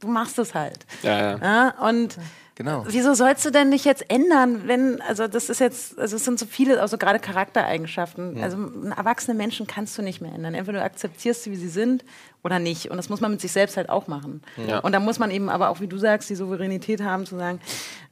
du 0.00 0.08
machst 0.08 0.38
es 0.38 0.54
halt. 0.54 0.86
Ja, 1.02 1.18
ja. 1.36 1.38
Ja, 1.38 1.88
und 1.88 2.16
Genau. 2.56 2.84
wieso 2.88 3.12
sollst 3.12 3.44
du 3.44 3.50
denn 3.50 3.70
dich 3.70 3.84
jetzt 3.84 4.10
ändern, 4.10 4.62
wenn, 4.66 5.02
also 5.02 5.28
das 5.28 5.50
ist 5.50 5.60
jetzt, 5.60 5.98
also 5.98 6.16
es 6.16 6.24
sind 6.24 6.38
so 6.38 6.46
viele, 6.46 6.80
also 6.80 6.96
gerade 6.96 7.18
Charaktereigenschaften. 7.18 8.42
Also 8.42 8.56
erwachsene 8.96 9.36
Menschen 9.36 9.66
kannst 9.66 9.96
du 9.98 10.02
nicht 10.02 10.22
mehr 10.22 10.32
ändern. 10.32 10.54
Entweder 10.54 10.78
du 10.78 10.84
akzeptierst 10.84 11.42
sie, 11.42 11.50
wie 11.50 11.56
sie 11.56 11.68
sind, 11.68 12.02
oder 12.42 12.58
nicht. 12.58 12.90
Und 12.90 12.96
das 12.96 13.10
muss 13.10 13.20
man 13.20 13.32
mit 13.32 13.40
sich 13.40 13.52
selbst 13.52 13.76
halt 13.76 13.90
auch 13.90 14.06
machen. 14.06 14.40
Ja. 14.68 14.78
Und 14.78 14.92
da 14.92 15.00
muss 15.00 15.18
man 15.18 15.30
eben 15.30 15.50
aber 15.50 15.68
auch, 15.68 15.80
wie 15.80 15.86
du 15.86 15.98
sagst, 15.98 16.30
die 16.30 16.34
Souveränität 16.34 17.02
haben, 17.02 17.26
zu 17.26 17.36
sagen, 17.36 17.60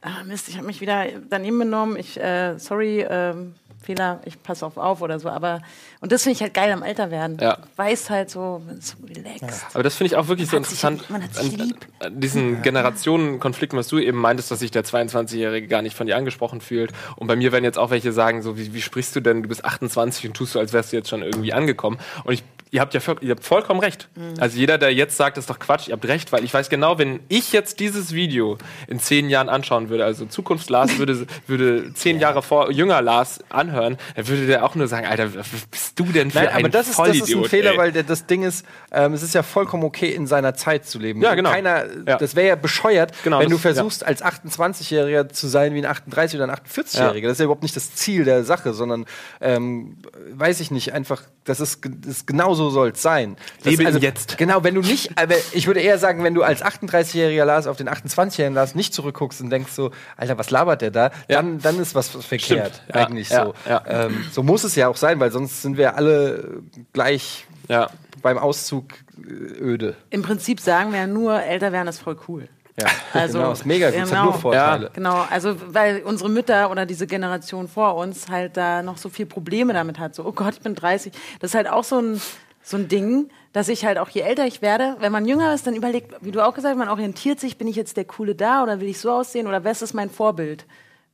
ah, 0.01 0.23
Mist, 0.25 0.49
ich 0.49 0.57
habe 0.57 0.67
mich 0.67 0.81
wieder 0.81 1.05
daneben 1.29 1.57
benommen, 1.57 1.97
ich, 1.97 2.19
äh, 2.19 2.59
sorry, 2.59 3.05
ähm, 3.09 3.55
Fehler, 3.85 4.19
ich 4.25 4.41
passe 4.41 4.65
auf 4.65 4.77
auf 4.77 5.01
oder 5.01 5.19
so. 5.19 5.29
Aber, 5.29 5.61
und 6.01 6.11
das 6.11 6.23
finde 6.23 6.35
ich 6.35 6.41
halt 6.41 6.53
geil 6.53 6.71
am 6.71 6.83
Älterwerden. 6.83 7.37
Ja. 7.39 7.57
Weißt 7.75 8.09
halt 8.09 8.29
so, 8.29 8.61
man 8.65 8.79
ist 8.79 8.89
so 8.89 8.97
relaxed. 9.07 9.65
Aber 9.73 9.83
das 9.83 9.95
finde 9.95 10.07
ich 10.13 10.15
auch 10.17 10.27
wirklich 10.27 10.49
so 10.49 10.57
hat 10.57 10.65
sich- 10.65 10.83
interessant. 10.83 11.09
man 11.09 11.23
hat 11.23 11.33
sich 11.35 11.53
an, 11.59 11.67
lieb. 11.67 11.87
an 11.99 12.19
diesen 12.19 12.61
Generationenkonflikten, 12.61 13.77
was 13.77 13.87
du 13.87 13.99
eben 13.99 14.17
meintest, 14.17 14.51
dass 14.51 14.59
sich 14.59 14.71
der 14.71 14.83
22-Jährige 14.83 15.67
gar 15.67 15.81
nicht 15.81 15.95
von 15.95 16.07
dir 16.07 16.17
angesprochen 16.17 16.61
fühlt. 16.61 16.91
Und 17.15 17.27
bei 17.27 17.35
mir 17.35 17.51
werden 17.51 17.63
jetzt 17.63 17.77
auch 17.77 17.89
welche 17.91 18.11
sagen, 18.11 18.41
so, 18.41 18.57
wie, 18.57 18.73
wie 18.73 18.81
sprichst 18.81 19.15
du 19.15 19.19
denn? 19.21 19.43
Du 19.43 19.49
bist 19.49 19.63
28 19.65 20.27
und 20.27 20.33
tust 20.35 20.53
so, 20.53 20.59
als 20.59 20.73
wärst 20.73 20.91
du 20.91 20.97
jetzt 20.97 21.09
schon 21.09 21.21
irgendwie 21.21 21.53
angekommen. 21.53 21.97
Und 22.23 22.33
ich 22.33 22.43
ihr 22.71 22.81
habt 22.81 22.93
ja 22.93 23.01
ihr 23.21 23.31
habt 23.31 23.43
vollkommen 23.45 23.79
recht. 23.79 24.09
Also 24.39 24.57
jeder, 24.57 24.77
der 24.77 24.93
jetzt 24.93 25.15
sagt, 25.17 25.37
ist 25.37 25.49
doch 25.49 25.59
Quatsch, 25.59 25.87
ihr 25.87 25.93
habt 25.93 26.05
recht, 26.07 26.31
weil 26.31 26.43
ich 26.43 26.53
weiß 26.53 26.69
genau, 26.69 26.97
wenn 26.97 27.19
ich 27.29 27.51
jetzt 27.53 27.79
dieses 27.79 28.13
Video 28.13 28.57
in 28.87 28.99
zehn 28.99 29.29
Jahren 29.29 29.49
anschauen 29.49 29.89
würde, 29.89 30.03
also 30.05 30.25
Zukunft 30.25 30.69
Lars 30.69 30.97
würde, 30.97 31.25
würde 31.47 31.93
zehn 31.93 32.19
Jahre 32.19 32.41
vor 32.41 32.71
jünger 32.71 33.01
Lars 33.01 33.39
anhören, 33.49 33.97
dann 34.15 34.27
würde 34.27 34.47
der 34.47 34.65
auch 34.65 34.75
nur 34.75 34.87
sagen, 34.87 35.05
Alter, 35.07 35.33
was 35.35 35.47
bist 35.71 35.99
du 35.99 36.05
denn 36.05 36.31
für 36.31 36.39
Nein, 36.39 36.47
ein 36.49 36.55
aber 36.65 36.69
das 36.69 36.89
ist, 36.89 36.99
das 36.99 37.15
ist 37.15 37.33
ein 37.33 37.43
Fehler, 37.45 37.71
ey? 37.73 37.77
weil 37.77 37.91
das 37.91 38.25
Ding 38.25 38.43
ist, 38.43 38.65
ähm, 38.91 39.13
es 39.13 39.23
ist 39.23 39.33
ja 39.33 39.43
vollkommen 39.43 39.83
okay, 39.83 40.09
in 40.09 40.27
seiner 40.27 40.53
Zeit 40.55 40.85
zu 40.85 40.99
leben. 40.99 41.21
Ja, 41.21 41.35
genau. 41.35 41.51
Keiner, 41.51 41.85
Ja. 42.07 42.17
Das 42.17 42.35
wäre 42.35 42.47
ja 42.47 42.55
bescheuert, 42.55 43.13
Genau, 43.23 43.39
wenn 43.39 43.49
du 43.49 43.55
das- 43.55 43.61
versuchst, 43.61 44.05
als 44.05 44.23
28-Jähriger 44.23 45.29
zu 45.29 45.47
sein 45.47 45.73
wie 45.73 45.85
ein 45.85 45.93
38- 45.93 46.35
oder 46.35 46.45
ein 46.45 46.51
48-Jähriger. 46.51 47.15
Ja. 47.15 47.21
Das 47.23 47.33
ist 47.33 47.39
ja 47.39 47.45
überhaupt 47.45 47.63
nicht 47.63 47.75
das 47.75 47.93
Ziel 47.95 48.25
der 48.25 48.43
Sache, 48.43 48.73
sondern, 48.73 49.05
ähm, 49.41 49.97
weiß 50.31 50.59
ich 50.59 50.71
nicht, 50.71 50.93
einfach, 50.93 51.23
das 51.45 51.59
ist, 51.59 51.81
das 52.05 52.25
genau 52.25 52.53
so 52.55 52.69
soll 52.69 52.89
es 52.89 53.01
sein. 53.01 53.37
Das, 53.63 53.71
Lebe 53.77 53.83
im 53.89 53.97
Jetzt. 53.99 54.37
Genau, 54.37 54.63
wenn 54.63 54.75
du 54.75 54.81
nicht, 54.81 55.17
aber 55.17 55.35
ich 55.53 55.67
würde 55.67 55.79
eher 55.79 55.97
sagen, 55.97 56.23
wenn 56.23 56.33
du 56.33 56.43
als 56.43 56.63
38-Jähriger 56.63 57.45
Lars 57.45 57.67
auf 57.67 57.77
den 57.77 57.87
28-Jährigen 57.87 58.55
Lars 58.55 58.75
nicht 58.75 58.93
zurückguckst 58.93 59.41
und 59.41 59.49
denkst 59.49 59.71
so, 59.71 59.91
Alter, 60.17 60.37
was 60.37 60.49
labert 60.49 60.81
der 60.81 60.91
da? 60.91 61.05
Ja. 61.27 61.37
Dann, 61.41 61.59
dann 61.59 61.79
ist 61.79 61.95
was 61.95 62.09
verkehrt, 62.09 62.81
Ja, 62.89 62.95
eigentlich 63.07 63.29
ja, 63.29 63.45
so. 63.45 63.53
ja. 63.67 63.83
Ähm, 63.87 64.25
so 64.31 64.43
muss 64.43 64.63
es 64.63 64.75
ja 64.75 64.87
auch 64.87 64.97
sein, 64.97 65.19
weil 65.19 65.31
sonst 65.31 65.61
sind 65.61 65.77
wir 65.77 65.95
alle 65.95 66.61
gleich 66.93 67.45
Ja. 67.69 67.89
beim 68.21 68.37
Auszug 68.37 68.85
äh, 69.17 69.31
öde. 69.61 69.95
Im 70.09 70.21
Prinzip 70.23 70.59
sagen 70.59 70.91
wir 70.91 70.99
ja 70.99 71.07
nur, 71.07 71.41
älter 71.43 71.71
werden 71.71 71.87
ist 71.87 71.99
voll 72.01 72.17
cool. 72.27 72.47
Ja, 72.79 72.87
Also, 73.13 73.39
genau, 73.39 73.51
ist 73.51 73.65
mega 73.65 73.89
gut, 73.89 73.95
es 73.95 74.01
hat 74.01 74.09
genau. 74.09 74.23
nur 74.25 74.33
Vorteile. 74.33 74.91
Genau, 74.93 75.25
also 75.29 75.55
weil 75.67 76.01
unsere 76.03 76.29
Mütter 76.29 76.69
oder 76.71 76.85
diese 76.85 77.07
Generation 77.07 77.67
vor 77.67 77.95
uns 77.95 78.29
halt 78.29 78.57
da 78.57 78.81
noch 78.81 78.97
so 78.97 79.09
viel 79.09 79.25
Probleme 79.25 79.73
damit 79.73 79.99
hat. 79.99 80.15
So, 80.15 80.25
oh 80.25 80.31
Gott, 80.31 80.55
ich 80.55 80.61
bin 80.61 80.75
30. 80.75 81.13
Das 81.39 81.51
ist 81.51 81.55
halt 81.55 81.69
auch 81.69 81.83
so 81.83 81.99
ein, 81.99 82.21
so 82.63 82.77
ein 82.77 82.87
Ding, 82.87 83.29
dass 83.53 83.69
ich 83.69 83.85
halt 83.85 83.97
auch, 83.97 84.09
je 84.09 84.21
älter 84.21 84.45
ich 84.45 84.61
werde, 84.61 84.97
wenn 84.99 85.11
man 85.11 85.25
jünger 85.25 85.53
ist, 85.53 85.65
dann 85.65 85.75
überlegt, 85.75 86.13
wie 86.21 86.31
du 86.31 86.45
auch 86.45 86.53
gesagt 86.53 86.73
hast, 86.73 86.79
man 86.79 86.89
orientiert 86.89 87.39
sich, 87.39 87.57
bin 87.57 87.67
ich 87.67 87.77
jetzt 87.77 87.95
der 87.95 88.05
Coole 88.05 88.35
da 88.35 88.63
oder 88.63 88.81
will 88.81 88.89
ich 88.89 88.99
so 88.99 89.11
aussehen 89.11 89.47
oder 89.47 89.63
was 89.63 89.81
ist 89.81 89.93
mein 89.93 90.09
Vorbild? 90.09 90.65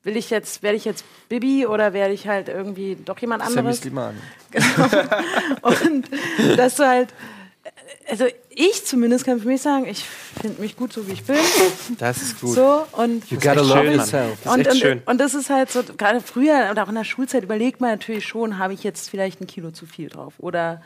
Will 0.03 0.17
ich 0.17 0.31
jetzt, 0.31 0.63
werde 0.63 0.77
ich 0.77 0.85
jetzt 0.85 1.05
Bibi 1.29 1.67
oder 1.67 1.93
werde 1.93 2.15
ich 2.15 2.27
halt 2.27 2.49
irgendwie 2.49 2.97
doch 3.05 3.19
jemand 3.19 3.43
Sammy 3.43 3.59
anderes? 3.59 3.81
Slimani. 3.81 4.17
Und 5.61 6.09
dass 6.57 6.77
du 6.77 6.87
halt, 6.87 7.13
also 8.09 8.25
ich 8.49 8.85
zumindest 8.85 9.25
kann 9.25 9.39
für 9.39 9.47
mich 9.47 9.61
sagen, 9.61 9.85
ich 9.85 10.03
finde 10.41 10.61
mich 10.61 10.75
gut 10.75 10.91
so 10.93 11.07
wie 11.07 11.13
ich 11.13 11.23
bin. 11.23 11.37
Das 11.99 12.21
ist 12.21 12.41
gut. 12.41 12.55
So 12.55 12.85
und 12.93 13.29
You 13.29 13.37
gotta 13.39 13.61
love 13.61 13.85
yourself. 13.85 14.37
Das 14.43 14.57
ist 14.57 14.83
und, 14.83 14.91
und, 14.91 15.07
und 15.07 15.17
das 15.21 15.33
ist 15.33 15.49
halt 15.49 15.69
so, 15.71 15.83
gerade 15.97 16.21
früher 16.21 16.69
oder 16.71 16.83
auch 16.83 16.89
in 16.89 16.95
der 16.95 17.03
Schulzeit 17.03 17.43
überlegt 17.43 17.79
man 17.81 17.91
natürlich 17.91 18.25
schon, 18.25 18.57
habe 18.57 18.73
ich 18.73 18.83
jetzt 18.83 19.09
vielleicht 19.09 19.41
ein 19.41 19.47
Kilo 19.47 19.71
zu 19.71 19.85
viel 19.85 20.09
drauf 20.09 20.33
oder 20.39 20.81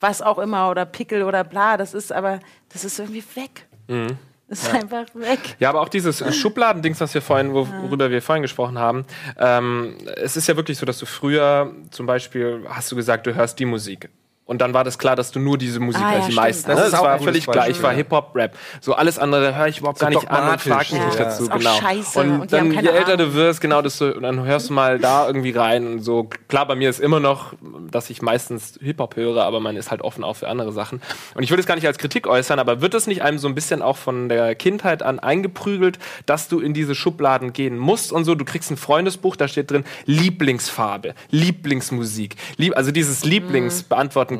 was 0.00 0.22
auch 0.22 0.38
immer 0.38 0.70
oder 0.70 0.86
Pickel 0.86 1.22
oder 1.22 1.44
bla, 1.44 1.76
das 1.76 1.92
ist 1.94 2.12
aber, 2.12 2.40
das 2.72 2.84
ist 2.84 2.98
irgendwie 2.98 3.24
weg. 3.34 3.66
Mhm. 3.88 4.16
Das 4.48 4.62
ist 4.64 4.74
einfach 4.74 5.06
weg. 5.14 5.38
Ja, 5.60 5.68
aber 5.68 5.80
auch 5.80 5.88
dieses 5.88 6.24
Schubladendings, 6.34 7.00
was 7.00 7.14
wir 7.14 7.22
vorhin, 7.22 7.54
wo- 7.54 7.68
worüber 7.82 8.10
wir 8.10 8.20
vorhin 8.20 8.42
gesprochen 8.42 8.78
haben, 8.78 9.04
ähm, 9.38 9.96
es 10.16 10.36
ist 10.36 10.48
ja 10.48 10.56
wirklich 10.56 10.76
so, 10.76 10.84
dass 10.86 10.98
du 10.98 11.06
früher 11.06 11.72
zum 11.92 12.06
Beispiel 12.06 12.64
hast 12.68 12.90
du 12.90 12.96
gesagt, 12.96 13.26
du 13.28 13.34
hörst 13.34 13.58
die 13.60 13.64
Musik. 13.64 14.08
Und 14.50 14.60
dann 14.60 14.74
war 14.74 14.82
das 14.82 14.98
klar, 14.98 15.14
dass 15.14 15.30
du 15.30 15.38
nur 15.38 15.58
diese 15.58 15.78
Musik 15.78 16.02
Ah, 16.02 16.06
ja, 16.10 16.14
hörst, 16.16 16.26
die 16.26 16.32
stimmt. 16.32 16.44
meisten. 16.44 16.70
Das 16.72 16.90
Das 16.90 17.00
war 17.00 17.20
völlig 17.20 17.46
klar. 17.46 17.68
Ich 17.68 17.80
war 17.84 17.92
ja. 17.92 17.98
Hip-Hop, 17.98 18.34
Rap. 18.34 18.56
So 18.80 18.94
alles 18.94 19.16
andere 19.16 19.54
höre 19.54 19.68
ich 19.68 19.78
überhaupt 19.78 20.00
So 20.00 20.06
gar 20.06 20.10
nicht 20.10 20.28
an 20.28 20.50
und 20.50 20.60
frag 20.60 20.90
mich 20.90 20.90
Ja, 21.00 21.06
nicht 21.06 21.20
das 21.20 21.38
dazu. 21.38 21.48
Genau. 21.48 21.76
scheiße. 21.76 22.18
Und, 22.18 22.30
Und 22.40 22.50
die 22.50 22.56
dann, 22.56 22.72
je 22.72 22.88
älter 22.88 23.16
du 23.16 23.32
wirst, 23.34 23.60
genau, 23.60 23.78
und 23.78 24.22
dann 24.22 24.42
hörst 24.44 24.68
du 24.68 24.72
mal 24.72 24.98
da 24.98 25.28
irgendwie 25.28 25.52
rein 25.52 25.86
und 25.86 26.00
so. 26.00 26.28
Klar, 26.48 26.66
bei 26.66 26.74
mir 26.74 26.90
ist 26.90 26.98
immer 26.98 27.20
noch, 27.20 27.52
dass 27.92 28.10
ich 28.10 28.22
meistens 28.22 28.76
Hip-Hop 28.82 29.14
höre, 29.14 29.44
aber 29.44 29.60
man 29.60 29.76
ist 29.76 29.92
halt 29.92 30.02
offen 30.02 30.24
auch 30.24 30.34
für 30.34 30.48
andere 30.48 30.72
Sachen. 30.72 31.00
Und 31.34 31.44
ich 31.44 31.50
würde 31.50 31.60
es 31.60 31.66
gar 31.68 31.76
nicht 31.76 31.86
als 31.86 31.98
Kritik 31.98 32.26
äußern, 32.26 32.58
aber 32.58 32.80
wird 32.80 32.94
es 32.94 33.06
nicht 33.06 33.22
einem 33.22 33.38
so 33.38 33.46
ein 33.46 33.54
bisschen 33.54 33.82
auch 33.82 33.98
von 33.98 34.28
der 34.28 34.56
Kindheit 34.56 35.04
an 35.04 35.20
eingeprügelt, 35.20 36.00
dass 36.26 36.48
du 36.48 36.58
in 36.58 36.74
diese 36.74 36.96
Schubladen 36.96 37.52
gehen 37.52 37.78
musst 37.78 38.10
und 38.10 38.24
so? 38.24 38.34
Du 38.34 38.44
kriegst 38.44 38.68
ein 38.72 38.76
Freundesbuch, 38.76 39.36
da 39.36 39.46
steht 39.46 39.70
drin 39.70 39.84
Lieblingsfarbe, 40.06 41.14
Lieblingsmusik. 41.30 42.34
Lieb 42.56 42.76
also 42.76 42.90
dieses 42.90 43.24
Lieblings 43.24 43.84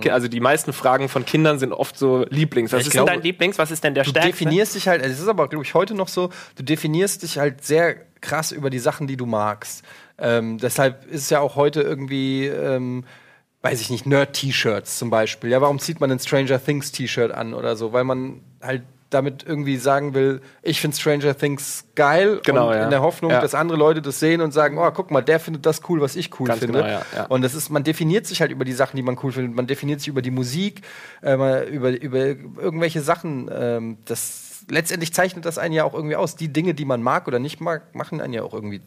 Mhm. 0.09 0.15
also 0.15 0.29
die 0.29 0.41
meisten 0.41 0.73
Fragen 0.73 1.09
von 1.09 1.25
Kindern 1.25 1.59
sind 1.59 1.73
oft 1.73 1.99
so 1.99 2.25
Lieblings. 2.31 2.73
Was 2.73 2.81
ich 2.83 2.87
ist 2.89 2.93
glaube, 2.93 3.11
denn 3.11 3.21
dein 3.21 3.25
Lieblings? 3.25 3.59
Was 3.59 3.71
ist 3.71 3.85
denn 3.85 3.95
der 3.95 4.05
Du 4.05 4.11
stärkste? 4.11 4.33
definierst 4.33 4.75
dich 4.75 4.89
halt, 4.89 5.03
es 5.05 5.21
ist 5.21 5.29
aber, 5.29 5.49
glaube 5.49 5.65
ich, 5.65 5.75
heute 5.75 5.95
noch 5.95 6.09
so, 6.09 6.31
du 6.57 6.63
definierst 6.63 7.23
dich 7.23 7.39
halt 7.39 7.65
sehr 7.65 7.97
krass 8.21 8.53
über 8.53 8.71
die 8.71 8.79
Sachen, 8.79 9.07
die 9.07 9.17
du 9.17 9.27
magst. 9.27 9.83
Ähm, 10.19 10.59
deshalb 10.59 11.07
ist 11.07 11.23
es 11.23 11.31
ja 11.31 11.41
auch 11.41 11.57
heute 11.57 11.81
irgendwie, 11.83 12.47
ähm, 12.47 13.05
weiß 13.63 13.81
ich 13.81 13.91
nicht, 13.91 14.07
Nerd-T-Shirts 14.07 14.99
zum 14.99 15.11
Beispiel. 15.11 15.51
Ja, 15.51 15.61
warum 15.61 15.79
zieht 15.79 16.01
man 16.01 16.11
ein 16.11 16.19
Stranger 16.19 16.63
Things 16.63 16.93
T-Shirt 16.93 17.31
an 17.33 17.55
oder 17.55 17.77
so? 17.77 17.93
Weil 17.93 18.05
man 18.05 18.41
halt 18.63 18.83
damit 19.11 19.43
irgendwie 19.45 19.77
sagen 19.77 20.15
will, 20.15 20.41
ich 20.63 20.81
finde 20.81 20.97
Stranger 20.97 21.37
Things 21.37 21.85
geil 21.97 22.41
Genau, 22.45 22.69
und 22.69 22.75
ja. 22.77 22.85
in 22.85 22.91
der 22.91 23.03
Hoffnung, 23.03 23.31
Ja. 23.33 23.41
dass 23.41 23.55
andere 23.55 23.77
Leute 23.77 24.01
das 24.03 24.21
sehen 24.21 24.41
und 24.41 24.53
sagen, 24.53 24.79
oh, 24.79 24.91
guck 24.93 25.11
mal, 25.11 25.21
der 25.21 25.41
findet 25.41 25.67
das 25.67 25.83
cool, 25.89 26.01
was 26.01 26.17
ich 26.17 26.39
cool 26.41 26.47
Ganz 26.47 26.61
finde. 26.61 26.79
genau, 26.79 26.89
ja, 26.91 27.03
ja. 27.15 27.27
Und 27.27 27.43
das 27.43 27.55
ist, 27.55 27.71
man 27.71 27.83
definiert 27.85 28.27
sich 28.27 28.41
halt 28.41 28.51
über 28.53 28.65
die 28.65 28.73
Sachen, 28.73 28.97
die 28.97 29.03
man 29.03 29.19
cool 29.23 29.33
findet. 29.33 29.55
Man 29.55 29.67
definiert 29.67 30.01
sich 30.01 30.09
über 30.09 30.23
die 30.23 30.31
Musik, 30.31 30.83
äh, 31.23 31.35
über, 31.69 32.01
über 32.01 32.19
irgendwelche 32.27 33.01
Sachen. 33.03 33.51
Ähm, 33.53 33.99
das 34.05 34.65
letztendlich 34.69 35.13
zeichnet 35.13 35.45
das 35.45 35.59
einen 35.59 35.75
ja 35.75 35.85
auch 35.85 35.95
irgendwie 35.95 36.17
aus. 36.17 36.37
Die 36.37 36.53
Dinge, 36.53 36.75
die 36.75 36.85
man 36.85 37.03
mag 37.03 37.27
oder 37.27 37.39
nicht 37.41 37.61
mag, 37.61 37.95
machen 37.95 38.21
einen 38.21 38.33
ja 38.33 38.43
auch 38.45 38.55
irgendwie 38.55 38.81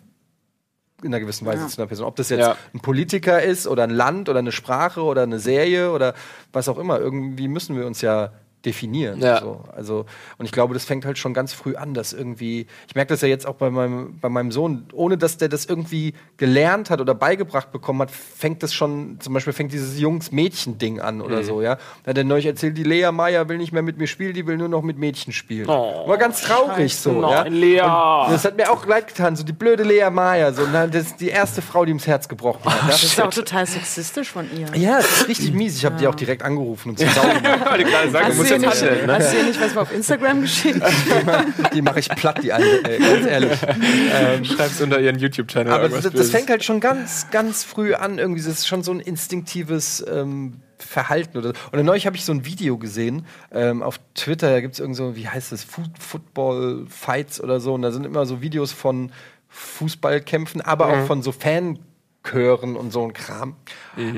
in 1.01 1.07
einer 1.09 1.19
gewissen 1.19 1.45
Weise 1.45 1.67
zu 1.67 1.81
einer 1.81 1.87
Person. 1.87 2.07
Ob 2.07 2.15
das 2.15 2.29
jetzt 2.29 2.39
Ja. 2.39 2.55
ein 2.73 2.79
Politiker 2.79 3.43
ist 3.43 3.67
oder 3.67 3.83
ein 3.83 3.89
Land 3.89 4.29
oder 4.29 4.39
eine 4.39 4.53
Sprache 4.53 5.01
oder 5.03 5.23
eine 5.23 5.39
Serie 5.39 5.91
oder 5.91 6.13
was 6.53 6.69
auch 6.69 6.77
immer. 6.77 6.97
Irgendwie 6.99 7.49
müssen 7.49 7.75
wir 7.77 7.85
uns 7.85 7.99
ja 7.99 8.31
definieren. 8.65 9.19
Ja. 9.21 9.39
So. 9.41 9.61
Also, 9.75 10.05
und 10.37 10.45
ich 10.45 10.51
glaube, 10.51 10.73
das 10.73 10.85
fängt 10.85 11.05
halt 11.05 11.17
schon 11.17 11.33
ganz 11.33 11.53
früh 11.53 11.75
an, 11.75 11.93
dass 11.93 12.13
irgendwie, 12.13 12.67
ich 12.87 12.95
merke 12.95 13.09
das 13.13 13.21
ja 13.21 13.27
jetzt 13.27 13.45
auch 13.45 13.55
bei 13.55 13.69
meinem, 13.69 14.17
bei 14.19 14.29
meinem 14.29 14.51
Sohn, 14.51 14.85
ohne 14.93 15.17
dass 15.17 15.37
der 15.37 15.49
das 15.49 15.65
irgendwie 15.65 16.13
gelernt 16.37 16.89
hat 16.89 17.01
oder 17.01 17.13
beigebracht 17.15 17.71
bekommen 17.71 18.01
hat, 18.01 18.11
fängt 18.11 18.63
das 18.63 18.73
schon, 18.73 19.17
zum 19.19 19.33
Beispiel 19.33 19.53
fängt 19.53 19.73
dieses 19.73 19.99
Jungs-Mädchen-Ding 19.99 20.99
an 20.99 21.21
oder 21.21 21.37
Mhm. 21.39 21.43
so, 21.43 21.61
ja. 21.61 21.75
Da 22.03 22.09
hat 22.11 22.17
er 22.17 22.23
neulich 22.23 22.45
erzählt, 22.45 22.77
die 22.77 22.83
Lea 22.83 23.11
Maya 23.11 23.47
will 23.49 23.57
nicht 23.57 23.73
mehr 23.73 23.81
mit 23.81 23.97
mir 23.97 24.07
spielen, 24.07 24.33
die 24.33 24.45
will 24.47 24.57
nur 24.57 24.69
noch 24.69 24.81
mit 24.81 24.97
Mädchen 24.97 25.33
spielen. 25.33 25.67
Oh, 25.69 26.07
War 26.07 26.17
ganz 26.17 26.41
traurig 26.41 26.95
so, 26.95 27.21
ja. 27.21 27.43
Nein, 27.43 27.53
Lea. 27.53 27.81
Und 27.81 28.31
das 28.33 28.45
hat 28.45 28.57
mir 28.57 28.71
auch 28.71 28.85
leid 28.85 29.07
getan, 29.07 29.35
so 29.35 29.43
die 29.43 29.53
blöde 29.53 29.83
Lea 29.83 30.09
Maya, 30.09 30.53
so, 30.53 30.63
na, 30.71 30.87
das 30.87 31.07
ist 31.07 31.21
die 31.21 31.29
erste 31.29 31.61
Frau, 31.61 31.85
die 31.85 31.91
ums 31.91 32.07
Herz 32.07 32.27
gebrochen 32.27 32.63
hat. 32.65 32.89
Das 32.89 33.01
Ja, 33.01 33.07
ist 33.07 33.21
auch 33.21 33.29
total 33.33 33.65
sexistisch 33.65 34.29
von 34.31 34.47
ihr. 34.57 34.67
ja 34.79 34.97
das 34.97 35.21
ist 35.21 35.27
richtig 35.27 35.53
mies. 35.53 35.77
Ich 35.77 35.85
habe 35.85 35.95
die 35.97 36.07
auch 36.07 36.15
direkt 36.15 36.43
angerufen 36.43 36.89
und 36.91 36.99
Sau 36.99 37.21
gemacht. 37.21 37.79
Die 37.79 37.83
kleine 37.83 38.11
Sache 38.11 38.33
muss 38.33 38.49
ihr 38.53 38.91
nicht, 38.91 39.07
ne? 39.07 39.13
hast 39.13 39.33
du 39.33 39.37
ihr 39.37 39.43
nicht 39.43 39.61
was 39.61 39.75
mal 39.75 39.81
auf 39.81 39.93
Instagram 39.93 40.41
geschickt? 40.41 40.81
Die 41.73 41.81
mache 41.81 41.99
ich 41.99 42.09
platt, 42.09 42.39
die 42.43 42.53
andere, 42.53 42.83
ey, 42.83 42.99
ganz 42.99 43.25
ehrlich. 43.25 43.59
Schreib's 44.49 44.81
unter 44.81 44.99
ihren 44.99 45.19
YouTube-Channel. 45.19 45.71
Aber 45.71 45.89
das, 45.89 46.09
das 46.09 46.29
fängt 46.29 46.49
halt 46.49 46.63
schon 46.63 46.79
ganz, 46.79 47.27
ganz 47.31 47.63
früh 47.63 47.93
an. 47.93 48.17
Irgendwie, 48.19 48.41
das 48.41 48.59
ist 48.59 48.67
schon 48.67 48.83
so 48.83 48.91
ein 48.91 48.99
instinktives 48.99 50.03
ähm, 50.07 50.61
Verhalten. 50.77 51.37
Oder, 51.37 51.53
und 51.71 51.83
neulich 51.83 52.05
habe 52.05 52.15
ich 52.15 52.25
so 52.25 52.31
ein 52.31 52.45
Video 52.45 52.77
gesehen 52.77 53.25
ähm, 53.51 53.81
auf 53.81 53.99
Twitter. 54.15 54.51
Da 54.51 54.61
gibt 54.61 54.73
es 54.73 54.79
irgend 54.79 54.95
so, 54.95 55.15
wie 55.15 55.27
heißt 55.27 55.51
das, 55.51 55.63
Fu 55.63 55.81
Football 55.99 56.85
Fights 56.89 57.41
oder 57.41 57.59
so. 57.59 57.73
Und 57.73 57.81
da 57.81 57.91
sind 57.91 58.05
immer 58.05 58.25
so 58.25 58.41
Videos 58.41 58.71
von 58.71 59.11
Fußballkämpfen, 59.49 60.61
aber 60.61 60.87
auch 60.87 61.05
von 61.05 61.21
so 61.21 61.31
Fan. 61.31 61.79
Chören 62.23 62.75
und 62.75 62.91
so 62.91 63.03
ein 63.03 63.13
Kram. 63.13 63.55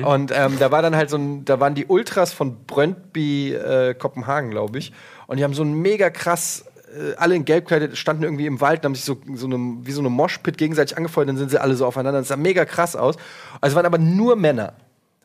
Und 0.04 0.32
ähm, 0.34 0.60
da 0.60 0.72
war 0.72 0.82
dann 0.82 0.96
halt 0.96 1.10
so 1.10 1.18
ein, 1.18 1.44
da 1.46 1.60
waren 1.60 1.76
die 1.76 1.86
Ultras 1.86 2.34
von 2.34 2.66
Brøndby 2.66 3.54
äh, 3.54 3.94
Kopenhagen, 3.96 4.52
glaube 4.52 4.78
ich. 4.78 4.94
Und 5.28 5.38
die 5.38 5.44
haben 5.44 5.54
so 5.54 5.64
ein 5.64 5.74
mega 5.74 6.10
krass 6.10 6.66
äh, 6.96 7.16
alle 7.18 7.36
in 7.36 7.46
Gelb 7.46 7.66
gekleidet, 7.66 7.98
standen 7.98 8.24
irgendwie 8.24 8.46
im 8.46 8.62
Wald 8.62 8.82
und 8.82 8.86
haben 8.86 8.96
sich 8.96 9.06
so, 9.06 9.18
so 9.34 9.48
eine, 9.48 9.58
wie 9.82 9.92
so 9.92 10.02
eine 10.02 10.10
Moshpit 10.10 10.58
gegenseitig 10.58 10.98
angefeuert, 10.98 11.30
dann 11.30 11.38
sind 11.38 11.52
sie 11.52 11.60
alle 11.60 11.76
so 11.76 11.86
aufeinander. 11.86 12.20
Das 12.20 12.30
sah 12.30 12.38
mega 12.38 12.66
krass 12.66 12.96
aus. 12.96 13.16
Also 13.60 13.74
es 13.74 13.76
waren 13.76 13.86
aber 13.86 13.98
nur 13.98 14.36
Männer. 14.36 14.74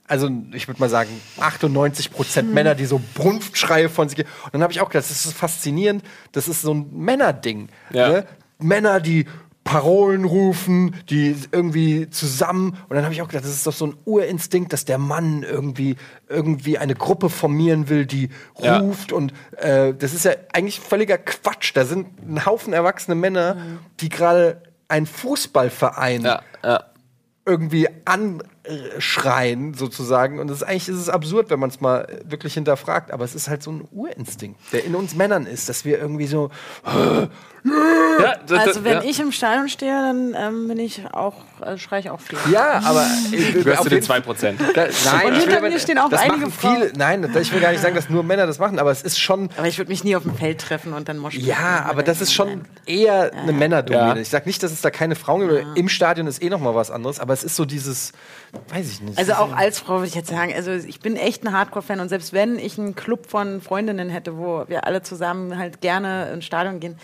Also 0.07 0.29
ich 0.53 0.67
würde 0.67 0.81
mal 0.81 0.89
sagen, 0.89 1.09
98 1.39 2.11
Prozent 2.11 2.53
Männer, 2.53 2.75
die 2.75 2.87
so 2.87 3.01
Brunftschreie 3.15 3.89
von 3.89 4.09
sich 4.09 4.17
geben. 4.17 4.29
Und 4.47 4.55
dann 4.55 4.63
habe 4.63 4.73
ich 4.73 4.81
auch 4.81 4.89
gedacht, 4.89 5.09
das 5.09 5.25
ist 5.25 5.35
faszinierend. 5.35 6.03
Das 6.33 6.49
ist 6.49 6.63
so 6.63 6.75
ein 6.75 6.89
Männerding. 6.93 7.69
Ja. 7.93 8.09
Ne? 8.09 8.27
Männer, 8.59 8.99
die 8.99 9.27
Parolen 9.71 10.25
rufen, 10.25 10.97
die 11.11 11.37
irgendwie 11.53 12.11
zusammen. 12.11 12.77
Und 12.89 12.97
dann 12.97 13.05
habe 13.05 13.15
ich 13.15 13.23
auch 13.23 13.29
gedacht, 13.29 13.45
das 13.45 13.53
ist 13.53 13.67
doch 13.69 13.73
so 13.73 13.87
ein 13.87 13.95
Urinstinkt, 14.05 14.73
dass 14.73 14.85
der 14.85 14.99
Mann 14.99 15.45
irgendwie, 15.45 15.95
irgendwie 16.29 16.77
eine 16.77 16.97
Gruppe 16.97 17.31
formieren 17.31 17.89
will, 17.89 18.05
die 18.05 18.31
Ja. 18.59 18.79
ruft. 18.79 19.13
Und 19.13 19.33
äh, 19.59 19.95
das 19.95 20.13
ist 20.13 20.25
ja 20.25 20.33
eigentlich 20.53 20.81
völliger 20.81 21.19
Quatsch. 21.19 21.71
Da 21.75 21.85
sind 21.85 22.09
ein 22.21 22.45
Haufen 22.47 22.73
erwachsene 22.73 23.15
Männer, 23.15 23.57
die 24.01 24.09
gerade 24.09 24.61
einen 24.89 25.07
Fußballverein 25.07 26.23
Ja, 26.23 26.43
ja. 26.65 26.83
irgendwie 27.47 27.87
äh, 27.87 27.93
schreien, 28.99 29.75
sozusagen. 29.75 30.39
Und 30.39 30.49
das 30.49 30.59
ist, 30.59 30.63
eigentlich 30.63 30.89
ist 30.89 30.97
es 30.97 31.09
absurd, 31.09 31.51
wenn 31.51 31.61
man 31.61 31.71
es 31.71 31.81
mal 31.81 32.07
wirklich 32.25 32.55
hinterfragt. 32.55 33.11
Aber 33.13 33.25
es 33.25 33.35
ist 33.35 33.49
halt 33.49 33.63
so 33.63 33.71
ein 33.73 33.87
Urinstinkt, 33.93 34.59
der 34.73 34.85
in 34.85 34.95
uns 34.95 35.15
Männern 35.15 35.47
ist, 35.47 35.69
dass 35.69 35.85
wir 35.85 35.99
irgendwie 35.99 36.27
so. 36.27 36.51
Ja, 37.63 38.37
das, 38.47 38.67
Also 38.69 38.85
wenn 38.85 38.99
ja. 38.99 39.03
ich 39.03 39.21
im 39.21 39.33
Stadion 39.33 39.69
stehe, 39.69 39.93
dann 39.93 40.35
ähm, 40.35 40.69
bin 40.69 40.79
ich 40.79 41.03
auch, 41.13 41.35
äh, 41.61 41.77
schreie 41.77 42.01
ich 42.01 42.09
auch 42.09 42.21
viel. 42.21 42.39
Ja, 42.51 42.81
aber. 42.85 43.07
ich 43.33 43.55
will- 43.55 43.63
gehörst 43.65 43.83
zu 43.83 43.89
den 43.91 43.97
jeden 44.03 44.07
Fall- 44.07 44.21
2%. 44.23 44.57
Da, 44.75 44.87
nein, 45.13 45.27
Und 45.27 45.33
will 45.35 45.41
hinter 45.43 45.61
mir 45.61 45.79
stehen 45.79 45.99
auch 45.99 46.09
das 46.09 46.21
einige 46.23 46.51
viele. 46.51 46.93
Nein, 46.97 47.31
ich 47.39 47.53
will 47.53 47.61
gar 47.61 47.73
nicht 47.73 47.83
sagen, 47.83 47.95
dass 47.95 48.09
nur 48.09 48.23
Männer 48.23 48.47
das 48.47 48.59
machen, 48.59 48.79
aber 48.79 48.91
es 48.91 49.03
ist 49.03 49.19
schon. 49.21 49.51
Aber 49.59 49.67
ich 49.69 49.77
würde 49.77 49.91
mich 49.91 50.05
nie 50.05 50.17
auf 50.17 50.23
dem 50.23 50.35
Feld 50.35 50.59
treffen 50.61 50.95
und 50.95 51.09
dann 51.11 51.19
moschen. 51.19 51.45
Ja, 51.45 51.85
aber 51.89 52.03
das 52.03 52.23
ist 52.23 52.33
schon 52.33 52.63
eher 52.87 53.31
eine 53.35 53.53
Männerdomäne. 53.53 54.15
Ja. 54.15 54.17
Ich 54.17 54.31
sag 54.31 54.47
nicht, 54.47 54.63
dass 54.63 54.73
es 54.73 54.81
da 54.81 54.91
keine 54.91 55.15
Frauen 55.15 55.47
gibt. 55.47 55.77
Im 55.77 55.89
Stadion 55.91 56.27
ist 56.27 56.43
eh 56.43 56.49
noch 56.49 56.61
mal 56.61 56.75
was 56.75 56.91
anderes, 56.91 57.21
aber 57.21 57.35
es 57.35 57.45
ist 57.45 57.57
so 57.57 57.67
dieses, 57.67 58.13
weiß 58.69 58.91
ich 58.93 59.01
nicht. 59.01 59.19
Also 59.19 59.33
auch 59.35 59.53
als 59.53 59.79
Frau 59.79 59.95
würde 59.97 60.07
ich 60.09 60.15
jetzt 60.15 60.29
sagen, 60.31 60.53
also 60.55 60.71
ich 60.73 61.01
bin 61.01 61.17
echt 61.17 61.45
ein 61.45 61.53
Hardcore-Fan 61.53 62.01
und 62.01 62.09
selbst 62.09 62.33
wenn 62.33 62.59
ich 62.59 62.79
einen 62.79 62.95
Club 62.95 63.27
von 63.27 63.61
Freundinnen 63.61 64.09
hätte, 64.11 64.37
wo 64.39 64.65
wir 64.69 64.85
alle 64.87 65.03
zusammen 65.03 65.59
halt 65.59 65.81
gerne 65.81 66.31
ins 66.33 66.45
Stadion 66.45 66.81
gehen, 66.81 66.97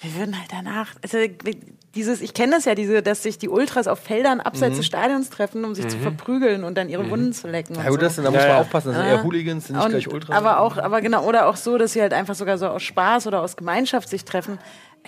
wir 0.00 0.14
würden 0.16 0.36
halt 0.38 0.50
danach, 0.50 0.94
also 1.02 1.18
dieses, 1.94 2.22
ich 2.22 2.34
kenne 2.34 2.52
das 2.56 2.64
ja, 2.64 2.74
diese, 2.74 3.02
dass 3.02 3.22
sich 3.22 3.38
die 3.38 3.48
Ultras 3.48 3.86
auf 3.86 4.00
Feldern 4.00 4.40
abseits 4.40 4.76
des 4.78 4.86
Stadions 4.86 5.30
treffen, 5.30 5.64
um 5.64 5.74
sich 5.76 5.86
zu 5.88 5.98
verprügeln 5.98 6.64
und 6.64 6.76
dann 6.76 6.88
ihre 6.88 7.08
Wunden 7.10 7.32
zu 7.32 7.46
lecken. 7.46 7.76
Und 7.76 7.84
ja, 7.84 7.90
gut, 7.90 8.00
so. 8.00 8.06
das, 8.06 8.16
da 8.16 8.22
muss 8.22 8.32
Ja, 8.34 8.38
man 8.40 8.48
ja. 8.48 8.60
aufpassen, 8.60 8.88
das 8.88 8.96
sind 8.96 9.06
eher 9.06 9.22
Hooligans, 9.22 9.66
sind 9.66 9.76
nicht 9.76 9.84
Und- 9.84 9.90
gleich 9.92 10.08
Ultras. 10.08 10.36
Aber 10.36 10.58
auch, 10.60 10.76
aber 10.78 11.00
genau, 11.02 11.24
oder 11.24 11.46
auch 11.46 11.56
so, 11.56 11.78
dass 11.78 11.92
sie 11.92 12.00
halt 12.00 12.14
einfach 12.14 12.34
sogar 12.34 12.58
so 12.58 12.66
aus 12.68 12.82
Spaß 12.82 13.26
oder 13.28 13.42
aus 13.42 13.56
Gemeinschaft 13.56 14.08
sich 14.08 14.24
treffen. 14.24 14.58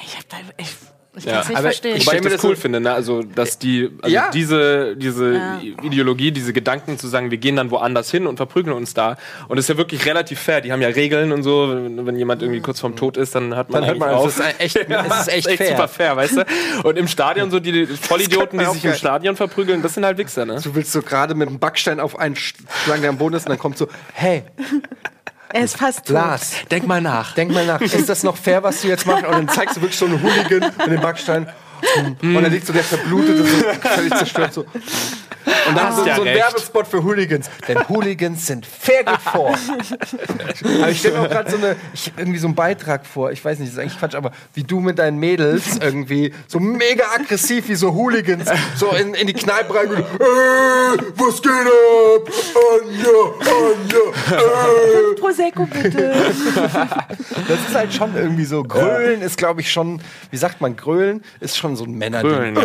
Ich 0.05 0.17
hab 0.17 0.29
da, 0.29 0.37
ich, 0.59 0.77
ich 1.17 1.25
Ja. 1.25 1.33
kann's 1.33 1.49
nicht 1.49 1.57
Aber 1.59 1.63
verstehen. 1.69 1.97
ich 1.97 2.07
Wobei 2.07 2.17
ich 2.17 2.23
mir 2.25 2.31
das 2.31 2.41
das 2.41 2.45
cool 2.45 2.57
so- 2.57 2.61
finde, 2.63 2.81
ne? 2.81 2.93
Also, 2.93 3.23
dass 3.23 3.59
die, 3.59 3.91
also 4.03 4.15
Ja. 4.15 4.31
diese, 4.33 4.97
diese 4.97 5.35
Ja. 5.35 5.61
Ideologie, 5.83 6.33
diese 6.33 6.53
Gedanken 6.53 6.99
zu 6.99 7.09
sagen, 7.09 7.31
wir 7.31 7.39
gehen 7.39 7.57
dann 7.57 7.71
woanders 7.71 8.11
hin 8.11 8.27
und 8.27 8.37
verprügeln 8.37 8.77
uns 8.77 8.95
da. 8.95 9.17
Und 9.49 9.57
das 9.57 9.65
ist 9.65 9.69
ja 9.69 9.77
wirklich 9.77 10.05
relativ 10.07 10.41
fair. 10.41 10.61
Die 10.61 10.73
haben 10.73 10.83
ja 10.83 10.89
Regeln 10.89 11.33
und 11.33 11.43
so. 11.43 11.69
Wenn 11.71 12.17
jemand 12.17 12.43
irgendwie 12.43 12.61
kurz 12.61 12.81
vorm 12.81 12.97
Tod 12.97 13.17
ist, 13.17 13.35
dann 13.35 13.55
hat 13.57 13.71
man 13.71 13.83
Dann 13.83 13.91
hört 13.91 13.99
man, 13.99 14.09
es 14.11 14.15
auf. 14.17 14.27
ist 14.39 14.43
echt, 14.61 14.77
es 14.89 15.27
ist 15.29 15.29
echt 15.49 15.59
fair. 15.59 15.69
super 15.71 15.89
fair, 15.89 16.17
weißt 16.17 16.37
du? 16.39 16.45
Und 16.89 16.97
im 16.99 17.09
Stadion 17.09 17.51
so 17.51 17.61
die 17.61 17.87
Vollidioten, 17.87 18.59
die 18.59 18.65
sich 18.67 18.85
im. 18.85 18.95
Stadion 18.95 19.37
verprügeln, 19.37 19.83
das 19.83 19.95
sind 19.95 20.05
halt 20.05 20.19
Wichser, 20.19 20.45
ne? 20.47 20.61
Du 20.63 20.75
willst 20.75 20.93
so 20.93 21.03
gerade 21.03 21.35
mit 21.35 21.49
einem 21.49 21.59
Backstein 21.59 22.01
auf 22.01 22.19
einen 22.19 22.37
schlagen, 22.37 23.01
der 23.03 23.11
am 23.11 23.19
Boden 23.19 23.35
ist, 23.37 23.47
und 23.47 23.51
dann 23.51 23.59
kommt 23.59 23.79
so, 23.79 23.89
hey, 24.13 24.45
er 25.55 25.65
ist 25.65 25.77
fast 25.77 25.99
tot. 26.07 26.15
Lars, 26.15 26.53
Denk 26.71 26.87
mal 26.87 27.01
nach. 27.01 27.33
denk 27.35 27.53
mal 27.53 27.65
nach, 27.65 27.81
ist 27.81 28.09
das 28.09 28.23
noch 28.25 28.37
fair, 28.37 28.63
was 28.63 28.83
du 28.83 28.89
jetzt 28.89 29.07
machst? 29.07 29.25
Und 29.25 29.33
dann 29.33 29.49
zeigst 29.49 29.77
du 29.77 29.81
wirklich 29.81 29.99
so 29.99 30.05
einen 30.07 30.21
Hooligan 30.23 30.73
mit 30.79 30.89
dem 30.89 31.01
Backstein. 31.01 31.47
Und 32.23 32.35
dann 32.43 32.51
liegt 32.51 32.67
so 32.67 32.73
der 32.73 32.83
Verblutete, 32.83 33.45
so 33.45 33.57
völlig 33.81 34.15
zerstört 34.15 34.55
so. 34.55 34.65
Und 35.69 35.77
dann 35.77 35.89
Hast 35.89 35.99
so, 35.99 36.07
ja 36.07 36.17
so 36.17 36.23
ein 36.23 36.29
recht. 36.29 36.41
Werbespot 36.41 36.87
für 36.87 37.03
Hooligans. 37.03 37.51
Denn 37.69 37.89
Hooligans 37.89 38.47
sind 38.47 38.67
fair 38.67 39.05
vor. 39.33 39.55
aber 40.81 40.91
ich 40.91 40.99
stelle 40.99 41.19
mir 41.19 41.25
auch 41.25 41.31
gerade 41.31 41.51
so 41.51 41.57
eine, 41.57 41.77
ich, 41.93 42.13
irgendwie 42.17 42.39
so 42.39 42.47
einen 42.47 42.55
Beitrag 42.55 43.07
vor. 43.07 43.31
Ich 43.33 43.45
weiß 43.45 43.59
nicht, 43.59 43.69
das 43.69 43.75
ist 43.75 43.81
eigentlich 43.81 43.99
Quatsch, 43.99 44.15
aber 44.15 44.33
wie 44.55 44.65
du 44.65 44.81
mit 44.81 44.99
deinen 44.99 45.19
Mädels 45.19 45.79
irgendwie 45.81 46.33
so 46.47 46.61
mega 46.61 47.05
aggressiv 47.15 47.69
wie 47.69 47.75
so 47.75 47.93
Hooligans 47.95 48.49
so 48.77 48.91
in, 48.91 49.15
in 49.15 49.27
die 49.27 49.33
Kneipe 49.33 49.75
rein. 49.75 49.91
Äh, 49.93 50.03
was 51.17 51.43
geht 51.43 51.51
ab? 51.53 52.29
Anja, 52.81 53.11
Anja, 53.41 54.39
äh. 54.39 55.15
Prosecco 55.21 55.67
bitte. 55.67 56.15
Das 57.49 57.59
ist 57.69 57.75
halt 57.75 57.93
schon 57.93 58.17
irgendwie 58.17 58.45
so. 58.45 58.63
Grölen 58.63 59.23
ist, 59.23 59.37
glaube 59.37 59.61
ich, 59.61 59.71
schon, 59.71 60.01
wie 60.31 60.37
sagt 60.37 60.61
man, 60.61 60.77
Grölen 60.77 61.23
ist 61.41 61.57
schon 61.57 61.77
so 61.77 61.85
ein 61.85 61.93
Männerding. 61.93 62.31
Grölen, 62.31 62.57
ja. 62.57 62.63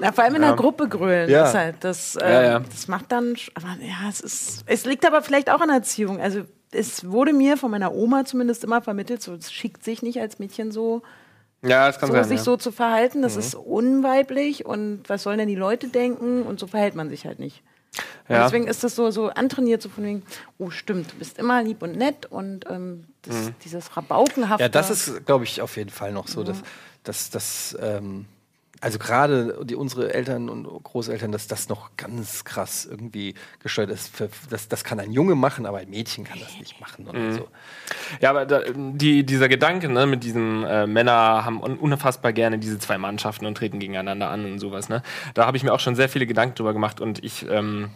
Na, 0.00 0.12
vor 0.12 0.24
allem 0.24 0.36
in 0.36 0.42
der 0.42 0.54
Gruppe 0.54 0.88
grölen. 0.88 1.30
Ja. 1.30 1.46
Ist 1.46 1.54
halt, 1.54 1.76
das, 1.80 2.09
äh, 2.16 2.32
Ja, 2.32 2.42
ja. 2.42 2.58
das 2.60 2.88
macht 2.88 3.10
dann. 3.12 3.34
Aber 3.54 3.76
ja, 3.80 4.08
es 4.08 4.20
ist. 4.20 4.62
Es 4.66 4.84
liegt 4.84 5.04
aber 5.06 5.22
vielleicht 5.22 5.50
auch 5.50 5.60
an 5.60 5.70
Erziehung. 5.70 6.20
Also 6.20 6.42
es 6.72 7.10
wurde 7.10 7.32
mir 7.32 7.56
von 7.56 7.70
meiner 7.70 7.92
Oma 7.92 8.24
zumindest 8.24 8.62
immer 8.64 8.80
vermittelt, 8.82 9.22
so 9.22 9.34
es 9.34 9.52
schickt 9.52 9.84
sich 9.84 10.02
nicht 10.02 10.20
als 10.20 10.38
Mädchen 10.38 10.70
so, 10.72 11.02
Ja, 11.62 11.90
das 11.90 12.00
so 12.00 12.06
sein. 12.06 12.24
sich 12.24 12.38
ja. 12.38 12.44
so 12.44 12.56
zu 12.56 12.70
verhalten. 12.72 13.22
Das 13.22 13.36
ist 13.36 13.54
unweiblich 13.54 14.64
und 14.66 15.02
was 15.08 15.22
sollen 15.24 15.38
denn 15.38 15.48
die 15.48 15.54
Leute 15.56 15.88
denken? 15.88 16.42
Und 16.42 16.60
so 16.60 16.66
verhält 16.66 16.94
man 16.94 17.08
sich 17.10 17.26
halt 17.26 17.38
nicht. 17.38 17.62
Ja. 18.28 18.44
deswegen 18.44 18.68
ist 18.68 18.84
das 18.84 18.94
so, 18.94 19.10
so 19.10 19.30
antrainiert, 19.30 19.82
so 19.82 19.88
von 19.88 20.04
wegen, 20.04 20.22
oh 20.58 20.70
stimmt, 20.70 21.10
du 21.12 21.16
bist 21.16 21.38
immer 21.40 21.60
lieb 21.64 21.82
und 21.82 21.96
nett 21.96 22.26
und 22.26 22.64
ähm, 22.70 23.04
das, 23.22 23.34
Mhm. 23.34 23.54
dieses 23.64 23.96
Rabaukenhafte. 23.96 24.62
Ja, 24.62 24.68
das 24.68 24.90
ist, 24.90 25.26
glaube 25.26 25.42
ich, 25.42 25.60
auf 25.60 25.76
jeden 25.76 25.90
Fall 25.90 26.12
noch 26.12 26.28
so, 26.28 26.44
dass, 26.44 26.58
dass, 27.02 27.30
dass 27.30 27.76
ähm, 27.80 28.26
also 28.80 28.98
gerade 28.98 29.58
die 29.64 29.74
unsere 29.74 30.14
Eltern 30.14 30.48
und 30.48 30.64
Großeltern, 30.82 31.32
dass 31.32 31.46
das 31.46 31.68
noch 31.68 31.90
ganz 31.96 32.44
krass 32.44 32.86
irgendwie 32.90 33.34
gesteuert 33.62 33.90
ist. 33.90 34.14
Für, 34.14 34.30
das, 34.48 34.68
das 34.68 34.84
kann 34.84 34.98
ein 35.00 35.12
Junge 35.12 35.34
machen, 35.34 35.66
aber 35.66 35.78
ein 35.78 35.90
Mädchen 35.90 36.24
kann 36.24 36.40
das 36.40 36.58
nicht 36.58 36.80
machen 36.80 37.06
oder 37.06 37.32
so. 37.32 37.48
Ja, 38.20 38.30
aber 38.30 38.46
da, 38.46 38.62
die, 38.74 39.24
dieser 39.24 39.48
Gedanke, 39.48 39.88
ne, 39.88 40.06
mit 40.06 40.24
diesen 40.24 40.64
äh, 40.64 40.86
Männer 40.86 41.44
haben 41.44 41.62
un 41.62 41.76
unfassbar 41.78 42.32
gerne 42.32 42.58
diese 42.58 42.78
zwei 42.78 42.98
Mannschaften 42.98 43.46
und 43.46 43.56
treten 43.56 43.78
gegeneinander 43.80 44.30
an 44.30 44.44
und 44.44 44.58
sowas, 44.58 44.88
ne? 44.88 45.02
Da 45.34 45.46
habe 45.46 45.56
ich 45.56 45.62
mir 45.62 45.72
auch 45.72 45.80
schon 45.80 45.94
sehr 45.94 46.08
viele 46.08 46.26
Gedanken 46.26 46.54
drüber 46.54 46.72
gemacht 46.72 47.00
und 47.00 47.22
ich 47.22 47.46
ähm, 47.48 47.90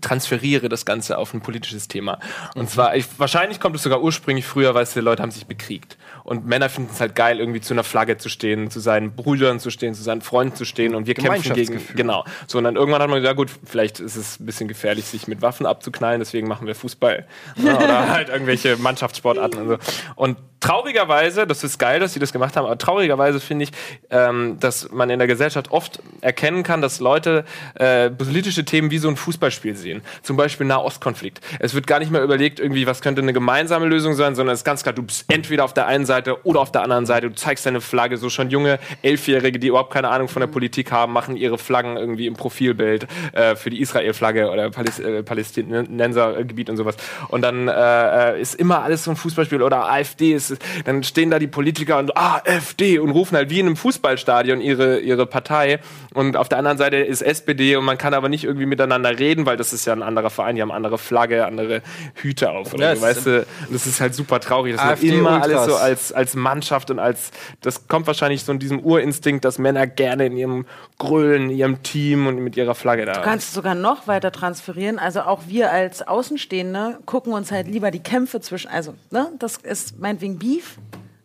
transferiere 0.00 0.68
das 0.68 0.84
Ganze 0.84 1.18
auf 1.18 1.34
ein 1.34 1.40
politisches 1.40 1.88
Thema. 1.88 2.18
Und 2.54 2.70
zwar, 2.70 2.96
ich, 2.96 3.06
wahrscheinlich 3.18 3.60
kommt 3.60 3.76
es 3.76 3.82
sogar 3.82 4.02
ursprünglich 4.02 4.46
früher, 4.46 4.74
weißt 4.74 4.96
du, 4.96 5.00
Leute 5.00 5.22
haben 5.22 5.30
sich 5.30 5.46
bekriegt. 5.46 5.96
Und 6.24 6.46
Männer 6.46 6.70
finden 6.70 6.90
es 6.92 7.00
halt 7.00 7.14
geil, 7.14 7.38
irgendwie 7.38 7.60
zu 7.60 7.74
einer 7.74 7.84
Flagge 7.84 8.16
zu 8.16 8.30
stehen, 8.30 8.70
zu 8.70 8.80
seinen 8.80 9.14
Brüdern 9.14 9.60
zu 9.60 9.70
stehen, 9.70 9.94
zu 9.94 10.02
seinen 10.02 10.22
Freunden 10.22 10.56
zu 10.56 10.64
stehen 10.64 10.94
und 10.94 11.06
wir 11.06 11.12
kämpfen 11.14 11.54
gegen. 11.54 11.80
Genau. 11.94 12.24
So, 12.46 12.58
und 12.58 12.64
dann 12.64 12.76
irgendwann 12.76 13.02
hat 13.02 13.10
man 13.10 13.20
gesagt, 13.20 13.32
ja 13.32 13.36
gut, 13.36 13.50
vielleicht 13.64 14.00
ist 14.00 14.16
es 14.16 14.40
ein 14.40 14.46
bisschen 14.46 14.66
gefährlich, 14.66 15.04
sich 15.04 15.28
mit 15.28 15.42
Waffen 15.42 15.66
abzuknallen, 15.66 16.20
deswegen 16.20 16.48
machen 16.48 16.66
wir 16.66 16.74
Fußball. 16.74 17.26
Ja, 17.56 17.76
oder 17.76 18.08
halt 18.12 18.30
irgendwelche 18.30 18.78
Mannschaftssportarten 18.78 19.60
und 19.60 19.68
so. 19.68 19.78
Und 20.16 20.38
traurigerweise, 20.64 21.46
das 21.46 21.62
ist 21.62 21.78
geil, 21.78 22.00
dass 22.00 22.14
sie 22.14 22.20
das 22.20 22.32
gemacht 22.32 22.56
haben, 22.56 22.64
aber 22.64 22.78
traurigerweise 22.78 23.38
finde 23.38 23.64
ich, 23.64 23.72
ähm, 24.08 24.56
dass 24.60 24.90
man 24.90 25.10
in 25.10 25.18
der 25.18 25.28
Gesellschaft 25.28 25.70
oft 25.70 26.00
erkennen 26.22 26.62
kann, 26.62 26.80
dass 26.80 27.00
Leute 27.00 27.44
äh, 27.74 28.08
politische 28.08 28.64
Themen 28.64 28.90
wie 28.90 28.96
so 28.96 29.08
ein 29.08 29.16
Fußballspiel 29.16 29.76
sehen. 29.76 30.00
Zum 30.22 30.38
Beispiel 30.38 30.66
Nahostkonflikt. 30.66 31.42
Es 31.58 31.74
wird 31.74 31.86
gar 31.86 31.98
nicht 31.98 32.10
mehr 32.10 32.22
überlegt, 32.22 32.60
irgendwie, 32.60 32.86
was 32.86 33.02
könnte 33.02 33.20
eine 33.20 33.34
gemeinsame 33.34 33.84
Lösung 33.84 34.14
sein, 34.14 34.34
sondern 34.34 34.54
es 34.54 34.60
ist 34.60 34.64
ganz 34.64 34.82
klar, 34.82 34.94
du 34.94 35.02
bist 35.02 35.26
entweder 35.28 35.64
auf 35.64 35.74
der 35.74 35.86
einen 35.86 36.06
Seite 36.06 36.13
oder 36.44 36.60
auf 36.60 36.72
der 36.72 36.82
anderen 36.82 37.06
Seite. 37.06 37.28
Du 37.28 37.34
zeigst 37.34 37.66
deine 37.66 37.80
Flagge. 37.80 38.16
So 38.16 38.30
schon 38.30 38.50
junge 38.50 38.78
Elfjährige, 39.02 39.58
die 39.58 39.68
überhaupt 39.68 39.92
keine 39.92 40.08
Ahnung 40.08 40.28
von 40.28 40.40
der 40.40 40.46
Politik 40.46 40.92
haben, 40.92 41.12
machen 41.12 41.36
ihre 41.36 41.58
Flaggen 41.58 41.96
irgendwie 41.96 42.26
im 42.26 42.34
Profilbild 42.34 43.06
äh, 43.32 43.56
für 43.56 43.70
die 43.70 43.80
Israel-Flagge 43.80 44.50
oder 44.50 44.70
Paläst 44.70 45.00
äh, 45.00 45.22
Palästinensergebiet 45.22 46.70
und 46.70 46.76
sowas. 46.76 46.96
Und 47.28 47.42
dann 47.42 47.68
äh, 47.68 48.40
ist 48.40 48.54
immer 48.54 48.82
alles 48.82 49.04
so 49.04 49.10
ein 49.10 49.16
Fußballspiel 49.16 49.62
oder 49.62 49.90
AfD 49.90 50.32
ist, 50.32 50.56
dann 50.84 51.02
stehen 51.02 51.30
da 51.30 51.38
die 51.38 51.46
Politiker 51.46 51.98
und 51.98 52.16
ah, 52.16 52.40
AfD 52.44 52.98
und 52.98 53.10
rufen 53.10 53.36
halt 53.36 53.50
wie 53.50 53.60
in 53.60 53.66
einem 53.66 53.76
Fußballstadion 53.76 54.60
ihre, 54.60 55.00
ihre 55.00 55.26
Partei. 55.26 55.80
Und 56.12 56.36
auf 56.36 56.48
der 56.48 56.58
anderen 56.58 56.78
Seite 56.78 56.96
ist 56.96 57.22
SPD 57.22 57.76
und 57.76 57.84
man 57.84 57.98
kann 57.98 58.14
aber 58.14 58.28
nicht 58.28 58.44
irgendwie 58.44 58.66
miteinander 58.66 59.18
reden, 59.18 59.46
weil 59.46 59.56
das 59.56 59.72
ist 59.72 59.84
ja 59.84 59.92
ein 59.92 60.02
anderer 60.02 60.30
Verein, 60.30 60.56
die 60.56 60.62
haben 60.62 60.72
andere 60.72 60.98
Flagge, 60.98 61.46
andere 61.46 61.82
Hüte 62.14 62.50
auf 62.50 62.74
oder 62.74 62.90
Ja, 62.90 62.96
so, 62.96 63.02
weißt 63.02 63.26
du. 63.26 63.38
Und 63.38 63.72
das 63.72 63.86
ist 63.86 64.00
halt 64.00 64.14
super 64.14 64.40
traurig, 64.40 64.76
dass 64.76 64.82
AfD 64.82 65.08
man 65.08 65.18
immer 65.18 65.32
Ultras. 65.34 65.50
alles 65.50 65.66
so 65.66 65.76
als, 65.76 66.03
als 66.12 66.34
Mannschaft 66.34 66.90
und 66.90 66.98
als, 66.98 67.30
das 67.60 67.88
kommt 67.88 68.06
wahrscheinlich 68.06 68.44
so 68.44 68.52
in 68.52 68.58
diesem 68.58 68.80
Urinstinkt, 68.80 69.44
dass 69.44 69.58
Männer 69.58 69.86
gerne 69.86 70.26
in 70.26 70.36
ihrem 70.36 70.66
Grölen, 70.98 71.50
in 71.50 71.56
ihrem 71.56 71.82
Team 71.82 72.26
und 72.26 72.36
mit 72.38 72.56
ihrer 72.56 72.74
Flagge 72.74 73.04
da. 73.06 73.14
Du 73.14 73.22
kannst 73.22 73.48
es 73.48 73.54
sogar 73.54 73.74
noch 73.74 74.06
weiter 74.06 74.32
transferieren. 74.32 74.98
Also 74.98 75.22
auch 75.22 75.42
wir 75.46 75.72
als 75.72 76.06
Außenstehende 76.06 76.98
gucken 77.06 77.32
uns 77.32 77.50
halt 77.50 77.68
lieber 77.68 77.90
die 77.90 78.02
Kämpfe 78.02 78.40
zwischen, 78.40 78.68
also 78.68 78.94
ne, 79.10 79.32
das 79.38 79.56
ist 79.58 79.98
meinetwegen 79.98 80.38
Beef 80.38 80.78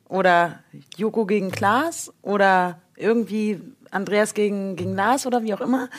oder 0.08 0.60
Joko 0.98 1.26
gegen 1.26 1.52
Klaas 1.52 2.12
oder 2.22 2.80
irgendwie 2.96 3.62
Andreas 3.92 4.34
gegen, 4.34 4.76
gegen 4.76 4.96
Lars 4.96 5.26
oder 5.26 5.44
wie 5.44 5.54
auch 5.54 5.62
immer. 5.62 5.90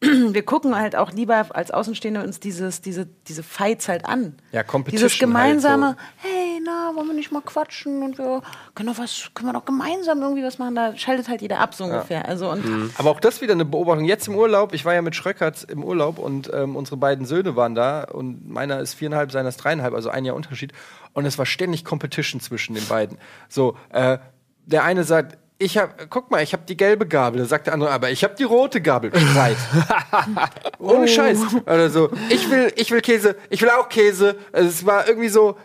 Wir 0.00 0.44
gucken 0.44 0.76
halt 0.76 0.94
auch 0.94 1.12
lieber 1.12 1.46
als 1.50 1.70
Außenstehende 1.70 2.22
uns 2.22 2.38
dieses, 2.38 2.80
diese, 2.80 3.06
diese 3.26 3.42
Fights 3.42 3.88
halt 3.88 4.04
an. 4.04 4.34
Ja, 4.52 4.62
Competition 4.62 5.08
Dieses 5.08 5.18
gemeinsame, 5.18 5.86
halt 5.86 5.96
hey, 6.18 6.60
na, 6.64 6.92
wollen 6.94 7.08
wir 7.08 7.14
nicht 7.14 7.32
mal 7.32 7.42
quatschen 7.42 8.02
und 8.02 8.18
wir 8.18 8.42
können 8.76 8.88
doch 8.88 8.98
was, 8.98 9.30
können 9.34 9.48
wir 9.48 9.52
doch 9.52 9.64
gemeinsam 9.64 10.22
irgendwie 10.22 10.44
was 10.44 10.58
machen. 10.58 10.76
Da 10.76 10.96
schaltet 10.96 11.28
halt 11.28 11.42
jeder 11.42 11.58
ab 11.58 11.74
so 11.74 11.84
ungefähr. 11.84 12.28
Also 12.28 12.50
und 12.50 12.92
Aber 12.96 13.10
auch 13.10 13.18
das 13.18 13.40
wieder 13.40 13.54
eine 13.54 13.64
Beobachtung. 13.64 14.04
Jetzt 14.04 14.28
im 14.28 14.36
Urlaub, 14.36 14.72
ich 14.72 14.84
war 14.84 14.94
ja 14.94 15.02
mit 15.02 15.16
Schröckert 15.16 15.64
im 15.64 15.82
Urlaub 15.82 16.18
und 16.18 16.48
ähm, 16.54 16.76
unsere 16.76 16.96
beiden 16.96 17.26
Söhne 17.26 17.56
waren 17.56 17.74
da 17.74 18.04
und 18.04 18.48
meiner 18.48 18.78
ist 18.80 18.94
viereinhalb, 18.94 19.32
seiner 19.32 19.48
ist 19.48 19.56
dreieinhalb, 19.56 19.94
also 19.94 20.10
ein 20.10 20.24
Jahr 20.24 20.36
Unterschied. 20.36 20.72
Und 21.12 21.26
es 21.26 21.38
war 21.38 21.46
ständig 21.46 21.84
Competition 21.84 22.40
zwischen 22.40 22.74
den 22.74 22.86
beiden. 22.86 23.18
So, 23.48 23.76
äh, 23.90 24.18
der 24.66 24.84
eine 24.84 25.02
sagt, 25.02 25.38
ich 25.58 25.76
hab, 25.76 26.08
guck 26.08 26.30
mal, 26.30 26.42
ich 26.42 26.52
habe 26.52 26.62
die 26.66 26.76
gelbe 26.76 27.06
Gabel. 27.06 27.40
Da 27.40 27.46
sagt 27.46 27.66
der 27.66 27.74
andere, 27.74 27.90
aber 27.90 28.10
ich 28.10 28.22
habe 28.22 28.34
die 28.36 28.44
rote 28.44 28.80
Gabel. 28.80 29.10
Streit. 29.14 29.56
Ohne 30.78 31.08
Scheiß. 31.08 31.38
Oder 31.66 31.90
so, 31.90 32.10
ich 32.30 32.48
will, 32.50 32.72
ich 32.76 32.90
will 32.90 33.00
Käse, 33.00 33.36
ich 33.50 33.60
will 33.60 33.70
auch 33.70 33.88
Käse. 33.88 34.36
Also 34.52 34.68
es 34.68 34.86
war 34.86 35.08
irgendwie 35.08 35.28
so, 35.28 35.56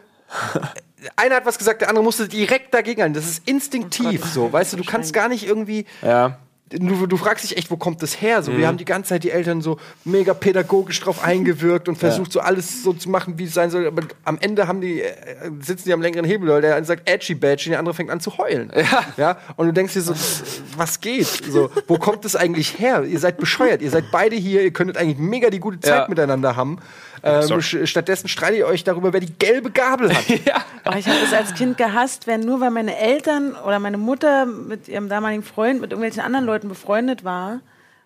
einer 1.16 1.36
hat 1.36 1.46
was 1.46 1.58
gesagt, 1.60 1.82
der 1.82 1.90
andere 1.90 2.04
musste 2.04 2.28
direkt 2.28 2.74
dagegen 2.74 3.02
halten. 3.02 3.14
Das 3.14 3.26
ist 3.26 3.48
instinktiv 3.48 4.26
so, 4.26 4.52
weißt 4.52 4.74
du, 4.74 4.78
du 4.78 4.84
kannst 4.84 5.14
gar 5.14 5.30
nicht 5.30 5.46
irgendwie 5.46 5.86
ja. 6.02 6.40
Du, 6.80 7.08
du 7.08 7.18
fragst 7.18 7.44
dich 7.44 7.58
echt, 7.58 7.72
wo 7.72 7.78
kommt 7.78 8.02
das 8.02 8.22
her? 8.22 8.42
So, 8.44 8.56
Wir 8.58 8.68
haben 8.68 8.78
die 8.78 8.86
ganze 8.86 9.10
Zeit 9.10 9.24
die 9.24 9.32
Eltern 9.32 9.62
so 9.62 9.78
mega 10.06 10.34
pädagogisch 10.34 11.00
drauf 11.00 11.24
eingewirkt 11.24 11.88
und 11.90 11.98
versucht 11.98 12.32
so 12.32 12.40
alles 12.40 12.84
so 12.84 12.94
zu 12.94 13.10
machen, 13.10 13.38
wie 13.38 13.46
es 13.46 13.54
sein 13.54 13.70
soll. 13.70 13.88
Aber 13.88 14.04
am 14.26 14.38
Ende 14.40 14.68
haben 14.68 14.82
die, 14.82 15.02
äh, 15.02 15.14
sitzen 15.62 15.86
die 15.86 15.94
am 15.94 16.02
längeren 16.02 16.26
Hebel, 16.26 16.50
weil 16.50 16.62
der 16.62 16.76
eine 16.76 16.86
sagt 16.86 17.10
edgy 17.10 17.36
badgy, 17.36 17.70
der 17.70 17.80
andere 17.80 17.94
fängt 17.94 18.10
an 18.10 18.20
zu 18.20 18.38
heulen. 18.38 18.72
Ja. 18.76 19.06
ja? 19.18 19.38
Und 19.56 19.68
du 19.68 19.74
denkst 19.74 19.94
dir 19.94 20.02
so, 20.02 20.14
was 20.76 21.00
geht? 21.00 21.28
So, 21.50 21.70
wo 21.88 21.98
kommt 21.98 22.26
das 22.26 22.36
eigentlich 22.36 22.80
her? 22.80 23.04
Ihr 23.04 23.20
seid 23.20 23.38
bescheuert. 23.38 23.82
Ihr 23.82 23.90
seid 23.90 24.06
beide 24.12 24.36
hier, 24.36 24.62
ihr 24.64 24.72
könntet 24.74 24.98
eigentlich 24.98 25.18
mega 25.18 25.50
die 25.50 25.60
gute 25.60 25.80
Zeit 25.80 26.04
Ja. 26.04 26.08
miteinander 26.10 26.56
haben. 26.56 26.80
Ähm, 27.24 27.62
stattdessen 27.62 28.28
streitet 28.28 28.60
ihr 28.60 28.68
euch 28.68 28.84
darüber, 28.84 29.14
wer 29.14 29.22
die 29.22 29.34
gelbe 29.34 29.72
Gabel 29.72 30.14
hat. 30.14 30.26
Oh, 30.86 30.92
ich 30.98 31.08
habe 31.08 31.18
das 31.22 31.32
als 31.32 31.54
Kind 31.54 31.78
gehasst, 31.78 32.28
wenn 32.28 32.42
nur 32.42 32.60
weil 32.60 32.70
meine 32.70 32.98
Eltern 32.98 33.56
oder 33.56 33.80
meine 33.80 33.98
Mutter 33.98 34.46
mit 34.46 34.90
ihrem 34.90 35.08
damaligen 35.08 35.42
Freund 35.42 35.80
mit 35.80 35.92
irgendwelchen 35.92 36.22
anderen 36.22 36.46
Leuten 36.46 36.68
befreundet 36.68 37.24
war 37.24 37.62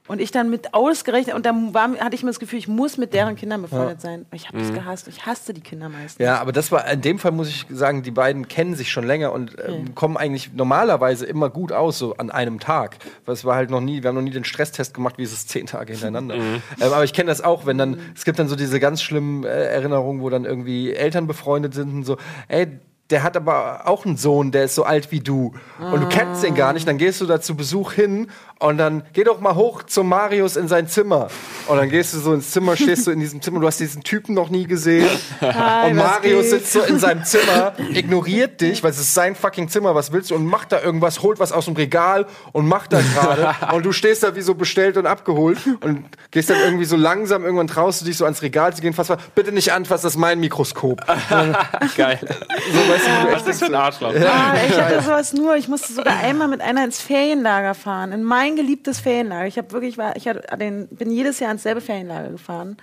und 0.08 0.22
ich 0.22 0.32
dann 0.32 0.50
mit 0.50 0.74
ausgerechnet 0.74 1.36
und 1.36 1.46
dann 1.46 1.74
war, 1.74 1.90
hatte 2.00 2.16
ich 2.16 2.24
mir 2.24 2.30
das 2.30 2.40
Gefühl, 2.40 2.60
ich 2.60 2.68
muss 2.68 2.98
mit 2.98 3.14
deren 3.14 3.36
Kindern 3.36 3.62
befreundet 3.62 4.02
sein. 4.02 4.26
Ich 4.32 4.48
habe 4.48 4.60
das 4.60 4.74
gehasst. 4.74 5.08
Ich 5.08 5.26
hasste 5.26 5.54
die 5.54 5.62
Kinder 5.62 5.90
meistens. 5.90 6.24
Ja, 6.24 6.40
aber 6.40 6.52
das 6.52 6.72
war 6.72 6.88
in 6.90 7.02
dem 7.02 7.20
Fall 7.20 7.32
muss 7.32 7.50
ich 7.50 7.66
sagen, 7.70 8.04
die 8.04 8.12
beiden 8.12 8.48
kennen 8.48 8.76
sich 8.76 8.92
schon 8.92 9.06
länger 9.06 9.32
und 9.32 9.56
ähm, 9.66 9.96
kommen 9.96 10.18
eigentlich 10.18 10.54
normalerweise 10.54 11.26
immer 11.26 11.50
gut 11.50 11.72
aus, 11.72 11.98
so 11.98 12.16
an 12.16 12.32
einem 12.32 12.60
Tag. 12.60 12.98
Weil 13.26 13.34
es 13.34 13.46
war 13.46 13.56
halt 13.56 13.70
noch 13.70 13.82
nie, 13.82 14.04
wir 14.04 14.10
haben 14.10 14.16
noch 14.16 14.22
nie 14.22 14.32
den 14.32 14.46
Stresstest 14.46 14.94
gemacht, 14.94 15.18
wie 15.18 15.24
ist 15.24 15.34
es 15.34 15.48
zehn 15.48 15.66
Tage 15.66 15.94
hintereinander. 15.94 16.36
Ähm, 16.36 16.62
aber 16.80 17.04
ich 17.04 17.14
kenne 17.14 17.30
das 17.30 17.42
auch, 17.42 17.66
wenn 17.66 17.78
dann, 17.78 18.00
es 18.16 18.26
gibt 18.26 18.40
dann 18.40 18.48
so 18.48 18.56
diese 18.56 18.80
ganz 18.80 19.02
schlimmen 19.02 19.44
äh, 19.44 19.48
Erinnerungen, 19.48 20.22
wo 20.22 20.30
dann 20.30 20.46
irgendwie 20.46 20.94
Eltern 20.94 21.28
befreundet 21.28 21.74
sind 21.74 21.94
und 21.94 22.04
so, 22.04 22.18
ey, 22.48 22.80
der 23.10 23.24
hat 23.24 23.38
aber 23.38 23.88
auch 23.88 24.06
einen 24.06 24.18
Sohn, 24.18 24.52
der 24.52 24.66
ist 24.66 24.76
so 24.76 24.84
alt 24.84 25.12
wie 25.12 25.22
du. 25.22 25.54
Und 25.80 26.02
du 26.02 26.10
kennst 26.10 26.44
den 26.44 26.56
gar 26.56 26.74
nicht. 26.74 26.88
Dann 26.88 26.98
gehst 26.98 27.22
du 27.22 27.26
da 27.26 27.40
zu 27.40 27.56
Besuch 27.56 27.94
hin 27.94 28.28
und 28.60 28.78
dann 28.78 29.04
geh 29.14 29.24
doch 29.24 29.40
mal 29.40 29.56
hoch 29.56 29.84
zum 29.84 30.10
Marius 30.10 30.56
in 30.56 30.68
sein 30.68 30.88
Zimmer. 30.88 31.28
Und 31.68 31.78
dann 31.78 31.90
gehst 31.90 32.14
du 32.14 32.20
so 32.20 32.34
ins 32.34 32.52
Zimmer, 32.52 32.76
stehst 32.76 33.06
du 33.06 33.12
in 33.12 33.20
diesem 33.20 33.42
Zimmer, 33.42 33.60
du 33.60 33.68
hast 33.68 33.80
diesen 33.80 34.04
Typen 34.04 34.34
noch 34.34 34.50
nie 34.50 34.66
gesehen. 34.66 35.10
Hi, 35.42 35.92
und 35.92 35.98
Marius 35.98 36.44
geht? 36.44 36.50
sitzt 36.50 36.74
so 36.74 36.82
in 36.82 36.98
seinem 36.98 37.24
Zimmer, 37.24 37.74
ignoriert 37.94 38.62
dich, 38.62 38.84
weil 38.84 38.92
es 38.92 39.00
ist 39.00 39.14
sein 39.14 39.36
fucking 39.36 39.70
Zimmer, 39.70 39.94
was 39.94 40.12
willst 40.12 40.32
du? 40.32 40.36
Und 40.36 40.46
macht 40.46 40.72
da 40.72 40.82
irgendwas, 40.82 41.22
holt 41.22 41.40
was 41.40 41.52
aus 41.52 41.66
dem 41.66 41.76
Regal 41.76 42.26
und 42.54 42.68
macht 42.68 42.94
da 42.94 43.02
gerade. 43.02 43.54
und 43.76 43.86
du 43.86 43.92
stehst 43.92 44.24
da 44.24 44.36
wie 44.36 44.42
so 44.42 44.56
bestellt 44.56 44.98
und 44.98 45.06
abgeholt 45.06 45.60
und 45.82 46.06
gehst 46.32 46.50
dann 46.50 46.60
irgendwie 46.60 46.86
so 46.86 46.96
langsam, 46.96 47.44
irgendwann 47.44 47.68
traust 47.68 48.02
du 48.02 48.06
dich 48.06 48.18
so 48.18 48.24
ans 48.24 48.42
Regal 48.42 48.74
zu 48.74 48.82
gehen, 48.82 48.94
fass 48.94 49.10
mal, 49.10 49.18
bitte 49.36 49.52
nicht 49.52 49.74
anfassen, 49.74 50.04
das 50.04 50.14
ist 50.14 50.20
mein 50.20 50.40
Mikroskop. 50.40 51.02
Geil. 51.98 52.20
So, 52.22 52.28
weißt 52.28 53.08
du, 53.08 53.28
du 53.28 53.34
Was 53.34 53.42
ist 53.42 53.48
das 53.48 53.60
für 53.60 53.66
ein 53.66 53.76
Arschloch? 53.76 54.14
Ah, 54.16 54.56
ich 54.68 54.80
hatte 54.80 55.02
sowas 55.02 55.34
nur. 55.34 55.56
Ich 55.56 55.68
musste 55.68 55.94
sogar 55.94 56.18
einmal 56.18 56.48
mit 56.48 56.62
einer 56.62 56.84
ins 56.86 57.02
Ferienlager 57.02 57.74
fahren, 57.74 58.12
in 58.12 58.24
mein 58.48 58.56
geliebtes 58.56 59.00
Ferienlager. 59.00 59.48
Ich 59.48 59.58
habe 59.58 59.72
wirklich, 59.72 59.98
war, 59.98 60.16
ich 60.16 60.28
hatte 60.28 60.44
den, 60.58 60.88
bin 60.90 61.12
jedes 61.12 61.40
Jahr 61.40 61.52
ins 61.52 61.64
selbe 61.64 61.82
Ferienlager 61.82 62.30
gefahren. 62.30 62.78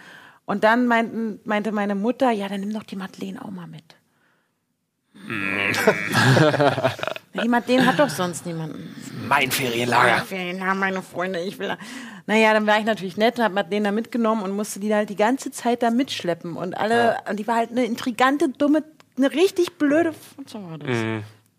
Und 0.44 0.64
dann 0.64 0.86
meinten, 0.86 1.40
meinte 1.44 1.72
meine 1.72 1.94
Mutter, 1.94 2.30
ja, 2.30 2.48
dann 2.48 2.60
nimm 2.60 2.72
doch 2.72 2.82
die 2.82 2.96
Madeleine 2.96 3.42
auch 3.42 3.50
mal 3.50 3.66
mit. 3.66 3.82
die 7.42 7.48
Madeleine 7.48 7.86
hat 7.86 7.98
doch 7.98 8.10
sonst 8.10 8.44
niemanden. 8.44 8.94
Mein 9.26 9.50
Ferienlager. 9.50 10.22
Ferienlager, 10.24 10.74
meine 10.74 11.02
Freunde, 11.02 11.40
ich 11.40 11.58
will. 11.58 11.68
da- 11.68 11.78
Naja, 12.26 12.52
dann 12.52 12.66
war 12.66 12.78
ich 12.78 12.84
natürlich 12.84 13.16
nett, 13.16 13.38
habe 13.38 13.54
Madeleine 13.54 13.84
da 13.88 13.92
mitgenommen 13.92 14.42
und 14.42 14.52
musste 14.52 14.80
die 14.80 14.92
halt 14.94 15.08
die 15.08 15.16
ganze 15.16 15.50
Zeit 15.50 15.82
da 15.82 15.90
mitschleppen. 15.90 16.56
Und 16.56 16.76
alle, 16.76 17.16
und 17.30 17.38
die 17.38 17.46
war 17.46 17.56
halt 17.56 17.70
eine 17.70 17.84
intrigante, 17.86 18.50
dumme, 18.50 18.84
eine 19.16 19.32
richtig 19.32 19.78
blöde. 19.78 20.12
Was 20.44 20.54
war 20.54 20.76
das? 20.78 20.88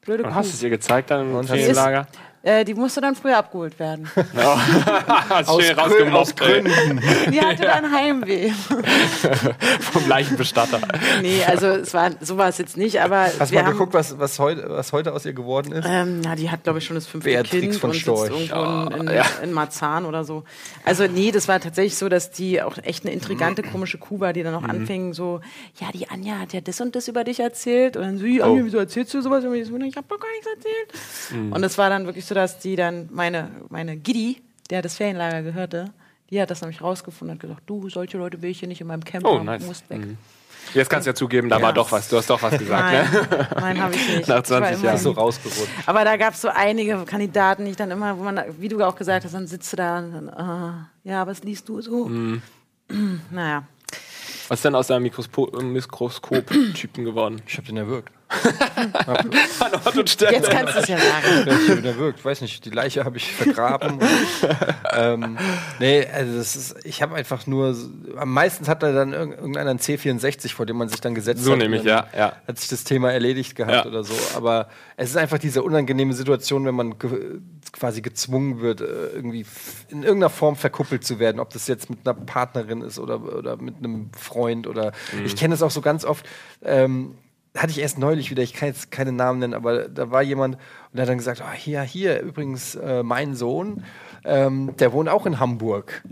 Blöde 0.01 0.23
Und 0.25 0.29
Kuh. 0.29 0.35
hast 0.35 0.51
du 0.51 0.55
es 0.55 0.61
ihr 0.63 0.69
gezeigt 0.69 1.09
dann 1.09 1.21
im 1.21 1.31
Die 1.33 1.39
ist- 1.39 1.49
Ferienlager? 1.49 2.07
Äh, 2.45 2.63
die 2.63 2.75
musste 2.75 3.01
dann 3.01 3.15
früher 3.15 3.37
abgeholt 3.37 3.79
werden. 3.79 4.07
Hast 4.35 5.49
aus, 5.49 5.63
schön 5.63 5.75
Grün, 5.75 6.13
aus. 6.13 6.35
Gründen. 6.35 7.01
Die 7.31 7.41
hatte 7.41 7.63
dann 7.63 7.91
Heimweh. 7.91 8.51
vom 9.79 10.07
Leichenbestatter. 10.07 10.79
Nee, 11.23 11.43
also 11.43 11.65
es 11.67 11.91
war, 11.95 12.11
so 12.21 12.37
war 12.37 12.49
es 12.49 12.59
jetzt 12.59 12.77
nicht, 12.77 13.01
aber 13.01 13.23
Hast 13.39 13.39
du 13.39 13.51
wir 13.55 13.61
mal 13.61 13.65
haben, 13.67 13.73
geguckt, 13.73 13.95
was, 13.95 14.19
was, 14.19 14.37
heute, 14.37 14.65
was 14.69 14.93
heute 14.93 15.13
aus 15.13 15.25
ihr 15.25 15.33
geworden 15.33 15.71
ist? 15.71 15.87
ähm, 15.89 16.21
na, 16.21 16.35
die 16.35 16.51
hat, 16.51 16.63
glaube 16.63 16.77
ich, 16.79 16.85
schon 16.85 16.95
das 16.95 17.07
fünfte 17.07 17.31
Beatrix 17.31 17.61
Kind 17.61 17.75
von 17.77 17.89
und 17.89 17.95
Storch. 17.95 18.31
sitzt 18.31 18.51
irgendwo 18.51 18.95
in, 18.95 19.07
in, 19.07 19.15
ja. 19.15 19.25
in 19.41 19.51
Marzahn 19.51 20.05
oder 20.05 20.23
so. 20.23 20.43
Also 20.83 21.07
nee, 21.07 21.31
das 21.31 21.47
war 21.47 21.59
tatsächlich 21.59 21.97
so, 21.97 22.09
dass 22.09 22.29
die 22.29 22.61
auch 22.61 22.77
echt 22.83 23.05
eine 23.05 23.13
intrigante, 23.13 23.63
komische 23.63 23.97
Kuh 23.97 24.19
war, 24.19 24.33
die 24.33 24.43
dann 24.43 24.53
auch 24.53 24.61
Mhm. 24.61 24.69
anfing 24.69 25.13
so, 25.13 25.41
ja, 25.79 25.87
die 25.93 26.09
Anja 26.09 26.39
hat 26.39 26.53
ja 26.53 26.61
das 26.61 26.79
und 26.79 26.95
das 26.95 27.07
über 27.07 27.23
dich 27.23 27.39
erzählt. 27.39 27.97
Und 27.97 28.03
dann 28.03 28.17
so, 28.19 28.25
Anja, 28.25 28.45
Oh. 28.45 28.59
wieso 28.63 28.77
erzählst 28.77 29.13
du 29.15 29.21
sowas 29.21 29.43
über 29.43 29.51
mich? 29.53 29.63
Ich 29.63 29.97
habe 29.97 30.07
doch 30.07 30.19
gar 30.19 30.29
nichts 30.31 30.47
erzählt. 30.47 31.41
Mhm. 31.43 31.51
Und 31.53 31.63
es 31.63 31.77
war 31.79 31.89
dann 31.89 32.05
wirklich 32.05 32.25
so, 32.25 32.34
dass 32.35 32.59
die 32.59 32.75
dann, 32.75 33.09
meine, 33.11 33.49
meine 33.69 33.97
Giddy, 33.97 34.41
der 34.69 34.81
das 34.81 34.95
Ferienlager 34.97 35.41
gehörte, 35.41 35.91
die 36.29 36.41
hat 36.41 36.49
das 36.51 36.61
nämlich 36.61 36.81
rausgefunden 36.81 37.35
und 37.35 37.41
gesagt, 37.41 37.61
du, 37.67 37.89
solche 37.89 38.17
Leute 38.17 38.41
will 38.41 38.49
ich 38.51 38.59
hier 38.59 38.67
nicht 38.67 38.81
in 38.81 38.87
meinem 38.87 39.03
Camp 39.03 39.25
Oh, 39.25 39.37
haben, 39.37 39.45
nice. 39.45 39.61
du 39.61 39.67
musst 39.67 39.89
weg. 39.89 40.01
Jetzt 40.73 40.89
kannst 40.89 41.05
du 41.05 41.11
ja 41.11 41.15
zugeben, 41.15 41.47
da 41.47 41.61
war 41.61 41.71
doch 41.73 41.91
was. 41.91 42.09
Du 42.09 42.17
hast 42.17 42.27
doch 42.27 42.41
was 42.41 42.57
gesagt, 42.57 42.81
Nein, 42.91 43.11
ne? 43.29 43.47
nein, 43.59 43.81
habe 43.81 43.93
ich 43.93 44.07
nicht. 44.17 44.27
Nach 44.27 44.43
Ich 44.43 44.49
war 44.49 44.61
20 44.61 44.73
immer 44.77 44.85
Jahren. 44.85 44.97
so 44.97 45.11
rausgerutscht. 45.11 45.67
Aber 45.85 46.03
da 46.03 46.17
gab 46.17 46.33
es 46.33 46.41
so 46.41 46.47
einige 46.49 46.97
Kandidaten, 47.05 47.65
die 47.65 47.71
ich 47.71 47.77
dann 47.77 47.91
immer, 47.91 48.17
wo 48.17 48.23
man, 48.23 48.41
wie 48.59 48.67
du 48.67 48.81
auch 48.83 48.95
gesagt 48.95 49.25
hast, 49.25 49.33
dann 49.35 49.45
sitzt 49.45 49.71
du 49.73 49.77
da 49.77 49.99
und 49.99 50.11
dann, 50.13 50.29
ah, 50.29 50.89
ja, 51.03 51.27
was 51.27 51.43
liest 51.43 51.69
du 51.69 51.81
so? 51.81 52.05
Mhm. 52.07 52.41
Naja. 53.29 53.63
Was 54.47 54.59
ist 54.59 54.65
denn 54.65 54.73
aus 54.75 54.87
deinem 54.87 55.03
Mikroskop- 55.05 55.61
Mikroskop-Typen 55.61 57.05
geworden? 57.05 57.41
Ich 57.47 57.57
hab 57.57 57.65
den 57.65 57.77
erwürgt. 57.77 58.11
An 58.27 59.71
Ort 59.85 59.97
und 59.97 60.09
Stelle. 60.09 60.33
Jetzt 60.33 60.49
kannst 60.49 60.75
du 60.75 60.79
es 60.79 60.87
ja 60.87 60.97
sagen. 60.97 61.77
Ihn 61.77 61.85
erwürgt. 61.85 62.19
Ich 62.19 62.25
weiß 62.25 62.41
nicht, 62.41 62.65
die 62.65 62.69
Leiche 62.71 63.05
habe 63.05 63.17
ich 63.17 63.31
vergraben. 63.31 63.99
ähm, 64.93 65.37
nee, 65.79 66.05
also 66.11 66.37
das 66.37 66.55
ist, 66.55 66.75
ich 66.85 67.01
habe 67.01 67.15
einfach 67.15 67.45
nur, 67.47 67.73
so- 67.73 67.89
am 68.17 68.33
meisten 68.33 68.67
hat 68.67 68.81
da 68.83 68.91
dann 68.91 69.13
irg- 69.13 69.35
irgendeiner 69.37 69.71
ein 69.71 69.79
C64, 69.79 70.53
vor 70.53 70.65
dem 70.65 70.77
man 70.77 70.89
sich 70.89 71.01
dann 71.01 71.13
gesetzt 71.15 71.43
So 71.43 71.51
hat. 71.51 71.59
nämlich, 71.59 71.81
und 71.81 71.87
dann 71.87 72.05
ja, 72.13 72.17
ja. 72.19 72.33
Hat 72.47 72.59
sich 72.59 72.69
das 72.69 72.83
Thema 72.83 73.11
erledigt 73.11 73.55
gehabt 73.55 73.73
Ja. 73.73 73.85
oder 73.85 74.03
so. 74.03 74.13
Aber 74.35 74.69
es 74.97 75.09
ist 75.11 75.17
einfach 75.17 75.37
diese 75.37 75.61
unangenehme 75.63 76.13
Situation, 76.13 76.65
wenn 76.65 76.75
man 76.75 76.97
ge 76.97 77.39
quasi 77.71 78.01
gezwungen 78.01 78.61
wird, 78.61 78.79
äh, 78.81 78.85
irgendwie 79.13 79.45
in 79.89 80.03
irgendeiner 80.03 80.29
Form 80.29 80.55
verkuppelt 80.55 81.03
zu 81.03 81.19
werden. 81.19 81.39
Ob 81.39 81.51
das 81.51 81.67
jetzt 81.67 81.89
mit 81.89 81.99
einer 82.05 82.13
Partnerin 82.13 82.81
ist 82.81 82.99
oder, 82.99 83.21
oder 83.21 83.57
mit 83.57 83.77
einem 83.79 84.11
Freund 84.17 84.65
oder 84.67 84.93
Mhm. 85.13 85.25
ich 85.25 85.35
kenne 85.35 85.53
es 85.55 85.61
auch 85.61 85.71
so 85.71 85.81
ganz 85.81 86.05
oft. 86.05 86.25
Ähm, 86.63 87.15
hatte 87.55 87.71
ich 87.71 87.79
erst 87.79 87.97
neulich 87.97 88.31
wieder, 88.31 88.43
ich 88.43 88.53
kann 88.53 88.67
jetzt 88.67 88.91
keine 88.91 89.11
Namen 89.11 89.39
nennen, 89.39 89.53
aber 89.53 89.87
da 89.87 90.11
war 90.11 90.21
jemand 90.21 90.55
und 90.55 90.61
der 90.93 91.03
hat 91.03 91.09
dann 91.09 91.17
gesagt, 91.17 91.41
ah, 91.41 91.53
hier, 91.53 91.81
hier, 91.81 92.21
übrigens, 92.21 92.75
äh, 92.75 93.03
mein 93.03 93.35
Sohn, 93.35 93.83
ähm, 94.23 94.75
der 94.77 94.93
wohnt 94.93 95.09
auch 95.09 95.25
in 95.25 95.39
Hamburg. 95.39 96.03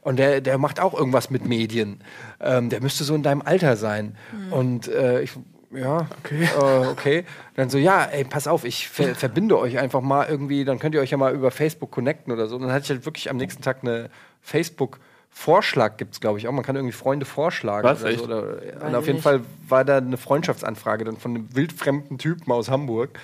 Und 0.00 0.18
der, 0.18 0.40
der 0.40 0.58
macht 0.58 0.80
auch 0.80 0.94
irgendwas 0.94 1.30
mit 1.30 1.46
Medien. 1.46 2.00
Ähm, 2.40 2.70
der 2.70 2.82
müsste 2.82 3.04
so 3.04 3.14
in 3.14 3.22
deinem 3.22 3.40
Alter 3.40 3.76
sein. 3.76 4.16
Und 4.50 4.88
äh, 4.88 5.22
ich, 5.22 5.32
ja, 5.70 6.08
okay. 6.18 6.44
Äh, 6.44 6.86
okay. 6.88 7.24
Dann 7.54 7.70
so, 7.70 7.78
ja, 7.78 8.04
ey, 8.04 8.24
pass 8.24 8.48
auf, 8.48 8.64
ich 8.64 8.88
ver 8.88 9.14
verbinde 9.14 9.56
euch 9.58 9.78
einfach 9.78 10.00
mal 10.00 10.26
irgendwie, 10.28 10.64
dann 10.64 10.80
könnt 10.80 10.96
ihr 10.96 11.00
euch 11.00 11.10
ja 11.10 11.16
mal 11.18 11.32
über 11.32 11.52
Facebook 11.52 11.92
connecten 11.92 12.32
oder 12.32 12.48
so. 12.48 12.56
Und 12.56 12.62
dann 12.62 12.72
hatte 12.72 12.84
ich 12.84 12.90
halt 12.90 13.06
wirklich 13.06 13.30
am 13.30 13.36
nächsten 13.36 13.62
Tag 13.62 13.78
eine 13.82 14.10
Facebook- 14.40 14.98
Vorschlag 15.34 15.96
gibt 15.96 16.14
es, 16.14 16.20
glaube 16.20 16.38
ich, 16.38 16.46
auch. 16.46 16.52
Man 16.52 16.64
kann 16.64 16.76
irgendwie 16.76 16.92
Freunde 16.92 17.26
vorschlagen. 17.26 17.84
Was, 17.84 18.02
oder 18.02 18.10
echt? 18.10 18.18
so. 18.20 18.24
Oder, 18.26 18.58
und 18.86 18.94
auf 18.94 19.06
jeden 19.06 19.16
nicht. 19.16 19.22
Fall 19.24 19.40
war 19.68 19.84
da 19.84 19.96
eine 19.96 20.16
Freundschaftsanfrage 20.16 21.04
dann 21.04 21.16
von 21.16 21.34
einem 21.34 21.48
wildfremden 21.54 22.18
Typen 22.18 22.52
aus 22.52 22.68
Hamburg, 22.70 23.18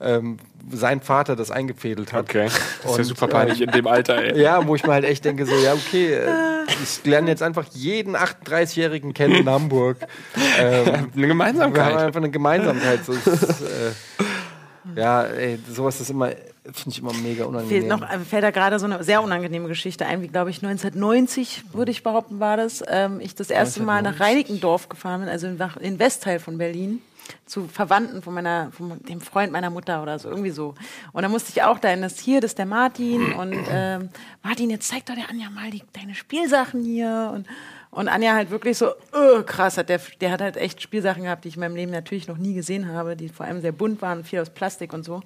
ähm, 0.00 0.38
sein 0.70 1.00
Vater 1.00 1.36
das 1.36 1.50
eingefädelt 1.50 2.12
hat. 2.12 2.24
Okay. 2.24 2.48
Das 2.82 2.92
ist 2.92 2.98
ja 2.98 3.04
super 3.04 3.28
peinlich 3.28 3.60
in 3.60 3.70
dem 3.70 3.86
Alter, 3.86 4.16
ey. 4.16 4.40
Ja, 4.40 4.66
wo 4.66 4.74
ich 4.74 4.84
mir 4.84 4.92
halt 4.92 5.04
echt 5.04 5.24
denke, 5.24 5.44
so, 5.46 5.54
ja, 5.56 5.74
okay, 5.74 6.14
äh, 6.14 6.26
ich 6.82 7.04
lerne 7.04 7.28
jetzt 7.28 7.42
einfach 7.42 7.66
jeden 7.72 8.16
38-Jährigen 8.16 9.12
kennen 9.14 9.34
in 9.34 9.48
Hamburg. 9.48 9.98
Ähm, 10.58 10.86
Eine 10.86 10.86
wir 10.86 10.96
haben 10.96 11.28
Gemeinsamkeit. 11.28 11.96
einfach 11.96 12.20
eine 12.20 12.30
Gemeinsamkeit. 12.30 13.04
So, 13.04 13.12
ist, 13.12 13.60
äh, 13.62 13.92
ja, 14.96 15.24
ey, 15.24 15.58
sowas 15.68 16.00
ist 16.00 16.10
immer, 16.10 16.28
finde 16.28 16.88
ich 16.88 16.98
immer 16.98 17.12
mega 17.12 17.44
unangenehm. 17.44 17.88
noch, 17.88 18.02
äh, 18.02 18.18
fällt 18.20 18.44
da 18.44 18.50
gerade 18.50 18.78
so 18.78 18.86
eine 18.86 19.02
sehr 19.04 19.22
unangenehme 19.22 19.68
Geschichte 19.68 20.06
ein, 20.06 20.22
wie 20.22 20.28
glaube 20.28 20.50
ich 20.50 20.62
1990, 20.62 21.64
würde 21.72 21.90
ich 21.90 22.02
behaupten, 22.02 22.40
war 22.40 22.56
das. 22.56 22.82
Ähm, 22.88 23.20
ich 23.20 23.34
das 23.34 23.50
erste 23.50 23.82
Mal 23.82 24.02
nach 24.02 24.20
Reinickendorf 24.20 24.88
gefahren 24.88 25.20
bin, 25.20 25.28
also 25.28 25.46
in, 25.46 25.58
in 25.80 25.98
Westteil 25.98 26.38
von 26.38 26.58
Berlin, 26.58 27.00
zu 27.46 27.68
Verwandten 27.68 28.22
von 28.22 28.34
meiner, 28.34 28.70
von 28.72 29.02
dem 29.04 29.20
Freund 29.20 29.52
meiner 29.52 29.70
Mutter 29.70 30.02
oder 30.02 30.18
so, 30.18 30.28
irgendwie 30.28 30.50
so. 30.50 30.74
Und 31.12 31.22
da 31.22 31.28
musste 31.28 31.50
ich 31.50 31.62
auch 31.62 31.78
dahin, 31.78 32.02
das 32.02 32.18
hier, 32.18 32.40
das 32.40 32.52
ist 32.52 32.58
der 32.58 32.66
Martin 32.66 33.32
und 33.32 33.56
ähm, 33.70 34.08
Martin, 34.42 34.70
jetzt 34.70 34.88
zeig 34.88 35.06
doch 35.06 35.14
der 35.14 35.28
Anja 35.28 35.50
mal 35.50 35.70
die, 35.70 35.82
deine 35.92 36.14
Spielsachen 36.14 36.82
hier 36.82 37.32
und 37.34 37.46
Und 37.92 38.08
Anja 38.08 38.34
halt 38.34 38.50
wirklich 38.50 38.78
so, 38.78 38.92
oh, 39.12 39.42
krass, 39.44 39.76
hat 39.76 39.88
der, 39.88 40.00
der 40.20 40.30
hat 40.30 40.40
halt 40.40 40.56
echt 40.56 40.80
Spielsachen 40.80 41.24
gehabt, 41.24 41.44
die 41.44 41.48
ich 41.48 41.56
in 41.56 41.60
meinem 41.60 41.74
Leben 41.74 41.90
natürlich 41.90 42.28
noch 42.28 42.38
nie 42.38 42.54
gesehen 42.54 42.92
habe, 42.92 43.16
die 43.16 43.28
vor 43.28 43.46
allem 43.46 43.60
sehr 43.60 43.72
bunt 43.72 44.00
waren, 44.00 44.22
viel 44.22 44.38
aus 44.38 44.50
Plastik 44.50 44.92
und 44.92 45.04
so. 45.04 45.22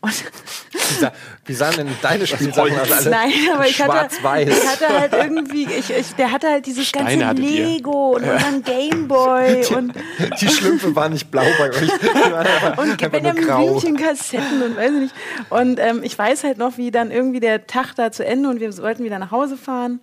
Und 0.00 0.24
Wie, 0.72 1.00
sah, 1.00 1.12
wie 1.44 1.54
sahen 1.54 1.76
denn 1.76 1.88
deine 2.02 2.26
Spielsachen 2.26 2.78
aus? 2.78 2.90
Alle 2.90 3.10
Nein, 3.10 3.32
aber 3.54 3.66
ich 3.66 3.80
hatte, 3.82 4.08
ich 4.42 4.66
hatte 4.66 4.88
halt 4.88 5.12
irgendwie, 5.12 5.64
ich, 5.64 5.90
ich, 5.90 6.14
der 6.14 6.32
hatte 6.32 6.48
halt 6.48 6.66
dieses 6.66 6.86
Steine 6.86 7.10
ganze 7.10 7.26
hattet 7.26 7.44
ihr. 7.44 7.66
Lego 7.66 8.16
und 8.16 8.24
unseren 8.24 8.62
Gameboy 8.62 9.66
und, 9.76 9.94
Die 10.40 10.48
Schlümpfe 10.48 10.94
waren 10.96 11.12
nicht 11.12 11.30
blau 11.30 11.44
bei 11.58 11.70
euch. 11.70 11.80
Die 12.00 12.80
und 12.80 13.12
Benjamin. 13.12 13.44
Blümchen 13.44 13.96
Kassetten 13.96 14.62
und 14.62 14.76
weiß 14.76 14.92
ich 14.92 15.00
nicht. 15.00 15.14
Und 15.50 15.78
ähm, 15.78 16.00
ich 16.02 16.18
weiß 16.18 16.44
halt 16.44 16.58
noch, 16.58 16.78
wie 16.78 16.90
dann 16.90 17.10
irgendwie 17.10 17.40
der 17.40 17.66
Tag 17.66 17.94
da 17.94 18.10
zu 18.10 18.24
Ende 18.24 18.48
und 18.48 18.60
wir 18.60 18.76
wollten 18.78 19.04
wieder 19.04 19.18
nach 19.18 19.30
Hause 19.30 19.56
fahren. 19.56 20.00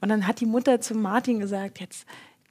Und 0.00 0.08
dann 0.08 0.26
hat 0.26 0.40
die 0.40 0.46
Mutter 0.46 0.80
zu 0.80 0.94
Martin 0.94 1.39
gesagt, 1.40 1.80
jetzt 1.80 2.06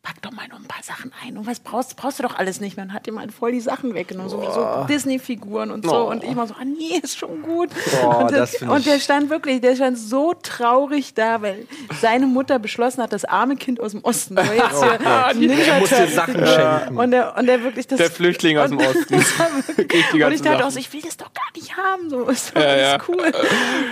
pack 0.09 0.21
doch 0.23 0.31
mal 0.31 0.47
noch 0.47 0.57
ein 0.57 0.65
paar 0.65 0.81
Sachen 0.81 1.11
ein. 1.23 1.37
Und 1.37 1.45
was 1.45 1.59
brauchst, 1.59 1.95
brauchst 1.95 2.17
du 2.17 2.23
doch 2.23 2.35
alles 2.35 2.59
nicht 2.59 2.77
mehr. 2.77 2.85
Und 2.87 2.93
hat 2.93 3.05
ihm 3.07 3.19
halt 3.19 3.31
voll 3.31 3.51
die 3.51 3.59
Sachen 3.59 3.93
weggenommen, 3.93 4.29
so, 4.29 4.41
so 4.41 4.85
Disney-Figuren 4.89 5.69
und 5.69 5.85
so. 5.85 6.09
Und 6.09 6.23
ich 6.23 6.35
war 6.35 6.47
so, 6.47 6.55
ah 6.59 6.65
nee, 6.65 6.99
ist 7.01 7.17
schon 7.17 7.43
gut. 7.43 7.69
Oh, 8.03 8.07
und, 8.23 8.31
das 8.31 8.55
und 8.61 8.85
der 8.87 8.99
stand 8.99 9.29
wirklich, 9.29 9.61
der 9.61 9.75
stand 9.75 9.99
so 9.99 10.33
traurig 10.33 11.13
da, 11.13 11.43
weil 11.43 11.67
seine 12.01 12.25
Mutter 12.25 12.57
beschlossen 12.57 13.03
hat, 13.03 13.13
das 13.13 13.23
arme 13.25 13.55
Kind 13.55 13.79
aus 13.79 13.91
dem 13.91 14.03
Osten 14.03 14.35
soll 14.35 14.45
jetzt 14.55 14.83
hier 15.37 15.47
Ninja 15.47 15.75
Er 15.75 15.79
muss 15.79 15.89
dir 15.89 15.95
Turtles 15.97 16.15
Sachen 16.15 16.47
schenken. 16.47 16.97
Und 16.97 17.11
der, 17.11 17.37
und 17.37 17.45
der 17.45 17.63
wirklich 17.63 17.85
das. 17.87 17.97
Der 17.99 18.09
Flüchtling 18.09 18.57
aus 18.57 18.69
dem 18.69 18.79
Osten. 18.79 19.13
War 19.37 19.77
wirklich- 19.77 20.13
und 20.25 20.31
ich 20.31 20.41
dachte 20.41 20.65
auch 20.65 20.71
so, 20.71 20.79
ich 20.79 20.91
will 20.91 21.01
das 21.01 21.17
doch 21.17 21.31
gar 21.33 21.45
nicht 21.55 21.77
haben. 21.77 22.09
So, 22.09 22.23
ist 22.23 22.55
doch 22.55 22.61
Ja, 22.61 22.77
ja. 22.77 22.97
cool. 23.07 23.31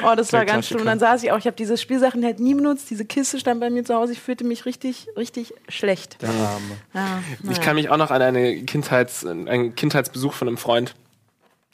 Oh, 0.04 0.16
das 0.16 0.34
war 0.34 0.46
Der 0.46 0.54
ganz 0.54 0.68
schlimm. 0.68 0.80
Und 0.82 0.88
dann 0.88 1.00
saß 1.00 1.22
ich 1.24 1.32
auch, 1.32 1.38
ich 1.38 1.46
habe 1.46 1.56
diese 1.56 1.78
Spielsachen 1.78 2.24
halt 2.26 2.40
nie 2.40 2.56
benutzt. 2.56 2.90
Diese 2.90 3.06
Kiste 3.06 3.40
stand 3.40 3.60
bei 3.60 3.70
mir 3.70 3.84
zu 3.84 3.94
Hause. 3.94 4.14
Ich 4.14 4.20
fühlte 4.22 4.44
mich 4.44 4.66
richtig, 4.66 5.08
richtig 5.18 5.54
schlecht. 5.70 6.07
Der 6.22 6.30
Arme. 6.30 6.78
Ja, 6.94 7.20
Ich 7.34 7.44
naja. 7.44 7.60
kann 7.62 7.76
mich 7.76 7.90
auch 7.90 7.98
noch 7.98 8.12
an 8.12 8.22
eine 8.22 8.62
Kindheits, 8.64 9.26
einen 9.26 9.76
Kindheitsbesuch 9.76 10.34
von 10.34 10.48
einem 10.48 10.58
Freund, 10.58 10.96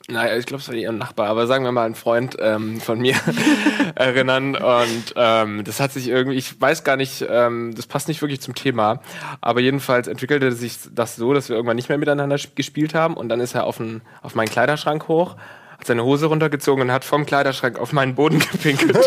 naja, 0.06 0.36
ich 0.36 0.44
glaube, 0.44 0.60
es 0.60 0.68
war 0.68 0.74
ein 0.74 0.98
Nachbar, 0.98 1.28
aber 1.28 1.46
sagen 1.46 1.64
wir 1.64 1.72
mal 1.72 1.86
ein 1.86 1.94
Freund 1.94 2.36
ähm, 2.38 2.78
von 2.78 3.00
mir 3.00 3.14
erinnern. 3.94 4.54
Und 4.54 5.14
ähm, 5.16 5.64
das 5.64 5.80
hat 5.80 5.92
sich 5.92 6.08
irgendwie, 6.08 6.36
ich 6.36 6.60
weiß 6.60 6.84
gar 6.84 6.96
nicht, 6.96 7.24
ähm, 7.26 7.72
das 7.74 7.86
passt 7.86 8.08
nicht 8.08 8.20
wirklich 8.20 8.42
zum 8.42 8.54
Thema, 8.54 9.00
aber 9.40 9.60
jedenfalls 9.60 10.06
entwickelte 10.06 10.52
sich 10.52 10.76
das 10.92 11.16
so, 11.16 11.32
dass 11.32 11.48
wir 11.48 11.56
irgendwann 11.56 11.76
nicht 11.76 11.88
mehr 11.88 11.96
miteinander 11.96 12.36
sp- 12.36 12.52
gespielt 12.54 12.92
haben. 12.94 13.14
Und 13.14 13.30
dann 13.30 13.40
ist 13.40 13.54
er 13.54 13.64
auf, 13.64 13.80
ein, 13.80 14.02
auf 14.22 14.34
meinen 14.34 14.50
Kleiderschrank 14.50 15.08
hoch, 15.08 15.36
hat 15.78 15.86
seine 15.86 16.04
Hose 16.04 16.26
runtergezogen 16.26 16.82
und 16.82 16.92
hat 16.92 17.06
vom 17.06 17.24
Kleiderschrank 17.24 17.78
auf 17.78 17.92
meinen 17.94 18.14
Boden 18.14 18.38
gepinkelt. 18.52 18.98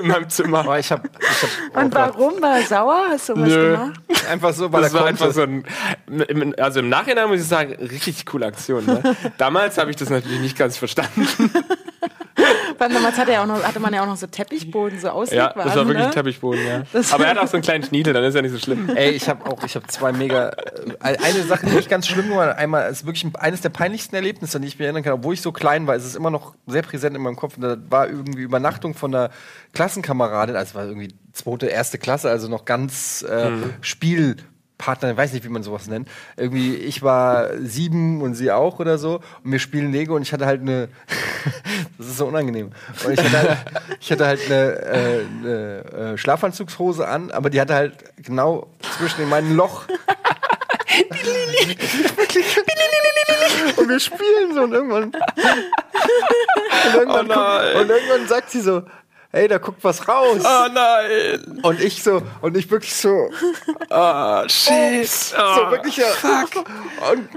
In 0.00 0.06
meinem 0.08 0.28
Zimmer. 0.28 0.64
Oh, 0.68 0.74
ich 0.74 0.90
hab, 0.92 1.04
ich 1.20 1.42
hab, 1.74 1.84
Und 1.84 1.94
warum? 1.94 2.40
War 2.42 2.58
er 2.58 2.62
sauer? 2.62 3.06
Hast 3.10 3.28
du 3.28 3.32
was 3.36 3.48
Nö. 3.48 3.70
gemacht? 3.72 4.00
einfach 4.30 4.52
so, 4.52 4.70
weil 4.72 4.82
Das 4.82 4.92
er 4.94 5.00
war 5.00 5.06
einfach 5.06 5.32
so 5.32 5.42
ein, 5.42 5.64
im- 6.28 6.54
also 6.58 6.80
im 6.80 6.88
Nachhinein 6.88 7.28
muss 7.28 7.40
ich 7.40 7.46
sagen, 7.48 7.72
richtig 7.74 8.26
coole 8.26 8.46
Aktion. 8.46 8.84
Ne? 8.86 9.02
Damals 9.38 9.78
habe 9.78 9.90
ich 9.90 9.96
das 9.96 10.10
natürlich 10.10 10.40
nicht 10.40 10.56
ganz 10.58 10.76
verstanden. 10.76 11.26
Weil 12.78 12.90
damals 12.92 13.18
hatte, 13.18 13.32
er 13.32 13.42
auch 13.42 13.46
noch, 13.46 13.62
hatte 13.62 13.80
man 13.80 13.92
ja 13.92 14.02
auch 14.02 14.06
noch 14.06 14.16
so 14.16 14.26
Teppichboden, 14.26 15.00
so 15.00 15.08
Ja, 15.08 15.12
auslegbar. 15.12 15.64
das 15.64 15.76
war 15.76 15.86
wirklich 15.86 16.06
ne? 16.06 16.10
Teppichboden, 16.12 16.66
ja. 16.66 16.82
Das- 16.92 17.12
Aber 17.12 17.24
er 17.24 17.30
hat 17.30 17.38
auch 17.38 17.48
so 17.48 17.56
einen 17.56 17.62
kleinen 17.64 17.82
Schniedel, 17.84 18.12
dann 18.12 18.22
ist 18.24 18.34
ja 18.34 18.42
nicht 18.42 18.52
so 18.52 18.58
schlimm. 18.58 18.88
Ey, 18.94 19.10
ich 19.10 19.28
habe 19.28 19.44
auch, 19.46 19.62
ich 19.64 19.74
habe 19.74 19.86
zwei 19.88 20.12
mega. 20.12 20.50
Äh, 20.50 21.16
eine 21.22 21.42
Sache, 21.42 21.66
die 21.66 21.76
ich 21.78 21.88
ganz 21.88 22.06
schlimm 22.06 22.30
war, 22.30 22.56
einmal 22.56 22.90
ist 22.90 23.04
wirklich 23.04 23.26
eines 23.38 23.60
der 23.60 23.70
peinlichsten 23.70 24.14
Erlebnisse, 24.14 24.56
an 24.58 24.62
die 24.62 24.68
ich 24.68 24.78
mich 24.78 24.84
erinnern 24.86 25.02
kann, 25.02 25.14
obwohl 25.14 25.34
ich 25.34 25.42
so 25.42 25.52
klein 25.52 25.86
war, 25.86 25.96
ist 25.96 26.04
es 26.04 26.14
immer 26.14 26.30
noch 26.30 26.54
sehr 26.66 26.82
präsent 26.82 27.16
in 27.16 27.22
meinem 27.22 27.36
Kopf. 27.36 27.56
Und 27.56 27.62
da 27.62 27.76
war 27.90 28.08
irgendwie 28.08 28.42
Übernachtung 28.42 28.94
von 28.94 29.14
einer 29.14 29.30
Klassenkameradin, 29.74 30.56
also 30.56 30.70
es 30.70 30.74
war 30.74 30.84
irgendwie 30.86 31.14
zweite, 31.32 31.66
erste 31.66 31.98
Klasse, 31.98 32.30
also 32.30 32.48
noch 32.48 32.64
ganz 32.64 33.24
äh, 33.28 33.50
Spielpartner, 34.78 35.10
ich 35.10 35.16
weiß 35.16 35.32
nicht, 35.32 35.44
wie 35.44 35.48
man 35.48 35.62
sowas 35.64 35.88
nennt. 35.88 36.08
Irgendwie, 36.36 36.76
ich 36.76 37.02
war 37.02 37.48
sieben 37.58 38.22
und 38.22 38.34
sie 38.34 38.52
auch 38.52 38.78
oder 38.78 38.96
so. 38.96 39.20
Und 39.42 39.52
wir 39.52 39.58
spielen 39.58 39.90
Lego 39.92 40.14
und 40.14 40.22
ich 40.22 40.32
hatte 40.32 40.46
halt 40.46 40.60
eine. 40.60 40.88
das 41.98 42.06
ist 42.06 42.18
so 42.18 42.26
unangenehm. 42.26 42.70
Und 43.04 43.12
ich 43.12 43.20
hatte 43.20 43.38
halt, 43.38 43.58
ich 44.00 44.12
hatte 44.12 44.26
halt 44.26 44.40
eine, 44.46 44.78
äh, 44.78 45.24
eine 45.42 46.12
äh, 46.12 46.18
Schlafanzugshose 46.18 47.06
an, 47.08 47.30
aber 47.32 47.50
die 47.50 47.60
hatte 47.60 47.74
halt 47.74 47.94
genau 48.22 48.68
zwischen 48.96 49.22
in 49.22 49.28
meinem 49.28 49.56
Loch. 49.56 49.86
und 53.76 53.88
wir 53.88 54.00
spielen 54.00 54.54
so 54.54 54.62
und 54.62 54.72
irgendwann. 54.72 55.04
Und 55.04 55.12
irgendwann, 56.94 57.30
Oh 57.30 57.80
und 57.80 57.90
irgendwann 57.90 58.28
sagt 58.28 58.50
sie 58.50 58.60
so. 58.60 58.82
Hey, 59.38 59.46
da 59.46 59.58
guckt 59.58 59.84
was 59.84 60.08
raus. 60.08 60.42
Oh 60.42 60.66
nein! 60.72 61.60
Und 61.62 61.80
ich 61.80 62.02
so, 62.02 62.22
und 62.40 62.56
ich 62.56 62.68
wirklich 62.72 62.92
so, 62.92 63.30
Oh, 63.88 64.42
shit! 64.48 65.08
so 65.08 65.36
Oh. 65.38 65.70
wirklich 65.70 65.96
ja. 65.98 66.06
Und, 67.12 67.28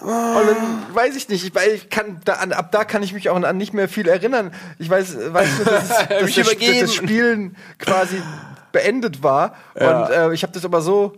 und 0.00 0.46
dann 0.46 0.86
weiß 0.94 1.16
ich 1.16 1.28
nicht, 1.28 1.44
ich, 1.44 1.52
weil 1.56 1.72
ich 1.72 1.90
kann 1.90 2.20
da, 2.24 2.34
an, 2.34 2.52
ab 2.52 2.70
da 2.70 2.84
kann 2.84 3.02
ich 3.02 3.12
mich 3.12 3.28
auch 3.28 3.42
an 3.42 3.56
nicht 3.56 3.74
mehr 3.74 3.88
viel 3.88 4.06
erinnern. 4.06 4.54
Ich 4.78 4.88
weiß, 4.88 5.16
weiß 5.34 5.48
nur, 5.56 5.64
dass, 5.64 5.88
dass, 6.08 6.08
das, 6.08 6.46
dass 6.46 6.80
das 6.80 6.94
Spielen 6.94 7.56
quasi 7.80 8.22
beendet 8.70 9.24
war. 9.24 9.56
Und 9.74 10.10
äh, 10.10 10.32
ich 10.32 10.44
habe 10.44 10.52
das 10.52 10.64
aber 10.64 10.80
so 10.80 11.16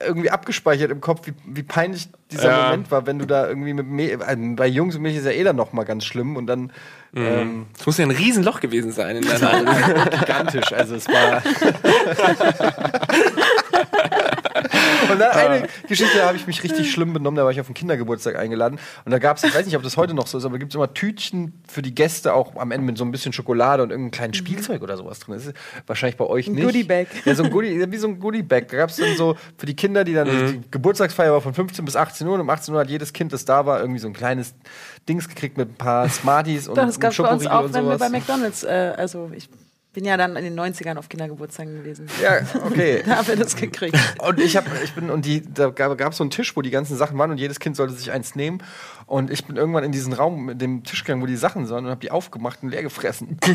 irgendwie 0.00 0.30
abgespeichert 0.30 0.90
im 0.90 1.00
Kopf, 1.00 1.26
wie, 1.26 1.34
wie 1.46 1.62
peinlich 1.62 2.08
dieser 2.30 2.50
Ja. 2.50 2.64
Moment 2.66 2.90
war, 2.90 3.06
wenn 3.06 3.18
du 3.18 3.26
da 3.26 3.48
irgendwie 3.48 3.72
mit 3.72 3.86
Me 3.86 4.12
äh, 4.12 4.36
bei 4.54 4.66
Jungs 4.66 4.96
und 4.96 5.02
Mädchen 5.02 5.20
ist 5.20 5.26
ja 5.26 5.32
eh 5.32 5.44
dann 5.44 5.56
noch 5.56 5.72
mal 5.72 5.84
ganz 5.84 6.04
schlimm 6.04 6.36
und 6.36 6.46
dann 6.46 6.72
ähm, 7.14 7.66
Es 7.78 7.86
muss 7.86 7.96
ja 7.96 8.04
ein 8.04 8.10
Riesenloch 8.10 8.60
gewesen 8.60 8.92
sein 8.92 9.16
in 9.16 9.26
deiner 9.26 10.06
gigantisch. 10.20 10.72
Also 10.72 10.96
es 10.96 11.08
war. 11.08 11.42
Und 15.10 15.18
dann 15.18 15.30
eine 15.30 15.68
Geschichte, 15.86 16.18
da 16.18 16.26
habe 16.26 16.36
ich 16.36 16.46
mich 16.46 16.62
richtig 16.62 16.90
schlimm 16.90 17.12
benommen. 17.12 17.36
Da 17.36 17.44
war 17.44 17.50
ich 17.50 17.60
auf 17.60 17.66
einen 17.66 17.74
Kindergeburtstag 17.74 18.36
eingeladen. 18.36 18.78
Und 19.04 19.12
da 19.12 19.18
gab 19.18 19.36
es, 19.36 19.44
ich 19.44 19.54
weiß 19.54 19.66
nicht, 19.66 19.76
ob 19.76 19.82
das 19.82 19.96
heute 19.96 20.14
noch 20.14 20.26
so 20.26 20.38
ist, 20.38 20.44
aber 20.44 20.54
da 20.54 20.58
gibt 20.58 20.72
es 20.72 20.76
immer 20.76 20.92
Tütchen 20.92 21.52
für 21.68 21.82
die 21.82 21.94
Gäste, 21.94 22.34
auch 22.34 22.56
am 22.56 22.70
Ende 22.70 22.86
mit 22.86 22.98
so 22.98 23.04
ein 23.04 23.10
bisschen 23.10 23.32
Schokolade 23.32 23.82
und 23.82 23.90
irgendeinem 23.90 24.10
kleinen 24.10 24.34
Spielzeug 24.34 24.82
oder 24.82 24.96
sowas 24.96 25.20
drin. 25.20 25.34
Das 25.34 25.46
ist 25.46 25.54
wahrscheinlich 25.86 26.16
bei 26.16 26.24
euch 26.24 26.48
nicht. 26.48 26.64
Goodiebag. 26.64 27.06
Ja, 27.24 27.34
so 27.34 27.44
ein 27.44 27.50
Goodie, 27.50 27.84
wie 27.90 27.96
so 27.96 28.08
ein 28.08 28.18
Goodiebag. 28.18 28.68
Da 28.68 28.76
gab 28.76 28.90
es 28.90 28.96
dann 28.96 29.16
so 29.16 29.36
für 29.56 29.66
die 29.66 29.76
Kinder, 29.76 30.04
die 30.04 30.14
dann, 30.14 30.28
die 30.28 30.60
Geburtstagsfeier 30.70 31.32
war 31.32 31.40
von 31.40 31.54
15 31.54 31.84
bis 31.84 31.96
18 31.96 32.26
Uhr. 32.26 32.34
Und 32.34 32.40
um 32.40 32.50
18 32.50 32.74
Uhr 32.74 32.80
hat 32.80 32.90
jedes 32.90 33.12
Kind, 33.12 33.32
das 33.32 33.44
da 33.44 33.66
war, 33.66 33.80
irgendwie 33.80 34.00
so 34.00 34.08
ein 34.08 34.14
kleines 34.14 34.54
Dings 35.08 35.28
gekriegt 35.28 35.56
mit 35.56 35.70
ein 35.70 35.74
paar 35.74 36.08
Smarties 36.08 36.68
und 36.68 36.76
Doch, 36.76 36.86
das 36.86 37.00
gab 37.00 37.12
es 37.12 37.18
bei 37.18 37.30
uns 37.30 37.46
auch, 37.46 37.72
wenn 37.72 37.86
wir 37.86 37.98
bei 37.98 38.08
McDonalds, 38.08 38.64
äh, 38.64 38.94
also 38.96 39.30
ich 39.34 39.48
bin 39.92 40.04
ja 40.04 40.16
dann 40.16 40.36
in 40.36 40.44
den 40.44 40.58
90ern 40.58 40.96
auf 40.96 41.08
Kindergeburtstagen 41.08 41.76
gewesen. 41.78 42.08
Ja, 42.22 42.40
okay. 42.66 43.02
Da 43.06 43.16
haben 43.16 43.28
wir 43.28 43.36
das 43.36 43.56
gekriegt. 43.56 43.96
Und 44.18 44.38
ich 44.38 44.56
habe, 44.56 44.66
ich 44.84 44.92
bin, 44.94 45.10
und 45.10 45.24
die, 45.24 45.42
da 45.42 45.70
gab 45.70 45.98
es 46.12 46.18
so 46.18 46.24
einen 46.24 46.30
Tisch, 46.30 46.56
wo 46.56 46.62
die 46.62 46.70
ganzen 46.70 46.96
Sachen 46.96 47.16
waren 47.18 47.30
und 47.30 47.38
jedes 47.38 47.58
Kind 47.58 47.76
sollte 47.76 47.94
sich 47.94 48.10
eins 48.12 48.34
nehmen. 48.34 48.62
Und 49.06 49.30
ich 49.30 49.44
bin 49.46 49.56
irgendwann 49.56 49.84
in 49.84 49.92
diesen 49.92 50.12
Raum 50.12 50.44
mit 50.46 50.60
dem 50.60 50.84
Tisch 50.84 51.04
gegangen, 51.04 51.22
wo 51.22 51.26
die 51.26 51.36
Sachen 51.36 51.66
sind 51.66 51.76
und 51.78 51.86
habe 51.86 52.00
die 52.00 52.10
aufgemacht 52.10 52.62
und 52.62 52.70
leer 52.70 52.82
gefressen. 52.82 53.38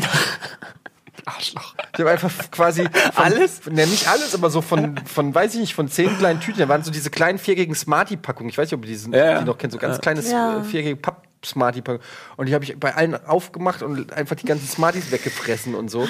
Arschloch. 1.26 1.74
Ich 1.94 2.00
habe 2.00 2.10
einfach 2.10 2.32
quasi 2.50 2.82
von, 3.12 3.24
alles? 3.24 3.64
Ne, 3.66 3.86
nicht 3.86 4.08
alles, 4.08 4.34
aber 4.34 4.50
so 4.50 4.60
von, 4.60 4.96
von, 5.06 5.34
weiß 5.34 5.54
ich 5.54 5.60
nicht, 5.60 5.74
von 5.74 5.88
zehn 5.88 6.16
kleinen 6.18 6.40
Tüten. 6.40 6.58
Da 6.58 6.68
waren 6.68 6.82
so 6.82 6.90
diese 6.90 7.08
kleinen 7.10 7.38
vierjährigen 7.38 7.74
Smartie-Packungen. 7.74 8.50
Ich 8.50 8.58
weiß 8.58 8.66
nicht, 8.70 8.74
ob 8.74 8.84
ihr 8.84 8.88
die, 8.88 8.96
sind, 8.96 9.14
Ja, 9.14 9.24
ja. 9.30 9.38
die 9.38 9.44
noch 9.46 9.56
kennt, 9.56 9.72
so 9.72 9.78
ganz 9.78 10.00
kleines 10.00 10.30
Ja. 10.30 10.58
äh, 10.58 10.64
vierjährige 10.64 11.00
Papp. 11.44 11.64
Smartie-Packung. 11.64 12.02
Und 12.36 12.48
die 12.48 12.54
habe 12.54 12.64
ich 12.64 12.78
bei 12.78 12.94
allen 12.94 13.14
aufgemacht 13.26 13.82
und 13.82 14.12
einfach 14.12 14.36
die 14.36 14.46
ganzen 14.46 14.66
Smarties 14.66 15.10
weggefressen 15.10 15.74
und 15.74 15.90
so. 15.90 16.06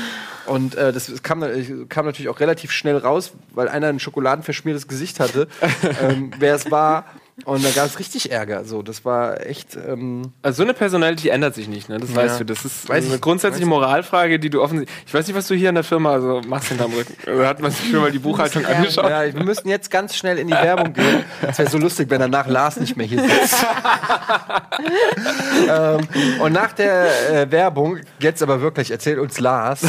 Und 0.47 0.75
äh, 0.75 0.93
das 0.93 1.23
kam, 1.23 1.43
äh, 1.43 1.65
kam 1.89 2.07
natürlich 2.07 2.29
auch 2.29 2.41
relativ 2.41 2.71
schnell 2.71 2.97
raus, 2.97 3.33
weil 3.53 3.69
einer 3.69 3.89
ein 3.89 4.01
schokoladenverschmiertes 4.01 4.89
Gesicht 4.89 5.21
hatte, 5.21 5.49
ähm, 6.03 6.33
wer 6.39 6.55
es 6.55 6.71
war. 6.71 7.05
Und 7.45 7.65
da 7.65 7.71
gab 7.71 7.87
es 7.87 7.99
richtig 7.99 8.31
Ärger. 8.31 8.65
So, 8.65 8.83
das 8.83 9.05
war 9.05 9.45
echt. 9.45 9.77
Ähm, 9.77 10.33
Also 10.43 10.59
so 10.59 10.63
eine 10.63 10.73
Personality 10.73 11.31
ändert 11.31 11.57
sich 11.57 11.67
nicht, 11.67 11.89
ne? 11.89 11.99
Das 11.99 12.15
weißt 12.15 12.39
du. 12.41 12.45
Das 12.45 12.65
ist 12.65 12.89
Weiß 12.89 13.07
eine 13.07 13.17
ich- 13.17 13.21
grundsätzliche. 13.21 13.67
Moralfrage, 13.67 14.39
die 14.39 14.51
du 14.51 14.63
offensichtlich. 14.63 14.97
Ich 15.07 15.13
weiß 15.13 15.27
nicht, 15.27 15.35
was 15.37 15.49
du 15.49 15.57
hier 15.57 15.71
in 15.71 15.75
der 15.75 15.83
Firma 15.83 16.13
also 16.13 16.43
machst 16.47 16.69
hinterm 16.69 16.93
Rücken. 16.93 17.17
Also 17.27 17.45
hat 17.45 17.61
man 17.61 17.73
sich 17.73 17.91
schon 17.91 18.01
mal 18.01 18.13
die 18.13 18.21
Buchhaltung 18.21 18.65
angeschaut. 18.67 19.11
ja, 19.11 19.35
wir 19.35 19.43
müssen 19.43 19.69
jetzt 19.69 19.91
ganz 19.91 20.15
schnell 20.15 20.39
in 20.39 20.47
die 20.47 20.53
Werbung 20.53 20.93
gehen. 20.93 21.25
Es 21.43 21.59
wäre 21.59 21.69
so 21.69 21.79
lustig, 21.79 22.09
wenn 22.09 22.21
danach 22.21 22.47
Lars 22.47 22.77
nicht 22.79 22.97
mehr 22.97 23.07
hier 23.07 23.21
sitzt. 23.23 23.67
ähm, 25.69 26.01
und 26.41 26.53
nach 26.53 26.73
der 26.73 27.07
äh, 27.33 27.51
Werbung, 27.51 27.99
jetzt 28.21 28.43
aber 28.43 28.61
wirklich, 28.61 28.91
erzählt 28.93 29.19
uns 29.19 29.41
Lars 29.41 29.81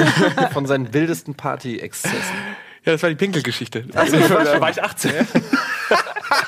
von 0.52 0.66
seinen 0.66 0.92
wildesten 0.92 1.34
Party-Exzessen. 1.34 2.18
Ja, 2.90 2.94
das 2.94 3.02
war 3.04 3.10
die 3.10 3.14
Pinkelgeschichte. 3.14 3.84
Also, 3.94 4.16
da 4.18 4.60
war 4.60 4.68
ich 4.68 4.82
18. 4.82 5.12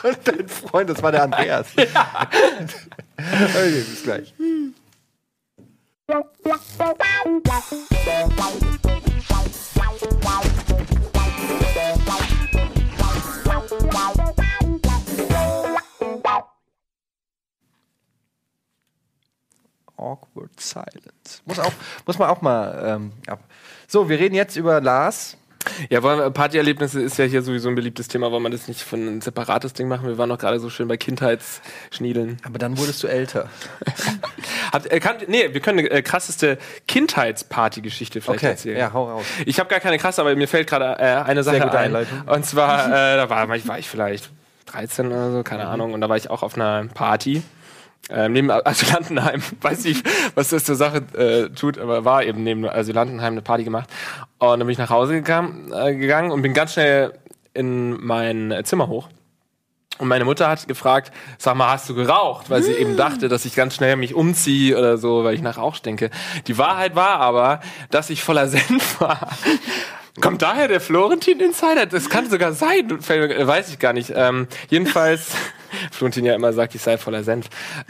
Und 0.02 0.18
dein 0.24 0.48
Freund, 0.48 0.90
das 0.90 1.00
war 1.00 1.12
der 1.12 1.22
Andreas. 1.22 1.68
okay, 1.76 1.94
bis 3.88 4.02
gleich. 4.02 4.34
Awkward 19.96 20.58
silence. 20.58 21.40
muss, 21.44 21.60
auch, 21.60 21.72
muss 22.04 22.18
man 22.18 22.28
auch 22.30 22.40
mal 22.42 22.82
ähm, 22.84 23.12
ab. 23.28 23.44
So, 23.86 24.08
wir 24.08 24.18
reden 24.18 24.34
jetzt 24.34 24.56
über 24.56 24.80
Lars. 24.80 25.36
Ja, 25.90 26.02
wollen 26.02 26.18
wir- 26.18 26.30
Partyerlebnisse 26.30 27.00
ist 27.00 27.18
ja 27.18 27.24
hier 27.24 27.42
sowieso 27.42 27.68
ein 27.68 27.74
beliebtes 27.74 28.08
Thema, 28.08 28.30
wollen 28.32 28.42
wir 28.42 28.50
das 28.50 28.68
nicht 28.68 28.82
von 28.82 29.06
ein 29.06 29.20
separates 29.20 29.72
Ding 29.74 29.88
machen? 29.88 30.06
Wir 30.08 30.18
waren 30.18 30.28
doch 30.28 30.38
gerade 30.38 30.58
so 30.60 30.70
schön 30.70 30.88
bei 30.88 30.96
Kindheitsschniedeln. 30.96 32.38
Aber 32.44 32.58
dann 32.58 32.78
wurdest 32.78 33.02
du 33.02 33.06
älter. 33.08 33.48
Habt, 34.72 34.90
äh, 34.90 35.00
kann, 35.00 35.16
nee, 35.28 35.52
wir 35.52 35.60
können 35.60 35.80
eine 35.80 35.90
äh, 35.90 36.02
krasseste 36.02 36.58
Kindheitsparty-Geschichte 36.88 38.20
vielleicht 38.20 38.38
Okay, 38.40 38.50
erzählen. 38.50 38.78
ja, 38.78 38.92
hau 38.92 39.10
raus. 39.10 39.24
Ich 39.46 39.58
habe 39.60 39.68
gar 39.68 39.80
keine 39.80 39.98
krasse, 39.98 40.20
aber 40.20 40.34
mir 40.34 40.48
fällt 40.48 40.68
gerade 40.68 40.98
äh, 41.00 41.22
eine 41.22 41.42
Sache 41.42 41.62
ein. 41.62 41.68
Einleitung. 41.70 42.22
Und 42.26 42.44
zwar, 42.46 42.86
äh, 42.86 43.16
da 43.16 43.30
war, 43.30 43.48
war 43.48 43.78
ich 43.78 43.88
vielleicht 43.88 44.30
13 44.66 45.06
oder 45.08 45.32
so, 45.32 45.42
keine 45.42 45.66
Ahnung. 45.66 45.92
Und 45.92 46.00
da 46.00 46.08
war 46.08 46.16
ich 46.16 46.30
auch 46.30 46.42
auf 46.42 46.54
einer 46.56 46.86
Party. 46.94 47.42
Ähm, 48.10 48.32
neben 48.32 48.50
Asylantenheim, 48.66 49.42
weiß 49.60 49.84
nicht, 49.84 50.04
was 50.34 50.48
das 50.48 50.64
zur 50.64 50.76
Sache 50.76 51.02
äh, 51.16 51.48
tut, 51.50 51.78
aber 51.78 52.04
war 52.04 52.24
eben 52.24 52.42
neben 52.42 52.68
Asylantenheim 52.68 53.34
eine 53.34 53.42
Party 53.42 53.64
gemacht. 53.64 53.88
Und 54.38 54.48
dann 54.48 54.60
bin 54.60 54.70
ich 54.70 54.78
nach 54.78 54.90
Hause 54.90 55.14
gegangen, 55.14 55.72
äh, 55.72 55.94
gegangen 55.94 56.30
und 56.30 56.42
bin 56.42 56.54
ganz 56.54 56.72
schnell 56.72 57.12
in 57.54 58.04
mein 58.04 58.62
Zimmer 58.64 58.88
hoch. 58.88 59.08
Und 59.98 60.08
meine 60.08 60.24
Mutter 60.24 60.48
hat 60.48 60.66
gefragt, 60.66 61.12
sag 61.38 61.54
mal, 61.54 61.70
hast 61.70 61.88
du 61.88 61.94
geraucht? 61.94 62.50
Weil 62.50 62.62
sie 62.62 62.72
eben 62.72 62.96
dachte, 62.96 63.28
dass 63.28 63.44
ich 63.44 63.54
ganz 63.54 63.76
schnell 63.76 63.96
mich 63.96 64.14
umziehe 64.14 64.76
oder 64.76 64.96
so, 64.96 65.22
weil 65.22 65.34
ich 65.34 65.42
nach 65.42 65.58
Rauch 65.58 65.78
denke. 65.78 66.10
Die 66.46 66.58
Wahrheit 66.58 66.96
war 66.96 67.20
aber, 67.20 67.60
dass 67.90 68.10
ich 68.10 68.22
voller 68.22 68.48
Senf 68.48 69.00
war. 69.00 69.28
Kommt 70.20 70.42
daher 70.42 70.68
der 70.68 70.80
Florentin 70.80 71.40
Insider? 71.40 71.86
Das 71.86 72.10
kann 72.10 72.28
sogar 72.28 72.52
sein, 72.52 72.90
äh, 72.90 73.46
weiß 73.46 73.70
ich 73.70 73.78
gar 73.78 73.92
nicht. 73.92 74.12
Ähm, 74.14 74.46
jedenfalls, 74.68 75.34
Florentin 75.90 76.24
ja 76.24 76.34
immer 76.34 76.52
sagt, 76.52 76.74
ich 76.74 76.82
sei 76.82 76.98
voller 76.98 77.24
Senf. 77.24 77.46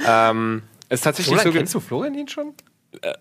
Ähm, 0.06 0.62
ist 0.88 1.02
tatsächlich 1.02 1.32
Roland, 1.32 1.52
so. 1.52 1.58
kennst 1.58 1.74
du 1.74 1.80
Florentin 1.80 2.28
schon? 2.28 2.54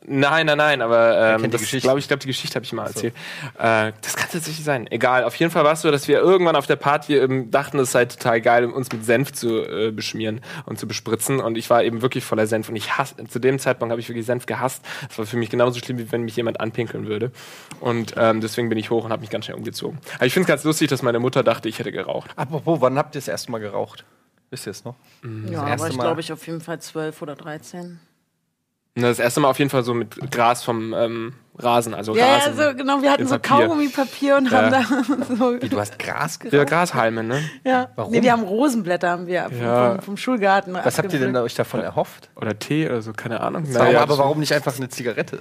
Nein, 0.05 0.47
nein, 0.47 0.57
nein, 0.57 0.81
aber 0.81 1.37
ähm, 1.41 1.49
das 1.49 1.61
glaube 1.69 1.99
ich, 1.99 2.07
glaube 2.07 2.19
die 2.19 2.27
Geschichte 2.27 2.55
habe 2.55 2.65
ich 2.65 2.73
mal 2.73 2.87
erzählt. 2.87 3.13
Äh, 3.57 3.93
das 4.01 4.17
kann 4.17 4.29
tatsächlich 4.29 4.65
sein. 4.65 4.85
Egal. 4.91 5.23
Auf 5.23 5.35
jeden 5.35 5.49
Fall 5.49 5.63
war 5.63 5.73
es 5.73 5.81
so, 5.81 5.91
dass 5.91 6.09
wir 6.09 6.19
irgendwann 6.19 6.57
auf 6.57 6.67
der 6.67 6.75
Party 6.75 7.15
ähm, 7.15 7.51
dachten, 7.51 7.79
es 7.79 7.93
sei 7.93 8.03
total 8.05 8.41
geil, 8.41 8.65
uns 8.65 8.91
mit 8.91 9.05
Senf 9.05 9.31
zu 9.31 9.63
äh, 9.63 9.91
beschmieren 9.91 10.41
und 10.65 10.77
zu 10.77 10.87
bespritzen. 10.87 11.39
Und 11.39 11.57
ich 11.57 11.69
war 11.69 11.83
eben 11.83 12.01
wirklich 12.01 12.25
voller 12.25 12.47
Senf 12.47 12.67
und 12.67 12.75
ich 12.75 12.97
hasse. 12.97 13.15
Zu 13.27 13.39
dem 13.39 13.59
Zeitpunkt 13.59 13.91
habe 13.91 14.01
ich 14.01 14.09
wirklich 14.09 14.25
Senf 14.25 14.45
gehasst. 14.45 14.83
Das 15.07 15.17
war 15.17 15.25
für 15.25 15.37
mich 15.37 15.49
genauso 15.49 15.79
schlimm, 15.79 15.99
wie 15.99 16.11
wenn 16.11 16.23
mich 16.23 16.35
jemand 16.35 16.59
anpinkeln 16.59 17.07
würde. 17.07 17.31
Und 17.79 18.13
ähm, 18.17 18.41
deswegen 18.41 18.67
bin 18.67 18.77
ich 18.77 18.89
hoch 18.89 19.05
und 19.05 19.11
habe 19.11 19.21
mich 19.21 19.29
ganz 19.29 19.45
schnell 19.45 19.57
umgezogen. 19.57 19.99
Aber 20.15 20.25
ich 20.25 20.33
finde 20.33 20.45
es 20.45 20.47
ganz 20.47 20.63
lustig, 20.65 20.89
dass 20.89 21.01
meine 21.01 21.19
Mutter 21.19 21.43
dachte, 21.43 21.69
ich 21.69 21.79
hätte 21.79 21.93
geraucht. 21.93 22.31
Apropos, 22.35 22.81
wann 22.81 22.97
habt 22.97 23.15
ihr 23.15 23.19
das 23.19 23.29
erste 23.29 23.51
Mal 23.51 23.59
geraucht? 23.59 24.03
Wisst 24.49 24.67
ihr 24.67 24.71
es 24.71 24.83
noch? 24.83 24.95
Ja, 25.23 25.65
erste 25.65 25.85
aber 25.85 25.87
ich 25.87 25.97
glaube, 25.97 26.19
ich 26.19 26.33
auf 26.33 26.45
jeden 26.45 26.59
Fall 26.59 26.81
12 26.81 27.21
oder 27.21 27.35
13. 27.35 27.99
Das 28.95 29.19
erste 29.19 29.39
Mal 29.39 29.49
auf 29.49 29.59
jeden 29.59 29.69
Fall 29.69 29.83
so 29.83 29.93
mit 29.93 30.31
Gras 30.31 30.63
vom 30.63 30.93
ähm, 30.93 31.33
Rasen, 31.57 31.93
also 31.93 32.15
Ja, 32.15 32.25
ja, 32.27 32.35
Rasen. 32.37 32.55
so, 32.55 32.73
genau. 32.75 33.01
Wir 33.01 33.11
hatten 33.11 33.27
so 33.27 33.35
Papier. 33.37 33.67
Kaugummipapier 33.67 34.37
und 34.37 34.51
haben 34.51 34.71
da 34.71 34.83
so. 35.35 35.57
Du 35.57 35.79
hast 35.79 35.99
Gras 35.99 36.39
geraucht? 36.39 36.53
Ja, 36.53 36.63
Grashalme, 36.63 37.23
ne? 37.23 37.43
Ja. 37.63 37.89
Warum? 37.95 38.11
Nee, 38.11 38.21
wir 38.23 38.31
haben 38.31 38.43
Rosenblätter 38.43 39.09
haben 39.09 39.27
wir 39.27 39.43
vom, 39.49 39.59
Ja. 39.61 39.91
vom, 39.95 40.01
vom 40.01 40.17
Schulgarten. 40.17 40.73
Was 40.73 40.97
habt 40.97 41.11
ihr 41.13 41.19
denn 41.19 41.35
euch 41.35 41.53
davon 41.53 41.81
erhofft? 41.81 42.29
Oder 42.35 42.57
Tee 42.57 42.85
oder 42.87 43.01
so, 43.01 43.11
keine 43.13 43.41
Ahnung. 43.41 43.63
Warum, 43.67 43.85
Naja, 43.87 43.99
aber 44.01 44.09
das- 44.13 44.17
warum 44.19 44.39
nicht 44.39 44.53
einfach 44.53 44.75
eine 44.77 44.89
Zigarette? 44.89 45.39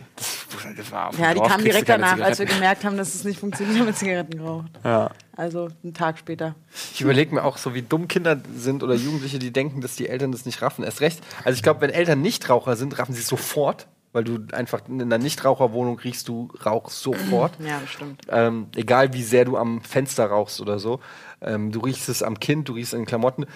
das 0.77 0.93
war 0.93 1.09
auf 1.09 1.17
dem 1.17 1.23
Ja, 1.25 1.33
die 1.35 1.41
du 1.41 1.63
direkt 1.65 1.89
danach, 1.89 2.21
als 2.21 2.39
wir 2.39 2.47
gemerkt 2.47 2.85
haben, 2.85 2.97
dass 2.97 3.15
es 3.15 3.25
nicht 3.25 3.39
funktioniert 3.41 3.85
mit 3.87 3.97
Zigaretten 3.97 4.37
geraucht. 4.39 4.71
Ja. 4.85 5.11
Also 5.37 5.69
einen 5.83 5.95
Tag 5.95 6.19
später. 6.19 6.55
Ich 6.93 7.01
überlege 7.01 7.35
mir 7.35 7.45
auch 7.45 7.57
so, 7.57 7.73
wie 7.73 7.81
dumm 7.83 8.09
Kinder 8.09 8.37
sind 8.55 8.83
oder 8.83 8.95
Jugendliche, 8.95 9.39
die 9.39 9.53
denken, 9.53 9.81
dass 9.81 9.97
die 9.97 10.09
Eltern 10.09 10.33
das 10.33 10.45
nicht 10.45 10.61
raffen. 10.61 10.85
Erst 10.85 11.01
recht. 11.01 11.21
Also 11.45 11.57
ich 11.57 11.63
glaube, 11.63 11.81
wenn 11.81 11.91
Eltern 11.91 12.21
Nichtraucher 12.21 12.77
sind, 12.77 12.99
raffen 12.99 13.15
sie 13.15 13.21
es 13.23 13.29
sofort, 13.29 13.87
weil 14.13 14.25
du 14.25 14.39
einfach 14.53 14.81
in 14.89 15.01
einer 15.01 15.19
Nichtraucherwohnung 15.19 15.99
riechst 15.99 16.29
du 16.29 16.49
Rauch 16.65 16.91
sofort. 16.91 17.53
Ja, 17.61 17.79
bestimmt. 17.79 18.23
Ähm, 18.29 18.69
egal 18.75 19.13
wie 19.13 19.23
sehr 19.23 19.45
du 19.45 19.57
am 19.57 19.83
Fenster 19.83 20.27
rauchst 20.27 20.61
oder 20.61 20.79
so. 20.79 21.01
Ähm, 21.41 21.71
du 21.73 21.81
riechst 21.81 22.09
es 22.09 22.23
am 22.23 22.41
Kind, 22.41 22.69
du 22.69 22.75
riechst 22.75 22.93
es 22.93 22.95
an 22.95 23.03
den 23.03 23.07
Klamotten. 23.07 23.47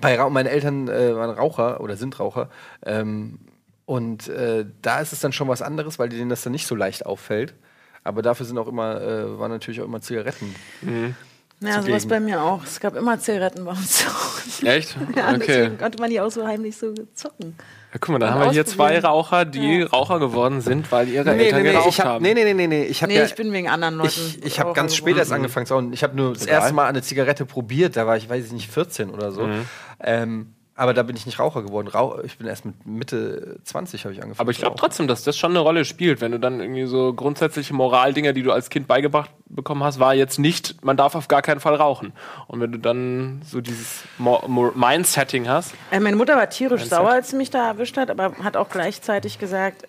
Bei 0.00 0.18
Rauch, 0.18 0.30
meine 0.30 0.50
Eltern 0.50 0.88
äh, 0.88 1.14
waren 1.14 1.30
Raucher 1.30 1.80
oder 1.80 1.96
sind 1.96 2.18
Raucher. 2.18 2.50
Ähm, 2.84 3.38
und 3.84 4.28
äh, 4.28 4.66
da 4.82 5.00
ist 5.00 5.12
es 5.12 5.20
dann 5.20 5.32
schon 5.32 5.48
was 5.48 5.62
anderes, 5.62 5.98
weil 5.98 6.08
denen 6.08 6.28
das 6.28 6.42
dann 6.42 6.52
nicht 6.52 6.66
so 6.66 6.74
leicht 6.74 7.06
auffällt. 7.06 7.54
Aber 8.02 8.22
dafür 8.22 8.46
sind 8.46 8.58
auch 8.58 8.68
immer, 8.68 9.00
äh, 9.00 9.38
waren 9.38 9.50
natürlich 9.50 9.80
auch 9.80 9.84
immer 9.84 10.00
Zigaretten. 10.00 10.54
Ja, 11.60 11.80
sowas 11.82 12.02
zugegen. 12.02 12.08
bei 12.08 12.20
mir 12.20 12.42
auch. 12.42 12.62
Es 12.64 12.80
gab 12.80 12.94
immer 12.96 13.18
Zigaretten 13.18 13.64
bei 13.64 13.70
uns. 13.72 14.04
Echt? 14.62 14.96
Ja, 15.16 15.34
Okay. 15.34 15.70
konnte 15.78 15.98
man 15.98 16.10
die 16.10 16.20
auch 16.20 16.30
so 16.30 16.46
heimlich 16.46 16.76
so 16.76 16.92
zocken. 17.14 17.56
Ja, 17.92 17.98
guck 18.00 18.08
mal, 18.10 18.18
dann 18.18 18.30
Mal 18.30 18.40
haben 18.40 18.44
wir 18.48 18.52
hier 18.52 18.66
zwei. 18.66 18.98
Raucher, 18.98 19.44
die 19.46 19.82
Raucher 19.82 20.18
geworden 20.18 20.60
sind, 20.60 20.90
weil 20.92 21.08
ihre 21.08 21.34
Eltern 21.34 21.62
nee, 21.62 21.72
geraucht 21.72 21.88
ich 21.88 22.00
hab, 22.00 22.06
haben. 22.06 22.22
nee, 22.22 22.34
nee, 22.34 22.44
nee, 22.44 22.52
nee, 22.54 22.66
nee. 22.66 22.84
Ich 22.84 23.00
Nee, 23.00 23.16
ja, 23.16 23.24
ich 23.24 23.34
bin 23.34 23.52
wegen 23.52 23.68
anderen 23.70 23.96
Leuten. 23.96 24.10
ich, 24.10 24.44
ich 24.44 24.60
habe 24.60 24.74
ganz 24.74 24.94
spät 24.94 25.16
erst 25.16 25.32
angefangen 25.32 25.64
zu 25.66 25.74
rauchen. 25.74 25.92
Ich 25.94 26.02
habe 26.02 26.14
nur 26.14 26.34
das 26.34 26.42
Egal. 26.44 26.60
erste 26.60 26.74
Mal 26.74 26.86
eine 26.88 27.00
Zigarette 27.02 27.46
probiert, 27.46 27.96
da 27.96 28.06
war 28.06 28.16
ich, 28.18 28.28
weiß 28.28 28.44
ich 28.46 28.52
nicht, 28.52 28.70
14 28.70 29.08
oder 29.10 29.32
so. 29.32 29.46
Mhm. 29.46 29.64
Ähm, 30.00 30.55
aber 30.76 30.92
da 30.92 31.02
bin 31.02 31.16
ich 31.16 31.24
nicht 31.24 31.38
Raucher 31.38 31.62
geworden. 31.62 31.88
Rauch, 31.88 32.18
ich 32.22 32.36
bin 32.36 32.46
erst 32.46 32.66
mit 32.66 32.86
Mitte 32.86 33.58
20 33.64 34.04
habe 34.04 34.12
ich 34.12 34.22
angefangen. 34.22 34.40
Aber 34.44 34.50
ich 34.50 34.58
glaube 34.58 34.76
trotzdem, 34.78 35.08
dass 35.08 35.24
das 35.24 35.36
schon 35.36 35.52
eine 35.52 35.60
Rolle 35.60 35.84
spielt, 35.86 36.20
wenn 36.20 36.32
du 36.32 36.38
dann 36.38 36.60
irgendwie 36.60 36.84
so 36.86 37.14
grundsätzliche 37.14 37.72
Moraldinger, 37.72 38.34
die 38.34 38.42
du 38.42 38.52
als 38.52 38.68
Kind 38.68 38.86
beigebracht 38.86 39.30
bekommen 39.46 39.82
hast, 39.82 39.98
war 40.00 40.14
jetzt 40.14 40.38
nicht, 40.38 40.84
man 40.84 40.96
darf 40.96 41.14
auf 41.14 41.28
gar 41.28 41.40
keinen 41.40 41.60
Fall 41.60 41.76
rauchen. 41.76 42.12
Und 42.46 42.60
wenn 42.60 42.72
du 42.72 42.78
dann 42.78 43.40
so 43.44 43.60
dieses 43.60 44.02
Mo 44.18 44.42
Mo 44.46 44.70
Mindsetting 44.74 45.48
hast, 45.48 45.72
Äh, 45.90 46.00
meine 46.00 46.16
Mutter 46.16 46.36
war 46.36 46.50
tierisch 46.50 46.84
sauer, 46.84 47.10
als 47.10 47.30
sie 47.30 47.36
mich 47.36 47.50
da 47.50 47.66
erwischt 47.68 47.96
hat, 47.96 48.10
aber 48.10 48.34
hat 48.42 48.56
auch 48.56 48.68
gleichzeitig 48.68 49.38
gesagt, 49.38 49.86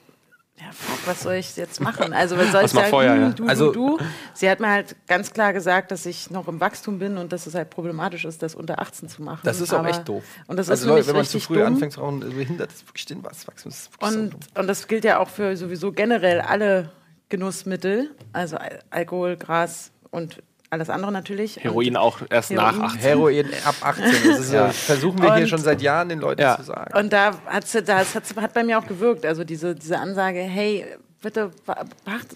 ja, 0.60 0.72
fuck, 0.72 1.06
was 1.08 1.22
soll 1.22 1.36
ich 1.36 1.56
jetzt 1.56 1.80
machen? 1.82 2.14
Also, 2.14 2.38
was 2.38 2.52
soll 2.52 2.66
ich 2.66 2.72
sagen? 2.72 2.90
Feuer, 2.90 3.16
ja. 3.16 3.30
du, 3.30 3.46
Also- 3.48 3.72
du, 3.72 3.98
du. 3.98 4.04
Sie 4.34 4.50
hat 4.50 4.60
mir 4.60 4.70
halt 4.70 4.96
ganz 5.08 5.32
klar 5.32 5.54
gesagt, 5.54 5.92
dass 5.92 6.06
ich 6.06 6.32
noch 6.32 6.48
im 6.48 6.60
Wachstum 6.60 6.98
bin 7.00 7.18
und 7.18 7.32
dass 7.32 7.46
es 7.48 7.54
halt 7.56 7.70
problematisch 7.70 8.26
ist, 8.26 8.42
das 8.42 8.56
unter 8.56 8.80
18 8.80 9.08
zu 9.08 9.22
machen. 9.22 9.42
Das 9.44 9.62
ist 9.62 9.74
auch 9.74 9.80
Aber- 9.80 9.90
echt 9.90 10.08
doof. 10.08 10.24
Und 10.48 10.58
das 10.58 10.70
also 10.70 10.84
ist 10.86 10.88
Leute, 10.90 11.08
wenn 11.08 11.16
man 11.18 11.26
zu 11.26 11.40
früh 11.40 11.56
dumm. 11.56 11.66
anfängt 11.68 11.94
zu 11.94 12.00
rauchen, 12.02 12.20
behindert 12.22 12.72
das 12.72 12.86
wirklich 12.88 13.06
den 13.06 13.24
was 13.24 13.48
Wachstum. 13.48 13.72
Das 13.72 13.80
ist 13.82 13.92
wirklich 13.94 14.12
so 14.12 14.20
Und, 14.20 14.36
und 14.58 14.68
das 14.68 14.88
gilt 14.88 15.04
ja 15.04 15.20
auch 15.20 15.30
für 15.30 15.56
sowieso 15.56 15.92
generell 15.92 16.42
alle 16.42 16.90
Genussmittel, 17.30 18.12
also 18.34 18.58
Al 18.58 18.80
Alkohol, 18.90 19.36
Gras 19.38 19.92
und 20.12 20.42
alles 20.70 20.90
andere 20.90 21.12
natürlich. 21.12 21.58
Heroin 21.64 21.96
auch 21.96 22.20
erst 22.30 22.50
Heroin. 22.50 22.78
nach 22.80 22.84
18. 22.94 23.00
Heroin 23.02 23.46
ab 23.66 23.76
18. 23.82 24.04
Das 24.26 24.40
ist 24.40 24.54
ja. 24.54 24.70
versuchen 24.70 25.22
wir 25.22 25.34
hier 25.36 25.44
Und- 25.44 25.50
schon 25.50 25.60
seit 25.60 25.82
Jahren 25.82 26.10
den 26.10 26.20
Leuten 26.20 26.42
Ja. 26.42 26.58
zu 26.58 26.64
sagen. 26.64 26.98
Und 26.98 27.14
da 27.14 27.32
hat 27.46 27.68
sie, 27.68 27.82
das 27.84 28.16
hat, 28.16 28.24
hat 28.36 28.54
bei 28.54 28.64
mir 28.64 28.78
auch 28.80 28.86
gewirkt. 28.88 29.26
Also 29.26 29.44
diese, 29.44 29.76
diese 29.76 29.98
Ansage, 30.00 30.40
hey, 30.40 30.86
bitte 31.22 31.52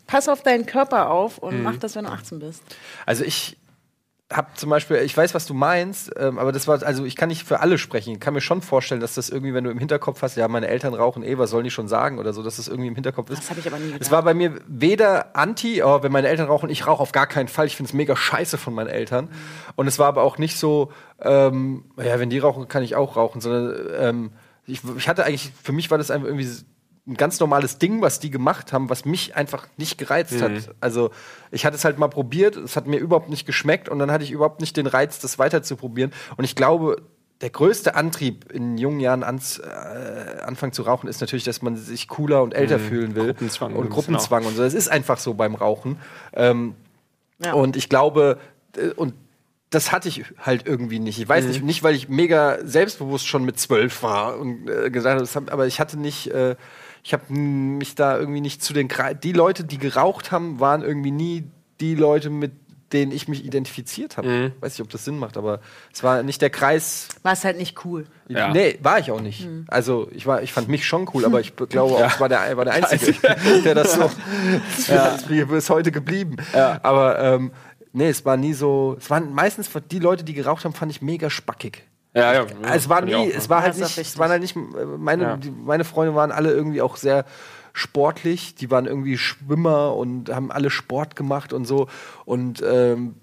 pass 0.07 0.27
auf 0.29 0.41
deinen 0.43 0.65
Körper 0.65 1.09
auf 1.09 1.38
und 1.38 1.57
Mhm. 1.57 1.63
mach 1.63 1.77
das, 1.77 1.95
wenn 1.95 2.05
du 2.05 2.11
18 2.11 2.39
bist. 2.39 2.63
Also 3.05 3.23
ich 3.23 3.57
habe 4.32 4.49
zum 4.55 4.69
Beispiel, 4.69 4.97
ich 4.97 5.15
weiß, 5.15 5.34
was 5.34 5.45
du 5.45 5.53
meinst, 5.53 6.11
ähm, 6.17 6.39
aber 6.39 6.51
das 6.51 6.67
war, 6.67 6.82
also 6.84 7.05
ich 7.05 7.15
kann 7.15 7.29
nicht 7.29 7.47
für 7.47 7.59
alle 7.59 7.77
sprechen. 7.77 8.13
Ich 8.13 8.19
kann 8.19 8.34
mir 8.34 8.41
schon 8.41 8.61
vorstellen, 8.61 9.01
dass 9.01 9.15
das 9.15 9.29
irgendwie, 9.29 9.53
wenn 9.53 9.63
du 9.63 9.71
im 9.71 9.77
Hinterkopf 9.77 10.21
hast, 10.21 10.38
ja, 10.38 10.47
meine 10.47 10.67
Eltern 10.67 10.93
rauchen 10.93 11.23
eh, 11.23 11.38
was 11.38 11.49
sollen 11.49 11.63
die 11.63 11.71
schon 11.71 11.88
sagen 11.88 12.19
oder 12.19 12.34
so, 12.34 12.43
dass 12.43 12.57
das 12.57 12.67
irgendwie 12.67 12.88
im 12.88 12.95
Hinterkopf 12.95 13.29
ist. 13.29 13.39
Das 13.39 13.49
habe 13.49 13.59
ich 13.59 13.67
aber 13.67 13.77
nie 13.77 13.86
gedacht. 13.86 14.01
Es 14.01 14.11
war 14.11 14.23
bei 14.23 14.34
mir 14.34 14.59
weder 14.67 15.36
anti, 15.36 15.84
oh, 15.84 16.03
wenn 16.03 16.11
meine 16.11 16.27
Eltern 16.27 16.47
rauchen, 16.47 16.69
ich 16.69 16.88
rauche 16.88 17.01
auf 17.01 17.11
gar 17.11 17.27
keinen 17.27 17.47
Fall. 17.47 17.67
Ich 17.67 17.75
finde 17.75 17.89
es 17.89 17.93
mega 17.93 18.15
scheiße 18.15 18.57
von 18.57 18.73
meinen 18.73 18.89
Eltern. 18.89 19.29
Und 19.75 19.88
es 19.88 19.99
war 19.99 20.07
aber 20.07 20.23
auch 20.23 20.38
nicht 20.38 20.57
so, 20.57 20.91
ähm, 21.21 21.86
ja, 21.97 22.19
wenn 22.19 22.29
die 22.29 22.39
rauchen, 22.39 22.67
kann 22.67 22.84
ich 22.84 22.95
auch 22.95 23.15
rauchen, 23.17 23.41
sondern 23.41 23.75
ähm, 23.97 24.32
ich, 24.65 24.82
ich 24.97 25.09
hatte 25.09 25.25
eigentlich, 25.25 25.51
für 25.61 25.71
mich 25.73 25.91
war 25.91 25.97
das 25.97 26.11
einfach 26.11 26.27
irgendwie 26.27 26.47
ein 27.08 27.16
ganz 27.16 27.39
normales 27.39 27.80
Ding, 27.80 28.02
was 28.02 28.20
die 28.20 28.30
gemacht 28.30 28.74
haben, 28.74 28.89
was 28.89 29.06
mich 29.06 29.36
einfach 29.36 29.68
nicht 29.78 29.97
gereizt 29.97 30.41
hat. 30.41 30.76
Also 30.82 31.10
ich 31.49 31.66
hatte 31.66 31.76
es 31.76 31.84
halt 31.84 31.97
mal 31.97 32.08
probiert, 32.10 32.56
es 32.56 32.76
hat 32.76 32.86
mir 32.86 32.97
überhaupt 32.99 33.30
nicht 33.30 33.45
geschmeckt 33.45 33.89
und 33.89 33.97
dann 33.99 34.12
hatte 34.12 34.24
ich 34.24 34.32
überhaupt 34.32 34.62
nicht 34.62 34.78
den 34.78 34.86
Reiz, 34.88 35.20
das 35.20 35.39
weiter 35.39 35.64
zu 35.64 35.76
probieren. 35.76 36.12
Und 36.38 36.43
ich 36.43 36.56
glaube, 36.56 37.02
der 37.41 37.49
größte 37.49 37.95
Antrieb 37.95 38.52
in 38.52 38.78
jungen 38.78 38.99
Jahren 38.99 39.24
ans, 39.24 39.58
äh, 39.58 40.41
anfangen 40.45 40.74
zu 40.74 40.84
rauchen 40.84 41.08
ist 41.10 41.22
natürlich, 41.22 41.43
dass 41.43 41.64
man 41.64 41.76
sich 41.76 42.08
cooler 42.08 42.43
und 42.43 42.54
älter 42.54 42.78
fühlen 42.78 43.16
will. 43.16 43.28
Gruppenzwang 43.34 43.74
und 43.74 43.78
ein 43.86 43.89
bisschen 43.89 43.95
Gruppenzwang 44.14 44.45
und 44.45 44.56
so. 44.56 44.62
Das 44.62 44.76
ist 44.76 44.88
einfach 44.89 45.18
so 45.18 45.34
beim 45.34 45.56
Rauchen. 45.56 45.97
Ähm, 46.34 46.76
Ja. 47.43 47.54
Und 47.54 47.76
ich 47.76 47.89
glaube, 47.89 48.38
äh, 48.78 48.89
und 48.89 49.16
das 49.72 49.91
hatte 49.91 50.08
ich 50.10 50.26
halt 50.38 50.68
irgendwie 50.68 50.99
nicht. 50.99 51.18
Ich 51.18 51.26
Mhm. 51.26 51.30
weiß 51.30 51.45
nicht, 51.45 51.64
nicht, 51.64 51.82
weil 51.82 51.95
ich 51.95 52.08
mega 52.10 52.60
selbstbewusst 52.64 53.26
schon 53.26 53.43
mit 53.43 53.60
zwölf 53.60 54.04
war 54.04 54.38
und 54.38 54.70
äh, 54.70 54.91
gesagt 54.91 55.34
habe, 55.36 55.52
aber 55.52 55.66
ich 55.66 55.80
hatte 55.80 55.97
nicht, 55.97 56.28
äh, 56.28 56.56
ich 57.04 57.14
habe 57.14 57.34
mich 57.34 57.95
da 57.95 58.18
irgendwie 58.18 58.41
nicht 58.41 58.64
zu 58.64 58.74
den 58.74 58.88
die 59.24 59.34
Leute, 59.34 59.64
die 59.64 59.78
geraucht 59.78 60.32
haben, 60.32 60.60
waren 60.60 60.82
irgendwie 60.82 61.12
nie 61.12 61.43
die 61.80 61.95
Leute, 61.95 62.30
mit 62.30 62.52
denen 62.93 63.12
ich 63.12 63.28
mich 63.28 63.45
identifiziert 63.45 64.18
habe. 64.18 64.28
Mhm. 64.28 64.52
Weiß 64.60 64.74
nicht, 64.74 64.82
ob 64.82 64.89
das 64.89 65.06
Sinn 65.06 65.18
macht, 65.18 65.38
aber 65.38 65.62
es 65.93 66.04
war 66.04 66.24
nicht 66.24 66.41
der 66.41 66.49
Kreis. 66.49 67.08
War 67.24 67.34
es 67.34 67.43
halt 67.43 67.58
nicht 67.58 67.86
cool. 67.86 68.06
Ja. 68.28 68.52
Nee, 68.52 68.78
war 68.82 68.99
ich 68.99 69.12
auch 69.12 69.22
nicht. 69.22 69.47
Also 69.68 70.10
ich 70.12 70.28
war, 70.28 70.41
ich 70.41 70.54
fand 70.54 70.68
mich 70.68 70.86
schon 70.86 71.10
cool, 71.14 71.26
aber 71.26 71.39
ich 71.39 71.56
glaube 71.56 71.95
auch, 71.95 72.12
es 72.12 72.20
war 72.20 72.30
der, 72.30 72.58
war 72.58 72.66
der 72.66 72.74
Einzige, 72.74 73.14
der 73.64 73.76
das 73.76 73.93
so 73.95 74.10
mir 75.30 75.47
bis 75.47 75.70
heute 75.70 75.91
geblieben. 75.91 76.38
Aber 76.54 77.20
ähm, 77.20 77.52
nee, 77.93 78.10
es 78.10 78.26
war 78.26 78.38
nie 78.38 78.54
so. 78.54 78.97
Es 78.99 79.10
waren 79.10 79.34
meistens 79.34 79.70
die 79.89 79.99
Leute, 79.99 80.24
die 80.24 80.34
geraucht 80.34 80.66
haben, 80.66 80.74
fand 80.74 80.91
ich 80.91 81.02
mega 81.02 81.30
spackig. 81.30 81.84
Ja, 82.14 82.34
ja. 82.34 82.45
es 82.74 82.89
war 82.89 83.01
nie, 83.01 83.32
es 83.32 83.49
war 83.49 83.62
halt 83.62 83.78
nicht, 83.78 83.97
es 83.97 84.18
waren 84.18 84.30
halt 84.32 84.41
nicht, 84.41 84.55
äh, 84.55 84.59
meine, 84.97 85.24
Ja. 85.24 85.38
die, 85.38 85.49
meine 85.51 85.84
Freunde 85.86 86.14
waren 86.14 86.32
alle 86.32 86.51
irgendwie 86.51 86.82
auch 86.82 86.97
sehr 86.97 87.26
sportlich. 87.74 88.55
Die 88.55 88.70
waren 88.70 88.86
irgendwie 88.86 89.18
Schwimmer 89.18 89.95
und 89.95 90.30
haben 90.30 90.51
alle 90.51 90.70
Sport 90.70 91.16
gemacht 91.16 91.53
und 91.53 91.66
so. 91.66 91.88
Und 92.26 92.62
ähm, 92.66 93.16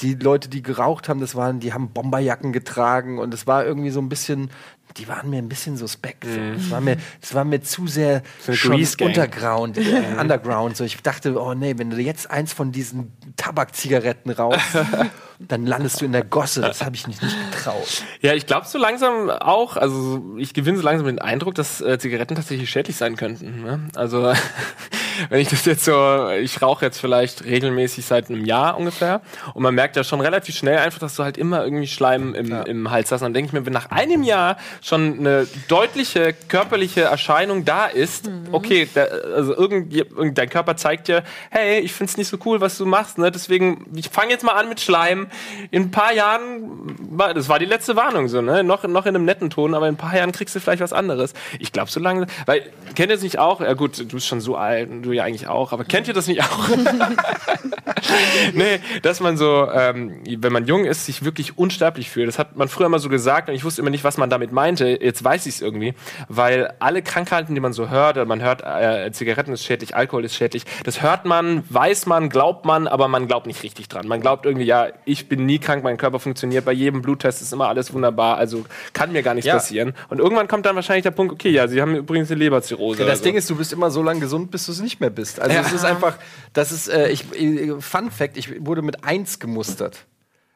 die 0.00 0.14
Leute, 0.14 0.48
die 0.48 0.62
geraucht 0.62 1.08
haben, 1.08 1.20
das 1.20 1.34
waren, 1.34 1.60
die 1.60 1.72
haben 1.72 1.90
Bomberjacken 1.90 2.52
getragen 2.52 3.18
und 3.18 3.34
es 3.34 3.46
war 3.46 3.64
irgendwie 3.64 3.90
so 3.90 4.00
ein 4.00 4.08
bisschen, 4.08 4.50
die 4.96 5.08
waren 5.08 5.30
mir 5.30 5.38
ein 5.38 5.48
bisschen 5.48 5.76
suspekt. 5.76 6.24
So. 6.24 6.30
Das, 6.54 6.70
war 6.70 6.80
mir, 6.80 6.96
das 7.20 7.34
war 7.34 7.44
mir 7.44 7.62
zu 7.62 7.86
sehr 7.86 8.22
schon. 8.50 8.84
Unterground, 9.00 9.78
äh, 9.78 10.02
Underground. 10.20 10.76
So, 10.76 10.84
ich 10.84 11.00
dachte, 11.02 11.40
oh 11.40 11.54
nee, 11.54 11.74
wenn 11.76 11.90
du 11.90 11.96
jetzt 11.98 12.30
eins 12.30 12.52
von 12.52 12.72
diesen 12.72 13.12
Tabakzigaretten 13.36 14.32
rauchst, 14.32 14.76
dann 15.38 15.66
landest 15.66 16.00
du 16.00 16.04
in 16.04 16.12
der 16.12 16.24
Gosse. 16.24 16.60
Das 16.60 16.84
habe 16.84 16.96
ich 16.96 17.06
nicht, 17.06 17.22
nicht 17.22 17.36
getraut. 17.52 18.02
Ja, 18.20 18.34
ich 18.34 18.46
glaube 18.46 18.66
so 18.66 18.78
langsam 18.78 19.30
auch, 19.30 19.76
also 19.76 20.36
ich 20.38 20.54
gewinne 20.54 20.78
so 20.78 20.84
langsam 20.84 21.06
den 21.06 21.18
Eindruck, 21.18 21.54
dass 21.54 21.80
äh, 21.80 21.98
Zigaretten 21.98 22.34
tatsächlich 22.34 22.70
schädlich 22.70 22.96
sein 22.96 23.16
könnten. 23.16 23.62
Ne? 23.62 23.88
Also 23.94 24.32
wenn 25.30 25.40
ich 25.40 25.48
das 25.48 25.64
jetzt 25.64 25.84
so, 25.84 26.28
ich 26.30 26.60
rauche 26.62 26.84
jetzt 26.84 27.00
vielleicht 27.00 27.44
regelmäßig 27.44 28.04
seit 28.04 28.28
einem 28.30 28.44
Jahr 28.44 28.76
ungefähr 28.78 29.20
und 29.54 29.62
man 29.62 29.74
merkt 29.74 29.96
ja 29.96 30.04
schon 30.04 30.20
relativ 30.20 30.56
schnell 30.56 30.78
einfach, 30.78 30.98
dass 30.98 31.16
du 31.16 31.24
halt 31.24 31.36
immer 31.38 31.64
irgendwie 31.64 31.86
Schleim 31.86 32.34
im, 32.34 32.52
im 32.52 32.90
Hals 32.90 33.10
hast. 33.12 33.22
Und 33.22 33.26
dann 33.26 33.34
denke 33.34 33.48
ich 33.48 33.52
mir, 33.52 33.66
wenn 33.66 33.72
nach 33.72 33.90
einem 33.90 34.22
Jahr 34.22 34.56
schon 34.82 35.18
eine 35.18 35.46
deutliche 35.68 36.34
körperliche 36.48 37.02
Erscheinung 37.02 37.64
da 37.64 37.86
ist, 37.86 38.30
okay, 38.52 38.88
da, 38.94 39.04
also 39.04 39.54
irgend, 39.56 39.94
irgend- 39.94 40.38
dein 40.38 40.48
Körper 40.48 40.76
zeigt 40.76 41.08
dir, 41.08 41.22
hey, 41.50 41.80
ich 41.80 41.92
find's 41.92 42.16
nicht 42.16 42.28
so 42.28 42.38
cool, 42.44 42.60
was 42.60 42.78
du 42.78 42.86
machst, 42.86 43.18
ne? 43.18 43.30
deswegen, 43.30 43.86
ich 43.94 44.08
fange 44.08 44.30
jetzt 44.30 44.44
mal 44.44 44.52
an 44.52 44.68
mit 44.68 44.80
Schleim. 44.80 45.28
In 45.70 45.84
ein 45.84 45.90
paar 45.90 46.12
Jahren, 46.12 46.96
das 47.34 47.48
war 47.48 47.58
die 47.58 47.66
letzte 47.66 47.96
Warnung 47.96 48.28
so, 48.28 48.40
ne? 48.40 48.62
noch, 48.64 48.84
noch 48.84 49.06
in 49.06 49.14
einem 49.14 49.24
netten 49.24 49.50
Ton, 49.50 49.74
aber 49.74 49.88
in 49.88 49.94
ein 49.94 49.98
paar 49.98 50.16
Jahren 50.16 50.32
kriegst 50.32 50.54
du 50.54 50.60
vielleicht 50.60 50.82
was 50.82 50.92
anderes. 50.92 51.34
Ich 51.58 51.72
glaube, 51.72 51.90
so 51.90 52.00
lange, 52.00 52.26
weil, 52.46 52.62
kennt 52.94 53.10
ihr 53.10 53.16
es 53.16 53.22
nicht 53.22 53.38
auch? 53.38 53.60
Ja 53.60 53.74
gut, 53.74 53.98
du 53.98 54.04
bist 54.06 54.26
schon 54.26 54.40
so 54.40 54.56
alt, 54.56 54.90
und 54.90 55.07
du 55.08 55.12
ja 55.14 55.24
eigentlich 55.24 55.48
auch, 55.48 55.72
aber 55.72 55.84
kennt 55.84 56.06
ihr 56.08 56.14
das 56.14 56.26
nicht 56.26 56.42
auch? 56.42 56.68
nee, 58.54 58.80
dass 59.02 59.20
man 59.20 59.36
so, 59.36 59.68
ähm, 59.72 60.20
wenn 60.38 60.52
man 60.52 60.66
jung 60.66 60.84
ist, 60.84 61.06
sich 61.06 61.24
wirklich 61.24 61.58
unsterblich 61.58 62.10
fühlt. 62.10 62.28
Das 62.28 62.38
hat 62.38 62.56
man 62.56 62.68
früher 62.68 62.86
immer 62.86 62.98
so 62.98 63.08
gesagt 63.08 63.48
und 63.48 63.54
ich 63.54 63.64
wusste 63.64 63.80
immer 63.80 63.90
nicht, 63.90 64.04
was 64.04 64.16
man 64.16 64.30
damit 64.30 64.52
meinte. 64.52 64.86
Jetzt 65.02 65.22
weiß 65.24 65.46
ich 65.46 65.54
es 65.56 65.60
irgendwie, 65.60 65.94
weil 66.28 66.72
alle 66.78 67.02
Krankheiten, 67.02 67.54
die 67.54 67.60
man 67.60 67.72
so 67.72 67.88
hört, 67.88 68.16
oder 68.16 68.26
man 68.26 68.40
hört, 68.42 68.62
äh, 68.62 69.10
Zigaretten 69.12 69.52
ist 69.52 69.64
schädlich, 69.64 69.96
Alkohol 69.96 70.24
ist 70.24 70.34
schädlich, 70.34 70.64
das 70.84 71.02
hört 71.02 71.24
man, 71.24 71.64
weiß 71.68 72.06
man, 72.06 72.28
glaubt 72.28 72.64
man, 72.64 72.86
aber 72.86 73.08
man 73.08 73.26
glaubt 73.26 73.46
nicht 73.46 73.62
richtig 73.62 73.88
dran. 73.88 74.06
Man 74.06 74.20
glaubt 74.20 74.46
irgendwie, 74.46 74.66
ja, 74.66 74.88
ich 75.04 75.28
bin 75.28 75.46
nie 75.46 75.58
krank, 75.58 75.82
mein 75.82 75.96
Körper 75.96 76.18
funktioniert, 76.18 76.64
bei 76.64 76.72
jedem 76.72 77.02
Bluttest 77.02 77.42
ist 77.42 77.52
immer 77.52 77.68
alles 77.68 77.92
wunderbar, 77.92 78.36
also 78.36 78.64
kann 78.92 79.12
mir 79.12 79.22
gar 79.22 79.34
nichts 79.34 79.46
Ja. 79.46 79.54
passieren. 79.54 79.94
Und 80.08 80.18
irgendwann 80.18 80.48
kommt 80.48 80.66
dann 80.66 80.76
wahrscheinlich 80.76 81.02
der 81.04 81.10
Punkt, 81.10 81.32
okay, 81.32 81.50
ja, 81.50 81.66
Sie 81.68 81.80
haben 81.80 81.94
übrigens 81.94 82.30
eine 82.30 82.38
Leberzirrhose. 82.38 83.00
Ja, 83.00 83.06
das 83.08 83.20
oder 83.20 83.24
Ding 83.28 83.36
ist, 83.36 83.48
du 83.50 83.56
bist 83.56 83.72
immer 83.72 83.90
so 83.90 84.02
lange 84.02 84.20
gesund, 84.20 84.50
bis 84.50 84.66
du 84.66 84.72
es 84.72 84.80
nicht 84.80 84.97
mehr 85.00 85.10
bist. 85.10 85.40
Also 85.40 85.54
Ja. 85.54 85.62
es 85.62 85.72
ist 85.72 85.84
einfach, 85.84 86.18
das 86.52 86.72
ist, 86.72 86.88
äh, 86.88 87.08
ich, 87.08 87.32
äh, 87.40 87.80
Fun 87.80 88.10
Fact, 88.10 88.36
ich 88.36 88.64
wurde 88.64 88.82
mit 88.82 89.04
eins 89.04 89.38
gemustert. 89.38 90.06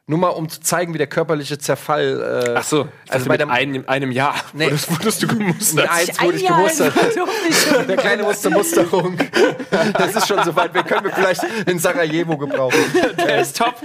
Nur 0.08 0.18
mal, 0.18 0.30
um 0.30 0.48
zu 0.48 0.60
zeigen, 0.60 0.92
wie 0.94 0.98
der 0.98 1.06
körperliche 1.06 1.58
Zerfall. 1.58 2.44
Äh, 2.48 2.54
Ach 2.58 2.64
so, 2.64 2.88
also 3.08 3.26
bei 3.28 3.38
einem, 3.38 3.84
einem 3.86 4.10
Jahr 4.10 4.34
Nee. 4.52 4.64
wurdest, 4.66 4.90
wurdest 4.90 5.22
du 5.22 5.28
gemustert. 5.28 5.76
mit 5.84 5.90
eins 5.90 6.20
wurde 6.20 6.36
ich 6.38 6.46
gemustert. 6.46 6.92
Der 7.88 7.96
kleine 7.96 8.24
musste 8.24 8.50
Musterung. 8.50 9.16
Das 9.92 10.16
ist 10.16 10.26
schon 10.26 10.42
soweit. 10.42 10.74
Wir 10.74 10.82
können 10.82 11.04
wir 11.04 11.12
vielleicht 11.12 11.42
in 11.66 11.78
Sarajevo 11.78 12.36
gebrauchen. 12.36 12.78
Der 13.16 13.42
ist 13.42 13.56
top. 13.56 13.76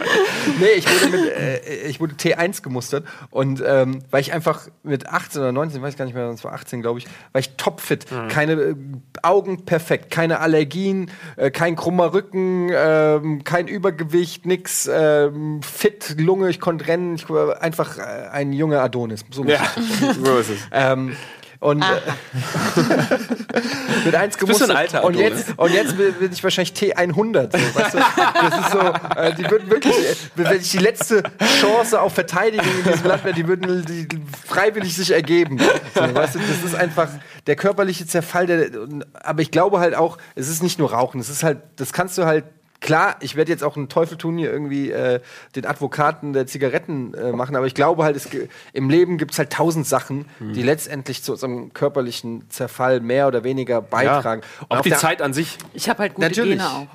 Nee, 0.59 0.65
ich 0.77 0.87
wurde 0.89 1.17
mit, 1.17 1.29
äh, 1.31 1.87
ich 1.87 1.99
wurde 1.99 2.15
T1 2.15 2.63
gemustert 2.63 3.05
und 3.29 3.61
ähm, 3.63 4.03
weil 4.09 4.21
ich 4.21 4.33
einfach 4.33 4.67
mit 4.81 5.07
18 5.07 5.39
oder 5.41 5.51
19, 5.51 5.83
weiß 5.83 5.93
ich 5.93 5.97
gar 5.99 6.05
nicht 6.05 6.15
mehr, 6.15 6.25
es 6.29 6.43
war 6.43 6.53
18, 6.53 6.81
glaube 6.81 6.97
ich, 6.97 7.05
war 7.31 7.39
ich 7.39 7.55
topfit. 7.57 8.07
Keine 8.29 8.53
äh, 8.53 8.75
Augen 9.21 9.65
perfekt, 9.65 10.09
keine 10.09 10.39
Allergien, 10.39 11.11
äh, 11.35 11.51
kein 11.51 11.75
krummer 11.75 12.13
Rücken, 12.13 12.69
ähm, 12.73 13.43
kein 13.43 13.67
Übergewicht, 13.67 14.47
nix, 14.47 14.89
ähm, 14.91 15.61
fit, 15.61 16.06
Lunge, 16.17 16.49
ich 16.49 16.59
konnte 16.59 16.87
rennen, 16.87 17.15
ich 17.15 17.29
war 17.29 17.61
einfach 17.61 17.97
äh, 17.97 18.01
ein 18.31 18.53
junger 18.53 18.81
Adonis. 18.81 19.25
So 19.31 19.43
Ja, 19.45 19.59
so 20.23 20.37
ist 20.37 20.49
es. 20.49 20.57
ähm, 20.71 21.15
und 21.59 21.81
äh, 21.81 21.85
mit 24.05 24.15
eins 24.15 24.37
bist 24.37 24.41
du 24.41 24.45
gemustert. 24.45 24.69
ein 24.69 24.77
alter 24.77 25.03
und 25.03 25.15
Adonis. 25.15 25.47
jetzt 25.47 25.57
und 25.59 25.73
jetzt 25.73 25.97
bin 25.97 26.13
bin 26.13 26.31
ich 26.31 26.43
wahrscheinlich 26.43 26.73
T100. 26.73 27.57
So, 27.57 27.79
weißt 27.79 27.93
du? 27.95 27.97
Das 27.97 28.59
ist 28.59 28.71
so, 28.71 28.79
äh, 29.19 29.33
die 29.33 29.49
würden 29.49 29.69
wirklich, 29.69 29.95
äh, 29.97 30.15
wenn 30.35 30.61
ich 30.61 30.69
die 30.71 30.77
letzte 30.77 31.23
Chance 31.59 31.99
auf 31.99 32.13
Verteidigung 32.13 32.67
in 32.85 32.91
diesem 32.91 33.07
Land 33.07 33.23
wäre, 33.23 33.33
die 33.33 33.47
würden 33.47 33.85
die 33.85 34.07
freiwillig 34.47 34.95
sich 34.95 35.11
ergeben. 35.11 35.57
So, 35.95 36.01
weißt 36.01 36.35
du, 36.35 36.39
das 36.39 36.63
ist 36.63 36.75
einfach 36.75 37.09
der 37.47 37.55
körperliche 37.55 38.05
Zerfall. 38.05 38.45
Der, 38.45 38.69
aber 39.13 39.41
ich 39.41 39.49
glaube 39.49 39.79
halt 39.79 39.95
auch, 39.95 40.19
es 40.35 40.49
ist 40.49 40.61
nicht 40.61 40.77
nur 40.77 40.91
Rauchen. 40.93 41.19
Es 41.19 41.29
ist 41.29 41.41
halt, 41.43 41.57
das 41.77 41.91
kannst 41.91 42.17
du 42.19 42.25
halt 42.25 42.43
Klar, 42.87 43.17
ich 43.19 43.35
werde 43.35 43.51
jetzt 43.51 43.65
auch 43.65 43.75
einen 43.75 43.89
Teufel 43.89 44.17
tun, 44.17 44.37
hier 44.37 44.49
irgendwie 44.49 44.91
äh, 44.91 45.19
den 45.57 45.65
Advokaten 45.65 46.31
der 46.31 46.47
Zigaretten 46.47 47.13
äh, 47.15 47.33
machen, 47.33 47.57
aber 47.57 47.67
ich 47.67 47.75
glaube 47.75 48.05
halt, 48.05 48.15
es, 48.15 48.29
im 48.71 48.89
Leben 48.89 49.17
gibt 49.17 49.33
es 49.33 49.39
halt 49.39 49.51
tausend 49.51 49.85
Sachen, 49.85 50.23
Hm. 50.39 50.53
die 50.53 50.63
letztendlich 50.63 51.21
zu 51.21 51.33
unserem 51.33 51.73
körperlichen 51.73 52.49
Zerfall 52.49 53.01
mehr 53.01 53.27
oder 53.27 53.43
weniger 53.43 53.81
beitragen. 53.81 54.41
Und 54.61 54.71
Auch 54.71 54.77
auf 54.77 54.81
die 54.83 54.91
Zeit 54.93 55.21
an 55.21 55.33
sich. 55.33 55.57
Ich 55.73 55.89
habe 55.89 55.99
halt 55.99 56.13
gute 56.13 56.29
Natürlich. 56.29 56.59
Gene 56.59 56.69
auch. 56.69 56.87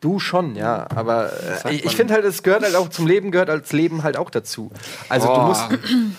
Du 0.00 0.18
schon, 0.18 0.56
ja, 0.56 0.86
aber 0.94 1.30
äh, 1.64 1.74
ich, 1.74 1.96
finde 1.96 2.12
halt, 2.12 2.24
es 2.26 2.42
gehört 2.42 2.62
halt 2.62 2.74
auch 2.76 2.90
zum 2.90 3.06
Leben, 3.06 3.30
gehört 3.30 3.48
als 3.48 3.72
Leben 3.72 4.02
halt 4.02 4.18
auch 4.18 4.28
dazu. 4.28 4.70
Also 5.08 5.26
du 5.26 5.32
Boah. 5.32 5.46
musst, 5.48 5.64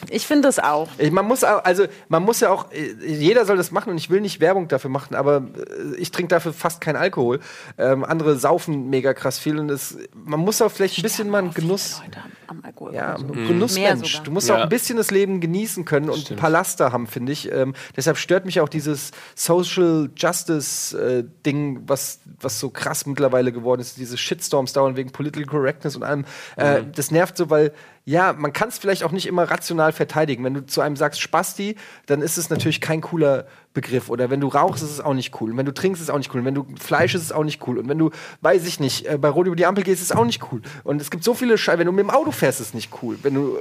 Ich 0.09 0.25
finde 0.25 0.47
das 0.47 0.57
auch. 0.57 0.89
ich, 0.97 1.11
man 1.11 1.25
muss 1.27 1.43
auch, 1.43 1.63
also 1.63 1.85
man 2.09 2.23
muss 2.23 2.39
ja 2.39 2.49
auch, 2.49 2.71
äh, 2.71 2.95
jeder 3.05 3.45
soll 3.45 3.55
das 3.55 3.69
machen 3.71 3.91
und 3.91 3.97
ich 3.97 4.09
will 4.09 4.19
nicht 4.19 4.39
Werbung 4.41 4.67
dafür 4.67 4.89
machen, 4.89 5.13
aber 5.13 5.37
äh, 5.37 5.95
ich 5.97 6.09
trinke 6.09 6.29
dafür 6.29 6.53
fast 6.53 6.81
keinen 6.81 6.95
Alkohol. 6.95 7.39
Ähm, 7.77 8.03
andere 8.03 8.37
saufen 8.37 8.89
mega 8.89 9.13
krass 9.13 9.37
viel 9.37 9.59
und 9.59 9.69
es, 9.69 9.95
man 10.15 10.39
muss 10.39 10.59
auch 10.63 10.71
vielleicht 10.71 10.97
ein 10.97 11.03
bisschen 11.03 11.29
mal 11.29 11.37
einen 11.37 11.53
Genuss. 11.53 12.01
Leute 12.03 12.17
am, 12.47 12.57
am 12.57 12.65
Alkohol. 12.65 12.95
Ja, 12.95 13.15
So. 13.19 13.27
ein 13.27 13.47
Genussmensch. 13.47 14.21
Du 14.23 14.31
musst 14.31 14.49
Ja. 14.49 14.55
auch 14.57 14.61
ein 14.63 14.69
bisschen 14.69 14.97
das 14.97 15.11
Leben 15.11 15.39
genießen 15.39 15.85
können 15.85 16.09
und 16.09 16.31
ein 16.31 16.35
paar 16.37 16.49
Laster 16.49 16.91
haben, 16.91 17.05
finde 17.05 17.31
ich. 17.31 17.51
Ähm, 17.51 17.75
deshalb 17.95 18.17
stört 18.17 18.43
mich 18.45 18.59
auch 18.59 18.69
dieses 18.69 19.11
Social 19.35 20.09
Justice 20.15 20.97
äh, 20.99 21.23
Ding, 21.45 21.83
was, 21.85 22.21
was 22.41 22.59
so 22.59 22.71
krass 22.71 23.05
mittlerweile 23.05 23.51
geworden 23.51 23.66
ist. 23.75 23.97
Diese 23.97 24.17
Shitstorms 24.17 24.73
dauern 24.73 24.95
wegen 24.95 25.11
Political 25.11 25.45
Correctness 25.45 25.95
und 25.95 26.03
allem. 26.03 26.25
Äh, 26.55 26.83
das 26.93 27.11
nervt 27.11 27.37
so, 27.37 27.49
weil 27.49 27.73
ja, 28.05 28.31
man 28.31 28.53
kann 28.53 28.69
es 28.69 28.77
vielleicht 28.77 29.03
auch 29.03 29.11
nicht 29.11 29.27
immer 29.27 29.43
rational 29.43 29.91
verteidigen. 29.91 30.43
Wenn 30.45 30.53
du 30.53 30.65
zu 30.65 30.79
einem 30.79 30.95
sagst 30.95 31.19
Spasti, 31.19 31.75
dann 32.05 32.21
ist 32.21 32.37
es 32.37 32.49
natürlich 32.49 32.79
kein 32.79 33.01
cooler 33.01 33.47
Begriff. 33.73 34.09
Oder 34.09 34.29
wenn 34.29 34.39
du 34.39 34.47
rauchst, 34.47 34.81
ist 34.81 34.91
es 34.91 35.01
auch 35.01 35.13
nicht 35.13 35.41
cool. 35.41 35.51
Und 35.51 35.57
wenn 35.57 35.65
du 35.65 35.73
trinkst, 35.73 36.01
ist 36.01 36.07
es 36.07 36.13
auch 36.13 36.17
nicht 36.17 36.33
cool. 36.33 36.39
Und 36.39 36.45
wenn 36.45 36.55
du 36.55 36.65
Fleisch 36.79 37.13
isst, 37.15 37.25
ist 37.25 37.31
es 37.31 37.35
auch 37.35 37.43
nicht 37.43 37.67
cool. 37.67 37.77
Und 37.77 37.89
wenn 37.89 37.97
du, 37.97 38.11
weiß 38.39 38.65
ich 38.65 38.79
nicht, 38.79 39.05
äh, 39.07 39.17
bei 39.17 39.27
Rot 39.27 39.47
über 39.47 39.57
die 39.57 39.65
Ampel 39.65 39.83
gehst, 39.83 40.01
ist 40.01 40.11
es 40.11 40.15
auch 40.15 40.23
nicht 40.23 40.41
cool. 40.51 40.61
Und 40.85 41.01
es 41.01 41.11
gibt 41.11 41.25
so 41.25 41.33
viele 41.33 41.57
Scheiße. 41.57 41.79
Wenn 41.79 41.85
du 41.85 41.91
mit 41.91 42.05
dem 42.05 42.09
Auto 42.09 42.31
fährst, 42.31 42.61
ist 42.61 42.67
es 42.67 42.73
nicht 42.73 42.91
cool. 43.01 43.17
Wenn 43.23 43.33
du, 43.33 43.57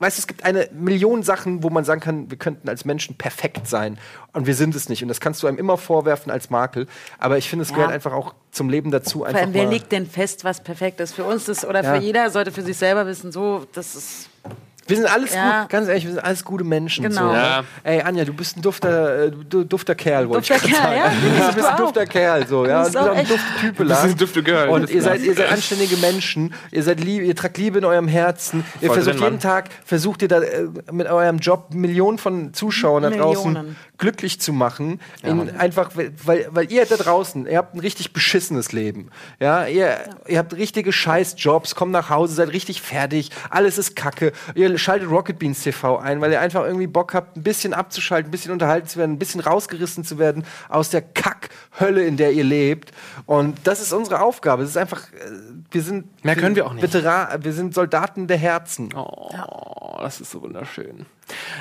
weißt 0.00 0.18
du, 0.18 0.20
es 0.20 0.26
gibt 0.26 0.44
eine 0.44 0.68
Million 0.72 1.22
Sachen, 1.22 1.62
wo 1.62 1.70
man 1.70 1.84
sagen 1.84 2.00
kann, 2.00 2.30
wir 2.30 2.38
könnten 2.38 2.68
als 2.68 2.84
Menschen 2.84 3.16
perfekt 3.16 3.68
sein. 3.68 3.98
Und 4.32 4.46
wir 4.46 4.54
sind 4.54 4.74
es 4.74 4.88
nicht. 4.88 5.02
Und 5.02 5.08
das 5.08 5.20
kannst 5.20 5.42
du 5.42 5.46
einem 5.46 5.58
immer 5.58 5.76
vorwerfen 5.76 6.32
als 6.32 6.50
Makel. 6.50 6.86
Aber 7.18 7.36
ich 7.38 7.48
finde, 7.48 7.64
es 7.64 7.68
Ja. 7.70 7.76
gehört 7.76 7.92
einfach 7.92 8.12
auch 8.12 8.34
zum 8.50 8.70
Leben 8.70 8.90
dazu. 8.90 9.18
Vor 9.18 9.26
Einfach 9.28 9.42
allem, 9.42 9.54
wer 9.54 9.66
legt 9.66 9.92
denn 9.92 10.06
fest, 10.06 10.42
was 10.42 10.60
perfekt 10.64 11.00
ist? 11.00 11.12
Für 11.14 11.24
uns 11.24 11.48
ist, 11.48 11.64
oder 11.64 11.82
Ja. 11.84 11.94
für 11.94 12.00
jeder 12.00 12.30
sollte 12.30 12.50
für 12.50 12.62
sich 12.62 12.78
selber 12.78 13.06
wissen, 13.06 13.30
so, 13.30 13.66
das 13.74 13.94
ist. 13.94 14.29
Wir 14.90 14.96
sind 14.96 15.06
alles 15.06 15.34
Ja. 15.34 15.62
gut, 15.62 15.70
ganz 15.70 15.88
ehrlich, 15.88 16.04
wir 16.04 16.12
sind 16.12 16.24
alles 16.24 16.44
gute 16.44 16.64
Menschen. 16.64 17.04
Genau. 17.04 17.28
So, 17.28 17.34
Ja. 17.34 17.60
ne? 17.60 17.66
Ey, 17.84 18.02
Anja, 18.02 18.24
du 18.24 18.32
bist 18.34 18.56
ein 18.56 18.62
dufter, 18.62 19.24
äh, 19.26 19.30
du, 19.30 19.64
dufter 19.64 19.94
Kerl, 19.94 20.28
wollte 20.28 20.48
Dufter 20.48 20.66
ich 20.66 20.72
gerade 20.72 20.82
Kerl, 20.94 21.00
sagen. 21.06 21.36
ja, 21.38 21.48
Du 21.48 21.54
bist 21.54 21.68
ein 21.68 21.76
dufter 21.76 22.06
Kerl, 22.06 22.46
so, 22.46 22.66
ja. 22.66 22.78
Du 22.80 22.84
bist 22.84 22.96
auch 22.98 23.06
ein 23.10 23.16
echt- 23.18 23.30
dufter 23.30 23.60
Typ, 23.60 23.76
Du 23.76 23.84
bist 23.86 24.00
ein 24.04 24.16
dufte 24.16 24.42
Girl. 24.42 24.68
Und 24.68 24.90
ihr 24.90 25.02
seid, 25.02 25.20
ihr 25.22 25.34
seid 25.34 25.52
anständige 25.52 25.96
Menschen, 25.96 26.54
ihr 26.70 26.82
seid 26.82 27.00
lieb, 27.00 27.22
ihr 27.22 27.34
tragt 27.36 27.56
Liebe 27.58 27.78
in 27.78 27.84
eurem 27.84 28.08
Herzen. 28.08 28.64
Ihr 28.80 28.88
Voll 28.88 28.96
versucht 28.96 29.14
drin, 29.14 29.20
Mann. 29.20 29.32
jeden 29.32 29.42
Tag, 29.42 29.68
versucht 29.84 30.22
ihr 30.22 30.28
da 30.28 30.40
äh, 30.40 30.66
mit 30.92 31.06
eurem 31.06 31.38
Job 31.38 31.72
Millionen 31.72 32.18
von 32.18 32.52
Zuschauern 32.52 33.02
da 33.02 33.10
draußen 33.10 33.52
Millionen. 33.52 33.76
glücklich 33.98 34.40
zu 34.40 34.52
machen. 34.52 35.00
In, 35.22 35.56
einfach, 35.56 35.90
weil, 35.94 36.48
weil 36.50 36.70
ihr 36.72 36.84
da 36.86 36.96
draußen, 36.96 37.46
ihr 37.46 37.58
habt 37.58 37.74
ein 37.74 37.80
richtig 37.80 38.12
beschissenes 38.12 38.72
Leben. 38.72 39.10
Ja, 39.38 39.66
ihr, 39.66 39.96
ihr 40.26 40.38
habt 40.38 40.54
richtige 40.54 40.92
Scheißjobs, 40.92 41.74
kommt 41.74 41.92
nach 41.92 42.08
Hause, 42.10 42.34
seid 42.34 42.52
richtig 42.52 42.82
fertig, 42.82 43.30
alles 43.50 43.78
ist 43.78 43.94
kacke. 43.96 44.32
Ihr 44.54 44.78
schaltet 44.80 45.10
Rocket 45.10 45.38
Beans 45.38 45.62
TV 45.62 45.98
ein, 45.98 46.20
weil 46.20 46.32
ihr 46.32 46.40
einfach 46.40 46.64
irgendwie 46.64 46.86
Bock 46.86 47.14
habt, 47.14 47.36
ein 47.36 47.42
bisschen 47.42 47.74
abzuschalten, 47.74 48.28
ein 48.28 48.30
bisschen 48.30 48.52
unterhalten 48.52 48.88
zu 48.88 48.98
werden, 48.98 49.12
ein 49.12 49.18
bisschen 49.18 49.40
rausgerissen 49.40 50.04
zu 50.04 50.18
werden 50.18 50.44
aus 50.68 50.90
der 50.90 51.02
Kackhölle, 51.02 52.04
in 52.04 52.16
der 52.16 52.32
ihr 52.32 52.44
lebt. 52.44 52.92
Und 53.26 53.58
das 53.64 53.80
ist 53.80 53.92
unsere 53.92 54.20
Aufgabe. 54.20 54.62
Es 54.62 54.70
ist 54.70 54.76
einfach, 54.76 55.02
äh, 55.12 55.30
wir 55.70 55.82
sind 55.82 56.24
Mehr 56.24 56.36
können 56.36 56.56
wir 56.56 56.66
auch 56.66 56.72
nicht. 56.72 56.82
Veteran, 56.82 57.42
wir 57.42 57.52
sind 57.52 57.74
Soldaten 57.74 58.26
der 58.26 58.38
Herzen. 58.38 58.92
Oh, 58.94 59.98
das 60.00 60.20
ist 60.20 60.30
so 60.30 60.42
wunderschön. 60.42 61.06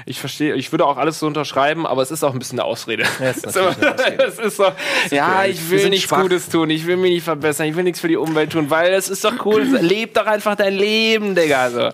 Ich 0.06 0.20
verstehe, 0.20 0.56
ich 0.56 0.72
würde 0.72 0.86
auch 0.86 0.98
alles 0.98 1.20
so 1.20 1.28
unterschreiben, 1.28 1.86
aber 1.86 2.02
es 2.02 2.12
ist 2.12 2.24
auch 2.24 2.34
ein 2.34 2.40
bisschen 2.40 2.60
eine 2.60 2.68
Ausrede. 2.68 3.04
Ja, 3.20 3.30
ist 3.30 3.46
eine 3.58 3.68
Ausrede. 3.68 4.24
es 4.28 4.40
ist 4.40 4.58
so, 4.58 4.68
ja, 5.12 5.46
ich 5.46 5.70
Wir 5.70 5.84
will 5.84 5.90
nichts 5.90 6.08
schwach. 6.08 6.22
Gutes 6.22 6.50
tun, 6.50 6.70
ich 6.70 6.86
will 6.88 6.98
mich 6.98 7.12
nicht 7.12 7.24
verbessern, 7.24 7.68
ich 7.68 7.76
will 7.76 7.84
nichts 7.84 8.00
für 8.00 8.08
die 8.08 8.18
Umwelt 8.18 8.52
tun, 8.52 8.70
weil 8.70 8.94
es 8.94 9.10
ist 9.10 9.24
doch 9.24 9.46
cool, 9.46 9.62
leb 9.82 10.14
doch 10.14 10.26
einfach 10.26 10.56
dein 10.56 10.74
Leben, 10.74 11.36
Digga. 11.36 11.70
So. 11.70 11.90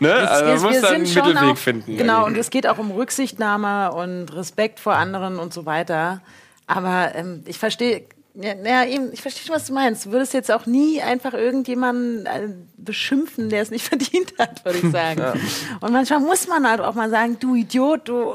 Ne? 0.00 0.12
Also, 0.14 0.44
man 0.44 0.54
Es- 0.56 0.62
muss 0.62 0.72
wir 0.72 0.80
da 0.82 0.88
einen 0.88 1.02
Mittelweg 1.02 1.36
auch, 1.52 1.56
finden. 1.58 1.96
Genau, 1.96 2.26
und 2.26 2.36
es 2.36 2.50
geht 2.50 2.66
auch 2.66 2.78
um 2.78 2.90
Rücksichtnahme 2.90 3.92
und 3.92 4.34
Respekt 4.34 4.80
vor 4.80 4.94
anderen 4.94 5.38
und 5.38 5.52
so 5.52 5.66
weiter. 5.66 6.20
Aber 6.66 7.14
ähm, 7.14 7.42
ich 7.46 7.58
verstehe, 7.58 8.04
ja, 8.34 8.54
ja, 8.64 8.84
eben, 8.84 9.12
ich 9.12 9.20
verstehe 9.22 9.44
schon, 9.44 9.54
was 9.56 9.66
du 9.66 9.74
meinst. 9.74 10.06
Du 10.06 10.12
würdest 10.12 10.32
jetzt 10.34 10.50
auch 10.52 10.64
nie 10.66 11.02
einfach 11.02 11.34
irgendjemanden 11.34 12.26
äh, 12.26 12.48
beschimpfen, 12.76 13.48
der 13.50 13.62
es 13.62 13.70
nicht 13.70 13.84
verdient 13.88 14.32
hat, 14.38 14.64
würde 14.64 14.78
ich 14.78 14.90
sagen. 14.92 15.40
Und 15.80 15.92
manchmal 15.92 16.20
muss 16.20 16.46
man 16.48 16.68
halt 16.68 16.80
auch 16.80 16.94
mal 16.94 17.10
sagen, 17.10 17.36
du 17.40 17.54
Idiot, 17.56 18.08
du 18.08 18.34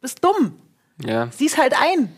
bist 0.00 0.22
dumm. 0.24 0.56
Ja. 1.02 1.28
Sieh's 1.32 1.56
halt 1.58 1.74
ein. 1.80 2.14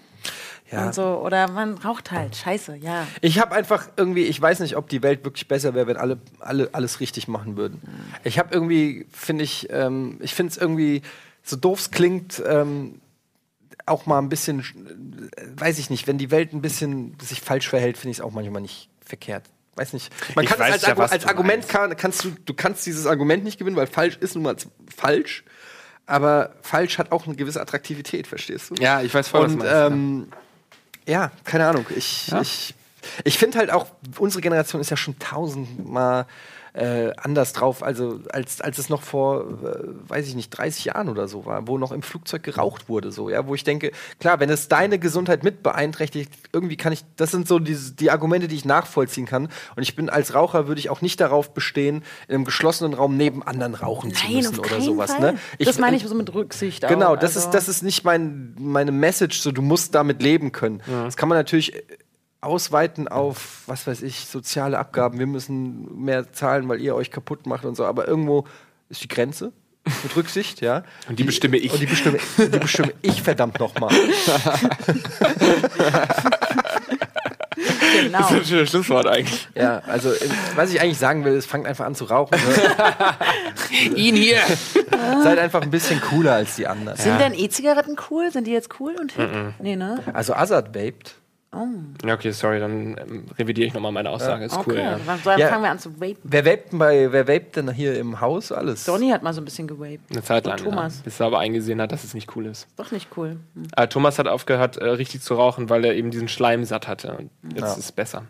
Ja. 0.72 0.86
Und 0.86 0.94
so. 0.94 1.22
Oder 1.24 1.50
man 1.50 1.76
raucht 1.78 2.10
halt. 2.10 2.34
Scheiße, 2.34 2.76
ja. 2.76 3.06
Ich 3.20 3.38
habe 3.38 3.54
einfach 3.54 3.88
irgendwie, 3.96 4.24
ich 4.24 4.40
weiß 4.40 4.60
nicht, 4.60 4.76
ob 4.76 4.88
die 4.88 5.02
Welt 5.02 5.24
wirklich 5.24 5.46
besser 5.46 5.74
wäre, 5.74 5.86
wenn 5.86 5.96
alle, 5.96 6.18
alle 6.40 6.70
alles 6.72 7.00
richtig 7.00 7.28
machen 7.28 7.56
würden. 7.56 7.82
Ich 8.24 8.38
habe 8.38 8.48
irgendwie, 8.52 9.06
finde 9.12 9.44
ich, 9.44 9.68
ähm, 9.70 10.18
ich 10.20 10.34
finde 10.34 10.52
es 10.52 10.56
irgendwie, 10.56 11.02
so 11.42 11.56
doof 11.56 11.80
es 11.80 11.90
klingt, 11.90 12.42
ähm, 12.46 13.00
auch 13.86 14.06
mal 14.06 14.18
ein 14.18 14.28
bisschen, 14.28 14.60
äh, 15.36 15.60
weiß 15.60 15.78
ich 15.78 15.90
nicht, 15.90 16.06
wenn 16.06 16.18
die 16.18 16.30
Welt 16.30 16.52
ein 16.52 16.62
bisschen 16.62 17.16
sich 17.20 17.40
falsch 17.40 17.68
verhält, 17.68 17.98
finde 17.98 18.12
ich 18.12 18.18
es 18.18 18.20
auch 18.22 18.32
manchmal 18.32 18.62
nicht 18.62 18.88
verkehrt. 19.04 19.44
Weiß 19.74 19.92
nicht. 19.92 20.12
Man 20.34 20.44
Ich 20.44 20.50
kann 20.50 20.60
als, 20.60 20.82
ja, 20.82 20.96
was 20.96 21.12
als 21.12 21.26
Argument 21.26 21.66
kann, 21.68 21.96
kannst 21.96 22.24
du, 22.24 22.30
du 22.44 22.54
kannst 22.54 22.84
dieses 22.86 23.06
Argument 23.06 23.42
nicht 23.42 23.58
gewinnen, 23.58 23.76
weil 23.76 23.86
falsch 23.86 24.16
ist 24.18 24.34
nun 24.34 24.44
mal 24.44 24.56
falsch. 24.94 25.44
Aber 26.04 26.56
falsch 26.62 26.98
hat 26.98 27.12
auch 27.12 27.26
eine 27.26 27.36
gewisse 27.36 27.60
Attraktivität, 27.60 28.26
verstehst 28.26 28.70
du? 28.70 28.74
Ja, 28.74 29.02
ich 29.02 29.14
weiß 29.14 29.28
voll, 29.28 29.44
was 29.44 29.52
Und 29.52 29.60
du 29.60 29.64
meinst, 29.64 29.92
ähm, 29.92 30.26
ja, 30.30 30.36
keine 31.44 31.66
Ahnung. 31.66 31.86
Ich, 31.96 32.28
Ja. 32.28 32.40
ich, 32.40 32.74
ich 33.24 33.38
finde 33.38 33.58
halt 33.58 33.70
auch, 33.70 33.86
unsere 34.18 34.40
Generation 34.40 34.80
ist 34.80 34.90
ja 34.90 34.96
schon 34.96 35.18
tausendmal 35.18 36.26
äh, 36.74 37.12
anders 37.18 37.52
drauf, 37.52 37.82
also 37.82 38.20
als, 38.32 38.60
als 38.62 38.78
es 38.78 38.88
noch 38.88 39.02
vor, 39.02 39.42
äh, 39.62 40.08
weiß 40.08 40.26
ich 40.26 40.34
nicht, 40.34 40.50
30 40.50 40.86
Jahren 40.86 41.08
oder 41.10 41.28
so 41.28 41.44
war, 41.44 41.68
wo 41.68 41.76
noch 41.76 41.92
im 41.92 42.02
Flugzeug 42.02 42.42
geraucht 42.42 42.88
wurde, 42.88 43.12
so, 43.12 43.28
ja, 43.28 43.46
wo 43.46 43.54
ich 43.54 43.62
denke, 43.64 43.92
klar, 44.20 44.40
wenn 44.40 44.48
es 44.48 44.68
deine 44.68 44.98
Gesundheit 44.98 45.44
mit 45.44 45.62
beeinträchtigt, 45.62 46.32
irgendwie 46.52 46.76
kann 46.78 46.92
ich, 46.92 47.04
das 47.16 47.30
sind 47.30 47.46
so 47.46 47.58
die, 47.58 47.76
die 47.98 48.10
Argumente, 48.10 48.48
die 48.48 48.56
ich 48.56 48.64
nachvollziehen 48.64 49.26
kann. 49.26 49.48
Und 49.76 49.82
ich 49.82 49.96
bin 49.96 50.08
als 50.08 50.34
Raucher, 50.34 50.66
würde 50.66 50.78
ich 50.78 50.88
auch 50.88 51.02
nicht 51.02 51.20
darauf 51.20 51.52
bestehen, 51.52 52.02
in 52.28 52.36
einem 52.36 52.44
geschlossenen 52.46 52.94
Raum 52.94 53.16
neben 53.18 53.42
anderen 53.42 53.74
rauchen 53.74 54.14
zu 54.14 54.24
Nein, 54.24 54.36
müssen 54.36 54.54
auf 54.54 54.58
oder 54.60 54.68
keinen 54.70 54.82
sowas. 54.82 55.12
Fall. 55.12 55.32
Ne? 55.32 55.38
das 55.58 55.78
meine 55.78 55.96
ich 55.96 56.04
so 56.04 56.14
mit 56.14 56.32
Rücksicht 56.32 56.88
Genau, 56.88 57.12
auch. 57.12 57.16
das, 57.16 57.36
also. 57.36 57.48
ist, 57.48 57.54
das 57.54 57.68
ist 57.68 57.82
nicht 57.82 58.04
mein, 58.04 58.54
meine 58.58 58.92
Message, 58.92 59.40
so 59.40 59.52
du 59.52 59.60
musst 59.62 59.94
damit 59.94 60.22
leben 60.22 60.52
können. 60.52 60.82
Das 60.86 61.16
kann 61.16 61.28
man 61.28 61.36
natürlich 61.36 61.74
ausweiten 62.42 63.08
auf, 63.08 63.62
was 63.66 63.86
weiß 63.86 64.02
ich, 64.02 64.26
soziale 64.26 64.78
Abgaben. 64.78 65.18
Wir 65.18 65.26
müssen 65.26 66.04
mehr 66.04 66.32
zahlen, 66.32 66.68
weil 66.68 66.80
ihr 66.80 66.94
euch 66.94 67.10
kaputt 67.10 67.46
macht 67.46 67.64
und 67.64 67.76
so. 67.76 67.86
Aber 67.86 68.06
irgendwo 68.06 68.44
ist 68.90 69.02
die 69.02 69.08
Grenze 69.08 69.52
mit 70.02 70.14
Rücksicht, 70.16 70.60
ja. 70.60 70.82
Und 71.08 71.18
die 71.18 71.24
bestimme 71.24 71.56
ich. 71.56 71.72
Und 71.72 71.80
die 71.80 71.86
bestimme, 71.86 72.18
die 72.38 72.58
bestimme 72.58 72.92
ich 73.02 73.22
verdammt 73.22 73.58
nochmal. 73.58 73.90
Genau. 78.02 78.18
Das 78.18 78.30
ist 78.30 78.36
ein 78.36 78.44
schönes 78.44 78.70
Schlusswort 78.70 79.06
eigentlich. 79.06 79.48
Ja, 79.54 79.78
also 79.86 80.12
was 80.56 80.72
ich 80.72 80.80
eigentlich 80.80 80.98
sagen 80.98 81.24
will, 81.24 81.34
ist, 81.34 81.46
fangt 81.46 81.66
einfach 81.66 81.84
an 81.84 81.94
zu 81.94 82.04
rauchen. 82.04 82.38
Ne? 82.40 83.96
Ihn 83.96 84.16
hier. 84.16 84.40
Seid 85.22 85.38
einfach 85.38 85.62
ein 85.62 85.70
bisschen 85.70 86.00
cooler 86.00 86.34
als 86.34 86.56
die 86.56 86.66
anderen. 86.66 86.98
Sind 86.98 87.20
denn 87.20 87.34
E-Zigaretten 87.34 87.96
cool? 88.10 88.30
Sind 88.32 88.46
die 88.46 88.52
jetzt 88.52 88.80
cool 88.80 88.96
und 88.98 89.12
hip? 89.12 89.30
Nee, 89.60 89.76
ne? 89.76 90.02
Also 90.12 90.34
Azad 90.34 90.74
vaped. 90.74 91.21
Ja, 92.04 92.14
okay, 92.14 92.30
sorry, 92.30 92.60
dann 92.60 92.96
ähm, 92.98 93.24
revidiere 93.38 93.66
ich 93.68 93.74
nochmal 93.74 93.92
meine 93.92 94.08
Aussage. 94.08 94.46
Ist 94.46 94.56
cool, 94.66 94.72
Okay, 94.72 94.80
ja. 94.82 94.98
dann 95.04 95.38
Ja. 95.38 95.48
fangen 95.48 95.62
wir 95.62 95.70
an 95.70 95.78
zu 95.78 96.00
vapen. 96.00 96.16
Wer 96.22 96.46
vaped 96.46 96.72
denn 96.72 96.78
bei, 96.78 97.12
wer 97.12 97.28
vaped 97.28 97.56
denn 97.56 97.70
hier 97.72 97.98
im 97.98 98.20
Haus? 98.22 98.50
Alles. 98.52 98.84
Donny 98.84 99.10
hat 99.10 99.22
mal 99.22 99.34
so 99.34 99.42
ein 99.42 99.44
bisschen 99.44 99.66
gewaped. 99.68 100.10
Eine 100.10 100.22
Zeit 100.22 100.46
lang. 100.46 100.56
Thomas. 100.56 100.96
Ja, 100.96 101.02
bis 101.04 101.20
er 101.20 101.26
aber 101.26 101.40
eingesehen 101.40 101.80
hat, 101.82 101.92
dass 101.92 102.04
es 102.04 102.14
nicht 102.14 102.34
cool 102.36 102.46
ist. 102.46 102.68
Doch 102.76 102.90
nicht 102.90 103.08
cool. 103.18 103.36
Hm. 103.54 103.64
Äh, 103.76 103.86
Thomas 103.88 104.18
hat 104.18 104.28
aufgehört, 104.28 104.78
äh, 104.78 104.84
richtig 104.86 105.20
zu 105.20 105.34
rauchen, 105.34 105.68
weil 105.68 105.84
er 105.84 105.94
eben 105.94 106.10
diesen 106.10 106.28
Schleim 106.28 106.64
satt 106.64 106.88
hatte. 106.88 107.12
Und 107.18 107.30
jetzt 107.52 107.60
Ja. 107.60 107.72
ist 107.72 107.78
es 107.78 107.92
besser. 107.92 108.24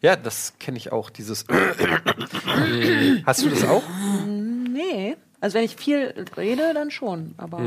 Ja, 0.00 0.16
das 0.16 0.54
kenne 0.58 0.78
ich 0.78 0.90
auch, 0.90 1.10
dieses. 1.10 1.44
Hast 3.26 3.44
du 3.44 3.50
das 3.50 3.64
auch? 3.64 3.82
Nee. 4.26 5.16
Also 5.40 5.58
wenn 5.58 5.64
ich 5.64 5.76
viel 5.76 6.14
rede, 6.36 6.72
dann 6.74 6.90
schon. 6.90 7.34
Aber 7.36 7.60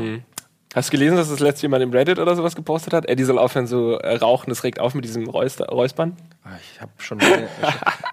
Hast 0.74 0.88
du 0.88 0.92
gelesen, 0.92 1.16
dass 1.16 1.28
das 1.28 1.40
letzte 1.40 1.62
jemand 1.62 1.82
im 1.82 1.90
Reddit 1.90 2.18
oder 2.18 2.34
sowas 2.34 2.56
gepostet 2.56 2.94
hat? 2.94 3.06
Eddie 3.06 3.24
soll 3.24 3.38
aufhören 3.38 3.66
zu 3.66 3.98
äh, 3.98 4.16
rauchen, 4.16 4.48
das 4.48 4.64
regt 4.64 4.80
auf 4.80 4.94
mit 4.94 5.04
diesem 5.04 5.28
Räuster 5.28 5.66
Räuspern. 5.66 6.16
Ah, 6.44 6.50
Ich 6.72 6.80
habe 6.80 6.92
schon. 6.98 7.18
lange- 7.20 7.46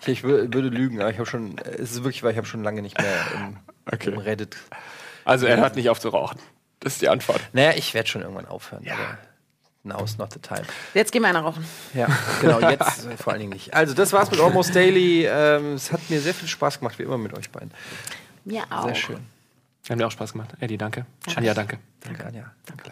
ich, 0.01 0.07
ich 0.09 0.19
wür- 0.23 0.53
würde 0.53 0.67
lügen, 0.67 0.99
aber 0.99 1.09
ich 1.09 1.17
habe 1.17 1.25
schon. 1.25 1.57
Es 1.59 1.91
ist 1.91 2.03
wirklich, 2.03 2.21
weil 2.23 2.31
ich 2.31 2.37
habe 2.37 2.47
schon 2.47 2.63
lange 2.63 2.81
nicht 2.81 2.99
mehr 2.99 3.15
im, 3.35 3.57
Okay. 3.91 4.09
im 4.09 4.17
Reddit. 4.17 4.57
Also 5.23 5.45
er 5.45 5.57
hört 5.57 5.75
nicht 5.77 5.89
auf 5.89 5.99
zu 5.99 6.09
rauchen. 6.09 6.37
Das 6.81 6.93
ist 6.93 7.01
die 7.01 7.09
Antwort. 7.09 7.39
Naja, 7.53 7.73
ich 7.75 7.93
werde 7.93 8.09
schon 8.09 8.21
irgendwann 8.21 8.47
aufhören. 8.47 8.83
Ja. 8.83 8.95
Now's 9.83 10.17
not 10.17 10.33
the 10.33 10.39
time. 10.39 10.63
jetzt 10.93 11.13
gehen 11.13 11.21
wir 11.21 11.29
einer 11.29 11.39
rauchen. 11.41 11.63
Ja, 11.93 12.07
genau, 12.41 12.59
jetzt 12.69 13.05
äh, 13.05 13.15
vor 13.15 13.31
allen 13.31 13.39
Dingen 13.39 13.53
nicht. 13.53 13.73
Also, 13.73 13.93
das 13.93 14.11
war's 14.11 14.29
mit 14.29 14.39
Almost 14.41 14.75
Daily. 14.75 15.25
Ähm, 15.25 15.73
es 15.75 15.93
hat 15.93 16.01
mir 16.09 16.19
sehr 16.19 16.33
viel 16.33 16.49
Spaß 16.49 16.79
gemacht, 16.79 16.99
wie 16.99 17.03
immer 17.03 17.17
mit 17.17 17.33
euch 17.37 17.49
beiden. 17.49 17.71
Mir 18.43 18.63
auch. 18.69 18.83
Sehr 18.85 18.95
schön. 18.95 19.19
Hat 19.87 19.97
mir 19.97 20.05
auch 20.05 20.11
Spaß 20.11 20.33
gemacht. 20.33 20.55
Eddie, 20.59 20.77
danke. 20.77 21.05
Anja, 21.35 21.53
danke. 21.53 21.79
Danke, 22.01 22.25
Anja. 22.25 22.51
Danke. 22.65 22.91